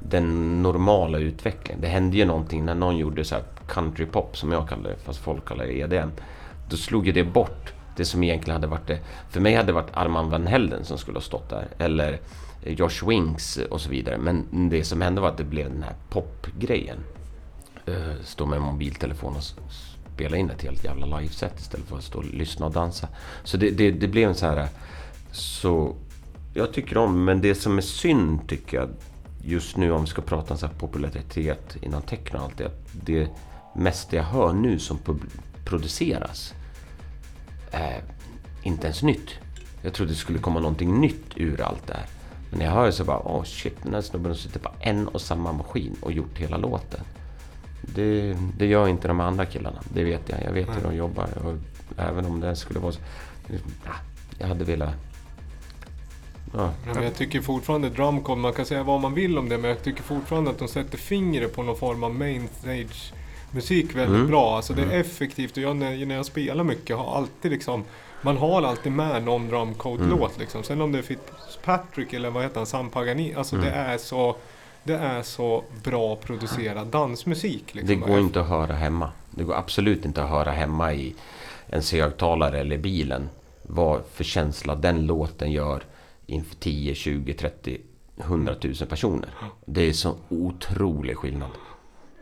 den 0.00 0.62
normala 0.62 1.18
utvecklingen. 1.18 1.80
Det 1.80 1.88
hände 1.88 2.16
ju 2.16 2.24
någonting 2.24 2.64
när 2.64 2.74
någon 2.74 2.96
gjorde 2.96 3.24
så 3.24 3.34
här 3.34 3.44
countrypop 3.68 4.36
som 4.36 4.52
jag 4.52 4.68
kallar 4.68 4.90
det, 4.90 4.96
fast 4.96 5.18
folk 5.18 5.44
kallar 5.44 5.64
det 5.64 5.78
EDM. 5.78 6.10
Då 6.70 6.76
slog 6.76 7.06
ju 7.06 7.12
det 7.12 7.24
bort 7.24 7.72
det 7.98 8.04
som 8.04 8.22
egentligen 8.22 8.54
hade 8.54 8.66
varit 8.66 8.86
det. 8.86 8.98
För 9.30 9.40
mig 9.40 9.54
hade 9.54 9.66
det 9.66 9.72
varit 9.72 9.90
Arman 9.92 10.30
van 10.30 10.46
Helden 10.46 10.84
som 10.84 10.98
skulle 10.98 11.16
ha 11.16 11.22
stått 11.22 11.48
där. 11.48 11.68
Eller 11.78 12.20
Josh 12.64 13.08
Winks 13.08 13.56
och 13.56 13.80
så 13.80 13.90
vidare. 13.90 14.18
Men 14.18 14.68
det 14.70 14.84
som 14.84 15.00
hände 15.00 15.20
var 15.20 15.28
att 15.28 15.36
det 15.36 15.44
blev 15.44 15.72
den 15.72 15.82
här 15.82 15.94
popgrejen. 16.10 16.98
Eh, 17.86 18.22
stå 18.24 18.46
med 18.46 18.60
mobiltelefon 18.60 19.36
och 19.36 19.42
spela 20.14 20.36
in 20.36 20.50
ett 20.50 20.62
helt 20.62 20.84
jävla 20.84 21.18
liveset 21.18 21.60
istället 21.60 21.86
för 21.86 21.96
att 21.96 22.04
stå 22.04 22.18
och 22.18 22.24
lyssna 22.24 22.66
och 22.66 22.72
dansa. 22.72 23.08
Så 23.44 23.56
det, 23.56 23.70
det, 23.70 23.90
det 23.90 24.08
blev 24.08 24.28
en 24.28 24.34
så 24.34 24.46
här... 24.46 24.68
Så 25.32 25.96
jag 26.54 26.72
tycker 26.72 26.96
om, 26.96 27.24
men 27.24 27.40
det 27.40 27.54
som 27.54 27.78
är 27.78 27.82
synd 27.82 28.48
tycker 28.48 28.76
jag 28.76 28.88
just 29.44 29.76
nu 29.76 29.92
om 29.92 30.00
vi 30.00 30.06
ska 30.06 30.22
prata 30.22 30.54
om 30.54 30.58
så 30.58 30.66
här 30.66 30.74
popularitet 30.74 31.76
inom 31.82 32.02
techno 32.02 32.38
och 32.38 32.44
allt 32.44 32.58
det. 32.58 32.66
att 32.66 32.88
Det 32.92 33.28
mesta 33.74 34.16
jag 34.16 34.24
hör 34.24 34.52
nu 34.52 34.78
som 34.78 34.98
produceras 35.64 36.54
är 37.70 38.02
inte 38.62 38.86
ens 38.86 39.02
nytt. 39.02 39.30
Jag 39.82 39.92
trodde 39.94 40.12
det 40.12 40.16
skulle 40.16 40.38
komma 40.38 40.60
någonting 40.60 41.00
nytt 41.00 41.36
ur 41.36 41.60
allt 41.60 41.86
det 41.86 41.94
här. 41.94 42.06
Men 42.50 42.58
när 42.58 42.66
jag 42.66 42.72
hör 42.72 42.86
det 42.86 42.92
så 42.92 43.04
bara, 43.04 43.18
åh 43.18 43.44
shit, 43.44 43.82
den 43.82 43.94
här 43.94 44.00
snubben 44.00 44.34
sitter 44.34 44.60
på 44.60 44.70
en 44.80 45.08
och 45.08 45.20
samma 45.20 45.52
maskin 45.52 45.96
och 46.00 46.12
gjort 46.12 46.38
hela 46.38 46.56
låten. 46.56 47.00
Det, 47.82 48.36
det 48.58 48.66
gör 48.66 48.88
inte 48.88 49.08
de 49.08 49.20
andra 49.20 49.46
killarna, 49.46 49.82
det 49.94 50.04
vet 50.04 50.28
jag. 50.28 50.42
Jag 50.42 50.52
vet 50.52 50.76
hur 50.76 50.82
de 50.82 50.96
jobbar. 50.96 51.28
Och 51.44 51.54
även 51.98 52.26
om 52.26 52.40
det 52.40 52.56
skulle 52.56 52.80
vara 52.80 52.92
så... 52.92 53.00
Ja, 53.84 53.92
jag 54.38 54.46
hade 54.46 54.64
velat... 54.64 54.94
Ja, 56.54 56.70
men 56.94 57.02
jag 57.02 57.14
tycker 57.14 57.40
fortfarande 57.40 57.90
drumcode, 57.90 58.40
man 58.40 58.52
kan 58.52 58.66
säga 58.66 58.82
vad 58.82 59.00
man 59.00 59.14
vill 59.14 59.38
om 59.38 59.48
det, 59.48 59.58
men 59.58 59.70
jag 59.70 59.82
tycker 59.82 60.02
fortfarande 60.02 60.50
att 60.50 60.58
de 60.58 60.68
sätter 60.68 60.98
fingret 60.98 61.56
på 61.56 61.62
någon 61.62 61.76
form 61.76 62.04
av 62.04 62.14
main 62.14 62.48
stage 62.60 63.12
musik 63.50 63.94
väldigt 63.96 64.16
Mm. 64.16 64.26
bra. 64.26 64.56
Alltså 64.56 64.72
det 64.72 64.82
är 64.82 65.00
effektivt 65.00 65.56
och 65.56 65.62
jag, 65.62 65.76
när, 65.76 66.06
när 66.06 66.14
jag 66.14 66.26
spelar 66.26 66.64
mycket 66.64 66.96
har 66.96 67.16
alltid 67.16 67.50
liksom 67.50 67.84
man 68.22 68.36
har 68.36 68.62
alltid 68.62 68.92
med 68.92 69.24
någon 69.24 69.48
drumcode-låt 69.48 70.38
liksom. 70.38 70.62
Sen 70.62 70.80
om 70.80 70.92
det 70.92 70.98
är 70.98 71.02
Fitzpatrick 71.02 72.12
eller 72.12 72.30
vad 72.30 72.42
heter 72.42 72.56
han, 72.56 72.66
Sam 72.66 72.90
Pagani. 72.90 73.34
Alltså 73.34 73.56
det 73.56 73.70
är 73.70 73.98
så 73.98 74.36
det 74.84 74.94
är 74.96 75.22
så 75.22 75.64
bra 75.84 76.16
producerad 76.16 76.86
dansmusik. 76.86 77.74
Liksom. 77.74 78.00
Det 78.00 78.06
går 78.06 78.18
inte 78.20 78.40
att 78.40 78.48
höra 78.48 78.72
hemma. 78.74 79.10
Det 79.30 79.44
går 79.44 79.54
absolut 79.54 80.04
inte 80.04 80.22
att 80.22 80.30
höra 80.30 80.50
hemma 80.50 80.94
i 80.94 81.14
en 81.66 81.82
högtalare 81.92 82.60
eller 82.60 82.78
bilen. 82.78 83.28
Vad 83.62 84.02
för 84.14 84.24
känsla 84.24 84.74
den 84.74 85.06
låten 85.06 85.52
gör 85.52 85.82
inför 86.26 86.56
10, 86.56 86.94
20, 86.94 87.34
30, 87.34 87.78
100 88.20 88.54
000 88.62 88.74
personer. 88.74 89.28
Det 89.66 89.88
är 89.88 89.92
så 89.92 90.14
otrolig 90.28 91.16
skillnad. 91.16 91.50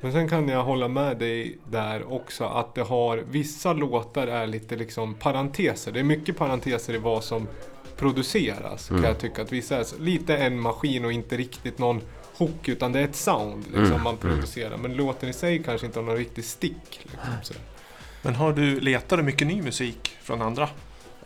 Men 0.01 0.13
sen 0.13 0.29
kan 0.29 0.49
jag 0.49 0.65
hålla 0.65 0.89
med 0.89 1.17
dig 1.17 1.59
där 1.71 2.13
också 2.13 2.45
att 2.45 2.75
det 2.75 2.83
har 2.83 3.17
vissa 3.17 3.73
låtar 3.73 4.27
är 4.27 4.47
lite 4.47 4.77
liksom 4.77 5.15
parenteser. 5.15 5.93
Det 5.93 6.01
är 6.01 6.05
mycket 6.05 6.37
parenteser 6.37 6.95
i 6.95 6.99
vad 6.99 7.25
som 7.25 7.49
produceras. 7.97 8.89
Kan 8.89 9.03
jag 9.03 9.19
tycka 9.19 9.43
att 9.43 9.53
vissa 9.53 9.77
är 9.77 10.01
lite 10.01 10.37
en 10.37 10.61
maskin 10.61 11.05
och 11.05 11.13
inte 11.13 11.37
riktigt 11.37 11.79
någon 11.79 12.01
hook 12.37 12.69
utan 12.69 12.93
det 12.93 13.01
är 13.01 13.05
ett 13.05 13.17
sound 13.17 13.65
liksom 13.75 14.03
man 14.03 14.17
producerar. 14.17 14.77
Men 14.77 14.95
låten 14.95 15.29
i 15.29 15.33
sig 15.33 15.63
kanske 15.63 15.87
inte 15.87 15.99
har 15.99 16.07
någon 16.07 16.17
riktig 16.17 16.45
stick. 16.45 17.01
Liksom. 17.37 17.57
Men 18.23 18.35
har 18.35 18.53
du, 18.53 18.81
letar 18.81 19.17
du 19.17 19.23
mycket 19.23 19.47
ny 19.47 19.63
musik 19.63 20.17
från 20.23 20.43
andra? 20.43 20.69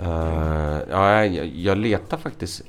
Eh, 0.01 0.79
ja, 0.91 1.25
jag, 1.25 1.47
jag 1.47 1.79
letar 1.79 2.17
faktiskt... 2.17 2.63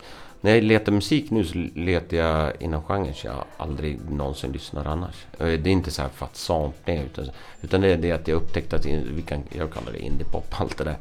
När 0.43 0.51
jag 0.55 0.63
letar 0.63 0.91
musik 0.91 1.31
nu 1.31 1.45
så 1.45 1.57
letar 1.75 2.17
jag 2.17 2.61
inom 2.61 2.83
genrer 2.83 3.13
så 3.13 3.27
jag 3.27 3.45
aldrig 3.57 4.09
någonsin 4.11 4.51
lyssnar 4.51 4.85
annars. 4.85 5.15
Det 5.37 5.45
är 5.53 5.67
inte 5.67 5.91
så 5.91 6.01
här 6.01 6.09
för 6.09 6.25
att 6.25 6.49
utan, 6.87 7.29
utan 7.61 7.81
det 7.81 7.87
är 7.87 7.97
det 7.97 8.11
att 8.11 8.27
jag 8.27 8.35
upptäckte 8.35 8.75
att 8.75 8.85
vi 8.85 9.21
kan, 9.21 9.43
jag 9.51 9.73
kallar 9.73 9.91
det 9.91 9.99
indiepop, 9.99 10.45
allt 10.59 10.77
det 10.77 10.83
där. 10.83 10.97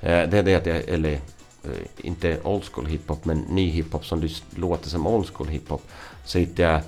Eh, 0.00 0.28
Det 0.30 0.38
är 0.38 0.42
det 0.42 0.54
att 0.54 0.66
jag, 0.66 0.76
eller 0.76 1.12
eh, 1.64 1.70
inte 1.96 2.40
old 2.42 2.64
school 2.64 2.86
hiphop 2.86 3.24
men 3.24 3.38
ny 3.38 3.70
hiphop 3.70 4.06
som 4.06 4.28
låter 4.56 4.88
som 4.88 5.06
old 5.06 5.28
school 5.34 5.48
hiphop. 5.48 5.82
Så 6.24 6.38
hittar 6.38 6.62
jag 6.64 6.80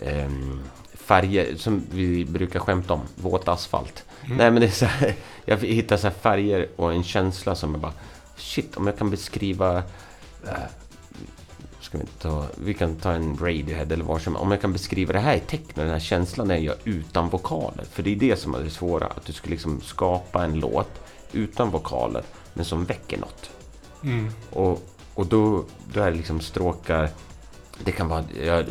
ehm, 0.00 0.60
färger 0.94 1.56
som 1.56 1.82
vi 1.90 2.24
brukar 2.24 2.60
skämta 2.60 2.94
om, 2.94 3.00
våt 3.14 3.48
asfalt. 3.48 4.04
Nej 4.28 4.50
men 4.50 4.60
det 4.60 4.66
är 4.66 4.70
så 4.70 4.86
här, 4.86 5.14
jag 5.44 5.56
hittar 5.58 5.96
så 5.96 6.06
här 6.06 6.14
färger 6.14 6.68
och 6.76 6.92
en 6.92 7.04
känsla 7.04 7.54
som 7.54 7.74
är 7.74 7.78
bara 7.78 7.92
Shit, 8.36 8.76
om 8.76 8.86
jag 8.86 8.98
kan 8.98 9.10
beskriva... 9.10 9.76
eh, 10.46 10.52
ska 11.90 11.98
vi 11.98 12.06
ta, 12.18 12.46
vi 12.64 12.74
kan 12.74 12.96
ta 12.96 13.12
en 13.12 13.36
Radiohead 13.36 13.92
eller 13.92 14.04
vad 14.04 14.22
som 14.22 14.36
Om 14.36 14.50
jag 14.50 14.60
kan 14.60 14.72
beskriva 14.72 15.12
det 15.12 15.18
här 15.18 15.36
i 15.36 15.40
tecknen, 15.40 15.86
den 15.86 15.92
här 15.92 16.00
känslan 16.00 16.50
är 16.50 16.56
jag 16.56 16.76
utan 16.84 17.28
vokaler. 17.28 17.84
För 17.84 18.02
det 18.02 18.10
är 18.10 18.16
det 18.16 18.36
som 18.36 18.54
är 18.54 18.60
det 18.60 18.70
svåra, 18.70 19.06
att 19.06 19.24
du 19.24 19.32
ska 19.32 19.50
liksom 19.50 19.80
skapa 19.80 20.44
en 20.44 20.60
låt 20.60 20.90
utan 21.32 21.70
vokaler, 21.70 22.22
men 22.54 22.64
som 22.64 22.84
väcker 22.84 23.18
något. 23.18 23.50
Mm. 24.02 24.30
Och, 24.50 24.82
och 25.14 25.26
då, 25.26 25.64
då 25.92 26.00
är 26.00 26.10
det 26.10 26.16
liksom 26.16 26.40
stråkar... 26.40 27.10
Det 27.84 27.92
kan 27.92 28.08
vara... 28.08 28.24
Ja, 28.44 28.62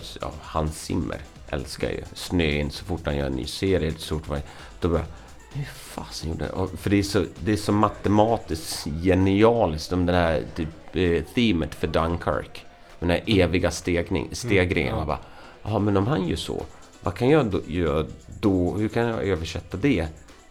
Hans 0.41 0.81
Zimmer 0.81 1.21
älskar 1.49 1.89
ju. 1.89 2.03
Snön, 2.13 2.71
så 2.71 2.85
fort 2.85 3.01
han 3.05 3.17
gör 3.17 3.25
en 3.25 3.33
ny 3.33 3.45
serie, 3.45 3.93
så 3.97 4.19
fort 4.19 4.43
då 4.79 4.89
bara... 4.89 5.05
Hur 5.53 5.65
fasen 5.65 6.29
gjorde 6.29 6.45
jag? 6.55 6.69
För 6.79 6.89
det 6.89 6.99
är, 6.99 7.03
så, 7.03 7.25
det 7.39 7.51
är 7.51 7.57
så 7.57 7.71
matematiskt 7.71 8.87
genialiskt 9.03 9.93
om 9.93 10.05
det 10.05 10.13
här 10.13 10.43
typ, 10.55 10.95
eh, 10.95 11.23
themet 11.33 11.75
för 11.75 11.87
Dunkirk. 11.87 12.65
Den 12.99 13.09
här 13.09 13.23
eviga 13.25 13.71
stegning, 13.71 14.29
stegringen. 14.31 14.89
ja. 14.89 14.95
Man 14.95 15.07
bara, 15.07 15.19
ja 15.63 15.79
men 15.79 15.97
om 15.97 16.07
han 16.07 16.27
gör 16.27 16.35
så, 16.35 16.63
vad 17.01 17.13
kan 17.13 17.29
jag 17.29 17.45
då, 17.45 17.61
göra 17.67 18.05
då? 18.41 18.77
Hur 18.77 18.87
kan 18.89 19.03
jag 19.03 19.23
översätta 19.23 19.77
det 19.77 20.07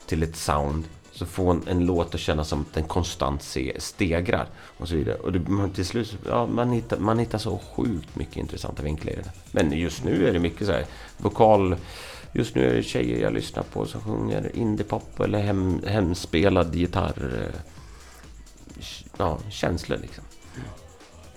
till 0.07 0.23
ett 0.23 0.37
sound? 0.37 0.85
Så 1.12 1.27
får 1.27 1.51
en, 1.51 1.62
en 1.69 1.87
låt 1.87 2.15
att 2.15 2.20
kännas 2.20 2.49
som 2.49 2.61
att 2.61 2.75
den 2.75 2.85
konstant 2.85 3.43
se, 3.43 3.73
stegrar. 3.79 4.47
Och 4.79 4.89
så 4.89 4.95
vidare. 4.97 5.15
Och 5.16 5.33
det, 5.33 5.49
man, 5.49 5.70
till 5.70 5.87
slut, 5.87 6.16
ja, 6.29 6.47
man, 6.47 6.70
hittar, 6.70 6.99
man 6.99 7.19
hittar 7.19 7.39
så 7.39 7.59
sjukt 7.77 8.16
mycket 8.16 8.37
intressanta 8.37 8.83
vinklar 8.83 9.12
i 9.12 9.16
det. 9.16 9.31
Men 9.53 9.73
just 9.73 10.05
nu 10.05 10.29
är 10.29 10.33
det 10.33 10.39
mycket 10.39 10.66
så 10.66 10.73
här 10.73 10.85
vokal... 11.16 11.77
Just 12.33 12.55
nu 12.55 12.70
är 12.70 12.75
det 12.75 12.83
tjejer 12.83 13.23
jag 13.23 13.33
lyssnar 13.33 13.62
på 13.62 13.87
som 13.87 14.01
sjunger 14.01 14.51
indiepop 14.57 15.20
eller 15.20 15.39
hem, 15.41 15.83
hemspelad 15.87 16.75
gitarr. 16.75 17.49
eh, 17.55 17.61
Ja, 19.16 19.39
känslor 19.51 19.99
liksom. 19.99 20.25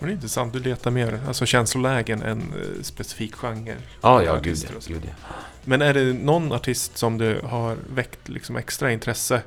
Och 0.02 0.08
det 0.08 0.12
är 0.12 0.16
intressant, 0.16 0.54
du 0.54 0.60
letar 0.60 0.92
mer 0.92 1.20
alltså 1.28 1.46
känslolägen 1.46 2.22
än 2.22 2.40
eh, 2.40 2.82
specifik 2.82 3.36
genre. 3.36 3.76
Ja, 4.02 4.24
ja, 4.24 4.40
gud, 4.44 4.58
ja, 4.64 4.80
gud 4.88 5.02
ja. 5.06 5.34
Men 5.64 5.82
är 5.82 5.94
det 5.94 6.14
någon 6.14 6.52
artist 6.52 6.98
som 6.98 7.18
du 7.18 7.42
har 7.44 7.78
väckt 7.94 8.30
liksom 8.30 8.56
extra 8.56 8.92
intresse 8.92 9.42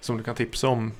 som 0.00 0.16
du 0.16 0.22
kan 0.22 0.34
tipsa 0.34 0.68
om? 0.68 0.92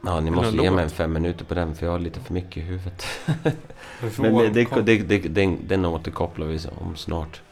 Ja, 0.00 0.20
ni 0.20 0.30
måste 0.30 0.56
ge 0.56 0.70
mig 0.70 0.84
en 0.84 0.90
fem 0.90 1.12
minuter 1.12 1.44
på 1.44 1.54
den 1.54 1.74
för 1.74 1.86
jag 1.86 1.92
har 1.92 1.98
lite 1.98 2.20
för 2.20 2.34
mycket 2.34 2.56
i 2.56 2.60
huvudet. 2.60 3.06
Men 4.16 4.52
det, 4.52 4.66
det, 4.84 4.98
det, 4.98 5.18
den, 5.18 5.58
den 5.68 5.84
återkopplar 5.84 6.46
vi 6.46 6.60
om 6.78 6.96
snart. 6.96 7.42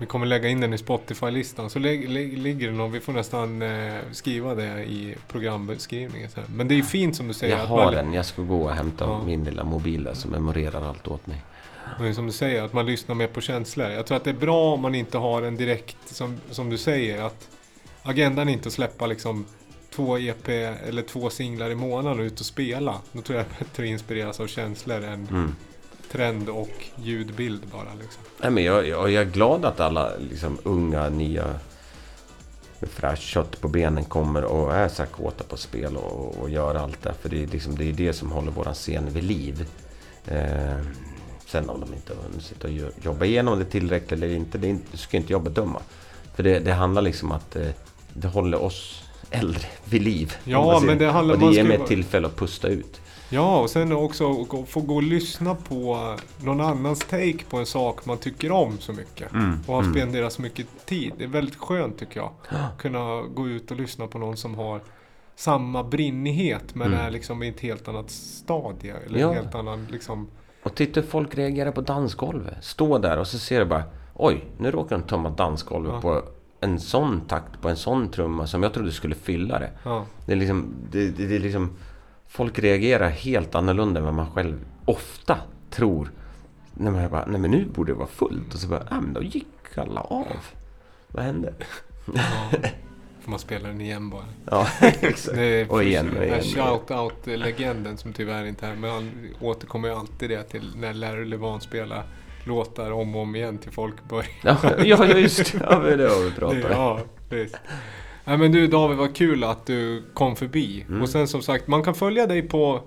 Vi 0.00 0.06
kommer 0.06 0.26
lägga 0.26 0.48
in 0.48 0.60
den 0.60 0.72
i 0.72 0.78
Spotify-listan. 0.78 1.70
Så 1.70 1.78
ligger 1.78 2.66
det 2.70 2.76
någon, 2.76 2.92
vi 2.92 3.00
får 3.00 3.12
nästan 3.12 3.62
eh, 3.62 3.94
skriva 4.12 4.54
det 4.54 4.84
i 4.84 5.14
programbeskrivningen. 5.28 6.30
sen. 6.30 6.44
Men 6.54 6.68
det 6.68 6.78
är 6.78 6.82
fint 6.82 7.16
som 7.16 7.28
du 7.28 7.34
säger. 7.34 7.56
Jag 7.58 7.66
har 7.66 7.84
man, 7.84 7.94
den. 7.94 8.12
Jag 8.12 8.24
ska 8.26 8.42
gå 8.42 8.62
och 8.62 8.74
hämta 8.74 9.04
Ja. 9.04 9.22
min 9.26 9.44
lilla 9.44 9.64
mobil 9.64 10.04
där 10.04 10.14
som 10.14 10.30
memorerar 10.30 10.88
allt 10.88 11.08
åt 11.08 11.26
mig. 11.26 11.42
Men 12.00 12.14
som 12.14 12.26
du 12.26 12.32
säger, 12.32 12.62
att 12.62 12.72
man 12.72 12.86
lyssnar 12.86 13.14
mer 13.14 13.26
på 13.26 13.40
känslor. 13.40 13.88
Jag 13.90 14.06
tror 14.06 14.16
att 14.16 14.24
det 14.24 14.30
är 14.30 14.34
bra 14.34 14.74
om 14.74 14.80
man 14.80 14.94
inte 14.94 15.18
har 15.18 15.42
en 15.42 15.56
direkt, 15.56 15.96
som, 16.04 16.36
som 16.50 16.70
du 16.70 16.78
säger, 16.78 17.22
att 17.22 17.48
agendan 18.02 18.48
är 18.48 18.52
inte 18.52 18.66
att 18.68 18.72
släppa 18.72 19.06
liksom 19.06 19.46
två 19.94 20.18
EP 20.18 20.48
eller 20.48 21.02
två 21.02 21.30
singlar 21.30 21.70
i 21.70 21.74
månaden 21.74 22.18
och 22.20 22.24
ut 22.24 22.40
och 22.40 22.46
spela. 22.46 22.94
Då 23.12 23.22
tror 23.22 23.38
jag 23.38 23.46
det 23.46 23.54
är 23.54 23.58
bättre 23.64 23.82
att 23.82 23.88
inspireras 23.88 24.40
av 24.40 24.46
känslor 24.46 25.04
än 25.04 25.26
Mm. 25.30 25.54
Trend 26.12 26.48
och 26.48 26.70
ljudbild 26.96 27.62
bara. 27.72 27.94
Liksom. 28.00 28.22
Nej, 28.38 28.50
men 28.50 28.64
jag, 28.64 28.88
jag, 28.88 29.10
jag 29.10 29.22
är 29.22 29.30
glad 29.30 29.64
att 29.64 29.80
alla 29.80 30.10
liksom, 30.30 30.58
unga, 30.62 31.08
nya 31.08 31.44
med 32.80 32.90
fräscht 32.90 33.22
kött 33.22 33.60
på 33.60 33.68
benen 33.68 34.04
kommer 34.04 34.44
och 34.44 34.74
är 34.74 34.88
så 34.88 35.02
här 35.02 35.10
kåta 35.10 35.44
på 35.44 35.56
spel 35.56 35.96
och, 35.96 36.38
och 36.38 36.50
gör 36.50 36.74
allt 36.74 37.02
det. 37.02 37.14
För 37.20 37.28
det 37.28 37.42
är, 37.42 37.46
liksom, 37.46 37.76
det 37.76 37.88
är 37.88 37.92
det 37.92 38.12
som 38.12 38.30
håller 38.32 38.50
våran 38.52 38.74
scen 38.74 39.10
vid 39.12 39.24
liv. 39.24 39.66
Eh, 40.26 40.76
sen 41.46 41.70
om 41.70 41.80
de 41.80 41.94
inte 41.94 42.12
har 42.14 42.40
sitter 42.40 42.68
och 42.86 43.04
jobbar 43.04 43.26
igenom 43.26 43.58
det 43.58 43.64
tillräckligt 43.64 44.12
eller 44.12 44.28
inte, 44.28 44.58
det 44.58 44.68
inte, 44.68 44.96
ska 44.96 45.16
inte 45.16 45.32
jag 45.32 45.42
bedöma. 45.42 45.80
För 46.34 46.42
det, 46.42 46.58
det 46.58 46.72
handlar 46.72 47.02
liksom 47.02 47.32
att 47.32 47.56
eh, 47.56 47.68
det 48.12 48.28
håller 48.28 48.62
oss 48.62 49.02
äldre 49.30 49.66
vid 49.84 50.02
liv. 50.02 50.34
Ja, 50.44 50.80
men 50.84 50.98
det 50.98 51.06
handlar- 51.10 51.34
Och 51.34 51.40
det 51.40 51.54
ger 51.56 51.64
mig 51.64 51.76
ett 51.76 51.86
tillfälle 51.86 52.26
att 52.26 52.36
pusta 52.36 52.68
ut. 52.68 53.00
Ja, 53.30 53.60
och 53.60 53.70
sen 53.70 53.92
också 53.92 54.44
få 54.66 54.80
gå 54.80 54.94
och 54.96 55.02
lyssna 55.02 55.54
på 55.54 56.16
någon 56.44 56.60
annans 56.60 56.98
take 57.00 57.44
på 57.50 57.56
en 57.56 57.66
sak 57.66 58.06
man 58.06 58.18
tycker 58.18 58.52
om 58.52 58.78
så 58.78 58.92
mycket. 58.92 59.28
Och 59.66 59.74
har 59.74 59.82
spenderat 59.92 60.32
så 60.32 60.42
mycket 60.42 60.66
tid. 60.86 61.12
Det 61.18 61.24
är 61.24 61.28
väldigt 61.28 61.56
skönt 61.56 61.98
tycker 61.98 62.20
jag. 62.20 62.30
Kunna 62.78 63.22
gå 63.22 63.48
ut 63.48 63.70
och 63.70 63.76
lyssna 63.76 64.06
på 64.06 64.18
någon 64.18 64.36
som 64.36 64.54
har 64.54 64.80
samma 65.36 65.84
brinnighet 65.84 66.74
men 66.74 66.86
Mm. 66.86 67.00
är 67.06 67.10
liksom 67.10 67.42
i 67.42 67.48
ett 67.48 67.60
helt 67.60 67.88
annat 67.88 68.10
stadie. 68.10 68.94
Eller 69.06 69.18
Ja. 69.20 69.32
helt 69.32 69.54
annan 69.54 69.86
liksom... 69.90 70.28
Och 70.62 70.74
titta 70.74 71.00
hur 71.00 71.08
folk 71.08 71.34
reagerar 71.34 71.72
på 71.72 71.80
dansgolvet. 71.80 72.64
Stå 72.64 72.98
där 72.98 73.18
och 73.18 73.26
så 73.26 73.38
ser 73.38 73.58
du 73.60 73.64
bara 73.66 73.82
Oj, 74.14 74.44
nu 74.58 74.70
råkar 74.70 74.98
de 74.98 75.04
tömma 75.06 75.30
dansgolvet 75.30 75.92
Ja. 75.94 76.00
på 76.00 76.22
en 76.60 76.80
sån 76.80 77.20
takt 77.20 77.60
på 77.62 77.68
en 77.68 77.76
sån 77.76 78.08
trumma 78.10 78.46
som 78.46 78.62
jag 78.62 78.72
trodde 78.74 78.92
skulle 78.92 79.14
fylla 79.14 79.58
det. 79.58 79.70
Ja. 79.84 80.04
Det 80.26 80.32
är 80.32 80.36
liksom, 80.36 80.74
det, 80.92 81.08
det, 81.10 81.26
det 81.26 81.34
är 81.36 81.40
liksom 81.40 81.70
Folk 82.30 82.58
reagerar 82.58 83.08
helt 83.08 83.54
annorlunda 83.54 84.00
än 84.00 84.04
vad 84.04 84.14
man 84.14 84.30
själv 84.30 84.64
ofta 84.84 85.38
tror. 85.70 86.10
När 86.74 86.90
man 86.90 87.10
bara, 87.10 87.26
nej 87.26 87.40
men 87.40 87.50
nu 87.50 87.66
borde 87.66 87.92
det 87.92 87.96
vara 87.98 88.08
fullt. 88.08 88.54
Och 88.54 88.60
så 88.60 88.68
bara, 88.68 88.86
ja 88.90 89.00
men 89.00 89.12
då 89.12 89.22
gick 89.22 89.46
alla 89.74 90.00
av. 90.00 90.36
Vad 91.08 91.24
hände? 91.24 91.54
Får 93.20 93.30
man 93.30 93.38
spela 93.38 93.68
den 93.68 93.80
igen 93.80 94.10
bara. 94.10 94.24
Ja, 94.50 94.68
exakt. 94.80 95.38
Är 95.38 95.72
Och 95.72 95.82
igen, 95.82 96.08
och 96.08 96.14
här 96.14 96.24
igen. 96.24 96.42
shout-out-legenden 96.42 97.96
som 97.96 98.12
tyvärr 98.12 98.44
inte 98.44 98.66
är 98.66 98.76
Men 98.76 98.90
han 98.90 99.10
återkommer 99.40 99.88
ju 99.88 99.94
alltid 99.94 100.30
det 100.30 100.42
till 100.42 100.72
när 100.76 100.94
Larry 100.94 101.24
Levan 101.24 101.60
spelar 101.60 102.04
låtar 102.44 102.90
om 102.90 103.16
och 103.16 103.22
om 103.22 103.36
igen 103.36 103.58
till 103.58 103.72
folk 103.72 104.08
börjar. 104.08 104.30
Ja, 104.42 104.56
ja 104.84 105.06
just 105.18 105.52
det. 105.52 105.66
Ja, 105.70 105.78
det 105.78 106.08
har 106.08 106.24
vi 106.24 106.30
pratat 106.30 106.64
om. 106.64 106.70
Ja, 106.70 107.00
visst. 107.30 107.56
Nej 108.30 108.38
men 108.38 108.52
du 108.52 108.66
David, 108.66 108.98
vad 108.98 109.16
kul 109.16 109.44
att 109.44 109.66
du 109.66 110.02
kom 110.14 110.36
förbi. 110.36 110.84
Mm. 110.88 111.02
Och 111.02 111.08
sen 111.08 111.28
som 111.28 111.42
sagt, 111.42 111.66
man 111.66 111.82
kan 111.82 111.94
följa 111.94 112.26
dig 112.26 112.42
på 112.42 112.80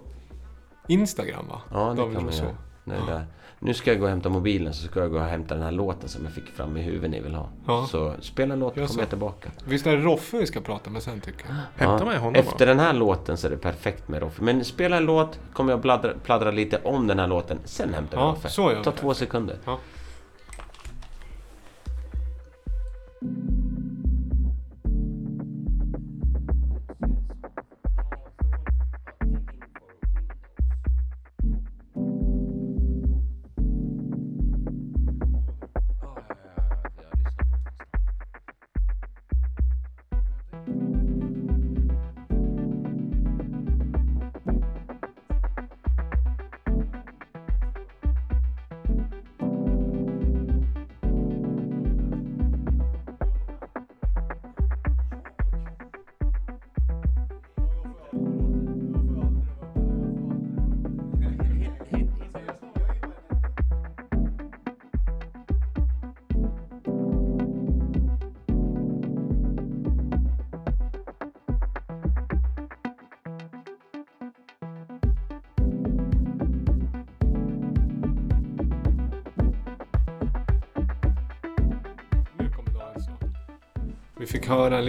Instagram 0.88 1.48
va? 1.50 1.62
Ja, 1.72 1.80
det 1.80 1.96
David 1.96 2.16
kan 2.16 2.26
man 2.26 2.34
göra. 2.34 2.48
Det 2.84 3.12
där. 3.12 3.26
Nu 3.60 3.74
ska 3.74 3.92
jag 3.92 4.00
gå 4.00 4.06
och 4.06 4.10
hämta 4.10 4.30
mobilen 4.30 4.74
så 4.74 4.88
ska 4.88 5.00
jag 5.00 5.12
gå 5.12 5.18
och 5.18 5.24
hämta 5.24 5.56
den 5.56 5.64
här 5.64 5.72
låten 5.72 6.10
som 6.10 6.24
jag 6.24 6.34
fick 6.34 6.48
fram 6.50 6.78
i 6.78 6.82
huvudet 6.82 7.12
ni 7.12 7.22
vill 7.22 7.36
ha. 7.36 7.50
Ja. 7.68 7.88
Så 7.90 8.14
spela 8.20 8.54
en 8.54 8.60
låt 8.60 8.78
Gör 8.78 8.88
kommer 8.88 9.02
jag 9.02 9.10
tillbaka. 9.10 9.50
Visst 9.66 9.88
är 9.88 9.98
det 9.98 10.04
Roffe 10.04 10.38
vi 10.38 10.48
ska 10.48 10.62
prata 10.62 10.90
med 10.90 11.04
sen 11.04 11.22
tycker 11.22 11.46
jag? 11.48 11.88
Hämta 11.88 12.06
med 12.06 12.20
honom 12.20 12.36
Efter 12.36 12.66
va? 12.66 12.74
den 12.74 12.80
här 12.80 12.94
låten 12.94 13.38
så 13.38 13.48
är 13.48 13.52
det 13.52 13.58
perfekt 13.58 14.08
med 14.08 14.22
Roffe. 14.22 14.44
Men 14.44 14.66
spela 14.66 14.98
en 14.98 15.06
låt, 15.06 15.40
kommer 15.54 15.74
jag 15.74 15.82
pladdra, 15.82 16.14
pladdra 16.24 16.52
lite 16.52 16.80
om 16.84 17.08
den 17.08 17.20
här 17.20 17.28
låten. 17.28 17.60
Sen 17.66 17.94
hämtar 17.94 18.18
vi 18.18 18.24
Ja, 18.24 18.30
Roffe. 18.30 18.50
så 18.50 18.72
gör 18.72 18.84
Ta 18.84 18.92
två 18.92 19.14
sekunder. 19.14 19.58
Ja. 19.66 19.80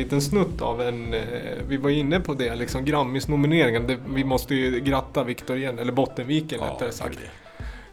Liten 0.05 0.21
snutt 0.23 0.63
av 0.63 0.83
en, 0.83 1.15
eh, 1.15 1.21
vi 1.69 1.77
var 1.77 1.91
inne 1.91 2.21
på 2.21 2.35
det, 2.35 2.55
liksom 2.55 2.85
Grammis-nomineringen. 2.85 3.87
Det- 3.87 3.99
Vi 4.07 4.25
måste 4.25 4.55
ju 4.55 4.81
gratta 4.81 5.25
Victor 5.25 5.57
igen, 5.57 5.79
eller 5.79 5.93
Bottenviken 5.93 6.61
rättare 6.61 6.93
sagt. 6.93 7.19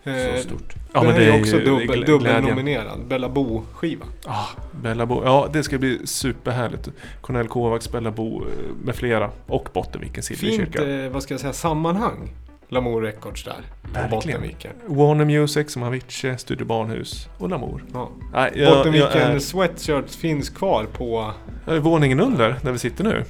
Eh, 0.04 0.14
Så 0.38 0.42
stort. 0.44 0.74
Ja, 0.94 1.00
det 1.02 1.08
men 1.08 1.16
det 1.16 1.26
är 1.26 1.40
också 1.40 1.58
dubbel, 1.58 2.06
dubbelnominerad. 2.06 3.00
Bella 3.08 3.30
Bo-skiva. 3.30 4.06
Ah, 4.26 4.46
Bella 4.72 5.06
Bo. 5.06 5.24
Ja, 5.26 5.48
det 5.54 5.64
ska 5.64 5.78
bli 5.78 6.00
superhärligt. 6.08 6.90
Cornel 7.22 7.48
Kovacs, 7.48 7.92
Bella 7.92 8.12
Bo 8.12 8.42
eh, 8.42 8.48
med 8.84 8.96
flera. 8.96 9.30
Och 9.48 9.70
Bottenvikens 9.74 10.28
Fint, 10.28 10.40
Silverkyrka. 10.40 10.90
eh, 11.06 11.12
vad 11.12 11.24
ska 11.24 11.34
jag 11.34 11.42
säga, 11.42 11.54
sammanhang. 11.54 12.32
Lamour 12.72 13.02
Records 13.02 13.44
där. 13.44 13.54
På 13.54 13.90
Verkligen. 13.94 14.10
Bottenviken. 14.10 14.72
Warner 14.86 15.26
Music 15.26 15.72
som 15.72 15.84
Avicii, 15.84 16.38
Studio 16.38 16.66
Barnhus 16.66 17.30
och 17.38 17.50
Lamour. 17.50 17.84
Ja. 17.94 18.10
Nej, 18.34 18.52
jag, 18.56 18.64
jag 18.64 18.78
Bottenviken 18.78 19.22
är, 19.22 19.40
Sweatshirts 19.40 20.16
finns 20.16 20.50
kvar 20.50 20.86
på... 20.94 21.34
våningen 21.82 22.20
under 22.20 22.56
där 22.62 22.72
vi 22.72 22.78
sitter 22.78 23.04
nu. 23.04 23.24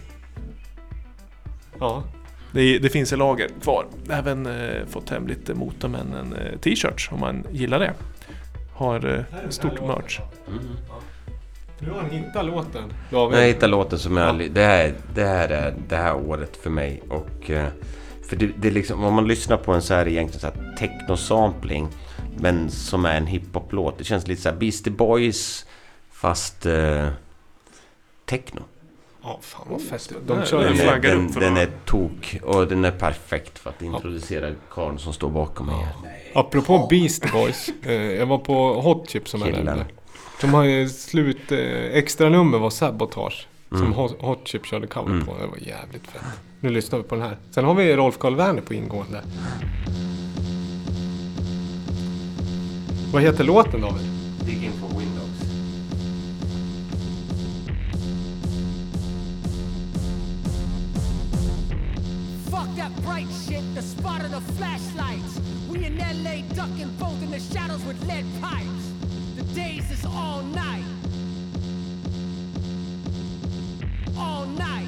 Ja. 1.80 2.04
Det, 2.52 2.80
det 2.80 2.90
finns 2.90 3.14
i 3.14 3.16
lager 3.16 3.50
kvar. 3.62 3.86
Även 4.10 4.46
eh, 4.46 4.86
fått 4.90 5.10
hem 5.10 5.28
lite 5.28 5.54
Motormännen 5.54 6.36
eh, 6.36 6.60
t-shirts 6.60 7.12
om 7.12 7.20
man 7.20 7.44
gillar 7.52 7.80
det. 7.80 7.94
Har 8.74 9.18
eh, 9.18 9.50
stort 9.50 9.82
merch. 9.82 10.20
Du 11.80 11.92
har 11.92 12.04
hittat 12.04 12.46
låten. 12.46 12.94
David. 13.10 13.40
Jag 13.40 13.48
hittade 13.48 13.68
låten 13.68 14.00
som 14.00 14.18
jag... 14.18 14.52
Det 14.52 14.64
här, 14.64 14.94
det 15.14 15.26
här 15.26 15.50
är 15.50 15.74
det 15.88 15.96
här 15.96 16.16
året 16.16 16.58
för 16.58 16.70
mig. 16.70 17.02
Och, 17.10 17.52
eh, 17.52 17.68
för 18.32 18.38
det, 18.38 18.52
det 18.58 18.68
är 18.68 18.72
liksom, 18.72 19.04
om 19.04 19.14
man 19.14 19.28
lyssnar 19.28 19.58
på 19.58 19.74
en 19.74 19.82
så 19.82 19.94
här 19.94 20.08
egentligen 20.08 20.40
så 20.40 20.48
här 20.48 20.76
techno-sampling. 20.80 21.88
Men 22.38 22.70
som 22.70 23.06
är 23.06 23.18
en 23.18 23.28
hiphop-låt. 23.28 23.98
Det 23.98 24.04
känns 24.04 24.28
lite 24.28 24.42
så 24.42 24.50
här 24.50 24.56
Beastie 24.56 24.94
Boys 24.94 25.66
fast 26.12 26.66
eh, 26.66 27.08
techno. 28.26 28.62
Ja, 29.24 29.40
fan 29.42 29.68
vad 29.70 29.82
fett. 29.82 30.12
Nej, 30.12 30.20
De 30.28 30.46
kör 30.46 30.66
är, 30.66 30.74
flaggar 30.74 31.16
den, 31.16 31.26
upp 31.26 31.34
för 31.34 31.42
den 31.42 31.58
är 31.58 31.70
tok 31.86 32.38
och 32.44 32.68
den 32.68 32.86
är 32.86 32.92
perfekt 32.92 33.60
för 33.60 33.70
att 33.70 33.82
introducera 33.82 34.52
karln 34.70 35.00
som 35.00 35.14
står 35.14 35.30
bakom 35.30 35.66
mig. 35.66 35.76
här. 35.76 35.94
Apropå 36.34 36.88
Beast 36.90 37.32
Boys. 37.32 37.70
Eh, 37.84 37.94
jag 37.94 38.26
var 38.26 38.38
på 38.38 38.82
Hot 38.82 39.10
Chip 39.10 39.30
som 39.30 39.42
jag 39.42 39.52
nämnde. 39.52 39.86
De 40.42 40.54
har 40.54 40.64
ju 40.64 40.90
slut... 40.90 41.52
Eh, 41.52 41.60
extra 41.98 42.30
nummer 42.30 42.58
var 42.58 42.70
Sabotage. 42.70 43.48
Som 43.72 43.82
Mm. 43.82 43.94
Hot, 43.94 44.16
Hot 44.22 44.48
Chip 44.48 44.66
körde 44.66 44.88
cover 44.88 45.12
Mm. 45.12 45.26
på. 45.26 45.38
Det 45.38 45.48
var 45.48 45.58
jävligt 45.58 46.08
fett. 46.08 46.22
Nu 46.60 46.70
lyssnar 46.70 47.00
vi 47.00 47.04
på 47.06 47.16
den 47.16 47.24
här. 47.24 47.38
Sen 47.52 47.66
har 47.66 47.74
vi 47.74 47.96
Rolf 47.96 48.18
Karl 48.18 48.36
Werner 48.36 48.62
på 48.62 48.74
ingående. 48.74 49.22
Vad 53.14 53.22
heter 53.22 53.44
låten 53.44 53.82
David? 53.82 54.06
Digging 54.46 54.72
for 54.72 55.00
Windows. 55.00 55.42
Fuck 62.50 62.76
that 62.78 62.92
bright 63.04 63.28
shit, 63.32 63.64
the 63.76 63.82
spot 63.82 64.22
of 64.24 64.32
the 64.32 64.42
flashlights. 64.54 65.40
We 65.70 65.86
in 65.86 65.98
LA 65.98 66.42
ducking 66.54 66.90
both 67.00 67.22
in 67.24 67.32
the 67.32 67.40
shadows 67.40 67.84
with 67.86 68.02
lead 68.08 68.26
pipes. 68.42 68.94
The 69.38 69.44
days 69.56 69.90
is 69.92 70.06
all 70.06 70.44
night. 70.44 70.84
All 74.22 74.46
night. 74.46 74.88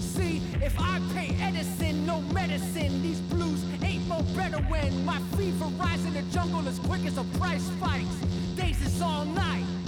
See, 0.00 0.42
if 0.60 0.74
I 0.78 1.00
pay 1.14 1.36
Edison 1.40 2.04
no 2.04 2.20
medicine, 2.20 3.00
these 3.00 3.20
blues 3.20 3.64
ain't 3.82 4.08
no 4.08 4.22
better 4.34 4.58
when 4.72 5.04
my 5.04 5.20
fever 5.36 5.66
rise 5.78 6.04
in 6.04 6.14
the 6.14 6.22
jungle 6.32 6.66
as 6.66 6.78
quick 6.80 7.04
as 7.06 7.16
a 7.16 7.24
price 7.38 7.62
spikes. 7.62 8.16
Days 8.56 8.80
is 8.82 9.00
all 9.00 9.24
night. 9.24 9.79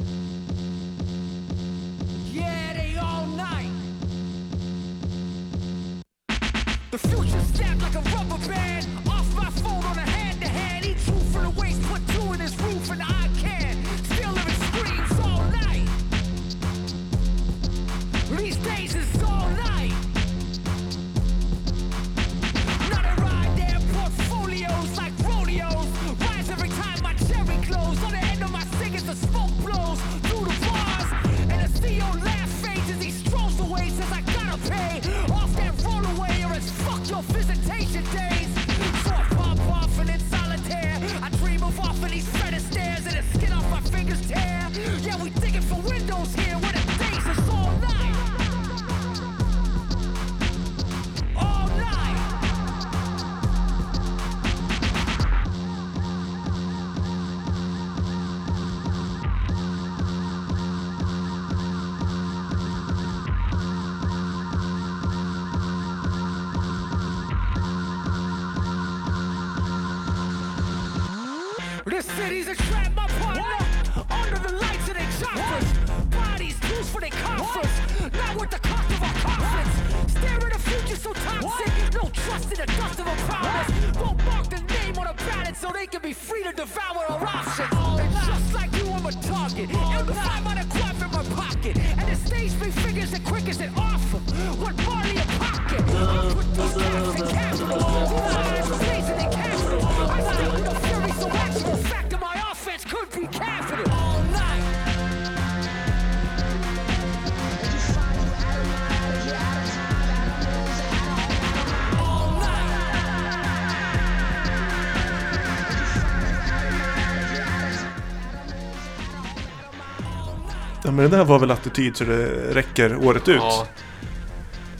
Men 121.03 121.11
det 121.11 121.17
där 121.17 121.25
var 121.25 121.39
väl 121.39 121.51
attityd 121.51 121.97
så 121.97 122.05
det 122.05 122.27
räcker 122.55 122.97
året 123.07 123.29
ut. 123.29 123.37
Ja. 123.41 123.67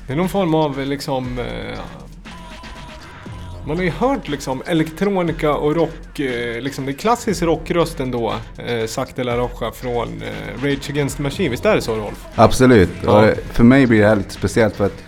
Det 0.07 0.13
är 0.13 0.17
någon 0.17 0.29
form 0.29 0.55
av 0.55 0.79
liksom... 0.79 1.39
Eh, 1.39 1.79
man 3.67 3.77
har 3.77 3.85
ju 3.85 3.91
hört 3.91 4.29
liksom 4.29 4.63
elektronika 4.67 5.55
och 5.55 5.77
rock, 5.77 6.21
eh, 6.21 6.61
liksom 6.61 6.87
det 6.87 6.93
är 6.93 6.95
klassisk 6.95 7.43
rockröst 7.43 8.01
ändå. 8.01 8.35
Eh, 8.59 9.05
de 9.15 9.25
la 9.25 9.37
Rocha 9.37 9.73
från 9.73 10.23
eh, 10.23 10.65
Rage 10.65 10.91
Against 10.91 11.17
the 11.17 11.23
Machine. 11.23 11.51
Visst 11.51 11.65
är 11.65 11.75
det 11.75 11.83
så 11.83 11.97
Rolf? 11.97 12.27
Absolut. 12.35 12.91
Ja. 13.05 13.31
Och 13.31 13.37
för 13.53 13.65
mig 13.65 13.87
blir 13.87 14.01
det 14.01 14.09
här 14.09 14.17
lite 14.17 14.35
speciellt 14.35 14.77
för 14.77 14.87
att 14.87 15.05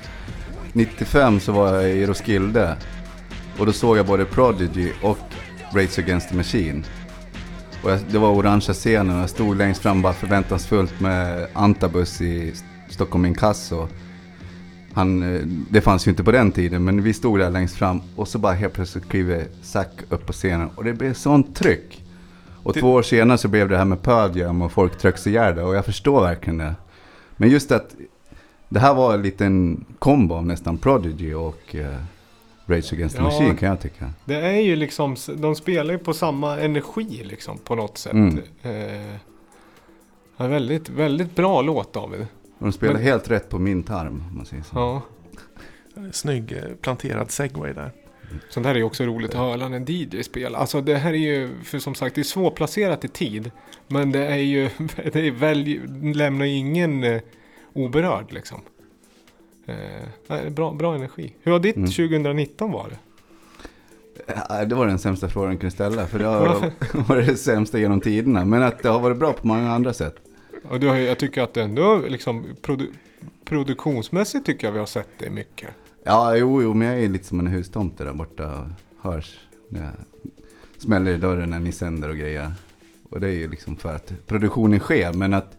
95 0.72 1.40
så 1.40 1.52
var 1.52 1.74
jag 1.74 1.90
i 1.90 2.06
Roskilde. 2.06 2.76
Och 3.58 3.66
då 3.66 3.72
såg 3.72 3.98
jag 3.98 4.06
både 4.06 4.24
Prodigy 4.24 4.90
och 5.02 5.18
Rage 5.74 5.98
Against 5.98 6.28
the 6.28 6.36
Machine. 6.36 6.84
Och 7.84 7.90
jag, 7.90 8.00
det 8.10 8.18
var 8.18 8.30
orangea 8.30 8.74
scenen 8.74 9.16
och 9.16 9.22
jag 9.22 9.30
stod 9.30 9.56
längst 9.56 9.82
fram 9.82 10.02
bara 10.02 10.12
förväntansfullt 10.12 11.00
med 11.00 11.46
Antabus 11.52 12.20
i 12.20 12.52
Stockholm 12.88 13.24
Inkasso. 13.26 13.88
Han, 14.92 15.34
eh, 15.36 15.40
det 15.70 15.80
fanns 15.80 16.06
ju 16.06 16.10
inte 16.10 16.24
på 16.24 16.32
den 16.32 16.52
tiden 16.52 16.84
men 16.84 17.02
vi 17.02 17.12
stod 17.12 17.38
där 17.38 17.50
längst 17.50 17.76
fram 17.76 18.00
och 18.16 18.28
så 18.28 18.38
bara 18.38 18.52
helt 18.52 18.72
plötsligt 18.74 19.08
kliver 19.08 19.44
Zac 19.62 19.86
upp 20.08 20.26
på 20.26 20.32
scenen 20.32 20.68
och 20.74 20.84
det 20.84 20.92
blev 20.92 21.14
sånt 21.14 21.56
tryck. 21.56 22.04
Och 22.62 22.72
Det- 22.72 22.80
två 22.80 22.92
år 22.92 23.02
senare 23.02 23.38
så 23.38 23.48
blev 23.48 23.68
det 23.68 23.76
här 23.76 23.84
med 23.84 24.36
Jam 24.36 24.62
och 24.62 24.72
folk 24.72 24.98
trycks 24.98 25.26
ihjäl 25.26 25.58
och 25.58 25.74
jag 25.74 25.84
förstår 25.84 26.20
verkligen 26.22 26.58
det. 26.58 26.74
Men 27.36 27.48
just 27.48 27.72
att 27.72 27.94
det 28.68 28.80
här 28.80 28.94
var 28.94 29.14
en 29.14 29.22
liten 29.22 29.84
kombo 29.98 30.34
av 30.34 30.46
nästan 30.46 30.78
Prodigy 30.78 31.34
och 31.34 31.74
eh, 31.74 31.94
Rage 32.66 32.92
Against 32.92 33.16
the 33.16 33.22
Ja. 33.22 33.24
Machine 33.24 33.56
kan 33.56 33.68
jag 33.68 33.80
tycka. 33.80 34.10
Det 34.24 34.34
är 34.34 34.60
ju 34.60 34.76
liksom, 34.76 35.16
de 35.36 35.54
spelar 35.54 35.92
ju 35.94 35.98
på 35.98 36.14
samma 36.14 36.60
energi 36.60 37.24
liksom 37.24 37.58
på 37.58 37.74
något 37.74 37.98
sätt. 37.98 38.12
Mm. 38.12 38.38
Eh, 38.62 40.46
väldigt, 40.48 40.88
väldigt 40.88 41.34
bra 41.34 41.62
låt 41.62 41.92
David. 41.92 42.26
De 42.58 42.72
spelar 42.72 42.94
Men- 42.94 43.02
helt 43.02 43.30
rätt 43.30 43.48
på 43.48 43.58
min 43.58 43.82
tarm 43.82 44.24
om 44.30 44.36
man 44.36 44.46
säger 44.46 44.62
så. 44.62 44.70
Ja. 44.76 45.02
Snygg 46.12 46.52
eh, 46.52 46.58
planterad 46.80 47.30
segway 47.30 47.72
där. 47.72 47.90
Sånt 48.50 48.66
här 48.66 48.74
är 48.74 48.78
ju 48.78 48.84
också 48.84 49.04
roligt 49.04 49.30
att 49.30 49.36
höra 49.36 49.68
när 49.68 49.76
en 49.76 49.84
DJ 49.88 50.22
spelar. 50.22 50.58
Alltså 50.58 50.80
det 50.80 50.96
här 50.96 51.12
är 51.12 51.16
ju, 51.16 51.50
för 51.64 51.78
som 51.78 51.94
sagt, 51.94 52.14
det 52.14 52.20
är 52.20 52.22
svårplacerat 52.22 53.04
i 53.04 53.08
tid. 53.08 53.50
Men 53.88 54.12
det 54.12 54.26
är 54.26 54.36
ju, 54.36 54.68
det 55.12 55.26
är 55.26 55.30
väl, 55.30 55.80
lämnar 56.16 56.46
ju 56.46 56.52
ingen 56.56 57.04
eh, 57.04 57.20
oberörd 57.72 58.32
liksom. 58.32 58.60
Eh, 59.66 60.50
bra, 60.50 60.72
bra 60.72 60.94
energi. 60.94 61.34
Hur 61.42 61.52
har 61.52 61.58
ditt 61.58 61.76
Mm. 61.76 61.90
2019 61.90 62.72
varit? 62.72 62.98
Ja, 64.48 64.64
Det 64.64 64.74
var 64.74 64.86
den 64.86 64.98
sämsta 64.98 65.28
frågan 65.28 65.50
jag 65.50 65.60
kunde 65.60 65.74
ställa, 65.74 66.06
för 66.06 66.18
det 66.18 66.24
har 66.24 66.70
varit 67.08 67.26
det 67.26 67.36
sämsta 67.36 67.78
genom 67.78 68.00
tiderna. 68.00 68.44
Men 68.44 68.62
att 68.62 68.82
det 68.82 68.88
har 68.88 69.00
varit 69.00 69.18
bra 69.18 69.32
på 69.32 69.46
många 69.46 69.72
andra 69.72 69.92
sätt. 69.92 70.14
Och 70.70 70.80
du 70.80 70.88
har, 70.88 70.96
jag 70.96 71.18
tycker 71.18 71.42
att 71.42 71.56
ändå 71.56 72.02
liksom 72.08 72.44
produ 72.62 72.86
produktionsmässigt 73.44 74.46
tycker 74.46 74.66
jag 74.66 74.72
vi 74.72 74.78
har 74.78 74.86
sett 74.86 75.08
det 75.18 75.30
mycket. 75.30 75.68
Ja, 76.04 76.36
jo, 76.36 76.62
jo, 76.62 76.74
men 76.74 76.88
jag 76.88 77.00
är 77.04 77.08
lite 77.08 77.24
som 77.24 77.40
en 77.40 77.46
hustomte 77.46 78.04
där 78.04 78.12
borta 78.12 78.58
och 78.58 78.66
hörs 79.12 79.38
när 79.68 79.80
jag 79.84 79.92
smäller 80.78 81.10
i 81.12 81.16
dörren 81.16 81.50
när 81.50 81.58
ni 81.60 81.72
sänder 81.72 82.08
och 82.08 82.16
grejer. 82.16 82.52
Och 83.10 83.20
det 83.20 83.26
är 83.28 83.32
ju 83.32 83.48
liksom 83.48 83.76
för 83.76 83.94
att 83.94 84.12
produktionen 84.26 84.80
sker, 84.80 85.12
men 85.12 85.34
att 85.34 85.56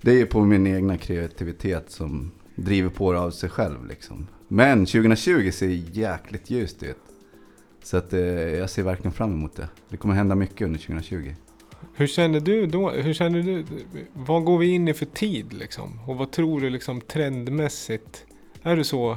det 0.00 0.10
är 0.10 0.14
ju 0.14 0.26
på 0.26 0.40
min 0.40 0.66
egna 0.66 0.98
kreativitet 0.98 1.90
som 1.90 2.30
driver 2.56 2.90
på 2.90 3.12
det 3.12 3.18
av 3.18 3.30
sig 3.30 3.50
själv 3.50 3.86
liksom. 3.86 4.26
Men 4.48 4.86
2020 4.86 5.50
ser 5.50 5.68
jäkligt 5.92 6.50
ljust 6.50 6.82
ut. 6.82 6.96
Så 7.82 7.96
att 7.96 8.12
eh, 8.12 8.20
jag 8.20 8.70
ser 8.70 8.82
verkligen 8.82 9.12
fram 9.12 9.32
emot 9.32 9.56
det. 9.56 9.68
Det 9.88 9.96
kommer 9.96 10.14
hända 10.14 10.34
mycket 10.34 10.62
under 10.62 10.78
2020. 10.78 11.34
Hur 11.94 12.06
känner 12.06 12.40
du 12.40 12.66
då? 12.66 12.90
Hur 12.90 13.14
känner 13.14 13.42
du? 13.42 13.64
Vad 14.12 14.44
går 14.44 14.58
vi 14.58 14.66
in 14.66 14.88
i 14.88 14.94
för 14.94 15.06
tid 15.06 15.52
liksom? 15.52 16.00
Och 16.06 16.16
vad 16.16 16.30
tror 16.30 16.60
du 16.60 16.70
liksom 16.70 17.00
trendmässigt? 17.00 18.26
Är 18.62 18.76
det 18.76 18.84
så? 18.84 19.16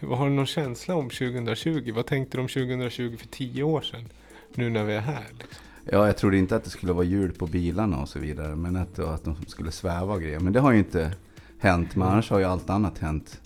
Vad 0.00 0.18
har 0.18 0.28
du 0.28 0.34
någon 0.34 0.46
känsla 0.46 0.94
om 0.94 1.10
2020? 1.10 1.92
Vad 1.94 2.06
tänkte 2.06 2.36
du 2.36 2.40
om 2.40 2.48
2020 2.48 3.16
för 3.16 3.26
tio 3.26 3.62
år 3.62 3.80
sedan? 3.80 4.08
Nu 4.54 4.70
när 4.70 4.84
vi 4.84 4.94
är 4.94 5.00
här. 5.00 5.26
Liksom? 5.32 5.64
Ja, 5.84 6.06
jag 6.06 6.16
trodde 6.16 6.38
inte 6.38 6.56
att 6.56 6.64
det 6.64 6.70
skulle 6.70 6.92
vara 6.92 7.04
hjul 7.04 7.32
på 7.32 7.46
bilarna 7.46 8.00
och 8.02 8.08
så 8.08 8.18
vidare. 8.18 8.56
Men 8.56 8.76
att, 8.76 8.98
att 8.98 9.24
de 9.24 9.36
skulle 9.46 9.70
sväva 9.70 10.14
och 10.14 10.22
grejer. 10.22 10.40
Men 10.40 10.52
det 10.52 10.60
har 10.60 10.72
ju 10.72 10.78
inte 10.78 11.12
hänt. 11.60 11.96
Men 11.96 12.08
annars 12.08 12.30
har 12.30 12.38
ju 12.38 12.44
allt 12.44 12.70
annat 12.70 12.98
hänt. 12.98 13.40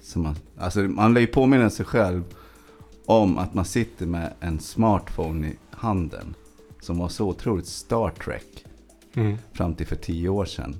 Så 0.00 0.18
man, 0.18 0.34
alltså 0.58 0.80
man 0.80 1.14
lär 1.14 1.20
ju 1.20 1.26
påminna 1.26 1.70
sig 1.70 1.86
själv 1.86 2.24
om 3.06 3.38
att 3.38 3.54
man 3.54 3.64
sitter 3.64 4.06
med 4.06 4.32
en 4.40 4.60
smartphone 4.60 5.46
i 5.48 5.56
handen. 5.70 6.34
Som 6.80 6.98
var 6.98 7.08
så 7.08 7.28
otroligt 7.28 7.66
Star 7.66 8.10
Trek. 8.10 8.64
Mm. 9.14 9.36
Fram 9.52 9.74
till 9.74 9.86
för 9.86 9.96
tio 9.96 10.28
år 10.28 10.44
sedan. 10.44 10.76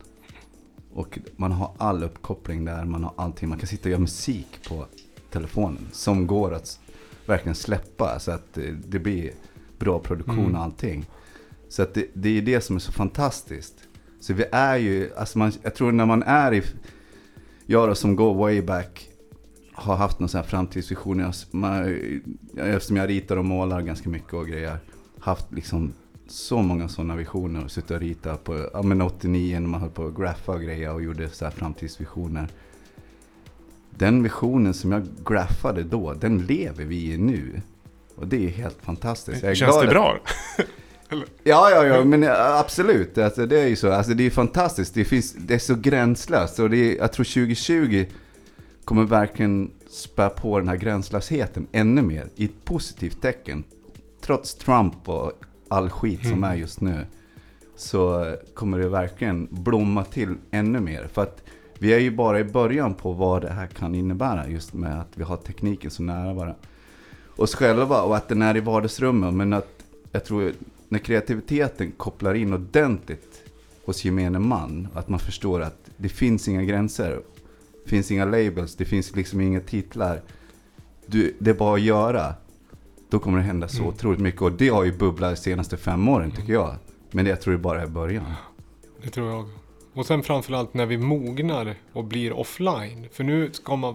Och 0.92 1.18
man 1.36 1.52
har 1.52 1.70
all 1.78 2.02
uppkoppling 2.04 2.64
där. 2.64 2.84
Man 2.84 3.04
har 3.04 3.12
allting. 3.16 3.48
Man 3.48 3.58
kan 3.58 3.66
sitta 3.68 3.82
och 3.82 3.90
göra 3.90 4.00
musik 4.00 4.68
på 4.68 4.86
telefonen. 5.30 5.88
Som 5.92 6.26
går 6.26 6.54
att 6.54 6.80
verkligen 7.26 7.54
släppa. 7.54 8.18
Så 8.18 8.30
att 8.30 8.54
det, 8.54 8.70
det 8.86 8.98
blir 8.98 9.30
bra 9.78 9.98
produktion 9.98 10.38
Mm. 10.38 10.54
och 10.54 10.62
allting. 10.62 11.06
Så 11.68 11.82
att 11.82 11.94
det, 11.94 12.06
det 12.14 12.28
är 12.38 12.42
det 12.42 12.60
som 12.60 12.76
är 12.76 12.80
så 12.80 12.92
fantastiskt. 12.92 13.74
Så 14.20 14.34
vi 14.34 14.44
är 14.52 14.76
ju, 14.76 15.10
alltså 15.16 15.38
man, 15.38 15.52
jag 15.62 15.74
tror 15.74 15.92
när 15.92 16.06
man 16.06 16.22
är 16.22 16.54
i, 16.54 16.62
jag 17.66 17.88
då 17.88 17.94
som 17.94 18.16
går 18.16 18.34
way 18.34 18.62
back, 18.62 19.08
har 19.72 19.96
haft 19.96 20.18
någon 20.20 20.28
sån 20.28 20.40
här 20.40 20.48
framtidsvision. 20.48 21.18
Jag, 21.18 21.34
man, 21.50 21.98
eftersom 22.56 22.96
jag 22.96 23.08
ritar 23.08 23.36
och 23.36 23.44
målar 23.44 23.80
ganska 23.80 24.08
mycket 24.08 24.32
och 24.34 24.46
grejer. 24.46 24.76
Haft 25.18 25.52
liksom 25.52 25.92
så 26.28 26.62
många 26.62 26.88
sådana 26.88 27.16
visioner 27.16 27.64
och 27.64 27.70
suttit 27.70 27.90
och 27.90 28.00
ritat 28.00 28.44
på, 28.44 28.70
ja 28.72 28.82
men 28.82 29.02
89 29.02 29.60
när 29.60 29.68
man 29.68 29.80
höll 29.80 29.90
på 29.90 30.06
att 30.06 30.16
graffa 30.16 30.52
och 30.52 30.60
grejer 30.62 30.92
och 30.92 31.02
gjorde 31.02 31.28
så 31.28 31.44
här 31.44 31.52
framtidsvisioner. 31.52 32.48
Den 33.90 34.22
visionen 34.22 34.74
som 34.74 34.92
jag 34.92 35.06
graffade 35.26 35.82
då, 35.82 36.14
den 36.14 36.38
lever 36.38 36.84
vi 36.84 37.12
i 37.12 37.18
nu. 37.18 37.60
Och 38.16 38.26
det 38.28 38.44
är 38.46 38.48
helt 38.50 38.78
fantastiskt. 38.82 39.42
Känns 39.56 39.74
det 39.82 39.88
att- 39.88 39.94
Ja, 41.42 41.70
ja, 41.70 41.84
ja, 41.84 42.04
men 42.04 42.22
ja, 42.22 42.58
absolut. 42.58 43.18
Alltså, 43.18 43.46
det 43.46 43.60
är 43.60 43.66
ju 43.66 43.76
så. 43.76 43.92
Alltså, 43.92 44.14
det 44.14 44.26
är 44.26 44.30
fantastiskt. 44.30 44.94
Det, 44.94 45.04
finns, 45.04 45.32
det 45.32 45.54
är 45.54 45.58
så 45.58 45.74
gränslöst. 45.74 46.58
Och 46.58 46.70
det 46.70 46.76
är, 46.76 46.96
jag 46.96 47.12
tror 47.12 47.24
2020 47.24 48.04
kommer 48.84 49.04
verkligen 49.04 49.70
spä 49.90 50.28
på 50.28 50.58
den 50.58 50.68
här 50.68 50.76
gränslösheten 50.76 51.66
ännu 51.72 52.02
mer. 52.02 52.26
I 52.36 52.44
ett 52.44 52.64
positivt 52.64 53.22
tecken. 53.22 53.64
Trots 54.20 54.54
Trump 54.54 55.08
och 55.08 55.32
all 55.68 55.90
skit 55.90 56.28
som 56.28 56.44
är 56.44 56.54
just 56.54 56.80
nu. 56.80 57.06
Så 57.76 58.34
kommer 58.54 58.78
det 58.78 58.88
verkligen 58.88 59.48
blomma 59.50 60.04
till 60.04 60.34
ännu 60.50 60.80
mer. 60.80 61.08
För 61.12 61.22
att 61.22 61.42
vi 61.78 61.94
är 61.94 61.98
ju 61.98 62.10
bara 62.10 62.40
i 62.40 62.44
början 62.44 62.94
på 62.94 63.12
vad 63.12 63.42
det 63.42 63.52
här 63.52 63.66
kan 63.66 63.94
innebära. 63.94 64.48
Just 64.48 64.72
med 64.72 65.00
att 65.00 65.10
vi 65.14 65.24
har 65.24 65.36
tekniken 65.36 65.90
så 65.90 66.02
nära 66.02 66.34
bara 66.34 66.54
oss 67.36 67.54
själva 67.54 68.02
och 68.02 68.16
att 68.16 68.28
den 68.28 68.42
är 68.42 68.56
i 68.56 68.60
vardagsrummet. 68.60 69.34
Men 69.34 69.52
att 69.52 69.68
jag 70.12 70.24
tror 70.24 70.52
när 70.88 70.98
kreativiteten 70.98 71.92
kopplar 71.92 72.34
in 72.34 72.52
ordentligt 72.52 73.42
hos 73.84 74.04
gemene 74.04 74.38
man. 74.38 74.88
Att 74.94 75.08
man 75.08 75.18
förstår 75.20 75.60
att 75.60 75.90
det 75.96 76.08
finns 76.08 76.48
inga 76.48 76.62
gränser. 76.62 77.20
Det 77.84 77.90
finns 77.90 78.10
inga 78.10 78.24
labels, 78.24 78.76
det 78.76 78.84
finns 78.84 79.16
liksom 79.16 79.40
inga 79.40 79.60
titlar. 79.60 80.22
Du, 81.06 81.36
det 81.38 81.50
är 81.50 81.54
bara 81.54 81.74
att 81.74 81.80
göra. 81.80 82.34
Då 83.10 83.18
kommer 83.18 83.38
det 83.38 83.44
hända 83.44 83.68
så 83.68 83.78
Mm. 83.82 83.88
otroligt 83.88 84.20
mycket. 84.20 84.42
Och 84.42 84.52
det 84.52 84.68
har 84.68 84.84
ju 84.84 84.92
bubblat 84.92 85.30
de 85.34 85.36
senaste 85.42 85.76
fem 85.76 86.08
åren 86.08 86.30
tycker 86.30 86.52
jag. 86.52 86.74
Men 87.10 87.24
det, 87.24 87.30
jag 87.30 87.40
tror 87.40 87.52
det 87.52 87.58
bara 87.58 87.82
är 87.82 87.86
början. 87.86 88.24
Det 89.02 89.10
tror 89.10 89.30
jag. 89.30 89.48
Och 89.94 90.06
sen 90.06 90.22
framförallt 90.22 90.74
när 90.74 90.86
vi 90.86 90.98
mognar 90.98 91.74
och 91.92 92.04
blir 92.04 92.32
offline. 92.32 93.06
För 93.12 93.24
nu 93.24 93.52
ska 93.52 93.76
man, 93.76 93.94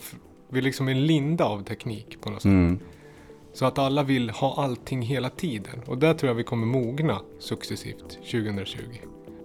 vi 0.50 0.58
är 0.60 0.64
liksom 0.64 0.88
en 0.88 1.06
linda 1.06 1.46
av 1.46 1.64
teknik 1.64 2.18
på 2.22 2.30
något 2.30 2.42
sätt. 2.42 2.50
Mm. 2.50 2.80
Så 3.54 3.66
att 3.66 3.80
alla 3.80 4.04
vill 4.04 4.30
ha 4.30 4.56
allting 4.64 5.02
hela 5.02 5.30
tiden. 5.30 5.82
Och 5.86 5.98
där 5.98 6.14
tror 6.14 6.28
jag 6.30 6.36
vi 6.36 6.44
kommer 6.44 6.66
mogna 6.68 7.20
successivt 7.40 8.10
2020. 8.32 8.78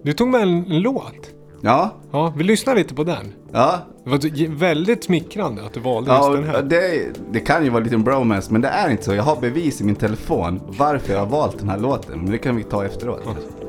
Du 0.03 0.13
tog 0.13 0.27
med 0.27 0.41
en, 0.41 0.65
låt. 0.81 1.33
Ja, 1.61 1.91
Ja, 2.11 2.33
vi 2.37 2.43
lyssnar 2.43 2.75
lite 2.75 2.93
på 2.93 3.03
den. 3.03 3.33
ja. 3.51 3.79
Det 4.03 4.09
var 4.09 4.47
väldigt 4.55 5.03
smickrande 5.03 5.65
att 5.65 5.73
du 5.73 5.79
valde 5.79 6.11
just 6.11 6.23
Ja, 6.23 6.29
den 6.33 6.43
här. 6.43 6.61
det, 6.63 7.05
det 7.31 7.39
kan 7.39 7.63
ju 7.63 7.69
vara 7.69 7.83
lite 7.83 7.95
en 7.95 8.03
bromance, 8.03 8.51
men 8.53 8.61
det 8.61 8.67
är 8.67 8.89
inte 8.89 9.03
så. 9.03 9.13
Jag 9.13 9.23
har 9.23 9.35
bevis 9.41 9.81
i 9.81 9.83
min 9.83 9.95
telefon 9.95 10.59
varför 10.67 11.13
jag 11.13 11.19
har 11.19 11.25
valt 11.27 11.59
den 11.59 11.69
här 11.69 11.79
låten. 11.79 12.19
Men 12.19 12.31
det 12.31 12.37
kan 12.37 12.55
vi 12.55 12.63
ta 12.63 12.85
efteråt. 12.85 13.23
The 13.23 13.66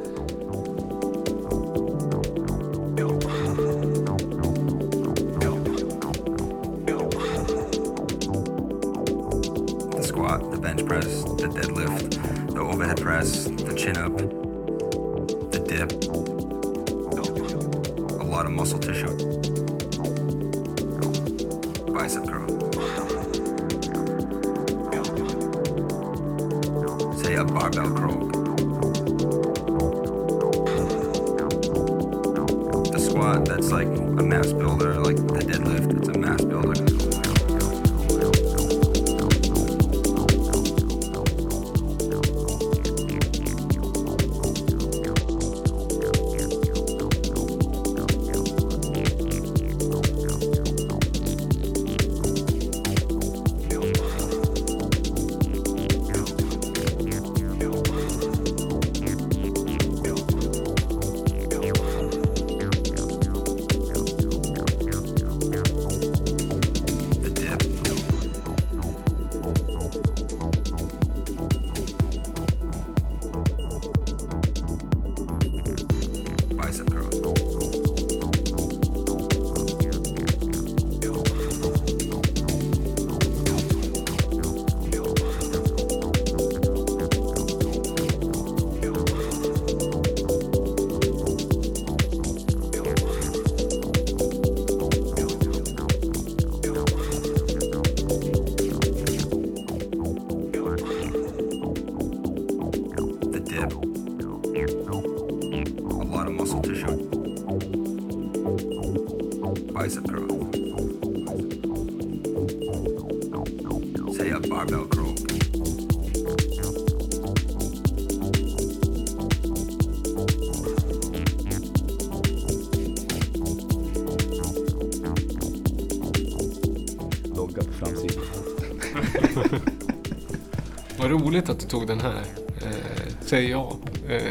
roligt 131.29 131.49
att 131.49 131.61
du 131.61 131.67
tog 131.67 131.87
den 131.87 132.01
här, 132.01 132.23
eh, 132.63 133.13
säger 133.21 133.51
jag. 133.51 133.77
Eh, 134.09 134.23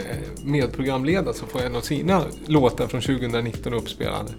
medprogramledare 0.44 1.34
så 1.34 1.46
får 1.46 1.62
en 1.62 1.76
av 1.76 1.82
sina 1.82 2.22
låtar 2.46 2.88
från 2.88 3.02
2019 3.02 3.74
uppspelade. 3.74 4.30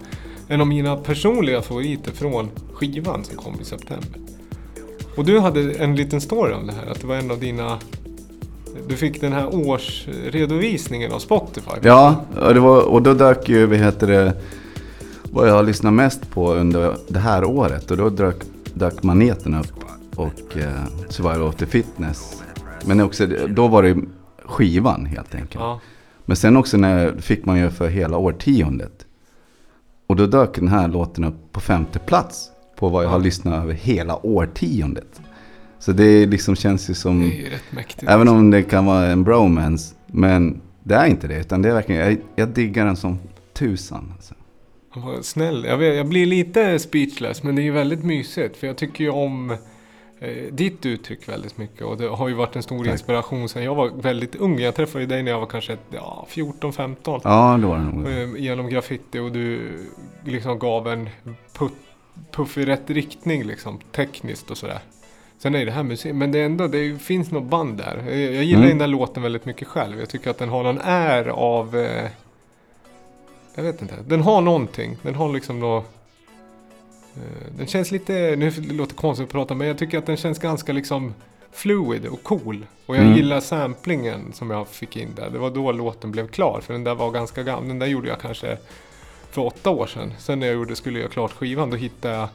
En 0.49 0.61
av 0.61 0.67
mina 0.67 0.97
personliga 0.97 1.63
favoriter 1.63 2.13
från 2.13 2.51
skivan 2.73 3.25
som 3.25 3.37
kom 3.37 3.61
i 3.61 3.65
september. 3.65 4.21
Och 5.17 5.25
du 5.25 5.39
hade 5.39 5.73
en 5.73 5.97
liten 5.97 6.21
story 6.21 6.53
om 6.53 6.67
det 6.67 6.73
här, 6.73 6.87
att 6.87 7.01
det 7.01 7.07
var 7.07 7.17
en 7.17 7.31
av 7.31 7.41
dina... 7.41 7.79
Du 8.89 8.97
fick 8.97 9.21
den 9.21 9.33
här 9.33 9.55
årsredovisningen 9.55 11.13
av 11.13 11.19
Spotify. 11.19 11.71
Ja, 11.83 12.25
och, 12.41 12.55
det 12.55 12.61
var, 12.61 12.83
och 12.83 13.03
då 13.03 13.15
dök 13.15 13.49
ju, 13.49 13.67
vad 13.67 13.79
heter 13.79 14.07
det, 14.07 14.33
vad 15.33 15.49
jag 15.49 15.55
har 15.55 15.63
lyssnat 15.63 15.93
mest 15.93 16.31
på 16.31 16.55
under 16.55 16.97
det 17.09 17.19
här 17.19 17.45
året. 17.45 17.91
Och 17.91 17.97
då 17.97 18.11
dök, 18.11 18.37
dök 18.75 19.03
Maneten 19.03 19.55
upp 19.55 19.85
och 20.17 20.57
eh, 20.57 20.85
Survival 21.09 21.43
of 21.43 21.55
the 21.55 21.67
Fitness. 21.67 22.43
Men 22.89 23.01
också, 23.01 23.27
då 23.49 23.69
var 23.69 23.83
det 23.83 23.97
skivan 24.45 25.07
helt 25.07 25.35
enkelt. 25.35 25.55
Ja. 25.61 25.81
Men 26.25 26.37
sen 26.37 26.57
också 26.57 26.77
när 26.77 27.21
fick 27.21 27.45
man 27.45 27.59
ju 27.59 27.71
för 27.71 27.89
hela 27.89 28.17
årtiondet. 28.17 29.07
Och 30.07 30.17
då 30.17 30.27
dök 30.27 30.55
den 30.55 30.69
här 30.69 30.89
låten 30.89 31.25
upp 31.25 31.53
på 31.53 31.61
femte 31.61 31.99
plats 31.99 32.51
på 32.79 32.89
vad 32.89 33.05
jag 33.05 33.09
har 33.09 33.19
lyssnat 33.19 33.63
över 33.65 33.75
hela 33.75 34.27
årtiondet. 34.27 35.21
Så 35.79 35.93
det 35.93 36.27
liksom 36.27 36.57
känns 36.57 36.91
ju 36.91 36.95
som, 36.95 37.21
Det 37.21 37.27
är 37.27 37.39
ju 37.39 37.51
rätt 37.51 37.73
mäktigt. 37.73 38.11
även 38.11 38.29
om 38.29 38.51
det 38.51 38.63
kan 38.63 38.87
vara 38.87 39.07
en 39.07 39.25
bromance, 39.25 39.95
men 40.07 40.61
det 40.83 40.95
är 40.95 41.07
inte 41.07 41.29
det. 41.29 41.41
Utan 41.41 41.63
det 41.63 41.69
är 41.69 41.75
verkligen, 41.75 42.01
jag, 42.07 42.17
jag 42.37 42.49
diggar 42.49 42.87
den 42.87 42.97
som 42.97 43.19
tusan. 43.53 44.13
Alltså. 44.17 44.35
Var 44.95 45.23
snäll. 45.23 45.65
Jag, 45.65 45.77
vet, 45.77 45.97
jag 45.97 46.09
blir 46.09 46.27
lite 46.27 46.79
speechless 46.79 47.43
men 47.43 47.55
det 47.55 47.63
är 47.63 47.65
ju 47.65 47.73
väldigt 47.73 48.05
mysigt. 48.05 48.57
För 48.57 48.67
jag 48.67 48.77
tycker 48.77 49.05
ju 49.05 49.11
om 49.11 49.57
ditt 50.51 50.87
uttryck 50.87 51.29
väldigt 51.29 51.59
mycket. 51.59 51.83
Och 51.83 51.97
det 51.97 52.09
har 52.09 52.29
ju 52.29 52.35
varit 52.35 52.57
en 52.57 52.63
stor 52.63 52.85
Tack. 52.85 52.93
inspiration 52.93 53.49
sedan 53.49 53.65
jag 53.65 53.75
var 53.75 53.89
väldigt 53.89 54.35
ung. 54.37 54.59
Jag 54.61 54.75
träffade 54.75 55.07
dig 55.07 55.23
när 55.23 55.31
jag 55.31 55.41
var 55.41 55.47
kanske 55.47 55.77
ja, 55.91 56.27
14-15. 56.31 57.21
Ja, 57.25 57.59
det 57.61 57.67
var 57.67 57.77
det 57.79 57.85
nog. 57.85 58.09
Eh, 58.37 58.43
genom 58.43 58.69
graffiti 58.69 59.19
och 59.19 59.33
du 59.33 59.79
liksom 60.25 60.59
gav 60.59 60.89
en 60.89 61.09
put, 61.59 61.73
puff 62.33 62.59
i 62.59 62.65
rätt 62.65 62.91
riktning 62.91 63.45
liksom. 63.45 63.79
Tekniskt 63.93 64.51
och 64.51 64.57
sådär. 64.59 64.79
Sen 65.39 65.55
är 65.55 65.65
det 65.65 65.73
här 65.73 65.83
musik, 65.83 66.15
men 66.15 66.33
det 66.33 66.43
ändå, 66.43 66.67
det 66.67 67.03
finns 67.03 67.31
något 67.31 67.45
band 67.51 67.77
där. 67.79 68.05
Jag, 68.09 68.19
jag 68.35 68.45
gillar 68.45 68.59
Mm. 68.63 68.69
den 68.69 68.79
där 68.79 68.87
låten 68.87 69.23
väldigt 69.23 69.45
mycket 69.45 69.69
själv. 69.69 69.99
Jag 70.01 70.09
tycker 70.09 70.31
att 70.31 70.39
den 70.39 70.49
har 70.49 70.63
någon 70.63 70.79
är 70.79 71.25
av... 71.29 71.77
Eh, 71.77 72.05
jag 73.55 73.63
vet 73.63 73.83
inte. 73.83 73.95
Den 74.07 74.21
har 74.23 74.41
någonting. 74.41 74.97
Den 75.03 75.15
har 75.15 75.33
liksom 75.33 75.61
något... 75.61 75.95
Eh, 77.19 77.53
den 77.59 77.67
känns 77.67 77.91
lite, 77.91 78.13
nu 78.39 78.51
låter 78.51 78.95
det 78.95 79.01
konstigt 79.01 79.25
att 79.27 79.33
prata, 79.33 79.55
men 79.55 79.67
jag 79.67 79.79
tycker 79.79 79.99
att 79.99 80.07
den 80.07 80.17
känns 80.17 80.39
ganska 80.39 80.73
liksom 80.73 81.15
fluid 81.53 82.07
och 82.07 82.23
cool. 82.23 82.67
Och 82.87 82.97
jag 82.97 83.03
Mm. 83.05 83.17
gillar 83.17 83.41
samplingen 83.41 84.33
som 84.33 84.51
jag 84.51 84.69
fick 84.69 84.97
in 84.97 85.09
där. 85.17 85.31
Det 85.31 85.39
var 85.39 85.51
då 85.51 85.73
låten 85.73 86.11
blev 86.11 86.29
klar, 86.29 86.61
för 86.61 86.73
den 86.73 86.85
där 86.85 86.95
var 86.95 87.11
ganska 87.11 87.43
gammal. 87.43 87.69
Den 87.69 87.79
där 87.79 87.87
gjorde 87.87 88.09
jag 88.09 88.21
kanske 88.21 88.59
för 89.31 89.43
åtta 89.47 89.71
år 89.71 89.87
sedan. 89.87 90.13
Sen 90.19 90.41
när 90.41 90.47
jag 90.47 90.57
gjorde, 90.57 90.77
skulle 90.77 90.99
göra 90.99 91.09
klart 91.11 91.33
skivan, 91.33 91.71
då 91.71 91.77
hittade 91.77 92.15
jag 92.15 92.29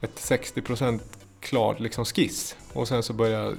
ett 0.00 0.16
60% 0.16 1.00
klar 1.40 1.76
liksom 1.78 2.04
skiss. 2.04 2.56
Och 2.72 2.88
sen 2.88 3.02
så 3.02 3.12
började 3.12 3.44
jag 3.44 3.54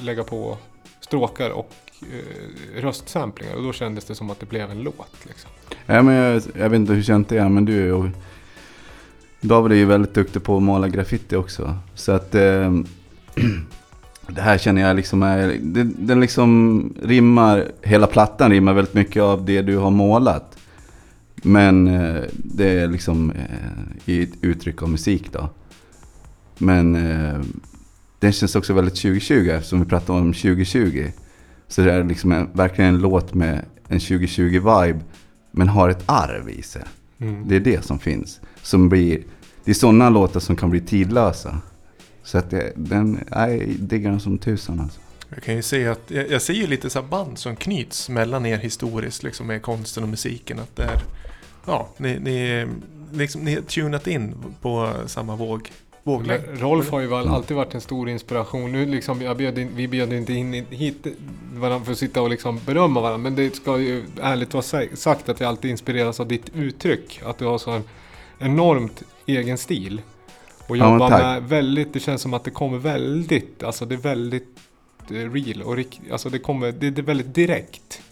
lägga 0.00 0.24
på 0.24 0.58
stråkar 1.00 1.50
och 1.50 1.70
eh, 2.02 2.80
röstsamplingar. 2.82 3.54
Och 3.54 3.62
då 3.62 3.72
kändes 3.72 4.04
det 4.04 4.14
som 4.14 4.30
att 4.30 4.40
det 4.40 4.46
blev 4.46 4.70
en 4.70 4.82
låt. 4.82 5.16
Liksom. 5.26 5.50
Ja, 5.86 6.02
men 6.02 6.14
jag, 6.14 6.42
jag 6.54 6.70
vet 6.70 6.76
inte 6.76 6.92
hur 6.92 7.02
känt 7.02 7.28
det 7.28 7.38
är, 7.38 7.48
men 7.48 7.64
du 7.64 7.82
är 7.82 7.86
ju... 7.86 8.10
David 9.40 9.72
är 9.72 9.76
ju 9.76 9.84
väldigt 9.84 10.14
duktig 10.14 10.42
på 10.42 10.56
att 10.56 10.62
måla 10.62 10.88
graffiti 10.88 11.36
också. 11.36 11.74
Så 11.94 12.12
att... 12.12 12.34
Eh, 12.34 12.72
det 14.26 14.40
här 14.40 14.58
känner 14.58 14.82
jag 14.82 14.96
liksom 14.96 15.22
är... 15.22 15.58
Det, 15.62 15.82
den 15.82 16.20
liksom 16.20 16.94
rimmar... 17.02 17.66
Hela 17.82 18.06
plattan 18.06 18.50
rimmar 18.50 18.72
väldigt 18.72 18.94
mycket 18.94 19.22
av 19.22 19.44
det 19.44 19.62
du 19.62 19.76
har 19.76 19.90
målat. 19.90 20.56
Men 21.42 21.88
eh, 21.88 22.22
det 22.32 22.68
är 22.68 22.88
liksom 22.88 23.30
eh, 23.30 24.14
i 24.14 24.22
ett 24.22 24.32
uttryck 24.40 24.82
av 24.82 24.90
musik 24.90 25.32
då. 25.32 25.48
Men 26.58 26.94
eh, 26.94 27.40
den 28.18 28.32
känns 28.32 28.56
också 28.56 28.72
väldigt 28.72 28.94
2020 28.94 29.34
eftersom 29.34 29.80
vi 29.80 29.86
pratar 29.86 30.14
om 30.14 30.32
2020. 30.32 31.06
Så 31.68 31.82
det 31.82 31.92
är 31.92 32.04
liksom 32.04 32.32
en, 32.32 32.48
verkligen 32.52 32.94
en 32.94 33.00
låt 33.00 33.34
med 33.34 33.64
en 33.88 33.98
2020-vibe. 33.98 35.00
Men 35.50 35.68
har 35.68 35.88
ett 35.88 36.02
arv 36.06 36.50
i 36.50 36.62
sig. 36.62 36.82
Mm. 37.18 37.48
Det 37.48 37.56
är 37.56 37.60
det 37.60 37.84
som 37.84 37.98
finns. 37.98 38.40
Som 38.62 38.88
blir, 38.88 39.22
det 39.64 39.70
är 39.70 39.74
sådana 39.74 40.10
låtar 40.10 40.40
som 40.40 40.56
kan 40.56 40.70
bli 40.70 40.80
tidlösa. 40.80 41.58
Så 42.22 42.38
att 42.38 42.50
det, 42.50 42.72
den, 42.76 43.24
jag 43.30 43.68
diggar 43.78 44.10
den 44.10 44.20
som 44.20 44.38
tusan 44.38 44.80
alltså. 44.80 45.00
Jag 45.34 45.42
kan 45.42 45.56
ju 45.56 45.62
säga 45.62 45.92
att 45.92 46.02
jag, 46.10 46.30
jag 46.30 46.42
ser 46.42 46.52
ju 46.52 46.66
lite 46.66 46.90
så 46.90 47.00
här 47.00 47.08
band 47.08 47.38
som 47.38 47.56
knyts 47.56 48.08
mellan 48.08 48.46
er 48.46 48.58
historiskt 48.58 49.22
liksom 49.22 49.46
med 49.46 49.62
konsten 49.62 50.02
och 50.02 50.08
musiken. 50.08 50.58
Att 50.58 50.76
det 50.76 50.82
är, 50.82 51.02
ja, 51.66 51.88
ni, 51.96 52.18
ni, 52.18 52.66
liksom, 53.12 53.44
ni 53.44 53.54
har 53.54 53.62
tunat 53.62 54.06
in 54.06 54.34
på 54.60 54.92
samma 55.06 55.36
våg. 55.36 55.70
våglängd. 56.02 56.42
Rolf 56.54 56.90
har 56.90 57.00
ju 57.00 57.06
väl 57.06 57.28
alltid 57.28 57.56
varit 57.56 57.74
en 57.74 57.80
stor 57.80 58.08
inspiration. 58.08 58.72
Nu 58.72 58.86
liksom, 58.86 59.22
jag 59.22 59.36
bjöd 59.36 59.58
in, 59.58 59.68
vi 59.74 59.88
bjöd 59.88 60.12
inte 60.12 60.32
in 60.32 60.52
hit 60.70 61.06
varandra 61.54 61.84
för 61.84 61.92
att 61.92 61.98
sitta 61.98 62.22
och 62.22 62.30
liksom 62.30 62.60
berömma 62.66 63.00
varandra. 63.00 63.30
Men 63.30 63.34
det 63.34 63.56
ska 63.56 63.78
ju 63.78 64.04
ärligt 64.22 64.54
vara 64.54 64.86
sagt 64.94 65.28
att 65.28 65.40
jag 65.40 65.48
alltid 65.48 65.70
inspireras 65.70 66.20
av 66.20 66.28
ditt 66.28 66.48
uttryck. 66.54 67.20
Att 67.24 67.38
du 67.38 67.44
har 67.44 67.58
så 67.58 67.80
enormt 68.40 69.02
egen 69.26 69.58
stil. 69.58 70.00
Och 70.66 70.76
Ja, 70.76 70.92
jobbar 70.92 71.08
tack. 71.08 71.22
med 71.22 71.42
väldigt, 71.42 71.92
det 71.92 72.00
känns 72.00 72.22
som 72.22 72.34
att 72.34 72.44
det 72.44 72.50
kommer 72.50 72.78
väldigt, 72.78 73.62
alltså 73.62 73.84
det 73.84 73.94
är 73.94 73.98
väldigt 73.98 74.58
eh, 75.10 75.14
real 75.14 75.62
och 75.62 75.76
rikt, 75.76 76.00
alltså 76.12 76.28
det 76.30 76.38
kommer, 76.38 76.72
det, 76.72 76.90
det 76.90 77.00
är 77.00 77.04
väldigt 77.04 77.34
direkt. 77.34 78.02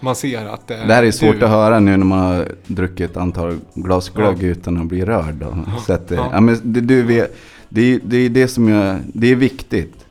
Man 0.00 0.14
ser 0.16 0.46
att 0.46 0.66
det 0.66 0.74
är 0.76 0.86
Det 0.86 0.94
här 0.94 1.02
är 1.02 1.10
svårt 1.10 1.38
du. 1.38 1.44
att 1.44 1.50
höra 1.50 1.80
nu 1.80 1.96
när 1.96 2.04
man 2.06 2.18
har 2.18 2.48
druckit 2.66 3.10
ett 3.10 3.16
antal 3.16 3.58
glas 3.74 4.08
glögg 4.08 4.42
utan 4.42 4.78
att 4.80 4.86
bli 4.86 5.04
rörd. 5.04 5.34
Då. 5.34 5.56
Så 5.86 5.92
eh, 5.92 5.98
Ja. 6.08 6.28
ja. 6.32 6.40
men 6.40 6.58
det, 6.62 6.80
du 6.80 7.02
vet, 7.02 7.36
det, 7.68 7.82
är- 7.94 8.00
det 8.04 8.16
är 8.16 8.28
det 8.28 8.48
som 8.48 8.68
jag, 8.68 8.96
det 9.14 9.30
är 9.30 9.36
viktigt 9.36 10.06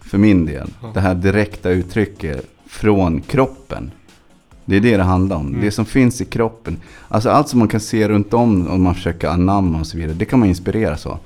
för 0.00 0.18
min 0.18 0.46
del. 0.46 0.68
Ja. 0.82 0.90
Det 0.94 1.00
här 1.00 1.14
direkta 1.14 1.70
uttrycket 1.70 2.46
från 2.66 3.20
kroppen. 3.20 3.90
Det 4.66 4.76
är 4.76 4.80
det 4.80 4.96
det 4.96 5.02
handlar 5.02 5.36
om. 5.36 5.46
Mm. 5.48 5.60
Det 5.60 5.70
som 5.70 5.84
finns 5.84 6.20
i 6.20 6.24
kroppen. 6.24 6.76
Alltså 7.08 7.30
allt 7.30 7.48
som 7.48 7.58
man 7.58 7.68
kan 7.68 7.80
se 7.80 8.08
runt 8.08 8.34
om 8.34 8.68
om 8.68 8.82
man 8.82 8.94
försöker 8.94 9.28
anamma 9.28 9.80
och 9.80 9.86
så 9.86 9.96
vidare. 9.96 10.14
Det 10.14 10.24
kan 10.24 10.38
man 10.38 10.48
inspireras 10.48 11.06
av. 11.06 11.18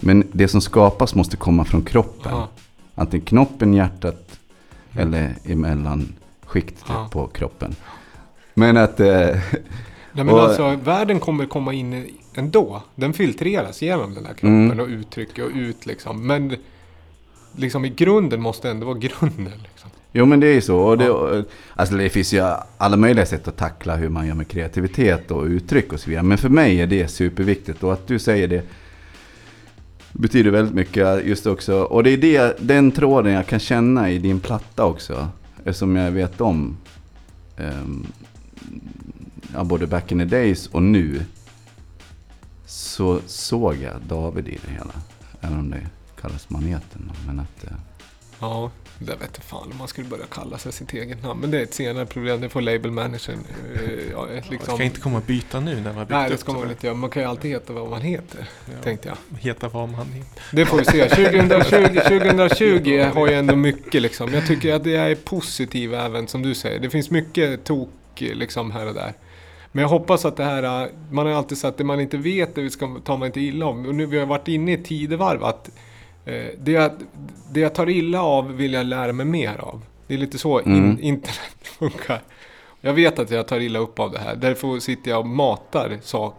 Men 0.00 0.24
det 0.32 0.48
som 0.48 0.60
skapas 0.60 1.14
måste 1.14 1.36
komma 1.36 1.64
från 1.64 1.82
kroppen. 1.82 2.32
Ja. 2.32 2.48
Antingen 2.94 3.26
knoppen, 3.26 3.74
hjärtat 3.74 4.22
Mm. 4.92 5.08
eller 5.08 5.34
emellan 5.44 6.12
skiktet 6.46 6.84
Ja. 6.88 7.08
på 7.12 7.26
kroppen. 7.26 7.74
Men 8.54 8.76
att... 8.76 9.00
Eh, 9.00 9.06
Nej 9.06 9.40
men 10.12 10.28
Och- 10.28 10.40
alltså 10.42 10.76
världen 10.84 11.20
kommer 11.20 11.46
komma 11.46 11.72
in 11.72 12.06
ändå. 12.34 12.82
Den 12.94 13.12
filtras 13.12 13.82
genom 13.82 14.14
den 14.14 14.26
här 14.26 14.34
kroppen 14.34 14.64
Mm. 14.70 14.80
och 14.80 14.86
uttryck 14.88 15.38
och 15.38 15.50
ut 15.54 15.86
liksom. 15.86 16.26
Men 16.26 16.56
liksom 17.56 17.84
i 17.84 17.88
grunden 17.88 18.42
måste 18.42 18.70
ändå 18.70 18.86
vara 18.86 18.98
grunden. 18.98 19.52
Liksom. 19.62 19.90
Jo 20.16 20.26
men 20.26 20.40
det 20.40 20.46
är 20.46 20.54
ju 20.54 20.60
så. 20.60 20.78
Och 20.78 20.98
det, 20.98 21.44
alltså 21.74 21.96
det 21.96 22.08
finns 22.08 22.32
ju 22.32 22.42
alla 22.78 22.96
möjliga 22.96 23.26
sätt 23.26 23.48
att 23.48 23.56
tackla 23.56 23.96
hur 23.96 24.08
man 24.08 24.26
gör 24.26 24.34
med 24.34 24.48
kreativitet 24.48 25.30
och 25.30 25.44
uttryck 25.44 25.92
och 25.92 26.00
så 26.00 26.10
vidare. 26.10 26.24
Men 26.24 26.38
för 26.38 26.48
mig 26.48 26.80
är 26.80 26.86
det 26.86 27.08
superviktigt. 27.08 27.82
Och 27.82 27.92
att 27.92 28.06
du 28.06 28.18
säger 28.18 28.48
det 28.48 28.62
betyder 30.12 30.50
väldigt 30.50 30.74
mycket 30.74 31.26
just 31.26 31.46
också. 31.46 31.82
Och 31.82 32.04
det 32.04 32.10
är 32.10 32.16
det, 32.16 32.56
den 32.60 32.92
tråden 32.92 33.32
jag 33.32 33.46
kan 33.46 33.58
känna 33.58 34.10
i 34.10 34.18
din 34.18 34.40
platta 34.40 34.84
också. 34.84 35.28
Eftersom 35.64 35.96
jag 35.96 36.10
vet 36.10 36.40
om 36.40 36.76
ja, 39.54 39.64
både 39.64 39.86
back 39.86 40.12
in 40.12 40.18
the 40.18 40.24
days 40.24 40.66
och 40.66 40.82
nu. 40.82 41.20
Så 42.66 43.20
såg 43.26 43.76
jag 43.76 44.00
David 44.08 44.48
i 44.48 44.58
det 44.66 44.72
hela. 44.72 44.94
Även 45.40 45.58
om 45.58 45.70
det 45.70 45.86
kallas 46.20 46.50
maneten. 46.50 47.12
Men 47.26 47.40
att... 47.40 47.64
Eh, 47.64 47.76
Ja, 48.40 48.70
det 48.98 49.12
vet 49.12 49.30
jag 49.34 49.44
fan 49.44 49.70
om 49.72 49.78
man 49.78 49.88
skulle 49.88 50.08
börja 50.08 50.24
kalla 50.30 50.58
sig 50.58 50.72
sitt 50.72 50.92
eget 50.92 51.22
namn. 51.22 51.40
Men 51.40 51.50
det 51.50 51.58
är 51.58 51.62
ett 51.62 51.74
senare 51.74 52.06
problem. 52.06 52.40
Det 52.40 52.48
får 52.48 52.60
label 52.60 52.90
managern. 52.90 53.38
eh, 53.74 53.80
ja, 54.12 54.28
ett 54.28 54.44
Man 54.44 54.50
liksom. 54.50 54.74
ska 54.74 54.84
inte 54.84 55.00
komma 55.00 55.16
och 55.18 55.24
byta 55.24 55.60
nu 55.60 55.74
när 55.74 55.82
man 55.82 55.94
har 55.94 56.04
byggt 56.04 56.10
Nej, 56.10 56.28
det 56.28 56.34
upp 56.34 56.40
ska 56.40 56.52
man 56.52 56.60
väl 56.60 56.68
sådär. 56.68 56.74
inte 56.74 56.86
göra. 56.86 56.96
Man 56.96 57.10
kan 57.10 57.22
ju 57.22 57.28
alltid 57.28 57.50
heta 57.50 57.72
vad 57.72 57.90
man 57.90 58.00
heter. 58.02 58.48
Ja. 58.66 58.82
Tänkte 58.82 59.08
jag. 59.08 59.38
Heta 59.38 59.68
vad 59.68 59.88
man 59.88 60.06
vill. 60.12 60.24
Det 60.52 60.66
får 60.66 60.78
vi 60.78 60.84
se. 60.84 61.08
2020, 61.08 62.00
2020 62.00 63.10
har 63.14 63.28
ju 63.28 63.34
ändå 63.34 63.56
mycket 63.56 64.02
liksom. 64.02 64.34
Jag 64.34 64.46
tycker 64.46 64.74
att 64.74 64.84
det 64.84 64.96
är 64.96 65.14
positiv 65.14 65.94
även 65.94 66.28
som 66.28 66.42
du 66.42 66.54
säger. 66.54 66.80
Det 66.80 66.90
finns 66.90 67.10
mycket 67.10 67.64
tok 67.64 67.90
liksom 68.16 68.70
här 68.70 68.86
och 68.86 68.94
där. 68.94 69.12
Men 69.72 69.82
jag 69.82 69.88
hoppas 69.88 70.24
att 70.24 70.36
det 70.36 70.44
här, 70.44 70.82
äh, 70.82 70.88
man 71.10 71.26
har 71.26 71.32
alltid 71.32 71.58
sagt 71.58 71.70
att 71.72 71.78
det 71.78 71.84
man 71.84 72.00
inte 72.00 72.16
vet 72.16 72.54
det 72.54 72.70
ska, 72.70 73.00
tar 73.04 73.16
man 73.16 73.26
inte 73.26 73.40
illa 73.40 73.66
om. 73.66 73.86
Och 73.86 73.94
nu 73.94 74.06
vi 74.06 74.18
har 74.18 74.26
varit 74.26 74.48
inne 74.48 74.70
i 74.70 74.74
ett 74.74 74.84
tidevarv 74.84 75.44
att 75.44 75.68
Eh, 75.68 75.72
det, 76.58 76.72
jag, 76.72 76.90
det 77.52 77.60
jag 77.60 77.74
tar 77.74 77.88
illa 77.88 78.22
av 78.22 78.52
vill 78.56 78.72
jag 78.72 78.86
lära 78.86 79.12
mig 79.12 79.26
mer 79.26 79.56
av. 79.60 79.82
Det 80.06 80.14
är 80.14 80.18
lite 80.18 80.38
så 80.38 80.60
in, 80.60 80.72
Mm. 80.74 80.98
internet 81.00 81.56
funkar. 81.62 82.20
Jag 82.80 82.92
vet 82.94 83.18
att 83.18 83.30
jag 83.30 83.48
tar 83.48 83.60
illa 83.60 83.78
upp 83.78 83.98
av 84.00 84.10
det 84.12 84.18
här. 84.18 84.36
Därför 84.36 84.78
sitter 84.80 85.10
jag 85.10 85.20
och 85.20 85.26
matar 85.26 85.98
sak, 86.02 86.38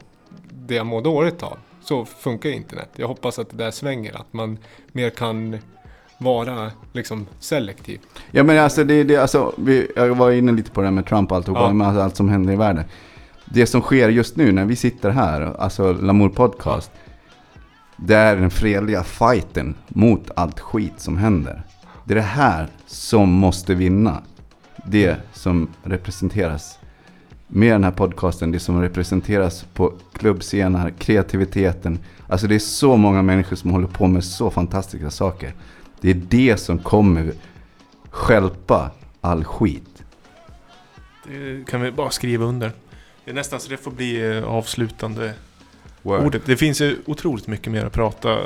det 0.52 0.76
jag 0.76 0.86
mår 0.86 1.02
dåligt 1.02 1.44
av. 1.44 1.58
Så 1.84 2.06
funkar 2.06 2.50
internet. 2.50 2.90
Jag 2.96 3.08
hoppas 3.08 3.40
att 3.40 3.50
det 3.50 3.58
där 3.58 3.72
svänger. 3.72 4.16
Att 4.16 4.34
man 4.34 4.58
mer 4.92 5.10
kan 5.10 5.58
vara 6.18 6.72
liksom 6.94 7.28
selektiv. 7.40 8.00
Ja 8.32 8.44
men 8.44 8.58
alltså, 8.60 8.84
det, 8.84 9.04
det, 9.04 9.18
alltså 9.18 9.54
vi, 9.58 9.92
jag 9.96 10.16
var 10.16 10.32
inne 10.32 10.52
lite 10.52 10.72
på 10.72 10.82
det 10.82 10.88
här 10.88 10.92
med 10.92 11.06
Trump 11.06 11.32
och 11.32 11.38
alltihopa, 11.38 11.62
Ja. 11.62 11.74
med 11.74 11.88
allt, 11.88 11.98
allt 12.00 12.16
som 12.16 12.30
händer 12.30 12.54
i 12.54 12.56
världen. 12.56 12.84
Det 13.46 13.66
som 13.68 13.82
sker 13.82 14.10
just 14.10 14.36
nu 14.36 14.52
när 14.52 14.66
vi 14.66 14.76
sitter 14.76 15.10
här, 15.10 15.42
alltså 15.60 15.94
Lamour 15.94 16.30
Podcast. 16.30 16.92
Det 17.98 18.16
är 18.16 18.36
den 18.36 18.50
fredliga 18.50 19.04
fighten 19.04 19.76
mot 19.88 20.32
allt 20.36 20.60
skit 20.60 20.94
som 20.98 21.18
händer. 21.18 21.64
Det 22.06 22.14
är 22.14 22.16
det 22.16 22.22
här 22.22 22.68
som 22.86 23.30
måste 23.30 23.76
vinna. 23.76 24.24
Det 24.86 25.18
som 25.34 25.70
representeras 25.84 26.80
med 27.48 27.74
den 27.74 27.84
här 27.84 27.92
podcasten, 27.92 28.52
det 28.52 28.60
som 28.60 28.82
representeras 28.82 29.66
på 29.74 29.94
klubbscener, 30.14 30.90
kreativiteten. 30.90 32.00
Alltså 32.28 32.48
det 32.48 32.56
är 32.56 32.60
så 32.60 32.98
många 32.98 33.22
människor 33.22 33.56
som 33.56 33.72
håller 33.72 33.88
på 33.88 34.08
med 34.08 34.24
så 34.24 34.50
fantastiska 34.50 35.10
saker. 35.10 35.54
Det 36.02 36.10
är 36.10 36.22
det 36.30 36.58
som 36.58 36.80
kommer 36.80 37.32
stjälpa 38.10 38.92
all 39.22 39.44
skit. 39.44 40.04
Det 41.24 41.68
kan 41.68 41.82
vi 41.82 41.92
bara 41.92 42.10
skriva 42.10 42.46
under. 42.46 42.72
Det 43.26 43.32
är 43.32 43.36
nästan 43.36 43.60
så 43.60 43.70
det 43.70 43.78
får 43.78 43.92
bli 43.92 44.38
eh, 44.38 44.44
avslutande 44.44 45.34
Word. 46.08 46.26
ordet. 46.26 46.42
Det 46.46 46.58
finns 46.58 46.82
ju 46.82 46.98
otroligt 47.06 47.48
mycket 47.48 47.72
mer 47.72 47.86
att 47.86 47.94
prata 47.94 48.38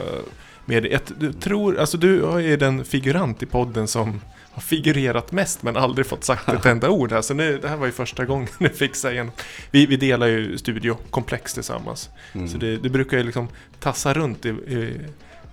med. 0.66 0.86
Jag 0.86 1.02
du 1.18 1.34
tror, 1.34 1.80
alltså 1.80 1.98
du 1.98 2.24
är 2.24 2.58
den 2.58 2.86
figurant 2.86 3.44
i 3.44 3.46
podden 3.46 3.88
som 3.88 4.22
har 4.54 4.62
figurerat 4.62 5.32
mest 5.32 5.64
men 5.64 5.78
aldrig 5.78 6.06
fått 6.06 6.24
sagt 6.24 6.50
ett 6.50 6.66
enda 6.76 6.90
ord. 6.90 7.14
Alltså 7.14 7.34
nu, 7.34 7.58
det 7.58 7.68
här 7.68 7.78
var 7.78 7.86
ju 7.86 7.92
första 7.92 8.26
gången 8.26 8.48
du 8.60 8.70
fick 8.70 8.96
säga 8.96 9.22
en. 9.22 9.32
Vi, 9.72 9.86
vi 9.86 9.98
delar 9.98 10.28
ju 10.28 10.58
studiokomplex 10.58 11.54
tillsammans. 11.54 12.10
Mm. 12.34 12.48
Så 12.48 12.58
det, 12.58 12.78
det 12.78 12.90
brukar 12.90 13.18
ju 13.18 13.24
liksom 13.24 13.48
tassa 13.80 14.14
runt 14.14 14.46
i, 14.46 14.50
i 14.50 15.00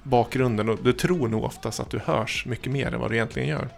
bakgrunden 0.02 0.68
och 0.68 0.78
du 0.82 0.92
tror 0.92 1.28
nog 1.28 1.44
oftast 1.44 1.80
att 1.80 1.90
du 1.90 2.00
hörs 2.04 2.46
mycket 2.46 2.72
mer 2.72 2.94
än 2.94 3.00
vad 3.00 3.10
du 3.10 3.14
egentligen 3.14 3.48
gör. 3.48 3.68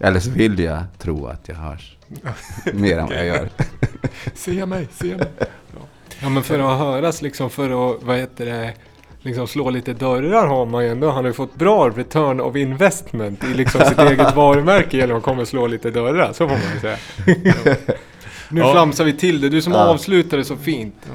Eller 0.00 0.20
så 0.20 0.30
vill 0.30 0.58
jag 0.58 0.84
tro 0.98 1.26
att 1.26 1.48
jag 1.48 1.56
hörs 1.56 1.96
mer 2.72 2.98
än 2.98 3.06
vad 3.06 3.16
jag 3.16 3.26
gör. 3.26 3.48
Se 4.34 4.66
mig, 4.66 4.88
se 4.92 5.16
mig. 5.16 5.28
Ja 6.22 6.28
men 6.28 6.42
för 6.42 6.58
att 6.58 6.78
höras 6.78 7.22
liksom 7.22 7.50
för 7.50 7.94
att, 7.94 8.02
vad 8.02 8.16
heter 8.16 8.46
det, 8.46 8.72
liksom 9.20 9.46
slå 9.46 9.70
lite 9.70 9.92
dörrar 9.92 10.46
har 10.46 10.66
man 10.66 10.84
ju 10.84 10.90
ändå. 10.90 11.06
Han 11.06 11.16
har 11.16 11.30
ju 11.30 11.32
fått 11.32 11.54
bra 11.54 11.88
return 11.90 12.40
of 12.40 12.56
investment 12.56 13.44
i 13.44 13.54
liksom 13.54 13.80
sitt 13.80 13.98
eget 14.10 14.36
varumärke 14.36 14.96
genom 14.96 15.16
att 15.16 15.22
komma 15.22 15.42
och 15.42 15.48
slå 15.48 15.66
lite 15.66 15.90
dörrar. 15.90 16.32
Så 16.32 16.48
får 16.48 16.54
man 16.54 16.74
ju 16.74 16.80
säga. 16.80 16.96
Nu 18.48 18.60
Ja. 18.60 18.72
flamsar 18.72 19.04
vi 19.04 19.12
till 19.12 19.40
det. 19.40 19.48
Du 19.48 19.62
som 19.62 19.72
Ja. 19.72 19.78
avslutade 19.88 20.44
så 20.44 20.56
fint. 20.56 21.10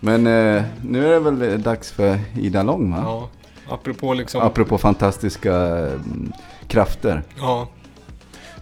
Men 0.00 0.26
eh, 0.26 0.62
nu 0.82 1.06
är 1.06 1.10
det 1.10 1.18
väl 1.30 1.62
dags 1.62 1.92
för 1.92 2.18
Ida 2.40 2.62
Lång 2.62 2.90
va? 2.90 3.02
Ja. 3.04 3.28
Apropå 3.74 4.14
liksom... 4.14 4.42
Apropå 4.42 4.78
fantastiska 4.78 5.54
mm, 5.54 6.32
krafter. 6.68 7.22
Ja. 7.38 7.68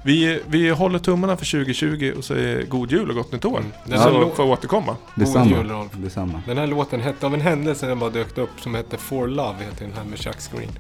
Vi, 0.02 0.40
vi 0.48 0.70
håller 0.70 0.98
tummarna 0.98 1.36
för 1.36 1.44
2020 1.50 2.12
och 2.18 2.24
säger 2.24 2.66
god 2.66 2.92
jul 2.92 3.08
och 3.10 3.14
gott 3.16 3.32
nytt 3.32 3.44
år. 3.44 3.58
Mm. 3.58 3.72
Den 3.84 3.98
Så 3.98 4.04
här 4.04 4.10
lå- 4.12 4.34
får 4.34 4.44
återkomma. 4.44 4.96
Detsamma. 5.14 5.46
jul, 5.50 5.70
Rolf. 5.70 5.90
Detsamma. 5.96 6.42
Den 6.46 6.58
här 6.58 6.66
låten 6.66 7.00
hette 7.00 7.26
av 7.26 7.34
en 7.34 7.40
händelse 7.40 7.86
den 7.86 7.98
bara 7.98 8.10
dök 8.10 8.38
upp 8.38 8.50
som 8.60 8.74
hette 8.74 8.96
For 8.96 9.28
Love 9.28 9.64
heter 9.64 9.84
den 9.84 9.94
här 9.96 10.04
med 10.04 10.18
Chuck 10.18 10.40
Screen. 10.40 10.70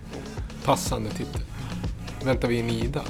Passande 0.64 1.10
titel. 1.10 1.40
Väntar 2.24 2.48
vi 2.48 2.58
in 2.58 2.70
Ida. 2.70 3.00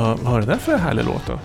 Vad, 0.00 0.18
var 0.18 0.40
det 0.40 0.46
där 0.46 0.56
för 0.56 0.76
härlig 0.76 1.04
låt 1.04 1.26
då? 1.26 1.38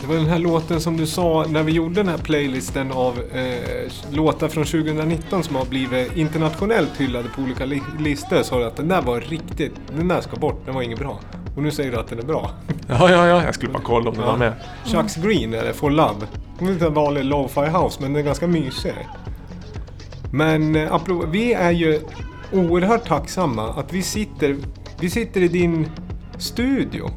Det 0.00 0.06
var 0.06 0.14
den 0.14 0.26
här 0.26 0.38
låten 0.38 0.80
som 0.80 0.96
du 0.96 1.06
sa 1.06 1.44
när 1.48 1.62
vi 1.62 1.72
gjorde 1.72 1.94
den 1.94 2.08
här 2.08 2.18
playlisten 2.18 2.92
av 2.92 3.18
eh, 3.32 3.92
låtar 4.12 4.48
från 4.48 4.64
2019 4.64 5.42
som 5.44 5.56
har 5.56 5.64
blivit 5.64 6.16
internationellt 6.16 6.90
hyllade 7.00 7.28
på 7.28 7.42
olika 7.42 7.64
li- 7.64 7.82
listor. 7.98 8.42
Sa 8.42 8.58
du 8.58 8.64
att 8.64 8.76
den 8.76 8.88
där 8.88 9.02
var 9.02 9.20
riktigt, 9.20 9.72
den 9.96 10.08
där 10.08 10.20
ska 10.20 10.36
bort, 10.36 10.62
den 10.66 10.74
var 10.74 10.82
inget 10.82 10.98
bra. 10.98 11.20
Och 11.56 11.62
nu 11.62 11.70
säger 11.70 11.90
du 11.92 11.96
att 11.98 12.08
den 12.08 12.18
är 12.18 12.22
bra. 12.22 12.50
Ja, 12.88 13.10
ja, 13.10 13.26
ja. 13.26 13.44
Jag 13.44 13.54
skulle 13.54 13.72
bara 13.72 13.82
kolla 13.82 14.10
om 14.10 14.14
den 14.16 14.24
Ja. 14.24 14.30
var 14.30 14.38
med. 14.38 14.52
Chucks 14.84 15.16
Green 15.16 15.54
är 15.54 15.64
det, 15.64 15.72
For 15.74 15.90
Love. 15.90 16.26
Det 16.58 16.64
är 16.64 16.70
inte 16.72 16.86
en 16.86 16.94
vanlig 16.94 17.24
lo-fi 17.24 17.60
house 17.60 17.98
men 18.02 18.12
den 18.12 18.20
är 18.22 18.26
ganska 18.26 18.46
mysig. 18.46 18.94
Men 20.32 20.76
eh, 20.76 21.00
vi 21.30 21.52
är 21.52 21.70
ju 21.70 22.00
oerhört 22.52 23.08
tacksamma 23.08 23.68
att 23.68 23.92
vi 23.92 24.02
sitter, 24.02 24.56
vi 25.00 25.10
sitter 25.10 25.40
i 25.40 25.48
din 25.48 25.86
studio. 26.38 27.10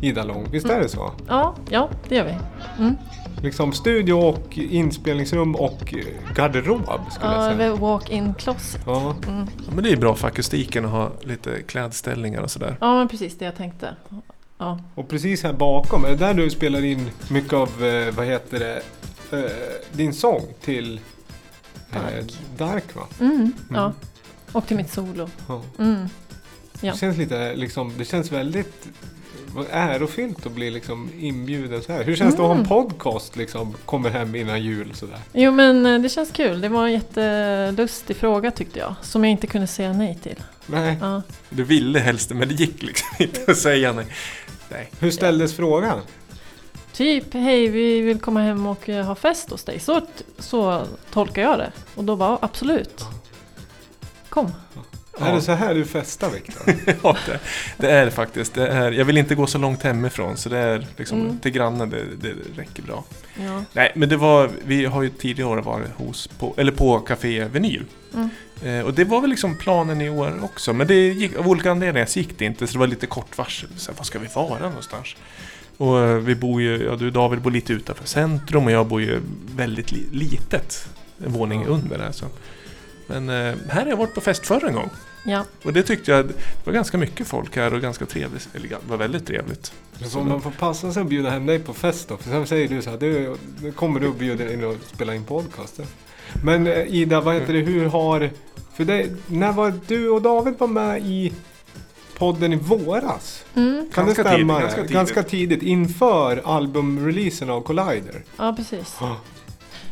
Ida 0.00 0.24
Lång, 0.24 0.46
visst 0.50 0.66
är 0.66 0.80
det 0.80 0.88
så? 0.88 1.12
Ja, 1.28 1.54
ja, 1.70 1.88
det 2.08 2.14
gör 2.14 2.24
vi. 2.24 2.36
Mm. 2.78 2.96
Liksom 3.42 3.72
studio 3.72 4.12
och 4.12 4.58
inspelningsrum 4.58 5.54
och 5.54 5.94
eh, 5.94 6.34
garderob 6.34 6.82
skulle 7.10 7.32
Ja, 7.32 7.46
jag 7.48 7.56
säga. 7.56 7.72
vi 7.72 7.78
walk-in 7.80 8.34
closet. 8.34 8.82
Ja. 8.86 9.14
Mm. 9.28 9.46
Ja, 9.66 9.72
men 9.74 9.84
det 9.84 9.90
är 9.92 9.96
bra 9.96 10.14
för 10.14 10.28
akustiken 10.28 10.84
att 10.84 10.90
ha 10.90 11.10
lite 11.22 11.62
klädställningar 11.62 12.42
och 12.42 12.50
sådär. 12.50 12.76
Ja, 12.80 12.94
men 12.98 13.08
precis 13.08 13.38
det 13.38 13.44
jag 13.44 13.56
tänkte. 13.56 13.94
Ja. 14.58 14.80
Och 14.94 15.08
precis 15.08 15.42
här 15.42 15.52
bakom, 15.52 16.04
är 16.04 16.08
det 16.08 16.16
där 16.16 16.34
du 16.34 16.50
spelar 16.50 16.84
in 16.84 17.10
mycket 17.30 17.52
av, 17.52 17.84
eh, 17.84 18.14
vad 18.14 18.26
heter 18.26 18.58
det, 18.58 18.82
eh, 19.38 19.50
din 19.92 20.12
sång 20.12 20.42
till 20.60 21.00
Dark. 21.92 22.38
Dark 22.56 22.96
va? 22.96 23.02
Mm, 23.20 23.52
ja. 23.74 23.92
Och 24.52 24.66
till 24.66 24.76
mitt 24.76 24.90
solo. 24.92 25.28
Ja. 25.48 25.62
Mm. 25.78 26.08
Ja. 26.80 26.92
Det 26.92 26.98
känns 26.98 27.16
lite 27.16 27.54
liksom, 27.54 27.92
det 27.98 28.04
känns 28.04 28.32
väldigt 28.32 28.88
ärofyllt 29.70 30.46
att 30.46 30.52
bli 30.52 30.70
liksom 30.70 31.10
inbjuden 31.20 31.82
så 31.82 31.92
här. 31.92 32.04
Hur 32.04 32.16
känns 32.16 32.36
det 32.36 32.42
att 32.42 32.46
ha 32.46 32.54
en 32.54 32.56
Mm. 32.58 32.68
podcast 32.68 33.36
liksom, 33.36 33.74
kommer 33.84 34.10
hem 34.10 34.34
innan 34.34 34.62
jul 34.62 34.94
sådär? 34.94 35.18
Jo 35.32 35.52
men 35.52 35.86
eh, 35.86 35.98
det 36.00 36.08
känns 36.08 36.30
kul. 36.30 36.60
Det 36.60 36.68
var 36.68 36.86
en 36.86 36.92
jättelustig 36.92 38.16
fråga 38.16 38.50
tyckte 38.50 38.78
jag. 38.78 38.94
Som 39.02 39.24
jag 39.24 39.30
inte 39.30 39.46
kunde 39.46 39.66
säga 39.66 39.92
nej 39.92 40.18
till. 40.22 40.42
Nej. 40.66 40.96
Ja. 41.00 41.22
Du 41.50 41.64
ville 41.64 41.98
helst 41.98 42.30
men 42.30 42.48
det 42.48 42.54
gick 42.54 42.82
liksom 42.82 43.08
inte 43.18 43.50
att 43.50 43.58
säga 43.58 43.92
nej. 43.92 44.06
nej. 44.68 44.90
Hur 45.00 45.10
ställdes 45.10 45.54
frågan? 45.56 46.00
Typ, 46.92 47.34
hej 47.34 47.68
vi 47.68 48.00
vill 48.00 48.20
komma 48.20 48.40
hem 48.42 48.66
och 48.66 48.88
eh, 48.88 49.06
ha 49.06 49.14
fest 49.14 49.50
hos 49.50 49.64
dig. 49.64 49.80
Så, 49.80 50.00
så 50.38 50.82
tolkar 51.12 51.42
jag 51.42 51.58
det. 51.58 51.72
Och 51.94 52.04
då 52.04 52.16
bara, 52.16 52.38
absolut. 52.42 53.04
Kom. 54.28 54.52
Är 55.20 55.34
det 55.34 55.42
så 55.42 55.52
här 55.52 55.74
du 55.74 55.84
festar 55.84 56.30
Viktor? 56.30 56.74
ja, 57.02 57.16
det, 57.26 57.40
det 57.76 57.90
är 57.90 58.04
det 58.04 58.10
faktiskt. 58.10 58.54
Det 58.54 58.68
är, 58.68 58.92
jag 58.92 59.04
vill 59.04 59.18
inte 59.18 59.34
gå 59.34 59.46
så 59.46 59.58
långt 59.58 59.82
hemifrån 59.82 60.36
så 60.36 60.48
det 60.48 60.58
är 60.58 60.86
liksom 60.96 61.20
Mm. 61.20 61.38
till 61.38 61.52
grannen 61.52 61.90
det, 61.90 62.04
det 62.20 62.32
räcker 62.56 62.82
bra. 62.82 63.04
Ja. 63.34 63.64
Nej, 63.72 63.92
men 63.94 64.08
det 64.08 64.16
var, 64.16 64.50
vi 64.64 64.84
har 64.84 65.02
ju 65.02 65.10
tidigare 65.10 65.50
år 65.50 65.56
varit 65.56 65.90
hos, 65.96 66.26
på, 66.26 66.54
eller 66.56 66.72
på 66.72 66.98
Café 67.00 67.44
Vinyl. 67.44 67.84
Mm. 68.14 68.30
Eh, 68.64 68.86
och 68.86 68.94
det 68.94 69.04
var 69.04 69.20
väl 69.20 69.30
liksom 69.30 69.58
planen 69.58 70.00
i 70.00 70.10
år 70.10 70.44
också. 70.44 70.72
Men 70.72 70.86
det 70.86 70.94
gick, 70.94 71.36
av 71.36 71.48
olika 71.48 71.70
anledningar 71.70 72.06
så 72.06 72.18
gick 72.18 72.38
det 72.38 72.44
inte. 72.44 72.66
Så 72.66 72.72
det 72.72 72.78
var 72.78 72.86
lite 72.86 73.06
kort 73.06 73.38
varsel. 73.38 73.68
Så 73.76 73.90
här, 73.90 73.98
var 73.98 74.04
ska 74.04 74.18
vi 74.18 74.28
vara 74.34 74.68
någonstans? 74.68 75.16
Och 75.76 76.00
eh, 76.00 76.16
vi 76.16 76.34
bor 76.34 76.62
ju, 76.62 76.84
ja 76.84 76.96
du 76.96 77.10
David 77.10 77.40
bor 77.40 77.50
lite 77.50 77.72
utanför 77.72 78.06
centrum 78.06 78.64
och 78.64 78.72
jag 78.72 78.86
bor 78.86 79.00
ju 79.00 79.20
väldigt 79.56 79.92
li, 79.92 80.06
litet. 80.12 80.88
En 81.24 81.32
våning 81.32 81.66
under 81.66 82.12
så. 82.12 82.26
Men 83.06 83.28
eh, 83.28 83.54
här 83.68 83.82
har 83.82 83.88
jag 83.88 83.96
varit 83.96 84.14
på 84.14 84.20
fest 84.20 84.46
förr 84.46 84.64
en 84.68 84.74
gång. 84.74 84.90
Ja. 85.24 85.44
Och 85.62 85.72
det 85.72 85.82
tyckte 85.82 86.10
jag, 86.10 86.26
det 86.26 86.34
var 86.64 86.72
ganska 86.72 86.98
mycket 86.98 87.26
folk 87.26 87.56
här 87.56 87.74
och 87.74 87.80
ganska 87.80 88.06
trevligt. 88.06 88.48
Eller 88.54 88.68
det 88.68 88.76
var 88.88 88.96
väldigt 88.96 89.26
trevligt. 89.26 89.72
Så 90.06 90.20
man 90.20 90.40
får 90.40 90.50
passa 90.50 90.92
sig 90.92 91.02
att 91.02 91.08
bjuda 91.08 91.30
hem 91.30 91.46
dig 91.46 91.58
på 91.58 91.74
fest 91.74 92.08
då. 92.08 92.16
För 92.16 92.30
sen 92.30 92.46
säger 92.46 92.68
du 92.68 92.82
så 92.82 92.90
här, 92.90 92.98
du, 92.98 93.36
nu 93.62 93.72
kommer 93.72 94.00
du 94.00 94.06
och 94.08 94.14
bjuder 94.14 94.52
in 94.52 94.64
och 94.64 94.76
spelar 94.94 95.14
in 95.14 95.24
podcasten. 95.24 95.86
Men 96.44 96.66
eh, 96.66 96.94
Ida, 96.94 97.20
vad 97.20 97.34
heter 97.34 97.52
det, 97.52 97.58
hur 97.58 97.86
har... 97.86 98.30
För 98.74 98.84
det, 98.84 99.06
när 99.26 99.52
var 99.52 99.74
du 99.86 100.08
och 100.08 100.22
David 100.22 100.54
var 100.58 100.66
med 100.66 101.02
i 101.06 101.32
podden 102.18 102.52
i 102.52 102.56
våras? 102.56 103.44
Mm. 103.54 103.88
Kan 103.94 104.04
Ganska 104.06 104.22
det 104.22 104.28
stämma? 104.28 104.54
tidigt, 104.54 104.62
Ganska 104.62 104.76
tidigt. 104.82 104.92
ganska 104.92 105.22
tidigt 105.22 105.62
inför 105.62 106.42
albumreleasen 106.44 107.50
av 107.50 107.60
Collider. 107.60 108.22
Ja, 108.38 108.52
precis. 108.56 108.96
Ja. 109.00 109.16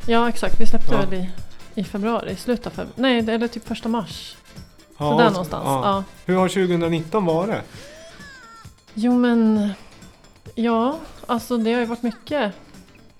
Ja, 0.07 0.29
exakt. 0.29 0.61
Vi 0.61 0.67
släppte 0.67 0.95
Ja. 0.95 0.99
väl 1.11 1.15
i, 1.21 1.31
i 1.81 1.85
februari, 1.85 2.37
slutet 2.37 2.67
av 2.67 2.71
februari. 2.71 2.93
Nej, 2.97 3.23
det- 3.23 3.33
eller 3.33 3.49
typ 3.49 3.69
första 3.69 3.89
mars. 3.89 4.37
Ja, 4.99 5.11
så 5.11 5.19
där 5.19 5.27
så- 5.27 5.33
någonstans. 5.33 5.65
ja. 5.67 5.83
Ja. 5.85 6.05
Hur 6.27 6.37
har 6.37 6.49
2019 6.49 7.25
varit? 7.25 7.61
Jo 8.95 9.15
men, 9.19 9.71
ja, 10.55 10.99
alltså 11.27 11.57
det 11.57 11.73
har 11.73 11.81
ju 11.81 11.87
varit 11.87 12.03
mycket. 12.03 12.53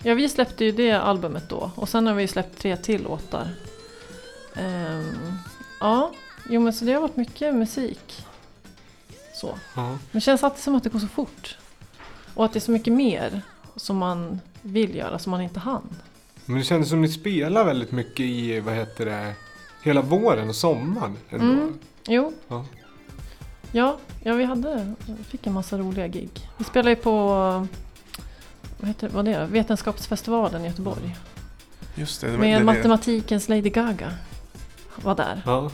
Ja, 0.03 0.13
vi 0.13 0.29
släppte 0.29 0.65
ju 0.65 0.71
det 0.71 0.91
albumet 0.91 1.49
då 1.49 1.71
och 1.75 1.89
sen 1.89 2.07
har 2.07 2.13
vi 2.13 2.27
släppt 2.27 2.59
tre 2.59 2.77
till 2.77 3.03
låtar. 3.03 3.49
Ehm, 4.55 5.33
ja, 5.79 6.11
jo 6.49 6.61
men 6.61 6.73
så 6.73 6.85
det 6.85 6.93
har 6.93 7.01
varit 7.01 7.15
mycket 7.17 7.55
musik. 7.55 8.25
Så. 9.35 9.55
Ja. 9.75 9.87
Men 9.89 9.99
det 10.11 10.21
känns 10.21 10.43
alltid 10.43 10.63
som 10.63 10.75
att 10.75 10.83
det 10.83 10.89
går 10.89 10.99
så 10.99 11.07
fort. 11.07 11.57
Och 12.33 12.45
att 12.45 12.53
det 12.53 12.59
är 12.59 12.61
så 12.61 12.71
mycket 12.71 12.93
mer 12.93 13.41
som 13.75 13.97
man 13.97 14.39
vill 14.61 14.95
göra 14.95 15.19
som 15.19 15.31
man 15.31 15.41
inte 15.41 15.59
hann. 15.59 15.95
Men 16.45 16.57
det 16.57 16.63
kändes 16.63 16.89
som 16.89 17.01
ni 17.01 17.07
spelar 17.09 17.65
väldigt 17.65 17.91
mycket 17.91 18.19
i, 18.25 18.59
vad 18.59 18.73
heter 18.73 19.05
det, 19.05 19.33
hela 19.81 20.01
våren 20.01 20.49
och 20.49 20.55
sommaren. 20.55 21.17
Ändå. 21.29 21.45
Mm. 21.45 21.73
Jo. 22.07 22.33
Ja. 22.47 22.65
Ja, 23.71 23.97
ja, 24.23 24.33
vi 24.33 24.43
hade, 24.43 24.93
fick 25.27 25.47
en 25.47 25.53
massa 25.53 25.77
roliga 25.77 26.07
gig. 26.07 26.29
Vi 26.57 26.63
spelade 26.63 26.89
ju 26.89 26.95
på 26.95 27.25
vad 28.77 28.87
heter 28.87 29.09
vad 29.09 29.25
det 29.25 29.33
är? 29.33 29.45
Vetenskapsfestivalen 29.45 30.65
i 30.65 30.67
Göteborg. 30.67 31.15
Just 31.95 32.21
det. 32.21 32.27
det, 32.27 32.31
var- 32.33 32.39
Med 32.39 32.61
det, 32.61 32.65
matematikens 32.65 33.49
Lady 33.49 33.69
Gaga. 33.69 34.11
Var 34.95 35.15
där. 35.15 35.41
Ja. 35.45 35.71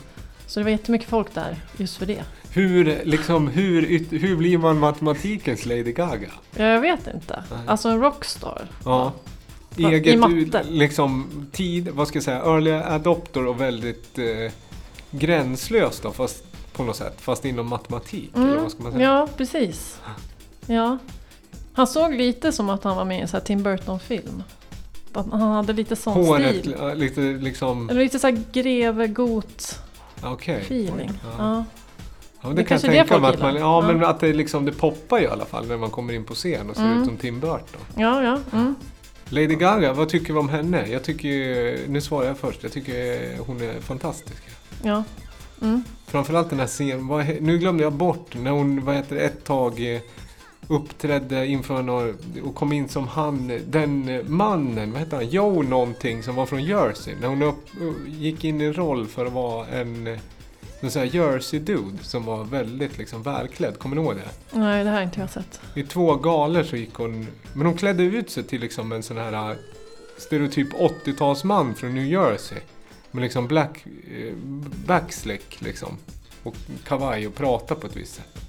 Så 0.48 0.60
det 0.60 0.64
var 0.64 0.72
jättemycket 0.72 1.10
folk 1.10 1.34
där 1.34 1.58
just 1.78 1.98
för 1.98 2.06
det. 2.06 2.24
Hur, 2.50 3.02
liksom, 3.06 3.48
hur, 3.48 4.00
hur 4.20 4.36
blir 4.38 4.58
man 4.58 4.80
matematikens 4.80 5.66
Lady 5.66 5.92
Gaga? 5.94 6.32
Ja, 6.56 6.66
jag 6.66 6.82
vet 6.82 7.08
inte. 7.14 7.44
Nej. 7.52 7.60
Alltså 7.68 7.90
en 7.90 8.00
rockstar. 8.02 8.68
Ja. 8.86 9.14
Ja, 9.16 9.32
Eget, 9.78 10.08
i 10.14 10.18
matte. 10.18 10.64
liksom 10.70 11.28
tid, 11.52 11.90
vad 11.94 12.08
ska 12.08 12.16
jag 12.18 12.24
säga, 12.24 12.38
early 12.44 12.72
adopter 12.72 13.46
och 13.48 13.62
väldigt 13.62 14.18
eh, 14.20 14.52
gränslös 15.12 16.00
då, 16.00 16.12
fast 16.12 16.44
på 16.74 16.84
något 16.84 16.96
sätt, 16.96 17.22
fast 17.22 17.46
inom 17.46 17.68
matematik. 17.68 18.32
Eller 18.36 18.58
vad 18.60 18.72
ska 18.72 18.84
man 18.84 18.92
säga? 18.92 19.06
Mm. 19.10 19.18
Ja, 19.20 19.28
precis. 19.38 20.00
Ja. 20.66 20.98
Han 21.74 21.88
såg 21.88 22.14
lite 22.14 22.52
som 22.52 22.70
att 22.70 22.84
han 22.84 22.96
var 22.98 23.06
med 23.06 23.18
i 23.18 23.22
en 23.22 23.28
här 23.34 23.40
Tim 23.40 23.64
Burton-film. 23.64 24.44
Han 25.14 25.42
hade 25.42 25.74
lite 25.74 25.96
sån 25.96 26.14
Håret, 26.14 26.60
stil. 26.60 26.76
lite 26.96 27.22
liksom, 27.22 27.90
Eller 27.90 28.02
lite 28.04 28.20
såhär 28.20 28.44
greve, 28.54 29.08
got 29.08 29.80
okej. 30.24 30.62
feeling. 30.62 31.12
Ja. 31.24 31.30
Ja. 31.38 31.64
Ja, 32.42 32.50
Det 32.50 32.56
det, 32.56 32.64
kan 32.64 32.76
jag 32.76 32.92
tänka 33.08 33.20
mig 33.20 33.30
att 33.30 33.40
man, 33.42 33.56
ja, 33.56 33.82
men 33.82 34.04
att 34.06 34.20
det 34.20 34.34
liksom, 34.34 34.66
det 34.66 34.72
poppar 34.72 35.20
i 35.22 35.28
alla 35.28 35.46
fall 35.46 35.68
när 35.68 35.78
man 35.78 35.90
kommer 35.90 36.14
in 36.14 36.24
på 36.24 36.34
scen 36.34 36.70
och 36.70 36.76
ser 36.76 36.84
Mm. 36.84 37.00
ut 37.02 37.06
som 37.08 37.18
Tim 37.18 37.40
Burton. 37.40 37.82
ja, 37.96 38.24
ja. 38.24 38.40
Mm. 38.54 38.76
Lady 39.30 39.56
Gaga, 39.56 39.94
vad 39.94 40.10
tycker 40.10 40.34
vi 40.34 40.40
om 40.40 40.50
henne? 40.50 40.88
Jag 40.88 41.04
tycker, 41.04 41.88
nu 41.88 42.02
svarar 42.02 42.28
jag 42.28 42.38
först, 42.38 42.64
jag 42.64 42.72
tycker 42.72 43.38
hon 43.38 43.62
är 43.62 43.82
fantastisk. 43.82 44.44
ja. 44.84 45.04
Mm. 45.62 45.84
Framförallt 46.08 46.50
den 46.50 46.60
här 46.60 46.68
scenen, 46.68 47.08
nu 47.42 47.58
glömde 47.58 47.84
jag 47.84 47.94
bort 47.94 48.36
när 48.36 48.52
hon, 48.52 48.86
vad 48.86 48.96
heter 48.96 49.16
det, 49.16 49.22
ett 49.22 49.44
tag 49.44 49.96
eh, 49.96 50.02
uppträdde 50.68 51.48
inför 51.48 51.82
några, 51.82 52.14
och 52.44 52.56
kom 52.56 52.74
in 52.74 52.90
som 52.90 53.08
han, 53.08 53.60
den 53.68 54.22
mannen, 54.28 54.92
vad 54.92 55.02
heter 55.02 55.18
han, 55.18 55.30
Joe 55.30 55.62
någonting 55.62 56.24
som 56.24 56.36
var 56.36 56.46
från 56.46 56.64
Jersey. 56.64 57.16
När 57.22 57.28
hon 57.28 57.42
upp, 57.44 57.68
gick 58.08 58.44
in 58.44 58.62
i 58.62 58.66
en 58.66 58.74
roll 58.74 59.08
för 59.08 59.26
att 59.26 59.34
vara 59.34 59.68
en, 59.68 60.08
eh, 60.08 60.20
en 60.86 60.92
sån 60.92 61.02
här 61.02 61.10
Jersey-dude 61.10 61.98
som 62.04 62.26
var 62.26 62.44
väldigt 62.44 62.98
liksom 62.98 63.24
välklädd, 63.24 63.80
kommer 63.80 63.96
ni 63.96 64.02
ihåg 64.02 64.16
det? 64.16 64.58
Nej, 64.60 64.84
det 64.84 64.90
här 64.90 64.98
har 64.98 65.04
inte 65.04 65.20
jag 65.20 65.30
sett. 65.30 65.62
I 65.74 65.84
två 65.84 66.16
galor 66.16 66.64
så 66.64 66.76
gick 66.76 66.94
hon, 66.94 67.28
men 67.54 67.66
hon 67.66 67.78
klädde 67.78 68.04
ut 68.04 68.30
sig 68.30 68.44
till 68.44 68.62
liksom 68.62 68.92
en 68.92 69.04
sån 69.04 69.18
här 69.18 69.52
eh, 69.52 69.58
stereotyp 70.18 70.74
80-talsman 70.74 71.74
från 71.74 71.96
New 71.96 72.06
Jersey. 72.06 72.58
Med 73.12 73.22
liksom 73.24 73.48
black, 73.48 73.86
eh, 74.18 74.34
backslick 74.86 75.62
liksom. 75.62 75.98
Och 76.44 76.56
kavaj 76.88 77.28
och 77.28 77.36
prata 77.36 77.76
på 77.76 77.88
ett 77.88 77.96
visst 77.96 78.16
sätt. 78.16 78.42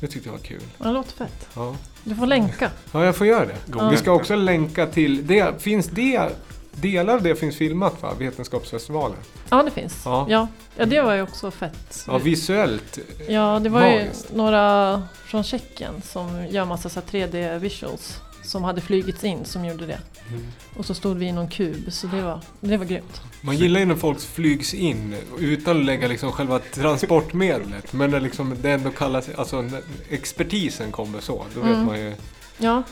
Det 0.00 0.06
tyckte 0.06 0.28
jag 0.28 0.32
var 0.32 0.44
kul. 0.44 0.62
Ja, 0.78 0.84
Det 0.84 0.92
låter 0.92 1.12
fett. 1.12 1.48
Ja, 1.54 1.76
Du 2.04 2.14
får 2.14 2.26
länka. 2.26 2.70
ja 2.92 3.04
jag 3.04 3.16
får 3.16 3.26
göra 3.26 3.46
det. 3.46 3.56
Ja. 3.66 3.88
Vi 3.90 3.96
ska 3.96 4.12
också 4.12 4.36
länka 4.36 4.86
till, 4.86 5.26
det, 5.26 5.62
finns 5.62 5.86
det, 5.86 6.28
delar 6.72 7.14
av 7.14 7.22
det 7.22 7.36
finns 7.36 7.56
filmat 7.56 8.02
va? 8.02 8.14
Vetenskapsfestivalen. 8.18 9.18
Ja, 9.48 9.62
det 9.62 9.70
finns. 9.70 10.02
Ja. 10.04 10.26
Ja, 10.28 10.48
ja 10.76 10.86
det 10.86 11.00
var 11.02 11.14
ju 11.14 11.22
också 11.22 11.50
fett. 11.50 12.04
Ja, 12.06 12.18
visuellt. 12.18 12.98
Ja, 13.28 13.60
det 13.62 13.68
var 13.68 13.86
ju 13.86 13.98
Magiskt. 13.98 14.32
några 14.34 15.02
från 15.24 15.44
Tjeckien 15.44 16.02
som 16.02 16.46
gör 16.50 16.64
massa 16.64 16.88
så 16.88 17.00
här 17.00 17.06
3D 17.26 17.58
visuals. 17.58 18.20
som 18.42 18.64
hade 18.64 18.80
flygits 18.80 19.24
in 19.24 19.44
som 19.44 19.64
gjorde 19.64 19.86
det. 19.86 19.98
Mm. 20.28 20.46
Och 20.76 20.86
så 20.86 20.94
stod 20.94 21.16
vi 21.18 21.26
i 21.26 21.32
någon 21.32 21.48
kub, 21.48 21.92
så 21.92 22.06
det 22.06 22.22
var, 22.22 22.40
det 22.60 22.76
var 22.76 22.84
grymt. 22.84 23.20
Man 23.40 23.56
gillar 23.56 23.80
ju 23.80 23.86
när 23.86 23.94
folk 23.94 24.20
flygs 24.20 24.74
in 24.74 25.14
utan 25.38 25.76
att 25.80 25.84
lägga 25.84 26.08
liksom 26.08 26.32
själva 26.32 26.58
transportmedlet. 26.58 27.92
Men 27.92 28.10
när 28.10 28.20
liksom 28.20 28.56
det 28.62 28.70
ändå 28.70 28.90
kallas, 28.90 29.28
alltså 29.36 29.70
expertisen 30.10 30.92
kommer 30.92 31.20
så, 31.20 31.44
då 31.54 31.60
vet 31.60 31.70
Mm. 31.74 31.86
man 31.86 32.00
ju. 32.00 32.14
Ja, 32.58 32.82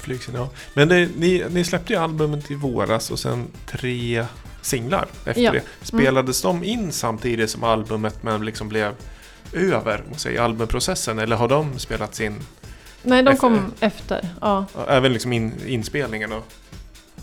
Flygsen, 0.00 0.34
ja. 0.34 0.48
Men 0.74 0.88
det, 0.88 1.08
ni, 1.16 1.44
ni 1.50 1.64
släppte 1.64 1.92
ju 1.92 1.98
albumet 1.98 2.50
i 2.50 2.54
våras 2.54 3.10
och 3.10 3.18
sen 3.18 3.46
tre 3.66 4.26
singlar 4.62 5.06
efter 5.24 5.42
Ja. 5.42 5.52
det. 5.52 5.62
Spelades 5.82 6.42
de 6.42 6.64
in 6.64 6.92
samtidigt 6.92 7.50
som 7.50 7.64
albumet 7.64 8.22
men 8.22 8.44
liksom 8.44 8.68
blev 8.68 8.94
över 9.52 10.04
säger, 10.16 10.40
albumprocessen? 10.40 11.18
Eller 11.18 11.36
har 11.36 11.48
de 11.48 11.78
spelats 11.78 12.20
in? 12.20 12.36
nej 13.02 13.22
de 13.22 13.30
Efter- 13.30 13.40
kom 13.40 13.72
efter. 13.80 14.28
Ja, 14.40 14.66
Även 14.88 15.12
liksom 15.12 15.32
in, 15.32 15.52
inspelningen? 15.66 16.32
Och, 16.32 16.44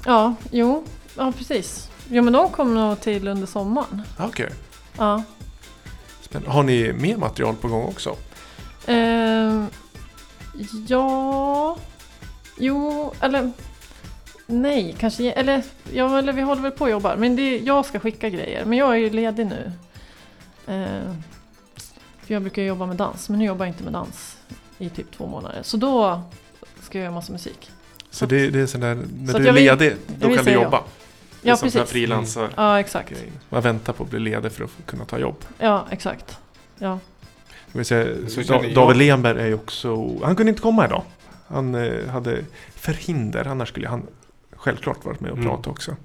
ja 0.06 0.36
jo, 0.52 0.84
ja 1.18 1.34
precis. 1.38 1.90
Jo 2.10 2.24
men 2.24 2.34
de 2.34 2.50
kom 2.52 2.74
nog 2.76 3.02
till 3.02 3.28
under 3.28 3.48
sommaren. 3.48 4.02
Okej. 4.20 4.50
Ja. 4.98 5.24
Spännande. 6.22 6.52
Har 6.52 6.64
ni 6.64 6.94
mer 6.94 7.18
material 7.18 7.56
på 7.56 7.68
gång 7.68 7.84
också? 7.86 8.16
Ehm, 8.86 9.68
ja... 10.88 11.78
Jo, 12.58 13.14
eller... 13.20 13.52
Nej, 14.50 14.96
kanske... 15.00 15.32
Eller, 15.32 15.64
ja, 15.94 16.18
eller 16.20 16.34
vi 16.34 16.42
håller 16.42 16.62
väl 16.62 16.72
på 16.72 16.84
och 16.84 16.90
jobbar. 16.92 17.16
Men 17.16 17.36
det, 17.36 17.58
jag 17.58 17.86
ska 17.86 18.00
skicka 18.00 18.30
grejer. 18.30 18.66
Men 18.66 18.78
jag 18.78 18.92
är 18.94 18.98
ju 18.98 19.10
ledig 19.10 19.46
nu. 19.46 19.72
Ehm, 20.68 21.24
för 22.26 22.34
jag 22.34 22.42
brukar 22.42 22.62
jobba 22.64 22.86
med 22.86 22.96
dans. 22.96 23.30
Men 23.30 23.40
nu 23.40 23.46
jobbar 23.46 23.66
jag 23.66 23.70
inte 23.74 23.84
med 23.84 23.94
dans 23.94 24.38
i 24.78 24.90
typ 24.90 25.12
två 25.12 25.28
månader. 25.28 25.60
Så 25.64 25.78
då 25.78 26.22
ska 26.82 26.98
jag 26.98 27.04
göra 27.04 27.14
massa 27.16 27.32
musik. 27.34 27.72
Så 28.12 28.26
det, 28.26 28.50
det 28.50 28.60
är 28.60 28.66
sån 28.66 28.82
där, 28.82 28.96
när 29.20 29.34
Så 29.34 29.40
du 29.40 29.48
är 29.48 29.54
vill- 29.54 29.64
ledig, 29.64 29.96
då 30.08 30.36
kan 30.36 30.46
du 30.46 30.52
jobba? 30.52 30.78
ja. 30.78 30.86
Det 31.42 31.48
är 31.48 31.52
Ja, 31.52 31.58
som 31.58 31.72
så 31.72 31.78
här 31.78 31.84
precis. 31.86 31.92
frilansar 31.94 32.50
Ja, 32.56 32.80
exakt. 32.80 33.10
grejen. 33.10 33.34
Man 33.50 33.62
väntar 33.62 33.94
på 33.94 34.04
att 34.04 34.10
bli 34.10 34.20
ledig 34.20 34.52
för 34.52 34.64
att 34.64 34.72
kunna 34.86 35.06
ta 35.06 35.18
jobb. 35.20 35.36
Ja, 35.60 35.88
exakt. 35.92 36.38
Ja. 36.80 37.00
Säga, 37.84 38.16
Så. 38.44 38.62
David 38.76 38.98
Lemberg 38.98 39.42
är 39.42 39.46
ju 39.48 39.54
också... 39.54 40.20
Han 40.24 40.36
kunde 40.36 40.50
inte 40.50 40.62
komma 40.62 40.86
idag. 40.86 41.04
Han 41.48 41.76
eh, 41.76 42.08
hade 42.08 42.46
förhinder, 42.70 43.48
annars 43.48 43.70
skulle 43.70 43.88
han 43.88 44.08
självklart 44.52 45.06
varit 45.06 45.20
med 45.20 45.32
och 45.32 45.38
Mm. 45.38 45.50
prata 45.50 45.70
också. 45.70 45.96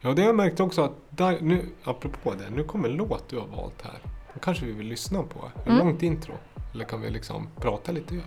Ja, 0.00 0.12
det 0.12 0.22
har 0.22 0.26
jag 0.26 0.36
märkt 0.36 0.60
också 0.60 0.82
att 0.84 0.92
där, 1.10 1.38
nu, 1.40 1.66
apropå 1.84 2.34
det, 2.34 2.50
nu 2.50 2.64
kommer 2.64 2.88
en 2.88 2.96
låt 2.96 3.28
du 3.28 3.38
har 3.38 3.46
valt 3.46 3.82
här. 3.82 3.98
Den 4.32 4.40
kanske 4.42 4.64
vi 4.66 4.72
vill 4.72 4.86
lyssna 4.86 5.22
på. 5.22 5.50
Det 5.64 5.70
Mm. 5.70 5.86
långt 5.86 6.02
intro? 6.02 6.32
Eller 6.74 6.84
kan 6.84 7.00
vi 7.00 7.10
liksom 7.10 7.48
prata 7.56 7.92
lite 7.92 8.14
över? 8.14 8.26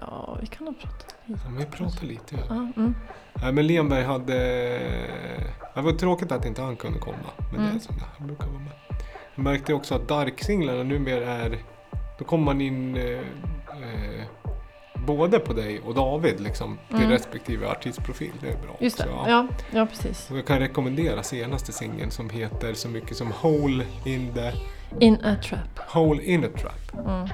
ja, 0.00 0.38
vi 0.40 0.46
kan 0.46 0.64
nog 0.64 0.80
prata. 0.80 1.04
Ja, 1.26 1.36
men 1.44 1.56
vi 1.56 1.64
pratar 1.64 2.06
lite 2.06 2.36
över. 2.36 2.46
Ja, 2.48 2.68
mm. 2.76 2.94
Nej, 3.34 3.52
men 3.52 3.66
Lenberg 3.66 4.02
hade... 4.04 4.34
Det 5.74 5.80
var 5.80 5.92
tråkigt 5.92 6.32
att 6.32 6.44
inte 6.46 6.62
han 6.62 6.76
kunde 6.76 6.98
komma. 6.98 7.16
Men 7.38 7.60
det 7.60 7.66
är 7.66 7.70
Mm. 7.70 7.80
som 7.80 7.96
det, 7.96 8.04
han 8.18 8.26
brukar 8.26 8.46
vara 8.46 8.58
med. 8.58 8.72
Jag 9.34 9.42
märkte 9.42 9.74
också 9.74 9.94
att 9.94 10.08
Dark-singlarna 10.08 10.82
numera 10.82 11.30
är... 11.32 11.58
Då 12.18 12.24
kommer 12.24 12.44
man 12.44 12.60
in 12.60 12.96
eh, 12.96 13.02
eh, 13.02 14.24
både 14.94 15.38
på 15.38 15.52
dig 15.52 15.80
och 15.80 15.94
David 15.94 16.40
liksom. 16.40 16.78
Till 16.88 16.96
Mm. 16.98 17.10
respektive 17.10 17.68
artistprofil. 17.68 18.32
Det 18.40 18.48
är 18.48 18.56
bra 18.56 18.76
Just 18.80 18.98
det. 18.98 19.04
också. 19.10 19.30
Ja, 19.30 19.46
ja 19.72 19.86
precis. 19.86 20.30
Och 20.30 20.38
jag 20.38 20.46
kan 20.46 20.58
rekommendera 20.58 21.22
senaste 21.22 21.72
singeln 21.72 22.10
som 22.10 22.30
heter 22.30 22.74
så 22.74 22.88
mycket 22.88 23.16
som 23.16 23.32
Hole 23.32 23.84
in 24.04 24.32
the... 24.34 24.52
In 25.00 25.14
a 25.24 25.36
trap. 25.42 25.78
Hole 25.78 26.22
in 26.22 26.44
a 26.44 26.48
trap. 26.60 27.06
Mm. 27.06 27.28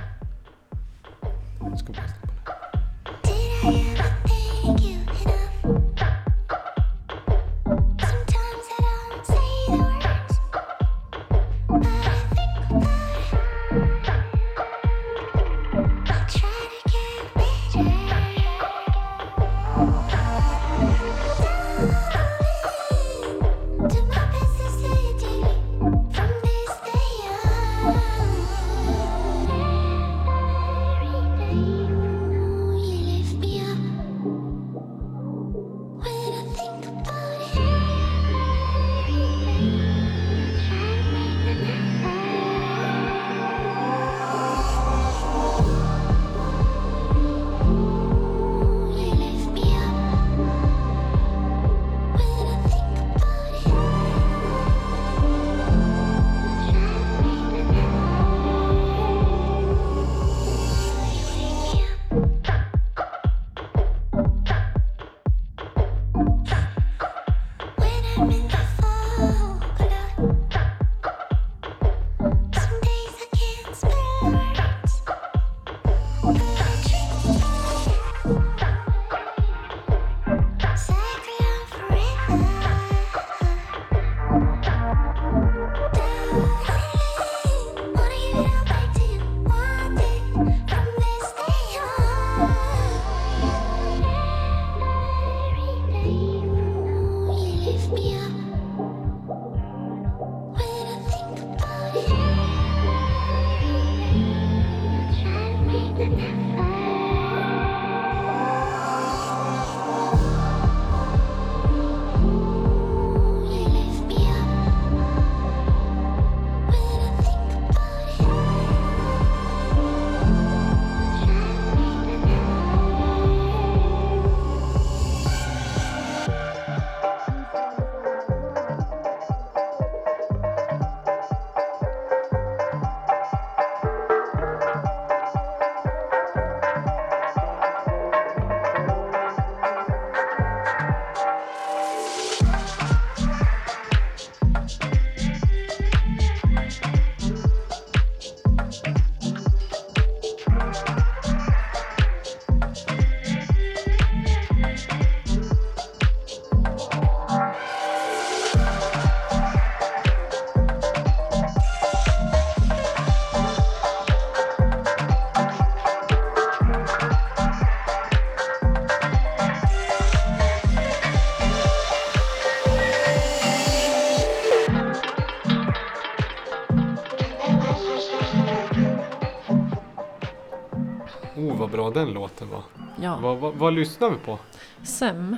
Vad 181.95 182.07
den 182.07 182.15
låten 182.15 182.49
var. 182.49 182.63
Ja. 183.03 183.19
Vad, 183.23 183.39
vad, 183.39 183.55
vad 183.55 183.73
lyssnar 183.73 184.11
vi 184.11 184.17
på? 184.17 184.39
SEM. 184.83 185.37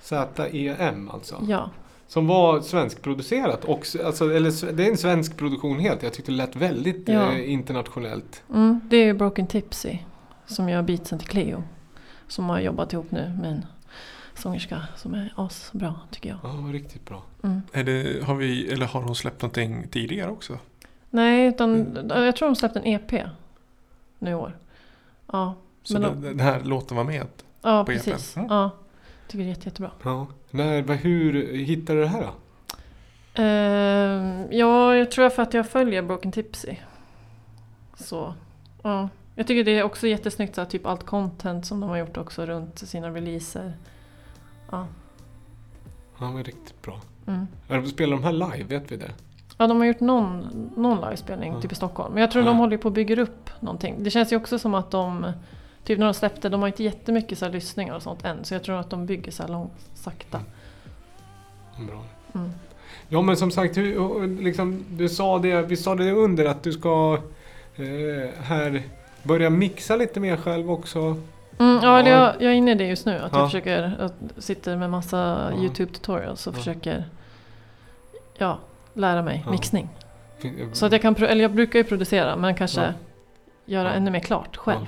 Z-E-M 0.00 1.10
alltså. 1.12 1.42
Ja. 1.48 1.70
Som 2.06 2.26
var 2.26 2.60
svenskproducerat 2.60 3.64
också. 3.64 4.06
Alltså, 4.06 4.32
eller, 4.34 4.72
det 4.72 4.86
är 4.86 4.90
en 4.90 4.96
svensk 4.96 5.36
produktion 5.36 5.78
helt. 5.78 6.02
Jag 6.02 6.12
tyckte 6.12 6.32
det 6.32 6.36
lät 6.36 6.56
väldigt 6.56 7.08
Ja. 7.08 7.32
eh, 7.32 7.52
internationellt. 7.52 8.42
Mm, 8.54 8.80
det 8.84 8.96
är 8.96 9.04
ju 9.04 9.12
Broken 9.14 9.46
Tipsy 9.46 9.98
som 10.46 10.68
gör 10.68 10.82
beatsen 10.82 11.18
till 11.18 11.28
Cleo. 11.28 11.62
Som 12.28 12.48
har 12.48 12.60
jobbat 12.60 12.92
ihop 12.92 13.10
nu 13.10 13.38
med 13.42 13.50
en 13.52 13.64
sångerska 14.34 14.82
som 14.96 15.14
är 15.14 15.32
asbra 15.36 15.94
tycker 16.10 16.28
jag. 16.28 16.38
Ja, 16.42 16.72
riktigt 16.72 17.04
bra. 17.06 17.22
Mm. 17.42 17.62
Är 17.72 17.84
det, 17.84 18.24
har 18.24 18.34
vi, 18.34 18.72
eller 18.72 18.86
har 18.86 19.02
hon 19.02 19.14
släppt 19.16 19.42
någonting 19.42 19.88
tidigare 19.90 20.30
också? 20.30 20.58
Nej, 21.10 21.46
utan 21.46 21.98
jag 22.08 22.36
tror 22.36 22.48
de 22.48 22.56
släppte 22.56 22.78
en 22.78 22.86
EP 22.86 23.12
nu 24.18 24.30
i 24.30 24.34
år. 24.34 24.56
Ja, 25.32 25.54
Så 25.82 25.92
men 25.92 26.02
den, 26.02 26.20
de, 26.22 26.28
den 26.28 26.40
här 26.40 26.60
låten 26.60 26.96
var 26.96 27.04
med? 27.04 27.26
ja 27.62 27.84
på 27.84 27.92
EPn. 27.92 28.04
precis. 28.04 28.36
Mm. 28.36 28.48
Ja, 28.50 28.70
tycker 29.28 29.38
det 29.38 29.44
är 29.44 29.48
jätte, 29.48 29.68
jättebra. 29.68 29.90
Ja. 30.02 30.26
När, 30.50 30.94
hur 30.94 31.52
hittade 31.56 31.98
du 31.98 32.02
det 32.04 32.10
här 32.10 32.20
då? 32.22 32.30
Ehm, 33.42 34.46
ja, 34.52 34.96
jag 34.96 35.10
tror 35.10 35.30
för 35.30 35.42
att 35.42 35.54
jag 35.54 35.68
följer 35.68 36.02
Broken 36.02 36.32
Tipsy. 36.32 36.76
Så, 37.94 38.34
ja. 38.82 39.08
Jag 39.34 39.46
tycker 39.46 39.64
det 39.64 39.78
är 39.78 39.82
också 39.82 40.06
jättesnyggt 40.06 40.54
så 40.54 40.60
här, 40.60 40.68
typ 40.68 40.86
allt 40.86 41.06
content 41.06 41.66
som 41.66 41.80
de 41.80 41.90
har 41.90 41.96
gjort 41.96 42.16
också 42.16 42.46
runt 42.46 42.78
sina 42.78 43.10
releaser. 43.10 43.72
Ja, 44.70 44.86
Ja, 46.18 46.26
det 46.26 46.32
var 46.32 46.42
riktigt 46.44 46.82
bra. 46.82 47.00
mm. 47.68 47.86
Spelar 47.86 48.16
de 48.16 48.24
här 48.24 48.32
live? 48.32 48.64
Vet 48.78 48.92
vi 48.92 48.96
det? 48.96 49.10
Ja 49.60 49.66
de 49.66 49.78
har 49.78 49.84
gjort 49.86 50.00
någon, 50.00 50.46
någon 50.76 51.00
livespelning 51.00 51.52
Ja. 51.52 51.60
typ 51.60 51.72
i 51.72 51.74
Stockholm. 51.74 52.14
Men 52.14 52.20
jag 52.20 52.30
tror 52.30 52.44
Ja. 52.44 52.48
de 52.50 52.56
håller 52.58 52.76
på 52.76 52.88
att 52.88 52.94
bygga 52.94 53.22
upp 53.22 53.50
någonting. 53.60 53.94
Det 54.04 54.10
känns 54.10 54.32
ju 54.32 54.36
också 54.36 54.58
som 54.58 54.74
att 54.74 54.90
de, 54.90 55.32
typ 55.84 55.98
när 55.98 56.06
de 56.06 56.14
släppte, 56.14 56.48
de 56.48 56.60
har 56.60 56.68
inte 56.68 56.82
jättemycket 56.84 57.38
så 57.38 57.44
här 57.44 57.52
lyssningar 57.52 57.94
och 57.94 58.02
sånt 58.02 58.24
än. 58.24 58.44
Så 58.44 58.54
jag 58.54 58.62
tror 58.64 58.76
att 58.80 58.90
de 58.90 59.06
bygger 59.06 59.32
så 59.32 59.42
här 59.42 59.50
långt, 59.50 59.72
sakta. 59.94 60.40
Bra. 61.88 62.04
Mm. 62.34 62.50
Ja 63.08 63.22
men 63.22 63.36
som 63.36 63.50
sagt, 63.50 63.76
hur, 63.76 63.98
och- 63.98 64.16
och 64.16 64.28
liksom, 64.28 64.84
du 64.90 65.08
sa 65.08 65.38
det, 65.38 65.62
vi 65.62 65.76
sa 65.76 65.94
det 65.94 66.12
under 66.12 66.44
att 66.44 66.62
du 66.62 66.72
ska 66.72 67.18
eh, 67.76 68.42
här 68.42 68.82
börja 69.22 69.50
mixa 69.50 69.96
lite 69.96 70.20
mer 70.20 70.36
själv 70.36 70.70
också. 70.70 70.98
Mm, 71.58 71.78
ja, 71.82 71.98
eller 71.98 72.10
Ja. 72.10 72.16
jag, 72.18 72.34
jag 72.42 72.50
är 72.52 72.56
inne 72.56 72.70
i 72.70 72.74
det 72.74 72.86
just 72.86 73.06
nu. 73.06 73.18
Att 73.18 73.32
Ja. 73.32 73.38
jag 73.38 73.46
försöker, 73.48 73.96
att 74.00 74.14
sitter 74.44 74.76
med 74.76 74.90
massa 74.90 75.50
Ja. 75.56 75.62
YouTube 75.62 75.92
tutorials 75.92 76.46
och 76.46 76.54
Ja. 76.54 76.58
försöker 76.58 77.04
ja, 78.38 78.58
lära 78.94 79.22
mig 79.22 79.42
Ja. 79.44 79.50
mixning. 79.50 79.88
Fin- 80.38 80.70
Så 80.72 80.86
att 80.86 80.92
jag 80.92 81.02
kan, 81.02 81.16
eller 81.16 81.42
jag 81.42 81.54
brukar 81.54 81.78
ju 81.78 81.84
producera 81.84 82.36
men 82.36 82.54
kanske 82.54 82.80
Ja. 82.80 82.92
göra 83.66 83.92
ännu 83.92 84.10
mer 84.10 84.20
klart 84.20 84.56
själv. 84.56 84.86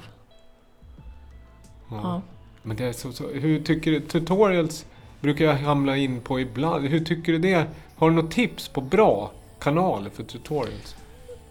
Ja. 1.90 2.22
Men 2.62 2.76
det 2.76 2.84
är 2.84 2.92
så, 2.92 3.12
så, 3.12 3.28
hur 3.28 3.60
tycker 3.60 3.90
du, 3.90 4.00
tutorials 4.00 4.86
brukar 5.20 5.44
jag 5.44 5.54
hamna 5.54 5.96
in 5.96 6.20
på 6.20 6.40
ibland. 6.40 6.86
Hur 6.86 7.00
tycker 7.04 7.32
du 7.32 7.38
det? 7.38 7.66
Har 7.96 8.10
du 8.10 8.16
något 8.16 8.30
tips 8.30 8.68
på 8.68 8.80
bra 8.80 9.30
kanaler 9.58 10.10
för 10.10 10.22
tutorials? 10.22 10.96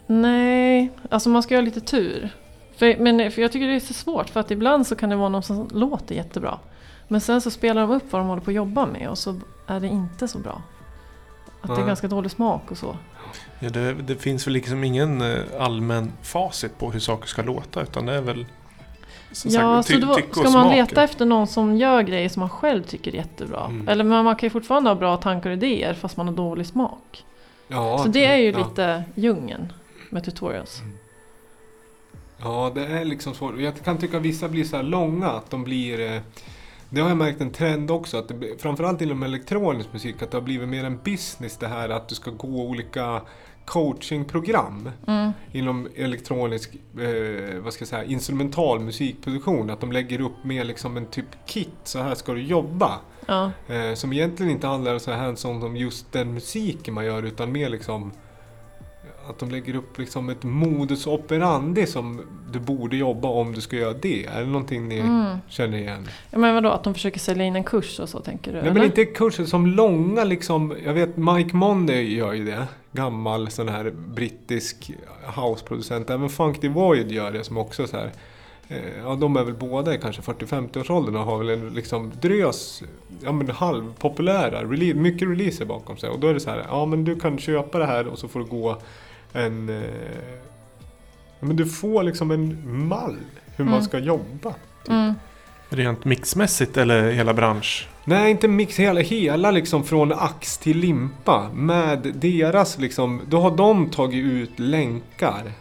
Nej, 0.08 0.90
alltså 1.10 1.30
man 1.30 1.44
ska 1.44 1.56
ha 1.56 1.62
lite 1.62 1.82
tur. 1.82 2.30
För, 2.76 2.98
men, 3.00 3.32
för 3.32 3.42
jag 3.42 3.52
tycker 3.52 3.68
det 3.68 3.76
är 3.76 3.80
så 3.80 3.94
svårt 3.94 4.30
för 4.30 4.40
att 4.40 4.52
ibland 4.52 4.88
så 4.88 4.96
kan 4.96 5.10
det 5.10 5.16
vara 5.16 5.30
någon 5.30 5.44
som 5.44 5.68
låter 5.74 6.16
jättebra. 6.16 6.60
Men 7.08 7.22
sen 7.22 7.42
så 7.42 7.52
spelar 7.52 7.82
de 7.82 7.92
upp 7.92 8.12
vad 8.12 8.22
de 8.22 8.28
håller 8.28 8.42
på 8.42 8.52
att 8.52 8.56
jobba 8.56 8.86
med 8.86 9.10
och 9.10 9.18
så 9.18 9.40
är 9.68 9.80
det 9.80 9.88
inte 9.88 10.28
så 10.28 10.40
bra. 10.40 10.62
Att 11.62 11.76
det 11.76 11.82
är 11.82 11.86
ganska 11.88 12.08
dålig 12.08 12.32
smak 12.32 12.72
och 12.72 12.78
så. 12.78 12.98
Ja, 13.60 13.70
det, 13.70 13.94
det 13.94 14.16
finns 14.16 14.48
väl 14.48 14.54
liksom 14.54 14.84
ingen 14.84 15.22
eh, 15.22 15.40
allmän 15.60 16.12
facit 16.22 16.78
på 16.80 16.92
hur 16.92 17.00
saker 17.00 17.28
ska 17.28 17.42
låta 17.42 17.82
utan 17.82 18.06
det 18.06 18.14
är 18.14 18.22
väl 18.22 18.46
som 19.32 19.52
Ja, 19.52 19.84
sagt, 19.84 20.02
så 20.02 20.08
då 20.08 20.14
ska 20.14 20.42
man 20.42 20.52
smak. 20.52 20.74
leta 20.76 21.04
efter 21.04 21.26
någon 21.26 21.48
som 21.48 21.78
gör 21.78 22.02
grejer 22.02 22.30
som 22.30 22.40
man 22.40 22.50
själv 22.50 22.84
tycker 22.84 23.12
är 23.12 23.16
jättebra. 23.16 23.66
Mm. 23.66 23.88
Eller 23.88 24.04
men 24.04 24.26
man 24.26 24.36
kan 24.36 24.48
ju 24.48 24.52
fortfarande 24.52 24.90
ha 24.90 24.96
bra 24.96 25.18
tankar 25.18 25.50
och 25.50 25.56
idéer 25.56 25.94
fast 25.94 26.18
man 26.18 26.28
har 26.28 26.36
dålig 26.36 26.66
smak. 26.66 27.26
Ja, 27.68 27.98
så 28.04 28.10
det 28.10 28.26
är 28.26 28.38
ju 28.38 28.52
ja. 28.52 28.58
lite 28.58 29.04
djungeln 29.16 29.74
med 30.10 30.24
tutorials. 30.24 30.82
Ja, 32.38 32.72
det 32.76 32.86
är 32.86 33.06
liksom 33.06 33.34
svårt. 33.34 33.60
Jag 33.60 33.84
kan 33.84 33.98
tycka 33.98 34.18
att 34.18 34.24
vissa 34.24 34.50
blir 34.50 34.64
så 34.64 34.76
här 34.76 34.84
långa, 34.84 35.30
att 35.30 35.50
de 35.50 35.64
blir... 35.64 36.22
Det 36.94 37.02
har 37.02 37.08
jag 37.10 37.18
märkt 37.18 37.42
en 37.42 37.52
trend 37.52 37.92
också, 37.92 38.18
att 38.18 38.28
det, 38.28 38.62
framförallt 38.62 39.02
inom 39.02 39.24
elektronisk 39.24 39.94
musik, 39.94 40.22
att 40.22 40.32
det 40.32 40.38
har 40.38 40.42
blivit 40.42 40.70
mer 40.70 40.84
en 40.84 41.00
business 41.04 41.58
det 41.58 41.68
här 41.68 41.90
att 41.90 42.10
du 42.10 42.16
ska 42.16 42.32
gå 42.32 42.48
olika 42.48 43.22
coachingprogram 43.66 44.90
Mm. 45.08 45.32
inom 45.52 45.88
elektronisk, 45.96 46.76
eh, 46.76 47.60
vad 47.60 47.74
ska 47.74 47.82
jag 47.82 47.88
säga, 47.90 48.04
instrumental 48.04 48.80
musikproduktion. 48.80 49.70
Att 49.70 49.80
de 49.80 49.92
lägger 49.92 50.22
upp 50.22 50.44
mer 50.44 50.64
liksom 50.64 50.98
en 50.98 51.06
typ 51.06 51.26
kit, 51.46 51.70
så 51.84 52.00
här 52.00 52.16
ska 52.16 52.34
du 52.34 52.42
jobba. 52.42 53.00
Ja. 53.26 53.52
Eh, 53.68 53.94
som 53.94 54.14
egentligen 54.14 54.52
inte 54.52 54.68
handlar 54.68 55.00
så 55.00 55.12
här 55.12 55.36
som 55.36 55.64
om 55.64 55.76
just 55.78 56.12
den 56.12 56.34
musiken 56.34 56.94
man 56.94 57.06
gör 57.06 57.24
utan 57.24 57.52
mer 57.52 57.70
liksom 57.70 58.12
att 59.30 59.40
de 59.40 59.50
lägger 59.52 59.76
upp 59.76 59.98
liksom 60.00 60.30
ett 60.30 60.44
modus 60.44 61.08
operandi 61.08 61.86
som 61.88 62.22
du 62.52 62.60
borde 62.60 62.96
jobba 62.98 63.28
om 63.28 63.54
du 63.54 63.62
ska 63.62 63.76
göra 63.76 63.94
det. 63.94 64.26
Är 64.26 64.40
det 64.40 64.46
någonting 64.48 64.88
ni 64.88 64.98
Mm. 65.00 65.38
känner 65.50 65.78
igen? 65.78 66.08
Ja, 66.30 66.38
men 66.38 66.56
vadå, 66.56 66.70
att 66.70 66.84
de 66.84 66.94
försöker 66.94 67.20
sälja 67.20 67.44
in 67.46 67.56
en 67.56 67.64
kurs 67.64 68.00
och 68.00 68.10
så 68.10 68.20
tänker 68.20 68.52
du? 68.52 68.58
Nej 68.58 68.68
men 68.68 68.78
eller? 68.78 68.86
inte 68.86 69.06
kurser 69.06 69.46
som 69.46 69.66
långa 69.68 70.24
liksom. 70.24 70.76
Jag 70.86 70.94
vet 70.94 71.18
Mike 71.18 71.56
Monday 71.56 72.14
gör 72.16 72.34
ju 72.34 72.46
det. 72.46 72.68
Gammal 72.92 73.52
sån 73.52 73.70
här 73.70 73.92
brittisk 73.92 74.92
houseproducent. 75.36 76.10
Även 76.10 76.30
Funk 76.30 76.64
Void 76.64 77.12
gör 77.12 77.32
det 77.32 77.44
som 77.44 77.58
också 77.58 77.88
så 77.88 77.98
här. 77.98 78.12
eh, 78.68 78.78
Ja, 79.04 79.16
de 79.16 79.36
är 79.36 79.44
väl 79.44 79.54
båda 79.54 79.96
i 79.96 79.98
kanske 79.98 80.22
40-50-årsåldern 80.22 81.16
och 81.16 81.24
har 81.26 81.38
väl 81.38 81.50
en 81.50 81.70
liksom 81.70 82.12
drös, 82.22 82.84
ja 83.24 83.32
men 83.32 83.50
halvpopulära, 83.50 84.62
mycket 84.96 85.28
releaser 85.30 85.66
bakom 85.66 85.98
sig. 85.98 86.10
Och 86.10 86.20
då 86.20 86.28
är 86.28 86.34
det 86.34 86.40
så 86.40 86.50
här, 86.50 86.66
ja 86.70 86.86
men 86.86 87.04
du 87.04 87.20
kan 87.20 87.38
köpa 87.38 87.80
det 87.80 87.86
här 87.86 88.08
och 88.08 88.20
så 88.20 88.28
får 88.28 88.40
du 88.40 88.46
gå 88.46 88.78
en... 89.34 89.70
Eh, 89.70 90.40
men 91.40 91.56
du 91.56 91.66
får 91.66 92.04
liksom 92.04 92.32
en 92.32 92.88
mall 92.88 93.18
hur 93.56 93.66
man 93.66 93.74
Mm. 93.74 93.86
ska 93.86 94.00
jobba. 94.00 94.54
Mm. 94.90 95.14
Rent 95.70 96.06
mixmässigt 96.06 96.78
eller 96.78 97.12
hela 97.12 97.34
bransch? 97.34 97.88
Nej, 98.06 98.32
inte 98.32 98.48
mix 98.48 98.80
hela, 98.80 99.00
hela 99.00 99.52
liksom 99.52 99.84
från 99.84 100.12
ax 100.14 100.58
till 100.58 100.78
limpa. 100.78 101.50
Med 101.54 102.00
deras 102.16 102.78
liksom, 102.80 103.22
då 103.28 103.40
har 103.40 103.52
de 103.58 103.90
tagit 103.90 104.24
ut 104.26 104.60
länkar 104.60 105.52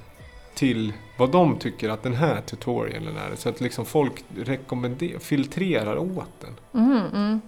till 0.55 0.93
vad 1.19 1.31
de 1.31 1.57
tycker 1.59 1.89
att 1.89 2.03
den 2.03 2.15
här 2.15 2.41
tutorialen 2.41 3.17
är. 3.17 3.37
Så 3.37 3.49
att 3.49 3.61
liksom 3.61 3.85
folk 3.87 4.25
rekommenderar, 4.37 5.19
filtrerar 5.19 5.97
åt 5.97 6.41
den. 6.41 6.83
Mm, 6.85 7.03
mm. 7.15 7.41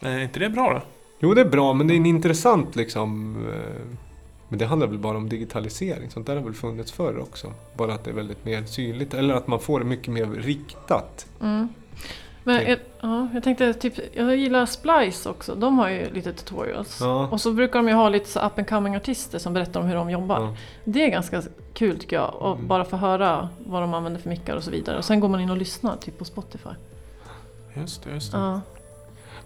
Är 0.00 0.18
inte 0.18 0.40
det 0.40 0.48
bra 0.48 0.72
då? 0.72 0.82
Jo, 1.20 1.34
det 1.34 1.40
är 1.40 1.48
bra, 1.48 1.72
men 1.72 1.86
det 1.86 1.94
är 1.94 1.96
en 1.96 2.06
intressant 2.06 2.76
liksom... 2.76 3.36
eh, 3.48 3.98
Men 4.48 4.58
det 4.58 4.66
handlar 4.66 4.86
väl 4.86 4.98
bara 4.98 5.16
om 5.16 5.28
digitalisering. 5.28 6.10
Sånt 6.10 6.26
där 6.26 6.36
har 6.36 6.42
väl 6.42 6.54
funnits 6.54 6.92
förr 6.92 7.18
också. 7.18 7.52
Bara 7.76 7.94
att 7.94 8.04
det 8.04 8.10
är 8.10 8.14
väldigt 8.14 8.44
mer 8.44 8.64
synligt. 8.64 9.14
Eller 9.14 9.34
att 9.34 9.46
man 9.46 9.60
får 9.60 9.78
det 9.80 9.86
mycket 9.86 10.08
mer 10.12 10.26
riktat. 10.26 11.26
Mm. 11.42 11.68
Men 12.44 12.54
jag, 12.68 12.78
ja, 13.00 13.28
jag 13.34 13.42
tänkte 13.42 13.74
typ, 13.74 13.94
jag 14.12 14.36
gillar 14.36 14.66
Splice 14.66 15.26
också. 15.30 15.54
De 15.54 15.78
har 15.78 15.88
ju 15.88 16.10
lite 16.12 16.32
tutorials. 16.32 16.98
Ja. 17.00 17.28
Och 17.28 17.40
så 17.40 17.52
brukar 17.52 17.78
de 17.78 17.88
ju 17.88 17.94
ha 17.94 18.08
lite 18.08 18.28
så 18.28 18.40
up 18.40 18.58
and 18.58 18.68
coming 18.68 18.96
artister 18.96 19.38
som 19.38 19.52
berättar 19.52 19.80
om 19.80 19.86
hur 19.86 19.94
de 19.94 20.10
jobbar. 20.10 20.40
Ja. 20.40 20.56
Det 20.84 21.04
är 21.04 21.10
ganska 21.10 21.42
kul 21.74 21.98
tycker 21.98 22.16
jag. 22.16 22.34
Och 22.34 22.54
Mm. 22.54 22.66
bara 22.68 22.84
få 22.84 22.96
höra 22.96 23.48
vad 23.66 23.82
de 23.82 23.94
använder 23.94 24.20
för 24.20 24.28
mickar 24.28 24.56
och 24.56 24.64
så 24.64 24.70
vidare. 24.70 24.98
Och 24.98 25.04
sen 25.04 25.20
går 25.20 25.28
man 25.28 25.40
in 25.40 25.50
och 25.50 25.56
lyssnar 25.56 25.96
typ 25.96 26.18
på 26.18 26.24
Spotify. 26.24 26.70
Just 27.74 28.02
det, 28.04 28.10
just 28.10 28.32
det. 28.32 28.38
Ja. 28.38 28.60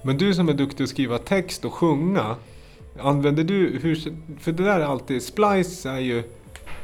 Men 0.03 0.17
du 0.19 0.35
som 0.35 0.49
är 0.49 0.53
duktig 0.55 0.85
att 0.85 0.91
skriva 0.91 1.19
text 1.19 1.65
och 1.65 1.75
sjunga. 1.75 2.37
Använder 2.99 3.45
du, 3.45 3.79
hur, 3.83 3.95
för 4.41 4.53
det 4.53 4.63
där 4.65 4.81
är 4.81 4.85
alltid, 4.85 5.23
Splice 5.23 5.87
är 5.87 5.99
ju 5.99 6.23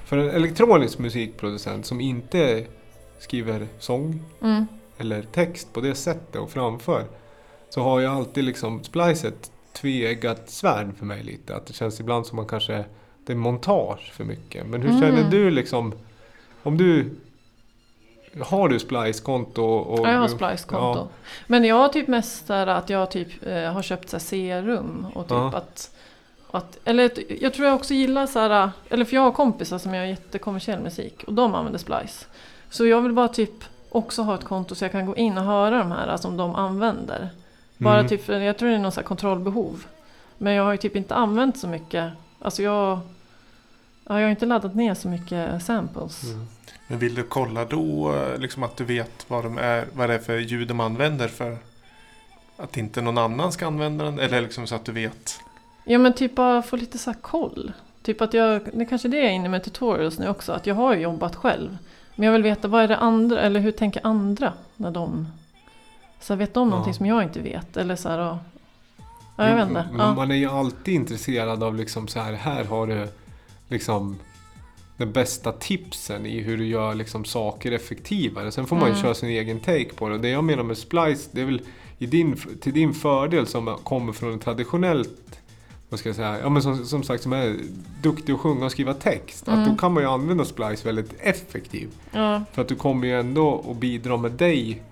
för 0.04 0.18
en 0.18 0.30
elektronisk 0.30 0.98
musikproducent 0.98 1.86
som 1.86 2.00
inte 2.00 2.64
skriver 3.18 3.66
sång 3.78 4.20
Mm. 4.42 4.66
eller 4.98 5.22
text 5.22 5.72
på 5.72 5.80
det 5.80 5.94
sättet 5.94 6.36
och 6.36 6.50
framför. 6.50 7.04
Så 7.70 7.82
har 7.82 8.00
jag 8.00 8.12
alltid 8.16 8.44
liksom 8.44 8.84
Splice 8.84 9.24
ett 9.28 9.50
tveeggat 9.72 10.50
svärd 10.50 10.96
för 10.98 11.04
mig 11.06 11.22
lite. 11.22 11.56
Att 11.56 11.66
det 11.66 11.72
känns 11.72 12.00
ibland 12.00 12.26
som 12.26 12.36
man 12.36 12.46
kanske, 12.46 12.84
det 13.26 13.32
är 13.32 13.36
montage 13.36 14.12
för 14.12 14.24
mycket. 14.24 14.66
Men 14.66 14.82
hur 14.82 14.88
Mm. 14.90 15.00
känner 15.00 15.30
du 15.30 15.50
liksom, 15.50 15.94
om 16.62 16.76
du, 16.76 17.10
har 18.40 18.68
du 18.68 18.78
Splice-konto? 18.78 19.62
Och, 19.64 20.06
Ja, 20.06 20.12
jag 20.12 20.18
har 20.18 20.28
Splice-konto. 20.28 20.98
Ja. 21.00 21.08
Men 21.46 21.64
jag 21.64 21.76
har 21.76 21.88
typ 21.88 22.08
mest 22.08 22.50
att 22.50 22.90
jag 22.90 23.10
typ 23.10 23.28
eh, 23.46 23.72
har 23.72 23.82
köpt 23.82 24.08
så 24.10 24.18
serum 24.18 25.06
och 25.14 25.24
typ 25.24 25.30
Ja. 25.30 25.52
att, 25.56 25.90
att 26.51 26.78
Eller 26.85 27.10
jag 27.43 27.55
tror 27.55 27.66
jag 27.66 27.77
också 27.77 27.94
gillar 27.94 28.27
så 28.27 28.39
här, 28.39 28.70
eller 28.90 29.05
för 29.05 29.14
jag 29.14 29.23
har 29.23 29.32
kompisar 29.32 29.78
som 29.78 29.94
gör 29.94 30.05
jättekommersiell 30.05 30.81
musik 30.81 31.24
och 31.27 31.32
de 31.32 31.55
använder 31.55 31.78
Splice. 31.78 32.27
Så 32.70 32.86
jag 32.86 33.02
vill 33.02 33.12
bara 33.12 33.28
typ 33.28 33.64
också 33.90 34.23
ha 34.23 34.35
ett 34.35 34.44
konto 34.44 34.74
så 34.74 34.85
jag 34.85 34.93
kan 34.93 35.06
gå 35.06 35.16
in 35.16 35.39
och 35.39 35.44
höra 35.44 35.78
de 35.78 35.93
här 35.93 36.16
som 36.16 36.36
de 36.36 36.55
använder. 36.55 37.28
Bara 37.78 37.98
Mm. 37.98 38.09
typ, 38.09 38.28
jag 38.28 38.59
tror 38.59 38.68
det 38.68 38.74
är 38.74 38.78
någon 38.78 38.93
så 38.93 39.01
här 39.01 39.06
kontrollbehov. 39.06 39.85
Men 40.39 40.52
jag 40.52 40.64
har 40.64 40.73
ju 40.73 40.78
typ 40.78 40.97
inte 40.97 41.14
använt 41.14 41.59
så 41.59 41.68
mycket. 41.68 42.12
Alltså 42.43 42.62
jag... 42.62 42.98
Ja, 44.09 44.18
jag 44.20 44.27
har 44.27 44.31
inte 44.31 44.47
laddat 44.47 44.74
ner 44.74 44.94
så 44.94 45.09
mycket 45.09 45.62
samples. 45.62 46.24
Mm. 46.24 46.47
Men 46.86 46.98
vill 46.98 47.14
du 47.14 47.23
kolla 47.23 47.64
då 47.64 48.14
liksom 48.39 48.62
att 48.62 48.77
du 48.77 48.85
vet 48.85 49.24
vad, 49.28 49.44
de 49.44 49.59
är, 49.59 49.86
vad 49.93 50.09
det 50.10 50.14
är 50.14 50.18
för 50.18 50.39
ljud 50.39 50.68
de 50.68 50.81
använder 50.81 51.28
för 51.28 51.59
att 52.56 52.77
inte 52.77 53.01
någon 53.01 53.18
annan 53.18 53.52
ska 53.52 53.66
använda 53.66 54.05
den? 54.05 54.18
Eller 54.18 54.40
liksom 54.40 54.66
så 54.66 54.74
att 54.74 54.85
du 54.85 54.93
vet? 54.93 55.40
Ja 55.88 55.98
men 55.98 56.12
typ 56.12 56.34
bara 56.34 56.62
få 56.62 56.76
lite 56.76 56.98
så 56.98 57.14
koll. 57.14 57.72
Typ 58.02 58.20
att 58.20 58.34
jag, 58.34 58.62
det 58.74 58.80
är 58.80 58.88
kanske 58.88 59.08
det 59.08 59.16
jag 59.16 59.26
är 59.26 59.30
inne 59.30 59.48
med 59.48 59.64
tutorials 59.64 60.18
nu 60.18 60.28
också, 60.28 60.52
att 60.52 60.66
jag 60.66 60.74
har 60.74 60.94
ju 60.94 61.00
jobbat 61.00 61.36
själv. 61.36 61.78
Men 62.14 62.26
jag 62.26 62.32
vill 62.32 62.42
veta 62.42 62.68
vad 62.68 62.82
är 62.82 62.88
det 62.88 62.96
andra, 62.96 63.40
eller 63.40 63.60
hur 63.60 63.70
tänker 63.72 64.06
andra 64.06 64.52
när 64.76 64.90
de... 64.90 65.28
Så 66.20 66.32
här, 66.32 66.38
vet 66.38 66.54
de 66.54 66.70
någonting 66.70 66.90
Ja. 66.92 66.96
som 66.96 67.06
jag 67.06 67.22
inte 67.22 67.40
vet? 67.40 67.76
Eller 67.76 67.96
så 67.96 68.08
här, 68.08 68.18
ja, 68.18 68.38
ja 69.36 69.48
jag 69.48 69.56
vet 69.56 69.68
inte. 69.68 69.88
Ja. 69.98 70.14
Man 70.14 70.30
är 70.30 70.34
ju 70.34 70.46
alltid 70.50 70.94
intresserad 70.94 71.62
av 71.62 71.74
liksom 71.76 72.08
så 72.08 72.20
här, 72.20 72.32
här 72.32 72.64
har 72.64 72.86
du 72.86 73.08
liksom 73.68 74.18
de 74.96 75.06
bästa 75.06 75.52
tipsen 75.52 76.26
i 76.26 76.40
hur 76.40 76.56
du 76.56 76.66
gör 76.66 76.94
liksom 76.94 77.24
saker 77.24 77.72
effektivare. 77.72 78.52
Sen 78.52 78.66
får 78.66 78.76
man 78.76 78.84
ju 78.84 78.90
Mm. 78.90 79.02
köra 79.02 79.14
sin 79.14 79.28
egen 79.28 79.60
take 79.60 79.94
på 79.94 80.08
det. 80.08 80.14
Och 80.14 80.20
Det 80.20 80.28
jag 80.28 80.44
menar 80.44 80.62
med 80.62 80.78
splice, 80.78 81.28
det 81.32 81.40
är 81.40 81.44
väl 81.44 81.60
i 81.98 82.06
din, 82.06 82.36
till 82.60 82.72
din 82.72 82.94
fördel 82.94 83.46
som 83.46 83.78
kommer 83.84 84.12
från 84.12 84.32
en 84.32 84.38
traditionellt 84.38 85.35
vad 85.88 86.00
ska 86.00 86.08
jag 86.08 86.16
säga, 86.16 86.38
ja 86.40 86.48
men 86.48 86.62
som, 86.62 86.84
som 86.86 87.02
sagt 87.02 87.22
som 87.22 87.32
är 87.32 87.56
duktig 88.02 88.32
att 88.32 88.40
sjunga 88.40 88.64
och 88.64 88.70
skriva 88.72 88.94
text. 88.94 89.48
Att 89.48 89.54
Mm. 89.54 89.68
då 89.70 89.76
kan 89.76 89.92
man 89.92 90.02
ju 90.02 90.08
använda 90.08 90.44
splice 90.44 90.84
väldigt 90.86 91.14
effektivt. 91.20 91.96
Ja. 92.12 92.42
För 92.52 92.62
att 92.62 92.68
du 92.68 92.76
kommer 92.76 93.06
ju 93.06 93.20
ändå 93.20 93.64
att 93.70 93.76
bidra 93.76 94.16
med 94.16 94.30
dig 94.32 94.82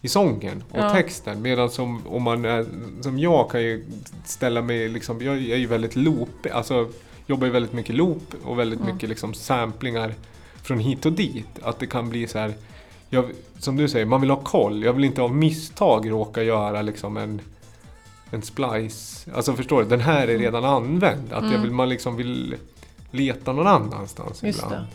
i 0.00 0.08
sången 0.08 0.62
och 0.70 0.78
Ja. 0.78 0.90
texten. 0.90 1.42
Medan 1.42 1.70
som, 1.70 2.06
om 2.06 2.22
man 2.22 2.44
är, 2.44 2.66
som 3.00 3.18
jag 3.18 3.50
kan 3.50 3.62
ju 3.62 3.84
ställa 4.24 4.62
mig, 4.62 4.88
liksom, 4.88 5.20
jag 5.22 5.34
är 5.36 5.56
ju 5.56 5.66
väldigt 5.66 5.96
loop, 5.96 6.46
alltså 6.52 6.88
jobbar 7.26 7.46
ju 7.46 7.52
väldigt 7.52 7.72
mycket 7.72 7.94
loop 7.94 8.34
och 8.44 8.58
väldigt 8.58 8.80
Mm. 8.80 8.94
mycket 8.94 9.08
liksom 9.08 9.34
samplingar 9.34 10.14
från 10.62 10.78
hit 10.78 11.06
och 11.06 11.12
dit. 11.12 11.46
Att 11.62 11.78
det 11.78 11.86
kan 11.86 12.10
bli 12.10 12.26
så 12.28 12.38
här, 12.38 12.52
jag, 13.10 13.24
som 13.58 13.76
du 13.76 13.88
säger, 13.88 14.06
man 14.06 14.20
vill 14.20 14.30
ha 14.30 14.36
koll. 14.40 14.82
Jag 14.84 14.92
vill 14.92 15.04
inte 15.04 15.22
av 15.22 15.34
misstag 15.36 16.10
råka 16.10 16.42
göra 16.42 16.82
liksom 16.82 17.16
en, 17.16 17.40
en 18.34 18.42
splice. 18.42 19.26
Alltså 19.34 19.52
förstår 19.54 19.82
du, 19.82 19.88
den 19.88 20.00
här 20.00 20.28
är 20.28 20.38
redan 20.38 20.64
använd. 20.64 21.32
Att 21.32 21.42
jag 21.42 21.50
Mm. 21.50 21.62
vill, 21.62 21.70
man 21.70 21.88
liksom 21.88 22.16
vill 22.16 22.56
leta 23.10 23.52
någon 23.52 23.66
annanstans 23.66 24.42
Just 24.42 24.58
ibland. 24.58 24.74
det. 24.74 24.86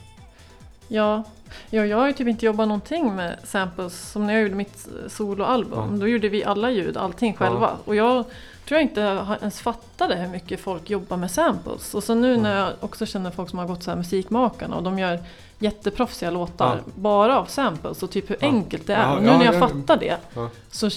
Ja. 0.95 1.23
ja, 1.69 1.85
jag 1.85 1.97
har 1.97 2.07
ju 2.07 2.13
typ 2.13 2.27
inte 2.27 2.45
jobbat 2.45 2.67
någonting 2.67 3.15
med 3.15 3.37
samples. 3.43 4.11
Som 4.11 4.27
när 4.27 4.33
jag 4.33 4.43
gjorde 4.43 4.55
mitt 4.55 4.87
soloalbum. 5.07 5.89
Ja. 5.93 5.97
Då 5.99 6.07
gjorde 6.07 6.29
vi 6.29 6.43
alla 6.43 6.71
ljud, 6.71 6.97
allting 6.97 7.33
själva. 7.33 7.71
Och 7.85 7.95
jag 7.95 8.23
tror 8.67 8.79
jag 8.79 8.81
inte 8.81 9.01
ens 9.41 9.59
fattade 9.61 10.15
hur 10.15 10.27
mycket 10.27 10.59
folk 10.59 10.89
jobbar 10.89 11.17
med 11.17 11.31
samples. 11.31 11.93
Och 11.95 12.03
så 12.03 12.15
nu 12.15 12.37
när 12.37 12.57
jag 12.59 12.69
också 12.79 13.05
känner 13.05 13.31
folk 13.31 13.49
som 13.49 13.59
har 13.59 13.67
gått 13.67 13.83
så 13.83 13.91
här 13.91 13.97
musikmakarna 13.97 14.75
och 14.75 14.83
de 14.83 14.99
gör 14.99 15.19
jätteproffsiga 15.59 16.31
låtar 16.31 16.75
Ja. 16.85 16.91
bara 16.95 17.39
av 17.39 17.45
samples 17.45 18.03
och 18.03 18.11
typ 18.11 18.29
hur 18.29 18.37
Ja. 18.39 18.47
enkelt 18.47 18.87
det 18.87 18.93
är. 18.93 19.01
Ja, 19.09 19.15
och 19.15 19.21
nu 19.23 19.27
ja, 19.29 19.37
när 19.37 19.45
jag 19.45 19.55
ja. 19.55 19.59
fattar 19.59 19.97
det 19.97 20.17
Ja. 20.33 20.49
så 20.71 20.89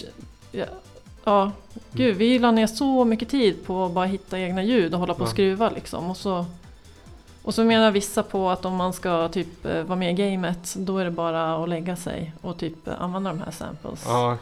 ja, 0.53 0.65
ja, 1.25 1.51
gud 1.93 2.17
vi 2.17 2.39
la 2.39 2.51
ner 2.51 2.67
så 2.67 3.05
mycket 3.05 3.29
tid 3.29 3.67
på 3.67 3.85
att 3.85 3.93
bara 3.93 4.07
hitta 4.07 4.39
egna 4.39 4.63
ljud 4.63 4.95
och 4.95 5.01
hålla 5.01 5.15
på 5.15 5.23
och 5.23 5.29
Ja. 5.29 5.33
skruva 5.33 5.71
liksom. 5.71 6.11
Och 6.11 6.17
så, 6.17 6.45
och 7.43 7.55
så 7.55 7.65
menar 7.65 7.91
vissa 7.91 8.23
på 8.23 8.51
att 8.51 8.65
om 8.65 8.77
man 8.77 8.93
ska 8.93 9.29
typ 9.29 9.67
eh, 9.67 9.83
vara 9.83 9.99
med 9.99 10.11
i 10.21 10.23
gamet 10.31 10.75
då 10.79 10.99
är 10.99 11.05
det 11.05 11.11
bara 11.11 11.63
att 11.63 11.69
lägga 11.69 11.97
sig 11.97 12.33
och 12.41 12.59
typ 12.59 12.89
använda 12.99 13.31
de 13.31 13.39
här 13.41 13.51
samples. 13.51 14.05
Ja. 14.07 14.37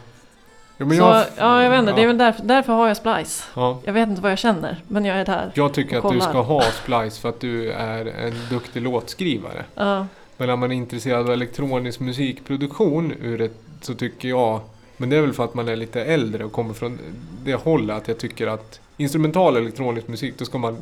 Ja, 0.77 0.85
men 0.85 0.97
så, 0.97 1.03
jag, 1.03 1.25
ja, 1.37 1.63
jag 1.63 1.69
vet 1.69 1.79
inte, 1.79 1.91
det 1.91 2.01
är 2.01 2.03
ja. 2.03 2.07
väl 2.07 2.17
därför, 2.17 2.43
därför 2.43 2.73
har 2.73 2.87
jag 2.87 2.97
Splice. 2.97 3.43
Ja. 3.55 3.79
Jag 3.83 3.93
vet 3.93 4.09
inte 4.09 4.21
vad 4.21 4.31
jag 4.31 4.39
känner, 4.39 4.77
men 4.87 5.05
jag 5.05 5.17
är 5.17 5.25
där. 5.25 5.51
Jag 5.55 5.73
tycker 5.73 5.97
att 5.97 6.13
du 6.13 6.21
ska 6.21 6.41
ha 6.41 6.61
Splice 6.61 7.19
för 7.21 7.29
att 7.29 7.39
du 7.39 7.71
är 7.71 8.05
en 8.05 8.33
duktig 8.49 8.81
låtskrivare. 8.81 9.65
Ja, 9.75 10.07
Men 10.37 10.47
när 10.47 10.55
man 10.55 10.71
är 10.71 10.75
intresserad 10.75 11.19
av 11.19 11.31
elektronisk 11.31 11.99
musikproduktion 11.99 13.13
ur 13.21 13.41
ett, 13.41 13.57
så 13.81 13.93
tycker 13.93 14.29
jag, 14.29 14.59
men 15.01 15.09
det 15.09 15.17
är 15.17 15.21
väl 15.21 15.33
för 15.33 15.43
att 15.43 15.53
man 15.53 15.67
är 15.67 15.75
lite 15.75 16.03
äldre 16.03 16.45
och 16.45 16.51
kommer 16.51 16.73
från 16.73 16.99
det 17.43 17.53
hållet, 17.53 17.97
att 17.97 18.07
jag 18.07 18.17
tycker 18.17 18.47
att 18.47 18.79
instrumental 18.97 19.57
elektronisk 19.57 20.07
musik, 20.07 20.33
då 20.37 20.45
ska 20.45 20.57
man, 20.57 20.77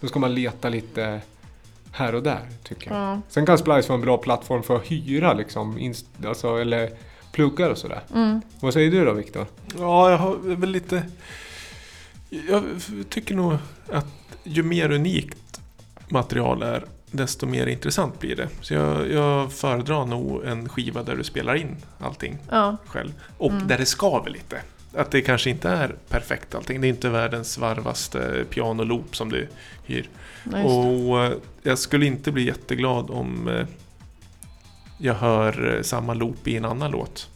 då 0.00 0.06
ska 0.06 0.18
man 0.18 0.34
leta 0.34 0.68
lite 0.68 1.20
här 1.92 2.14
och 2.14 2.22
där, 2.22 2.40
tycker 2.62 2.90
jag. 2.90 3.00
ja. 3.00 3.20
Sen 3.28 3.46
kan 3.46 3.58
Splice 3.58 3.88
vara 3.88 3.98
en 3.98 4.04
bra 4.04 4.18
plattform 4.18 4.62
för 4.62 4.76
att 4.76 4.86
hyra 4.86 5.34
liksom, 5.34 5.78
inst- 5.78 6.26
alltså, 6.26 6.56
eller 6.56 6.90
pluggar 7.32 7.70
och 7.70 7.78
sådär. 7.78 8.00
Mm. 8.14 8.40
Vad 8.60 8.72
säger 8.72 8.90
du 8.90 9.04
då 9.04 9.12
Viktor? 9.12 9.46
Ja, 9.78 10.10
jag 10.10 10.18
har 10.18 10.36
väl 10.36 10.70
lite... 10.70 11.02
Jag 12.30 12.64
tycker 13.08 13.34
nog 13.34 13.56
att 13.88 14.06
ju 14.44 14.62
mer 14.62 14.92
unikt 14.92 15.60
material 16.08 16.62
är, 16.62 16.84
desto 17.16 17.46
mer 17.46 17.66
intressant 17.66 18.20
blir 18.20 18.36
det. 18.36 18.48
Så 18.60 18.74
jag, 18.74 19.10
jag 19.10 19.52
föredrar 19.52 20.06
nog 20.06 20.44
en 20.44 20.68
skiva 20.68 21.02
där 21.02 21.16
du 21.16 21.24
spelar 21.24 21.54
in 21.54 21.76
allting 21.98 22.38
ja. 22.50 22.76
själv. 22.86 23.12
Och 23.38 23.50
Mm. 23.50 23.68
där 23.68 23.78
det 23.78 23.86
skaver 23.86 24.30
lite. 24.30 24.60
Att 24.94 25.10
det 25.10 25.20
kanske 25.20 25.50
inte 25.50 25.68
är 25.68 25.94
perfekt 26.08 26.54
allting. 26.54 26.80
Det 26.80 26.86
är 26.86 26.88
inte 26.88 27.08
världens 27.08 27.58
varvaste 27.58 28.44
pianoloop 28.50 29.16
som 29.16 29.28
du 29.32 29.48
hyr. 29.84 30.08
Det. 30.44 30.62
Och 30.64 31.24
eh, 31.24 31.32
jag 31.62 31.78
skulle 31.78 32.06
inte 32.06 32.32
bli 32.32 32.46
jätteglad 32.46 33.10
om 33.10 33.48
eh, 33.48 33.66
jag 34.98 35.14
hör 35.14 35.76
eh, 35.76 35.82
samma 35.82 36.14
loop 36.14 36.48
i 36.48 36.56
en 36.56 36.64
annan 36.64 36.90
låt. 36.90 37.30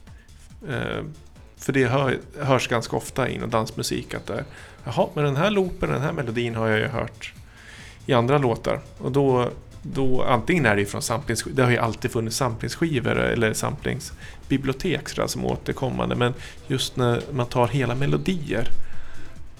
För 1.56 1.72
det 1.72 1.86
hör, 1.86 2.18
hörs 2.40 2.68
ganska 2.68 2.96
ofta 2.96 3.28
inom 3.28 3.50
dansmusik 3.50 4.14
att 4.14 4.26
det 4.26 4.34
är 4.34 4.44
Jaha, 4.84 5.08
men 5.14 5.24
den 5.24 5.36
här 5.36 5.50
loopen, 5.50 5.90
den 5.90 6.02
här 6.02 6.12
melodin 6.12 6.54
har 6.54 6.68
jag 6.68 6.78
ju 6.78 6.86
hört 6.86 7.32
i 8.06 8.12
andra 8.12 8.38
låtar. 8.38 8.80
Och 8.98 9.12
då, 9.12 9.50
då 9.82 10.22
antingen 10.22 10.66
är 10.66 10.76
det 10.76 10.86
från 10.86 11.02
samplingsskivor, 11.02 11.56
det 11.56 11.62
har 11.62 11.70
ju 11.70 11.78
alltid 11.78 12.10
funnits 12.10 12.36
samplingsskivor 12.36 13.18
eller 13.18 13.52
samplingsbibliotek 13.52 15.08
sådär, 15.08 15.26
som 15.28 15.46
återkommande. 15.46 16.14
Men 16.14 16.34
just 16.66 16.96
när 16.96 17.22
man 17.32 17.46
tar 17.46 17.68
hela 17.68 17.94
melodier 17.94 18.68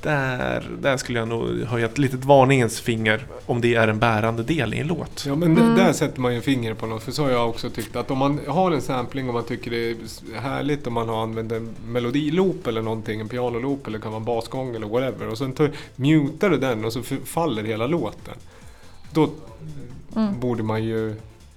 där, 0.02 0.68
där 0.78 0.97
skulle 0.97 1.18
jag 1.18 1.28
nog 1.28 1.62
höja 1.62 1.86
ett 1.86 1.98
litet 1.98 2.24
varningens 2.24 2.80
finger 2.80 3.26
om 3.47 3.60
det 3.60 3.74
är 3.74 3.88
en 3.88 3.98
bärande 3.98 4.42
del 4.42 4.74
i 4.74 4.78
en 4.78 4.86
låt. 4.86 5.24
Ja 5.26 5.34
men 5.34 5.56
Mm. 5.59 5.76
där 5.76 5.92
sätter 5.92 6.20
man 6.20 6.34
ju 6.34 6.40
fingret 6.40 6.78
på 6.78 6.86
något. 6.86 7.02
För 7.02 7.12
så 7.12 7.22
har 7.22 7.30
jag 7.30 7.48
också 7.48 7.70
tyckt 7.70 7.97
att 7.97 8.10
om 8.10 8.18
man 8.18 8.40
har 8.47 8.70
en 8.70 8.82
sampling 8.82 9.28
och 9.28 9.34
man 9.34 9.44
tycker 9.44 9.70
det 9.70 9.90
är 9.90 9.97
härligt 10.40 10.86
om 10.86 10.92
man 10.92 11.09
har 11.09 11.22
använt 11.22 11.52
en 11.52 11.68
melodiloop 11.86 12.66
eller 12.66 12.82
någonting, 12.82 13.20
en 13.20 13.28
pianoloop 13.28 13.86
eller 13.86 13.98
kan 13.98 14.10
vara 14.10 14.20
en 14.20 14.24
basgång 14.24 14.74
eller 14.76 14.86
whatever. 14.86 15.28
Och 15.28 15.38
sen 15.38 15.52
tar, 15.52 15.70
mutar 15.97 16.51
du 16.51 16.56
den 16.56 16.84
och 16.84 16.92
så 16.92 17.02
faller 17.24 17.62
hela 17.64 17.86
låten. 17.86 18.34
Då 19.12 19.30
Mm. 20.16 20.41
borde 20.41 20.62
man 20.62 20.85
ju 20.85 21.15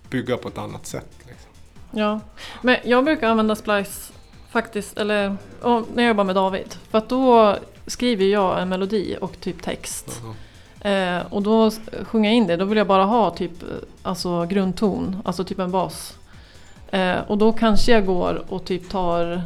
bygga 0.10 0.38
på 0.38 0.48
ett 0.48 0.58
annat 0.58 0.86
sätt. 0.86 1.10
Liksom. 1.28 1.52
Ja, 1.92 2.20
men 2.62 2.78
jag 2.84 3.06
brukar 3.06 3.28
använda 3.30 3.56
Splice 3.56 4.12
faktiskt, 4.50 4.98
eller 4.98 5.38
när 5.94 6.04
jag 6.04 6.08
jobbar 6.08 6.24
med 6.24 6.36
David. 6.36 6.76
För 6.90 6.98
att 6.98 7.10
då 7.10 7.58
skriver 7.86 8.26
jag 8.26 8.62
en 8.62 8.70
melodi 8.70 9.18
och 9.22 9.40
typ 9.40 9.62
text. 9.62 10.22
Eh, 10.82 11.20
och 11.30 11.42
då 11.42 11.72
sjunger 12.04 12.30
jag 12.30 12.38
in 12.38 12.48
det, 12.48 12.58
då 12.58 12.66
vill 12.66 12.78
jag 12.78 12.88
bara 12.88 13.04
ha 13.04 13.32
typ 13.32 13.64
eh, 13.64 13.70
alltså 14.02 14.46
grundton, 14.46 15.18
alltså 15.26 15.44
typ 15.44 15.60
en 15.60 15.72
bas. 15.72 16.18
Eh, 16.92 17.18
och 17.28 17.38
då 17.38 17.52
kanske 17.54 17.92
jag 17.92 18.06
går 18.06 18.44
och 18.50 18.66
typ 18.66 18.90
tar 18.90 19.42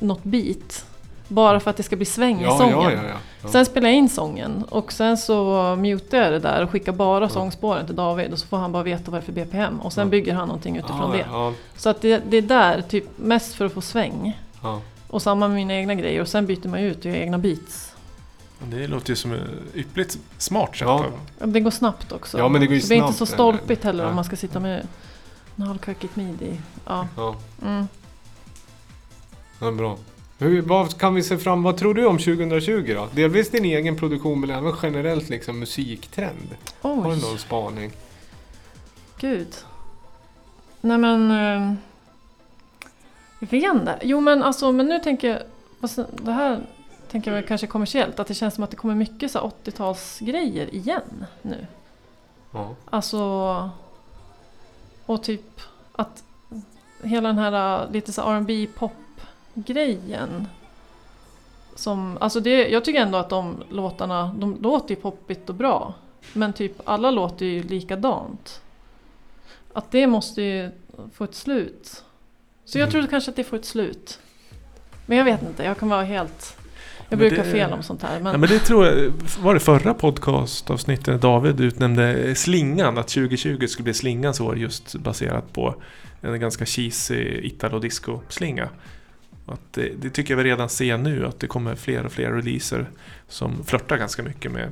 något 0.00 0.24
beat. 0.24 0.86
Bara 1.28 1.60
för 1.60 1.70
att 1.70 1.76
det 1.76 1.82
ska 1.82 1.96
bli 1.96 2.04
sväng 2.06 2.40
i 2.40 2.44
Ja, 2.44 2.58
sången. 2.58 2.72
ja, 2.80 2.90
ja, 2.92 2.98
ja. 3.08 3.14
ja. 3.42 3.48
Sen 3.48 3.66
spelar 3.66 3.88
jag 3.88 3.96
in 3.98 4.08
sången 4.08 4.64
och 4.68 4.92
sen 4.92 5.16
så 5.18 5.76
mutar 5.78 6.18
jag 6.18 6.32
det 6.32 6.38
där 6.38 6.62
och 6.62 6.70
skickar 6.70 6.92
bara 6.92 7.28
sångspåren 7.28 7.86
till 7.86 7.96
David 7.96 8.32
och 8.32 8.38
så 8.38 8.46
får 8.46 8.56
han 8.56 8.72
bara 8.72 8.82
veta 8.82 9.10
vad 9.10 9.20
det 9.20 9.22
är 9.24 9.26
för 9.26 9.32
BPM 9.32 9.80
och 9.80 9.92
sen 9.92 10.06
Ja. 10.06 10.10
bygger 10.10 10.34
han 10.34 10.48
någonting 10.48 10.76
utifrån 10.76 11.10
ja, 11.10 11.16
det. 11.16 11.26
Ja, 11.30 11.52
Så 11.76 11.88
att 11.88 12.00
det, 12.00 12.22
det 12.30 12.36
är 12.36 12.42
där, 12.42 12.82
typ 12.82 13.04
mest 13.16 13.54
för 13.54 13.64
att 13.66 13.72
få 13.72 13.80
sväng. 13.80 14.40
ja. 14.62 14.80
Och 15.08 15.22
samma 15.22 15.48
med 15.48 15.54
mina 15.56 15.74
egna 15.74 15.94
grejer 15.94 16.20
och 16.20 16.28
sen 16.28 16.46
byter 16.46 16.68
man 16.68 16.80
ut 16.80 16.98
och 16.98 17.04
gör 17.06 17.14
egna 17.16 17.38
beats. 17.38 17.94
Det 18.64 18.86
låter 18.86 19.10
ju 19.10 19.16
som 19.16 19.32
ett 19.32 19.40
yppligt 19.74 20.18
smart 20.38 20.76
sätt. 20.76 20.80
Ja. 20.88 21.04
Det 21.38 21.60
går 21.60 21.70
snabbt 21.70 22.12
också. 22.12 22.38
Ja, 22.38 22.48
men 22.48 22.60
det 22.60 22.66
går 22.66 22.74
ju 22.74 22.80
så 22.80 22.88
det 22.88 22.94
är 22.94 22.96
inte 22.96 23.06
snabbt, 23.12 23.18
så 23.18 23.26
stolpigt 23.34 23.84
heller 23.84 24.06
om 24.06 24.14
man 24.14 24.24
ska 24.24 24.36
sitta 24.36 24.60
med 24.60 24.86
en 25.56 25.62
halvkackigt 25.62 26.16
midi. 26.16 26.60
Ja. 26.86 27.06
ja. 27.16 27.34
Mm. 27.62 27.88
Ja, 29.60 29.70
bra. 29.72 29.96
Hur, 30.42 30.62
vad 30.62 30.98
kan 30.98 31.14
vi 31.14 31.22
se 31.22 31.38
fram 31.38 31.62
Vad 31.62 31.76
tror 31.76 31.94
du 31.94 32.06
om 32.06 32.18
2020 32.18 32.92
då? 32.94 33.08
Delvis 33.12 33.50
din 33.50 33.64
egen 33.64 33.96
produktion 33.96 34.40
men 34.40 34.50
även 34.50 34.74
generellt 34.82 35.28
liksom 35.28 35.58
musiktrend. 35.58 36.56
Har 36.80 36.92
Oj, 36.96 37.16
du 37.16 37.22
någon 37.28 37.38
spaning? 37.38 37.92
gud. 39.18 39.54
Nej 40.80 40.98
men... 40.98 41.30
eh, 41.30 41.74
Jag 43.38 43.48
vet 43.50 43.74
inte. 43.74 43.98
Jo 44.02 44.20
men 44.20 44.42
alltså, 44.42 44.72
men 44.72 44.86
nu 44.86 44.98
tänker 44.98 45.28
jag... 45.28 45.42
fast 45.80 45.98
Det 46.22 46.32
här 46.32 46.60
tänker 47.10 47.30
jag 47.30 47.36
väl 47.36 47.48
kanske 47.48 47.66
kommersiellt. 47.66 48.20
Att 48.20 48.26
det 48.26 48.34
känns 48.34 48.54
som 48.54 48.64
att 48.64 48.70
det 48.70 48.76
kommer 48.76 48.94
mycket 48.94 49.30
så 49.30 49.38
här 49.38 49.50
80-talsgrejer 49.64 50.74
igen 50.74 51.24
nu. 51.42 51.66
Ja. 52.50 52.74
Alltså... 52.90 53.70
Och 55.06 55.22
typ 55.22 55.60
att 55.92 56.24
hela 57.02 57.28
den 57.28 57.38
här 57.38 57.84
uh, 57.86 57.92
lite 57.92 58.12
så 58.12 58.22
R&B 58.30 58.66
pop 58.78 58.92
grejen 59.54 60.48
som, 61.74 62.18
alltså 62.20 62.40
det, 62.40 62.68
jag 62.68 62.84
tycker 62.84 63.00
ändå 63.00 63.18
att 63.18 63.28
de 63.30 63.62
låtarna, 63.70 64.34
de 64.38 64.58
låter 64.62 64.94
ju 64.94 65.00
poppigt 65.00 65.48
och 65.48 65.54
bra. 65.54 65.94
Men 66.32 66.52
typ 66.52 66.72
alla 66.84 67.10
låter 67.10 67.46
ju 67.46 67.62
likadant. 67.62 68.60
Att 69.72 69.90
det 69.90 70.06
måste 70.06 70.42
ju 70.42 70.70
få 71.14 71.24
ett 71.24 71.34
slut. 71.34 72.04
Så 72.64 72.78
jag 72.78 72.82
Mm. 72.82 72.90
trodde 72.92 73.06
kanske 73.08 73.30
att 73.30 73.36
det 73.36 73.44
får 73.44 73.56
ett 73.56 73.64
slut. 73.64 74.18
Men 75.06 75.18
jag 75.18 75.24
vet 75.24 75.42
inte, 75.42 75.62
jag 75.64 75.78
kan 75.78 75.88
vara 75.88 76.02
helt... 76.02 76.56
Jag 77.08 77.18
Men 77.18 77.28
brukar 77.28 77.44
det- 77.44 77.50
fel 77.50 77.72
om 77.72 77.82
sånt 77.82 78.02
här. 78.02 78.20
Men, 78.20 78.32
Ja, 78.32 78.38
men 78.38 78.48
det 78.48 78.58
tror 78.58 78.86
jag, 78.86 79.12
var 79.40 79.54
det 79.54 79.60
förra 79.60 79.94
podcastavsnittet 79.94 81.20
David 81.20 81.60
utnämnde 81.60 82.34
slingan, 82.34 82.98
att 82.98 83.08
2020 83.08 83.66
skulle 83.66 83.84
bli 83.84 83.94
slingans 83.94 84.40
år 84.40 84.58
just 84.58 84.94
baserat 84.94 85.52
på 85.52 85.74
en 86.20 86.40
ganska 86.40 86.66
cheesy 86.66 87.40
italo-disco-slinga. 87.42 88.68
Att 89.46 89.60
det, 89.72 89.88
det 90.02 90.10
tycker 90.10 90.34
jag 90.36 90.38
vi 90.42 90.50
redan 90.50 90.68
ser 90.68 90.98
nu, 90.98 91.26
att 91.26 91.40
det 91.40 91.46
kommer 91.46 91.74
fler 91.74 92.06
och 92.06 92.12
fler 92.12 92.32
releaser 92.32 92.90
som 93.28 93.64
flörtar 93.64 93.98
ganska 93.98 94.22
mycket 94.22 94.52
med 94.52 94.68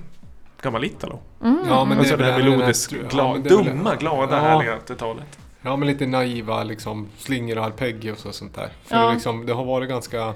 gammal 0.63 0.85
italo. 0.85 1.19
mm, 1.43 1.59
Ja, 1.69 1.85
men 1.85 1.99
alltså 1.99 2.17
det 2.17 2.23
det 2.23 2.29
är 2.29 2.33
här 2.33 2.39
väl 2.39 2.45
den 2.45 2.53
här- 2.53 2.59
melodiskt, 2.59 2.93
ja, 3.03 3.09
gla, 3.09 3.33
men 3.33 3.43
det 3.43 3.49
är 3.51 3.57
väl- 3.57 3.67
dumma, 3.67 3.95
glada, 3.97 4.37
Ja. 4.37 4.43
härliga 4.43 4.77
80-talet. 4.77 5.39
Ja, 5.63 5.77
men 5.77 5.89
lite 5.89 6.07
naiva 6.07 6.65
liksom 6.65 7.09
slingor 7.19 7.59
och 7.59 7.65
arpeggios 7.65 8.25
och 8.27 8.35
sånt 8.35 8.55
där. 8.55 8.69
För 8.85 8.97
Ja. 8.97 9.07
det, 9.07 9.13
liksom, 9.15 9.47
det 9.47 9.53
har 9.53 9.65
varit 9.65 9.89
ganska... 9.89 10.35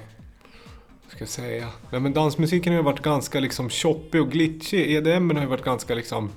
Ska 1.07 1.19
jag 1.19 1.29
säga? 1.29 1.67
Nej, 1.91 2.01
men 2.01 2.13
dansmusiken 2.13 2.73
har 2.73 2.77
ju 2.77 2.83
varit 2.83 3.01
ganska 3.01 3.39
liksom 3.39 3.69
choppig 3.69 4.21
och 4.21 4.31
glitchig. 4.31 4.91
EDM 4.95 5.29
har 5.35 5.41
ju 5.41 5.47
varit 5.47 5.63
ganska 5.63 5.95
liksom 5.95 6.29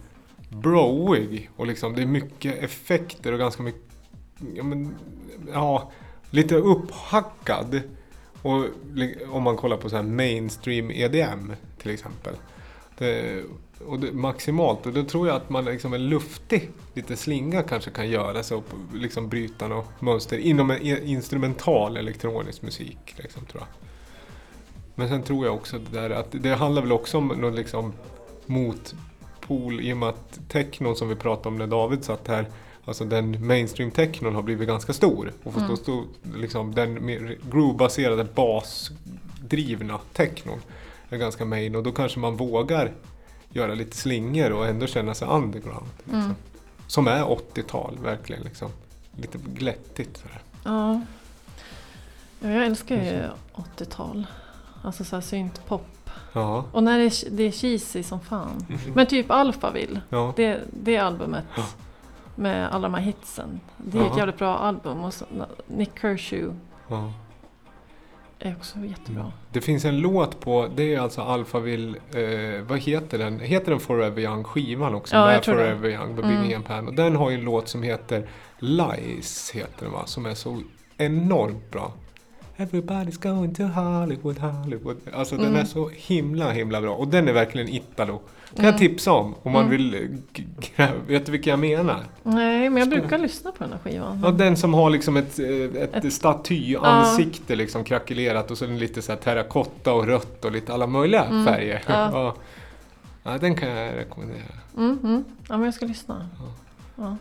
broig. 0.49 1.51
Och 1.57 1.67
liksom 1.67 1.95
det 1.95 2.03
är 2.03 2.07
mycket 2.07 2.63
effekter 2.63 3.33
och 3.33 3.39
ganska 3.39 3.63
mycket... 3.63 3.83
Ja, 4.55 4.63
men, 4.63 4.95
ja 5.53 5.91
lite 6.31 6.55
upphackad. 6.55 7.81
Och 8.43 8.65
om 9.29 9.43
man 9.43 9.57
kollar 9.57 9.77
på 9.77 9.91
så 9.91 9.97
här 9.97 10.03
mainstream 10.03 10.91
EDM 10.91 11.53
till 11.83 11.91
exempel. 11.91 12.35
Det, 12.99 13.43
och 13.87 14.01
det, 14.01 14.13
maximalt. 14.13 14.87
Och 14.87 14.93
då 14.93 15.05
tror 15.05 15.29
jag 15.29 15.37
att 15.37 15.51
man 15.51 15.65
liksom 15.65 15.93
en 15.93 16.09
luftig 16.09 16.71
liten 16.95 17.17
slinga 17.17 17.63
kanske 17.63 17.91
kan 17.91 18.11
göra 18.11 18.43
så 18.43 18.63
liksom 18.95 19.29
bryta 19.29 19.69
något 19.69 20.01
mönster 20.01 20.39
inom 20.39 20.71
en 20.71 20.83
instrumental 21.03 21.97
elektronisk 21.97 22.63
musik. 22.63 23.15
Liksom, 23.17 23.45
tror 23.45 23.63
jag. 23.63 23.89
Men 24.95 25.09
sen 25.09 25.23
tror 25.23 25.47
jag 25.47 25.55
också 25.55 25.79
det 25.79 26.01
där 26.01 26.11
att 26.11 26.29
det 26.31 26.55
handlar 26.55 26.83
väl 26.83 26.93
också 26.93 27.19
om 27.19 27.29
någon 27.29 27.55
liksom 27.55 27.93
motpol 28.47 29.81
i 29.81 29.93
och 29.93 29.97
med 29.97 30.09
att 30.09 30.41
technon 30.49 30.97
som 30.97 31.09
vi 31.09 31.15
pratade 31.15 31.49
om 31.49 31.59
när 31.59 31.67
David 31.67 32.05
satt 32.05 32.29
här 32.29 32.47
Alltså 32.89 33.05
den 33.05 33.47
mainstream 33.47 33.91
technon 33.91 34.35
har 34.35 34.43
blivit 34.43 34.69
ganska 34.69 34.93
stor. 34.93 35.33
Och 35.45 35.53
för 35.53 35.61
Mm. 35.61 35.77
stod 35.77 36.05
liksom 36.37 36.75
den 36.75 37.07
mer 37.07 37.37
groove-baserade 37.51 38.25
basdrivna 38.35 39.99
technon 40.13 40.59
är 41.11 41.17
ganska 41.17 41.45
main 41.45 41.77
och 41.77 41.83
då 41.83 41.93
kanske 41.93 42.19
man 42.19 42.37
vågar 42.37 42.93
göra 43.51 43.75
lite 43.75 43.97
slingor 43.97 44.53
och 44.53 44.67
ändå 44.67 44.87
känna 44.87 45.15
sig 45.15 45.29
underground. 45.29 45.87
Liksom. 46.05 46.21
Mm. 46.21 46.35
Som 46.87 47.07
är 47.07 47.25
80-tal 47.31 47.99
verkligen. 48.03 48.43
Liksom. 48.43 48.69
Lite 49.17 49.39
glättigt. 49.55 50.17
Sådär. 50.17 50.41
Ja. 50.65 51.01
ja, 52.41 52.49
jag 52.51 52.67
älskar 52.67 52.97
ju 52.97 53.23
80-tal. 53.55 54.27
Alltså 54.83 55.05
såhär 55.05 55.21
syntpop. 55.21 56.11
Ja. 56.33 56.65
Och 56.73 56.83
när 56.83 56.99
det 56.99 57.05
är, 57.05 57.31
det 57.31 57.43
är 57.43 57.51
cheesy 57.53 58.03
som 58.03 58.21
fan. 58.21 58.67
Mhm. 58.69 58.93
Men 58.95 59.07
typ 59.07 59.31
Alphaville. 59.31 60.01
Ja. 60.09 60.33
Det, 60.37 60.61
det 60.71 60.97
albumet. 60.99 61.45
Ja. 61.57 61.65
Med 62.39 62.69
alla 62.75 62.89
de 62.89 62.95
här 62.95 63.01
hitsen. 63.03 63.61
Det 63.77 63.99
är 63.99 64.07
ett 64.07 64.17
jävligt 64.17 64.39
bra 64.39 64.59
album. 64.59 65.05
Och 65.05 65.15
så, 65.15 65.25
Nick 65.67 65.91
Kershaw 66.01 66.55
Ja. 66.89 67.13
är 68.39 68.57
också 68.57 68.79
jättebra. 68.79 69.33
Det 69.53 69.61
finns 69.61 69.85
en 69.85 69.99
låt 70.01 70.41
på, 70.41 70.69
det 70.77 70.95
är 70.95 71.01
alltså 71.01 71.21
Alphaville, 71.21 71.99
eh, 72.15 72.63
vad 72.63 72.79
heter 72.79 73.19
den? 73.19 73.41
Heter 73.41 73.71
den 73.71 73.81
Forever 73.81 74.23
Young 74.23 74.45
skivan 74.45 74.95
också? 74.95 75.17
Ja, 75.17 75.33
jag 75.33 75.43
tror 75.43 75.55
det. 75.57 75.65
Forever 75.65 75.89
Young 75.89 76.15
med 76.15 76.25
Mm. 76.25 76.51
Ian 76.51 76.63
Pan. 76.63 76.89
Och 76.89 76.95
den 76.95 77.17
har 77.17 77.31
ju 77.31 77.39
en 77.39 77.45
låt 77.45 77.69
som 77.69 77.83
heter 77.83 78.29
Lies, 78.59 79.51
heter 79.51 79.85
den 79.85 79.93
va? 79.93 80.03
Som 80.07 80.27
är 80.27 80.35
så 80.35 80.59
enormt 80.97 81.71
bra. 81.71 81.93
Everybody's 82.61 83.19
going 83.23 83.55
to 83.55 83.63
Hollywood, 83.65 84.39
Hollywood. 84.39 84.97
Alltså 85.15 85.37
den 85.37 85.47
Mm. 85.47 85.61
är 85.61 85.65
så 85.65 85.89
himla, 85.95 86.51
himla 86.51 86.81
bra. 86.81 86.95
Och 86.95 87.09
den 87.09 87.29
är 87.29 87.33
verkligen 87.33 87.69
Italo. 87.69 88.19
Kan 88.55 88.65
Mm. 88.65 88.71
jag 88.71 88.79
tipsa 88.79 89.13
om, 89.13 89.35
om 89.43 89.53
man 89.53 89.65
Mm. 89.67 89.71
vill 89.77 89.95
eh, 90.77 90.91
Vet 91.07 91.27
du 91.27 91.33
vilka 91.33 91.51
jag 91.51 91.59
menar? 91.59 92.01
Nej, 92.23 92.71
men 92.71 92.77
jag 92.79 92.89
brukar 92.89 93.19
lyssna 93.19 93.53
på 93.53 93.65
den 93.65 93.73
här 93.73 93.79
skivan. 93.79 94.21
Ja, 94.25 94.31
den 94.31 94.57
som 94.57 94.75
har 94.75 94.91
liksom 94.91 95.17
ett, 95.17 95.39
eh, 95.39 95.47
ett, 95.83 95.95
Ett- 96.05 96.13
statyansikte 96.13 97.57
liksom 97.57 97.85
krackelerat 97.85 98.51
och 98.51 98.59
så 98.59 98.67
den 98.67 98.79
lite 98.79 99.03
så 99.03 99.13
här 99.13 99.19
terrakotta 99.19 99.93
och 99.93 100.07
rött 100.07 100.45
och 100.45 100.53
lite 100.53 100.75
alla 100.75 100.87
möjliga 100.87 101.25
Mm, 101.25 101.45
färger. 101.45 101.83
ja. 101.87 101.95
Ja. 102.13 102.35
ja, 103.33 103.39
den 103.39 103.55
kan 103.55 103.69
jag 103.69 103.97
rekommendera. 103.97 104.43
Mm. 104.77 105.25
Ja, 105.49 105.57
men 105.57 105.65
jag 105.65 105.75
ska 105.75 105.87
lyssna. 105.87 106.29
Ja. 106.97 107.17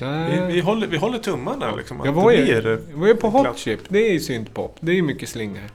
Vi, 0.00 0.54
vi, 0.54 0.60
håller, 0.60 0.86
vi 0.86 0.96
håller 0.96 1.18
tummarna 1.18 1.74
liksom. 1.74 2.00
Jag 2.04 2.12
var 2.12 2.30
ju, 2.30 2.46
jag 2.46 2.78
var 2.94 3.06
ju 3.06 3.14
på 3.14 3.28
Hot. 3.28 3.58
Chip, 3.58 3.80
det 3.88 4.08
är 4.08 4.12
ju 4.12 4.20
syntpop, 4.20 4.76
det 4.80 4.92
är 4.92 4.96
ju 4.96 5.02
mycket 5.02 5.28
slingor. 5.28 5.70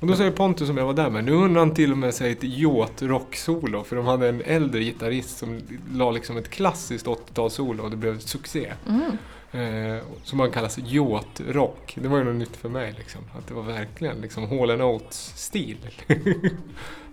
Och 0.00 0.06
då 0.06 0.16
säger 0.16 0.30
Pontus 0.30 0.68
som 0.68 0.76
jag 0.76 0.86
var 0.86 0.94
där 0.94 1.10
med, 1.10 1.24
nu 1.24 1.32
undrar 1.32 1.60
han 1.60 1.74
till 1.74 1.92
och 1.92 1.98
med 1.98 2.14
sig 2.14 2.32
ett 2.32 2.44
yacht 2.44 3.02
rock-solo. 3.02 3.84
För 3.84 3.96
de 3.96 4.06
hade 4.06 4.28
en 4.28 4.42
äldre 4.42 4.80
gitarrist 4.80 5.38
som 5.38 5.60
la 5.92 6.10
liksom 6.10 6.36
ett 6.36 6.50
klassiskt 6.50 7.06
80-talssolo 7.06 7.80
och 7.80 7.90
det 7.90 7.96
blev 7.96 8.18
succé. 8.18 8.72
Mm. 8.88 9.16
Eh, 9.52 10.02
som 10.22 10.38
man 10.38 10.50
kallas 10.50 10.78
yacht 10.78 11.40
rock. 11.48 11.98
Det 12.00 12.08
var 12.08 12.18
ju 12.18 12.24
något 12.24 12.36
nytt 12.36 12.56
för 12.56 12.68
mig 12.68 12.94
liksom. 12.98 13.20
Att 13.38 13.46
det 13.46 13.54
var 13.54 13.62
verkligen 13.62 14.20
liksom 14.20 14.48
Hall 14.48 14.70
Oates-stil. 14.70 15.76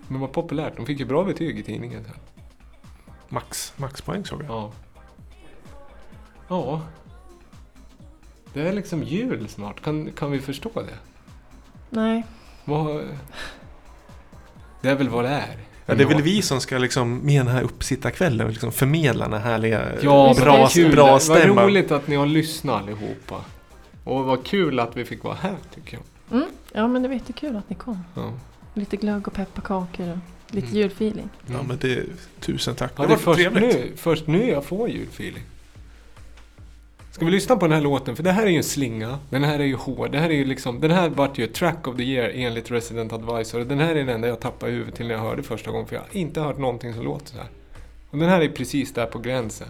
Men 0.08 0.20
var 0.20 0.28
populärt. 0.28 0.76
De 0.76 0.86
fick 0.86 1.00
ju 1.00 1.04
bra 1.04 1.24
betyg 1.24 1.58
i 1.58 1.62
tidningen. 1.62 2.04
Max, 3.28 3.72
maxpoäng 3.76 4.24
såg 4.24 4.42
jag. 4.42 4.50
Ja. 4.50 4.72
Ja. 6.54 6.80
Det 8.52 8.68
är 8.68 8.72
liksom 8.72 9.02
jul 9.02 9.48
snart. 9.48 9.80
Kan, 9.82 10.12
kan 10.12 10.30
vi 10.30 10.40
förstå 10.40 10.70
det? 10.74 10.94
Nej. 11.90 12.24
Vad... 12.64 13.04
Det 14.80 14.88
är 14.88 14.94
väl 14.94 15.08
vad 15.08 15.24
det 15.24 15.30
är. 15.30 15.56
Ja, 15.86 15.94
det 15.94 16.02
är 16.02 16.08
väl 16.08 16.22
vi 16.22 16.42
som 16.42 16.60
ska 16.60 16.78
liksom 16.78 17.26
med 17.26 17.40
den 17.46 17.54
här 17.54 17.62
uppsittarkvällen 17.62 18.48
liksom 18.48 18.72
förmedla 18.72 19.24
den 19.28 19.32
här 19.42 19.50
härliga 19.50 19.84
Ja, 20.02 20.34
bra, 20.40 20.56
vad 20.58 20.70
kul. 20.70 20.92
bra 20.92 21.06
Vad 21.06 21.22
stämman. 21.22 21.64
roligt 21.64 21.90
att 21.90 22.08
ni 22.08 22.16
har 22.16 22.26
lyssnat 22.26 22.82
allihopa. 22.82 23.44
Och 24.04 24.24
vad 24.24 24.44
kul 24.46 24.80
att 24.80 24.96
vi 24.96 25.04
fick 25.04 25.24
vara 25.24 25.34
här 25.40 25.56
tycker 25.74 25.96
jag. 25.98 26.36
Mm. 26.38 26.48
Ja, 26.72 26.88
men 26.88 27.02
det 27.02 27.08
var 27.08 27.14
jättekul 27.14 27.56
att 27.56 27.70
ni 27.70 27.76
kom. 27.76 28.04
Ja. 28.14 28.32
Lite 28.74 28.96
glögg 28.96 29.28
och 29.28 29.34
pepparkakor 29.34 30.08
och 30.10 30.18
lite 30.54 30.66
Mm. 30.66 30.78
julfeeling. 30.80 31.28
Ja, 31.46 31.62
men 31.68 31.78
det, 31.80 32.04
tusen 32.40 32.74
tack. 32.74 32.92
Ja, 32.96 33.02
det 33.02 33.08
det 33.08 33.12
är 33.14 33.16
var 33.16 33.22
först 33.34 33.40
trevligt. 33.40 33.74
nu, 33.74 33.92
först 33.96 34.26
nu 34.26 34.50
jag 34.50 34.64
får 34.64 34.88
julfeeling. 34.88 35.42
Ska 37.14 37.24
vi 37.24 37.30
lyssna 37.30 37.56
på 37.56 37.66
den 37.66 37.72
här 37.72 37.80
låten? 37.80 38.16
För 38.16 38.22
det 38.22 38.32
här 38.32 38.46
är 38.46 38.50
ju 38.50 38.56
en 38.56 38.64
slinga. 38.64 39.18
Den 39.30 39.44
här 39.44 39.58
är 39.58 39.64
ju 39.64 39.74
hård. 39.74 40.12
Det 40.12 40.18
här 40.18 40.30
är 40.30 40.34
ju 40.34 40.44
liksom, 40.44 40.80
den 40.80 40.90
här 40.90 41.08
vart 41.08 41.38
ju 41.38 41.46
track 41.46 41.88
of 41.88 41.96
the 41.96 42.02
year 42.02 42.30
enligt 42.34 42.70
Resident 42.70 43.12
Advisor. 43.12 43.60
Den 43.60 43.78
här 43.78 43.90
är 43.90 43.94
den 43.94 44.08
enda 44.08 44.28
jag 44.28 44.40
tappade 44.40 44.72
huvudet 44.72 44.94
till 44.94 45.06
när 45.06 45.14
jag 45.14 45.20
hörde 45.20 45.42
första 45.42 45.70
gången. 45.70 45.86
För 45.86 45.96
jag 45.96 46.02
har 46.02 46.08
inte 46.12 46.40
hört 46.40 46.58
någonting 46.58 46.94
som 46.94 47.04
låter 47.04 47.26
så 47.26 47.36
här. 47.36 47.48
Och 48.10 48.18
den 48.18 48.28
här 48.28 48.40
är 48.40 48.48
precis 48.48 48.92
där 48.92 49.06
på 49.06 49.18
gränsen. 49.18 49.68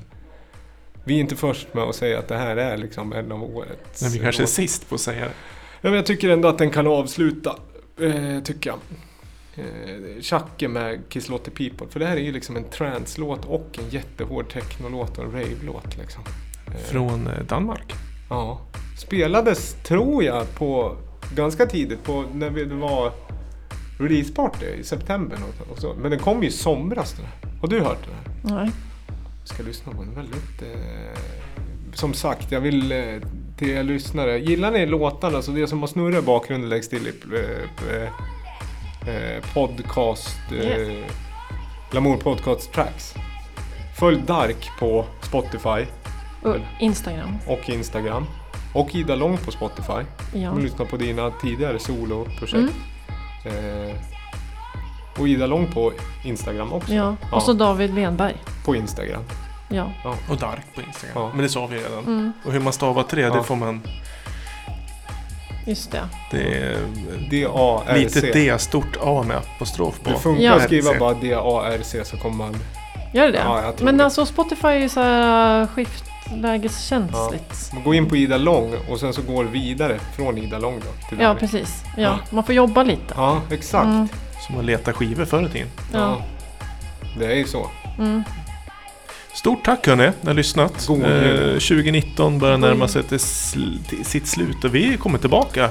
Vi 1.05 1.17
är 1.17 1.21
inte 1.21 1.37
först 1.37 1.75
med 1.75 1.85
att 1.85 1.95
säga 1.95 2.19
att 2.19 2.29
det 2.29 2.37
här 2.37 2.57
är 2.57 2.77
liksom 2.77 3.13
en 3.13 3.33
av 3.33 3.43
årets... 3.43 4.03
Men 4.03 4.11
vi 4.11 4.19
kanske 4.19 4.43
är 4.43 4.47
sist 4.47 4.89
på 4.89 4.95
att 4.95 5.01
säga 5.01 5.25
det. 5.25 5.35
Ja, 5.81 5.91
men 5.91 5.95
jag 5.95 6.07
tycker 6.07 6.29
ändå 6.29 6.49
att 6.49 6.59
den 6.59 6.71
kan 6.71 6.87
avsluta, 6.87 7.57
eh, 8.01 8.41
tycker 8.45 8.71
jag. 8.71 8.79
Eh, 9.55 10.21
Tjacke 10.21 10.69
med 10.69 11.01
Kiss 11.09 11.29
Lot 11.29 11.45
the 11.45 11.51
People. 11.51 11.87
För 11.91 12.01
det 12.01 12.07
här 12.07 12.17
är 12.17 12.21
ju 12.21 12.33
liksom 12.33 12.57
en 12.57 12.65
trance-låt 12.65 13.45
och 13.45 13.79
en 13.79 13.91
jättehård 13.91 14.53
techno-låt 14.53 15.19
och 15.19 15.25
en 15.25 15.33
rave-låt. 15.33 15.97
Liksom. 15.99 16.23
Eh, 16.75 16.81
Från 16.81 17.27
eh, 17.27 17.45
Danmark. 17.49 17.93
Ja. 18.31 18.61
Spelades, 18.99 19.77
tror 19.83 20.25
jag, 20.25 20.55
på 20.55 20.97
ganska 21.35 21.67
tidigt 21.67 22.05
på 22.05 22.25
när 22.35 22.51
vi, 22.51 22.65
det 22.65 22.75
var 22.75 23.13
releaseparty 23.99 24.67
i 24.67 24.85
september. 24.85 25.39
Och, 25.71 25.79
så. 25.79 25.95
Men 25.95 26.11
den 26.11 26.21
kom 26.21 26.43
ju 26.43 26.49
i 26.49 26.53
somras. 26.53 27.13
Den 27.13 27.25
här. 27.27 27.51
Har 27.61 27.69
du 27.69 27.81
hört 27.81 27.99
den 28.07 28.15
här? 28.15 28.57
Nej. 28.57 28.71
Jag 29.41 29.49
ska 29.49 29.63
lyssna 29.63 29.93
på 29.93 30.03
den 30.03 30.15
väldigt... 30.15 30.63
Eh, 30.63 31.19
som 31.95 32.15
sagt, 32.15 32.53
jag 32.53 32.61
vill 32.61 32.93
eh, 32.93 32.99
till 33.59 33.71
er 33.71 33.83
lyssnare. 33.83 34.39
Gillar 34.39 34.71
ni 34.71 34.87
låtarna 34.87 35.43
så 35.43 35.51
det 35.51 35.67
som 35.67 35.81
har 35.81 35.87
snurrat 35.87 36.23
i 36.23 36.27
bakgrunden 36.27 36.71
läggs 36.71 36.89
till 36.89 37.07
i 37.07 37.13
eh, 37.37 37.97
eh, 37.97 38.09
eh, 39.15 39.43
podcast... 39.55 40.39
Eh, 40.51 40.57
Yes. 40.57 41.11
Lamour 41.93 42.17
Podcast 42.17 42.73
Tracks. 42.73 43.15
Följ 43.99 44.23
Dark 44.27 44.71
på 44.79 45.05
Spotify 45.23 45.87
Och 46.45 46.57
Instagram. 46.81 47.37
och 47.47 47.69
Instagram. 47.71 48.27
Och 48.75 48.95
Ida 48.95 49.15
Lång 49.15 49.37
på 49.39 49.51
Spotify. 49.51 49.93
Ja. 50.35 50.51
Om 50.51 50.57
du 50.57 50.63
lyssnar 50.63 50.87
på 50.87 50.97
dina 50.97 51.31
tidigare 51.31 51.79
soloprojekt. 51.79 52.55
Mm. 52.55 53.89
Eh, 53.89 53.95
och 55.19 55.29
Ida 55.29 55.47
Lång 55.47 55.67
på 55.73 55.93
Instagram 56.25 56.73
också. 56.73 56.95
Ja. 56.95 57.17
Och 57.33 57.43
så 57.43 57.53
David 57.53 57.95
Lenberg. 57.95 58.37
På 58.65 58.77
Instagram. 58.77 59.23
Ja. 59.69 59.91
Och 60.31 60.37
Dark 60.37 60.75
på 60.75 60.81
Instagram. 60.81 61.23
Ja. 61.23 61.31
Men 61.35 61.43
det 61.43 61.49
sa 61.49 61.67
vi 61.67 61.77
redan. 61.79 61.99
Mm. 62.05 62.33
Och 62.45 62.53
hur 62.53 62.61
man 62.61 62.73
stavar 62.73 63.03
till 63.03 63.19
det, 63.19 63.25
Ja. 63.25 63.35
det 63.35 63.43
får 63.43 63.57
man... 63.57 63.81
Just 65.67 65.93
det. 65.93 66.09
Det 66.31 66.59
är 66.63 66.77
D-A-R-C. 67.31 67.99
litet 68.21 68.33
D, 68.33 68.59
stort 68.59 68.97
A 69.03 69.25
med 69.27 69.37
apostrof 69.37 70.01
på. 70.03 70.11
Det 70.11 70.19
funkar 70.19 70.43
Ja. 70.45 70.55
att 70.55 70.63
skriva 70.63 70.99
bara 70.99 71.15
D-A-R-C 71.15 72.05
så 72.05 72.17
kommer 72.17 72.37
man 72.37 72.57
Ja, 73.13 73.23
det 73.25 73.31
det? 73.33 73.39
jag 73.39 73.77
tror 73.77 73.85
Men 73.85 73.97
det. 73.97 74.05
alltså 74.05 74.27
Spotify 74.27 74.69
är 74.69 74.79
ju 74.79 74.89
så 74.89 75.01
här 75.01 75.67
äh, 76.27 76.31
skiftlägeskänsligt. 76.33 77.73
Gå 77.85 77.95
in 77.95 78.09
på 78.09 78.17
Ida 78.17 78.37
Lång 78.39 78.75
och 78.91 79.01
sen 79.01 79.13
så 79.13 79.23
går 79.23 79.45
vidare 79.45 79.99
från 80.17 80.39
Ida 80.39 80.59
Lång 80.59 80.81
då. 80.81 81.09
Till 81.09 81.19
Ja, 81.21 81.29
Danny. 81.29 81.41
precis. 81.41 81.83
Ja, 81.97 82.03
Ja. 82.03 82.19
man 82.31 82.45
får 82.45 82.55
jobba 82.55 82.83
lite. 82.83 83.15
Ja, 83.17 83.41
exakt. 83.51 83.85
Mm. 83.87 84.09
Som 84.47 84.59
att 84.59 84.65
leta 84.65 84.93
skivor 84.93 85.25
förr 85.25 85.47
i 85.47 85.49
tiden. 85.49 85.69
Ja. 85.93 86.23
Det 87.19 87.27
är 87.27 87.35
ju 87.37 87.45
så. 87.45 87.71
Mm. 87.99 88.23
Stort 89.35 89.65
tack 89.65 89.87
hörni, 89.87 90.11
ni 90.21 90.27
har 90.27 90.35
lyssnat. 90.35 90.87
God 90.87 91.03
Eh, 91.05 91.23
jul. 91.23 91.61
2019 91.61 92.39
börjar 92.39 92.59
närma 92.59 92.89
sig 92.89 93.03
till, 93.03 93.19
sl- 93.19 93.85
till 93.89 94.05
sitt 94.05 94.27
slut 94.27 94.65
och 94.65 94.75
vi 94.75 94.97
kommer 94.97 95.19
tillbaka 95.19 95.71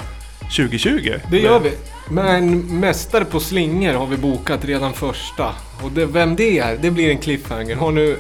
2020. 0.58 1.14
Det 1.32 1.40
gör 1.40 1.60
vi. 1.60 1.72
Men 2.10 2.60
Mästare 2.80 3.26
på 3.26 3.40
slingor 3.40 3.94
har 3.94 4.06
vi 4.06 4.18
bokat 4.18 4.66
redan 4.66 4.94
första. 4.94 5.50
Och 5.84 5.92
det, 5.92 6.06
vem 6.06 6.36
det 6.36 6.60
är, 6.60 6.78
det 6.78 6.92
blir 6.92 7.10
en 7.12 7.18
cliffhanger. 7.18 7.76
Har 7.76 7.92
nu 7.92 8.18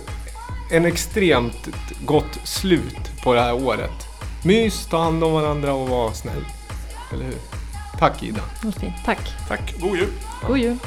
en 0.74 0.86
extremt 0.86 1.68
gott 2.06 2.40
slut 2.44 3.22
på 3.24 3.34
det 3.34 3.41
här 3.41 3.54
året. 3.54 4.08
Mys, 4.45 4.86
ta 4.86 5.04
hand 5.04 5.24
om 5.24 5.34
varandra 5.34 5.74
och 5.74 5.90
var 5.90 6.12
snäll. 6.12 6.45
Eller 7.14 7.26
hur? 7.26 7.38
Tack 8.00 8.24
Ida. 8.24 8.41
Tack. 9.06 9.20
Tack, 9.48 9.74
god 9.80 9.98
jul! 9.98 10.10
God 10.48 10.58
jul. 10.58 10.78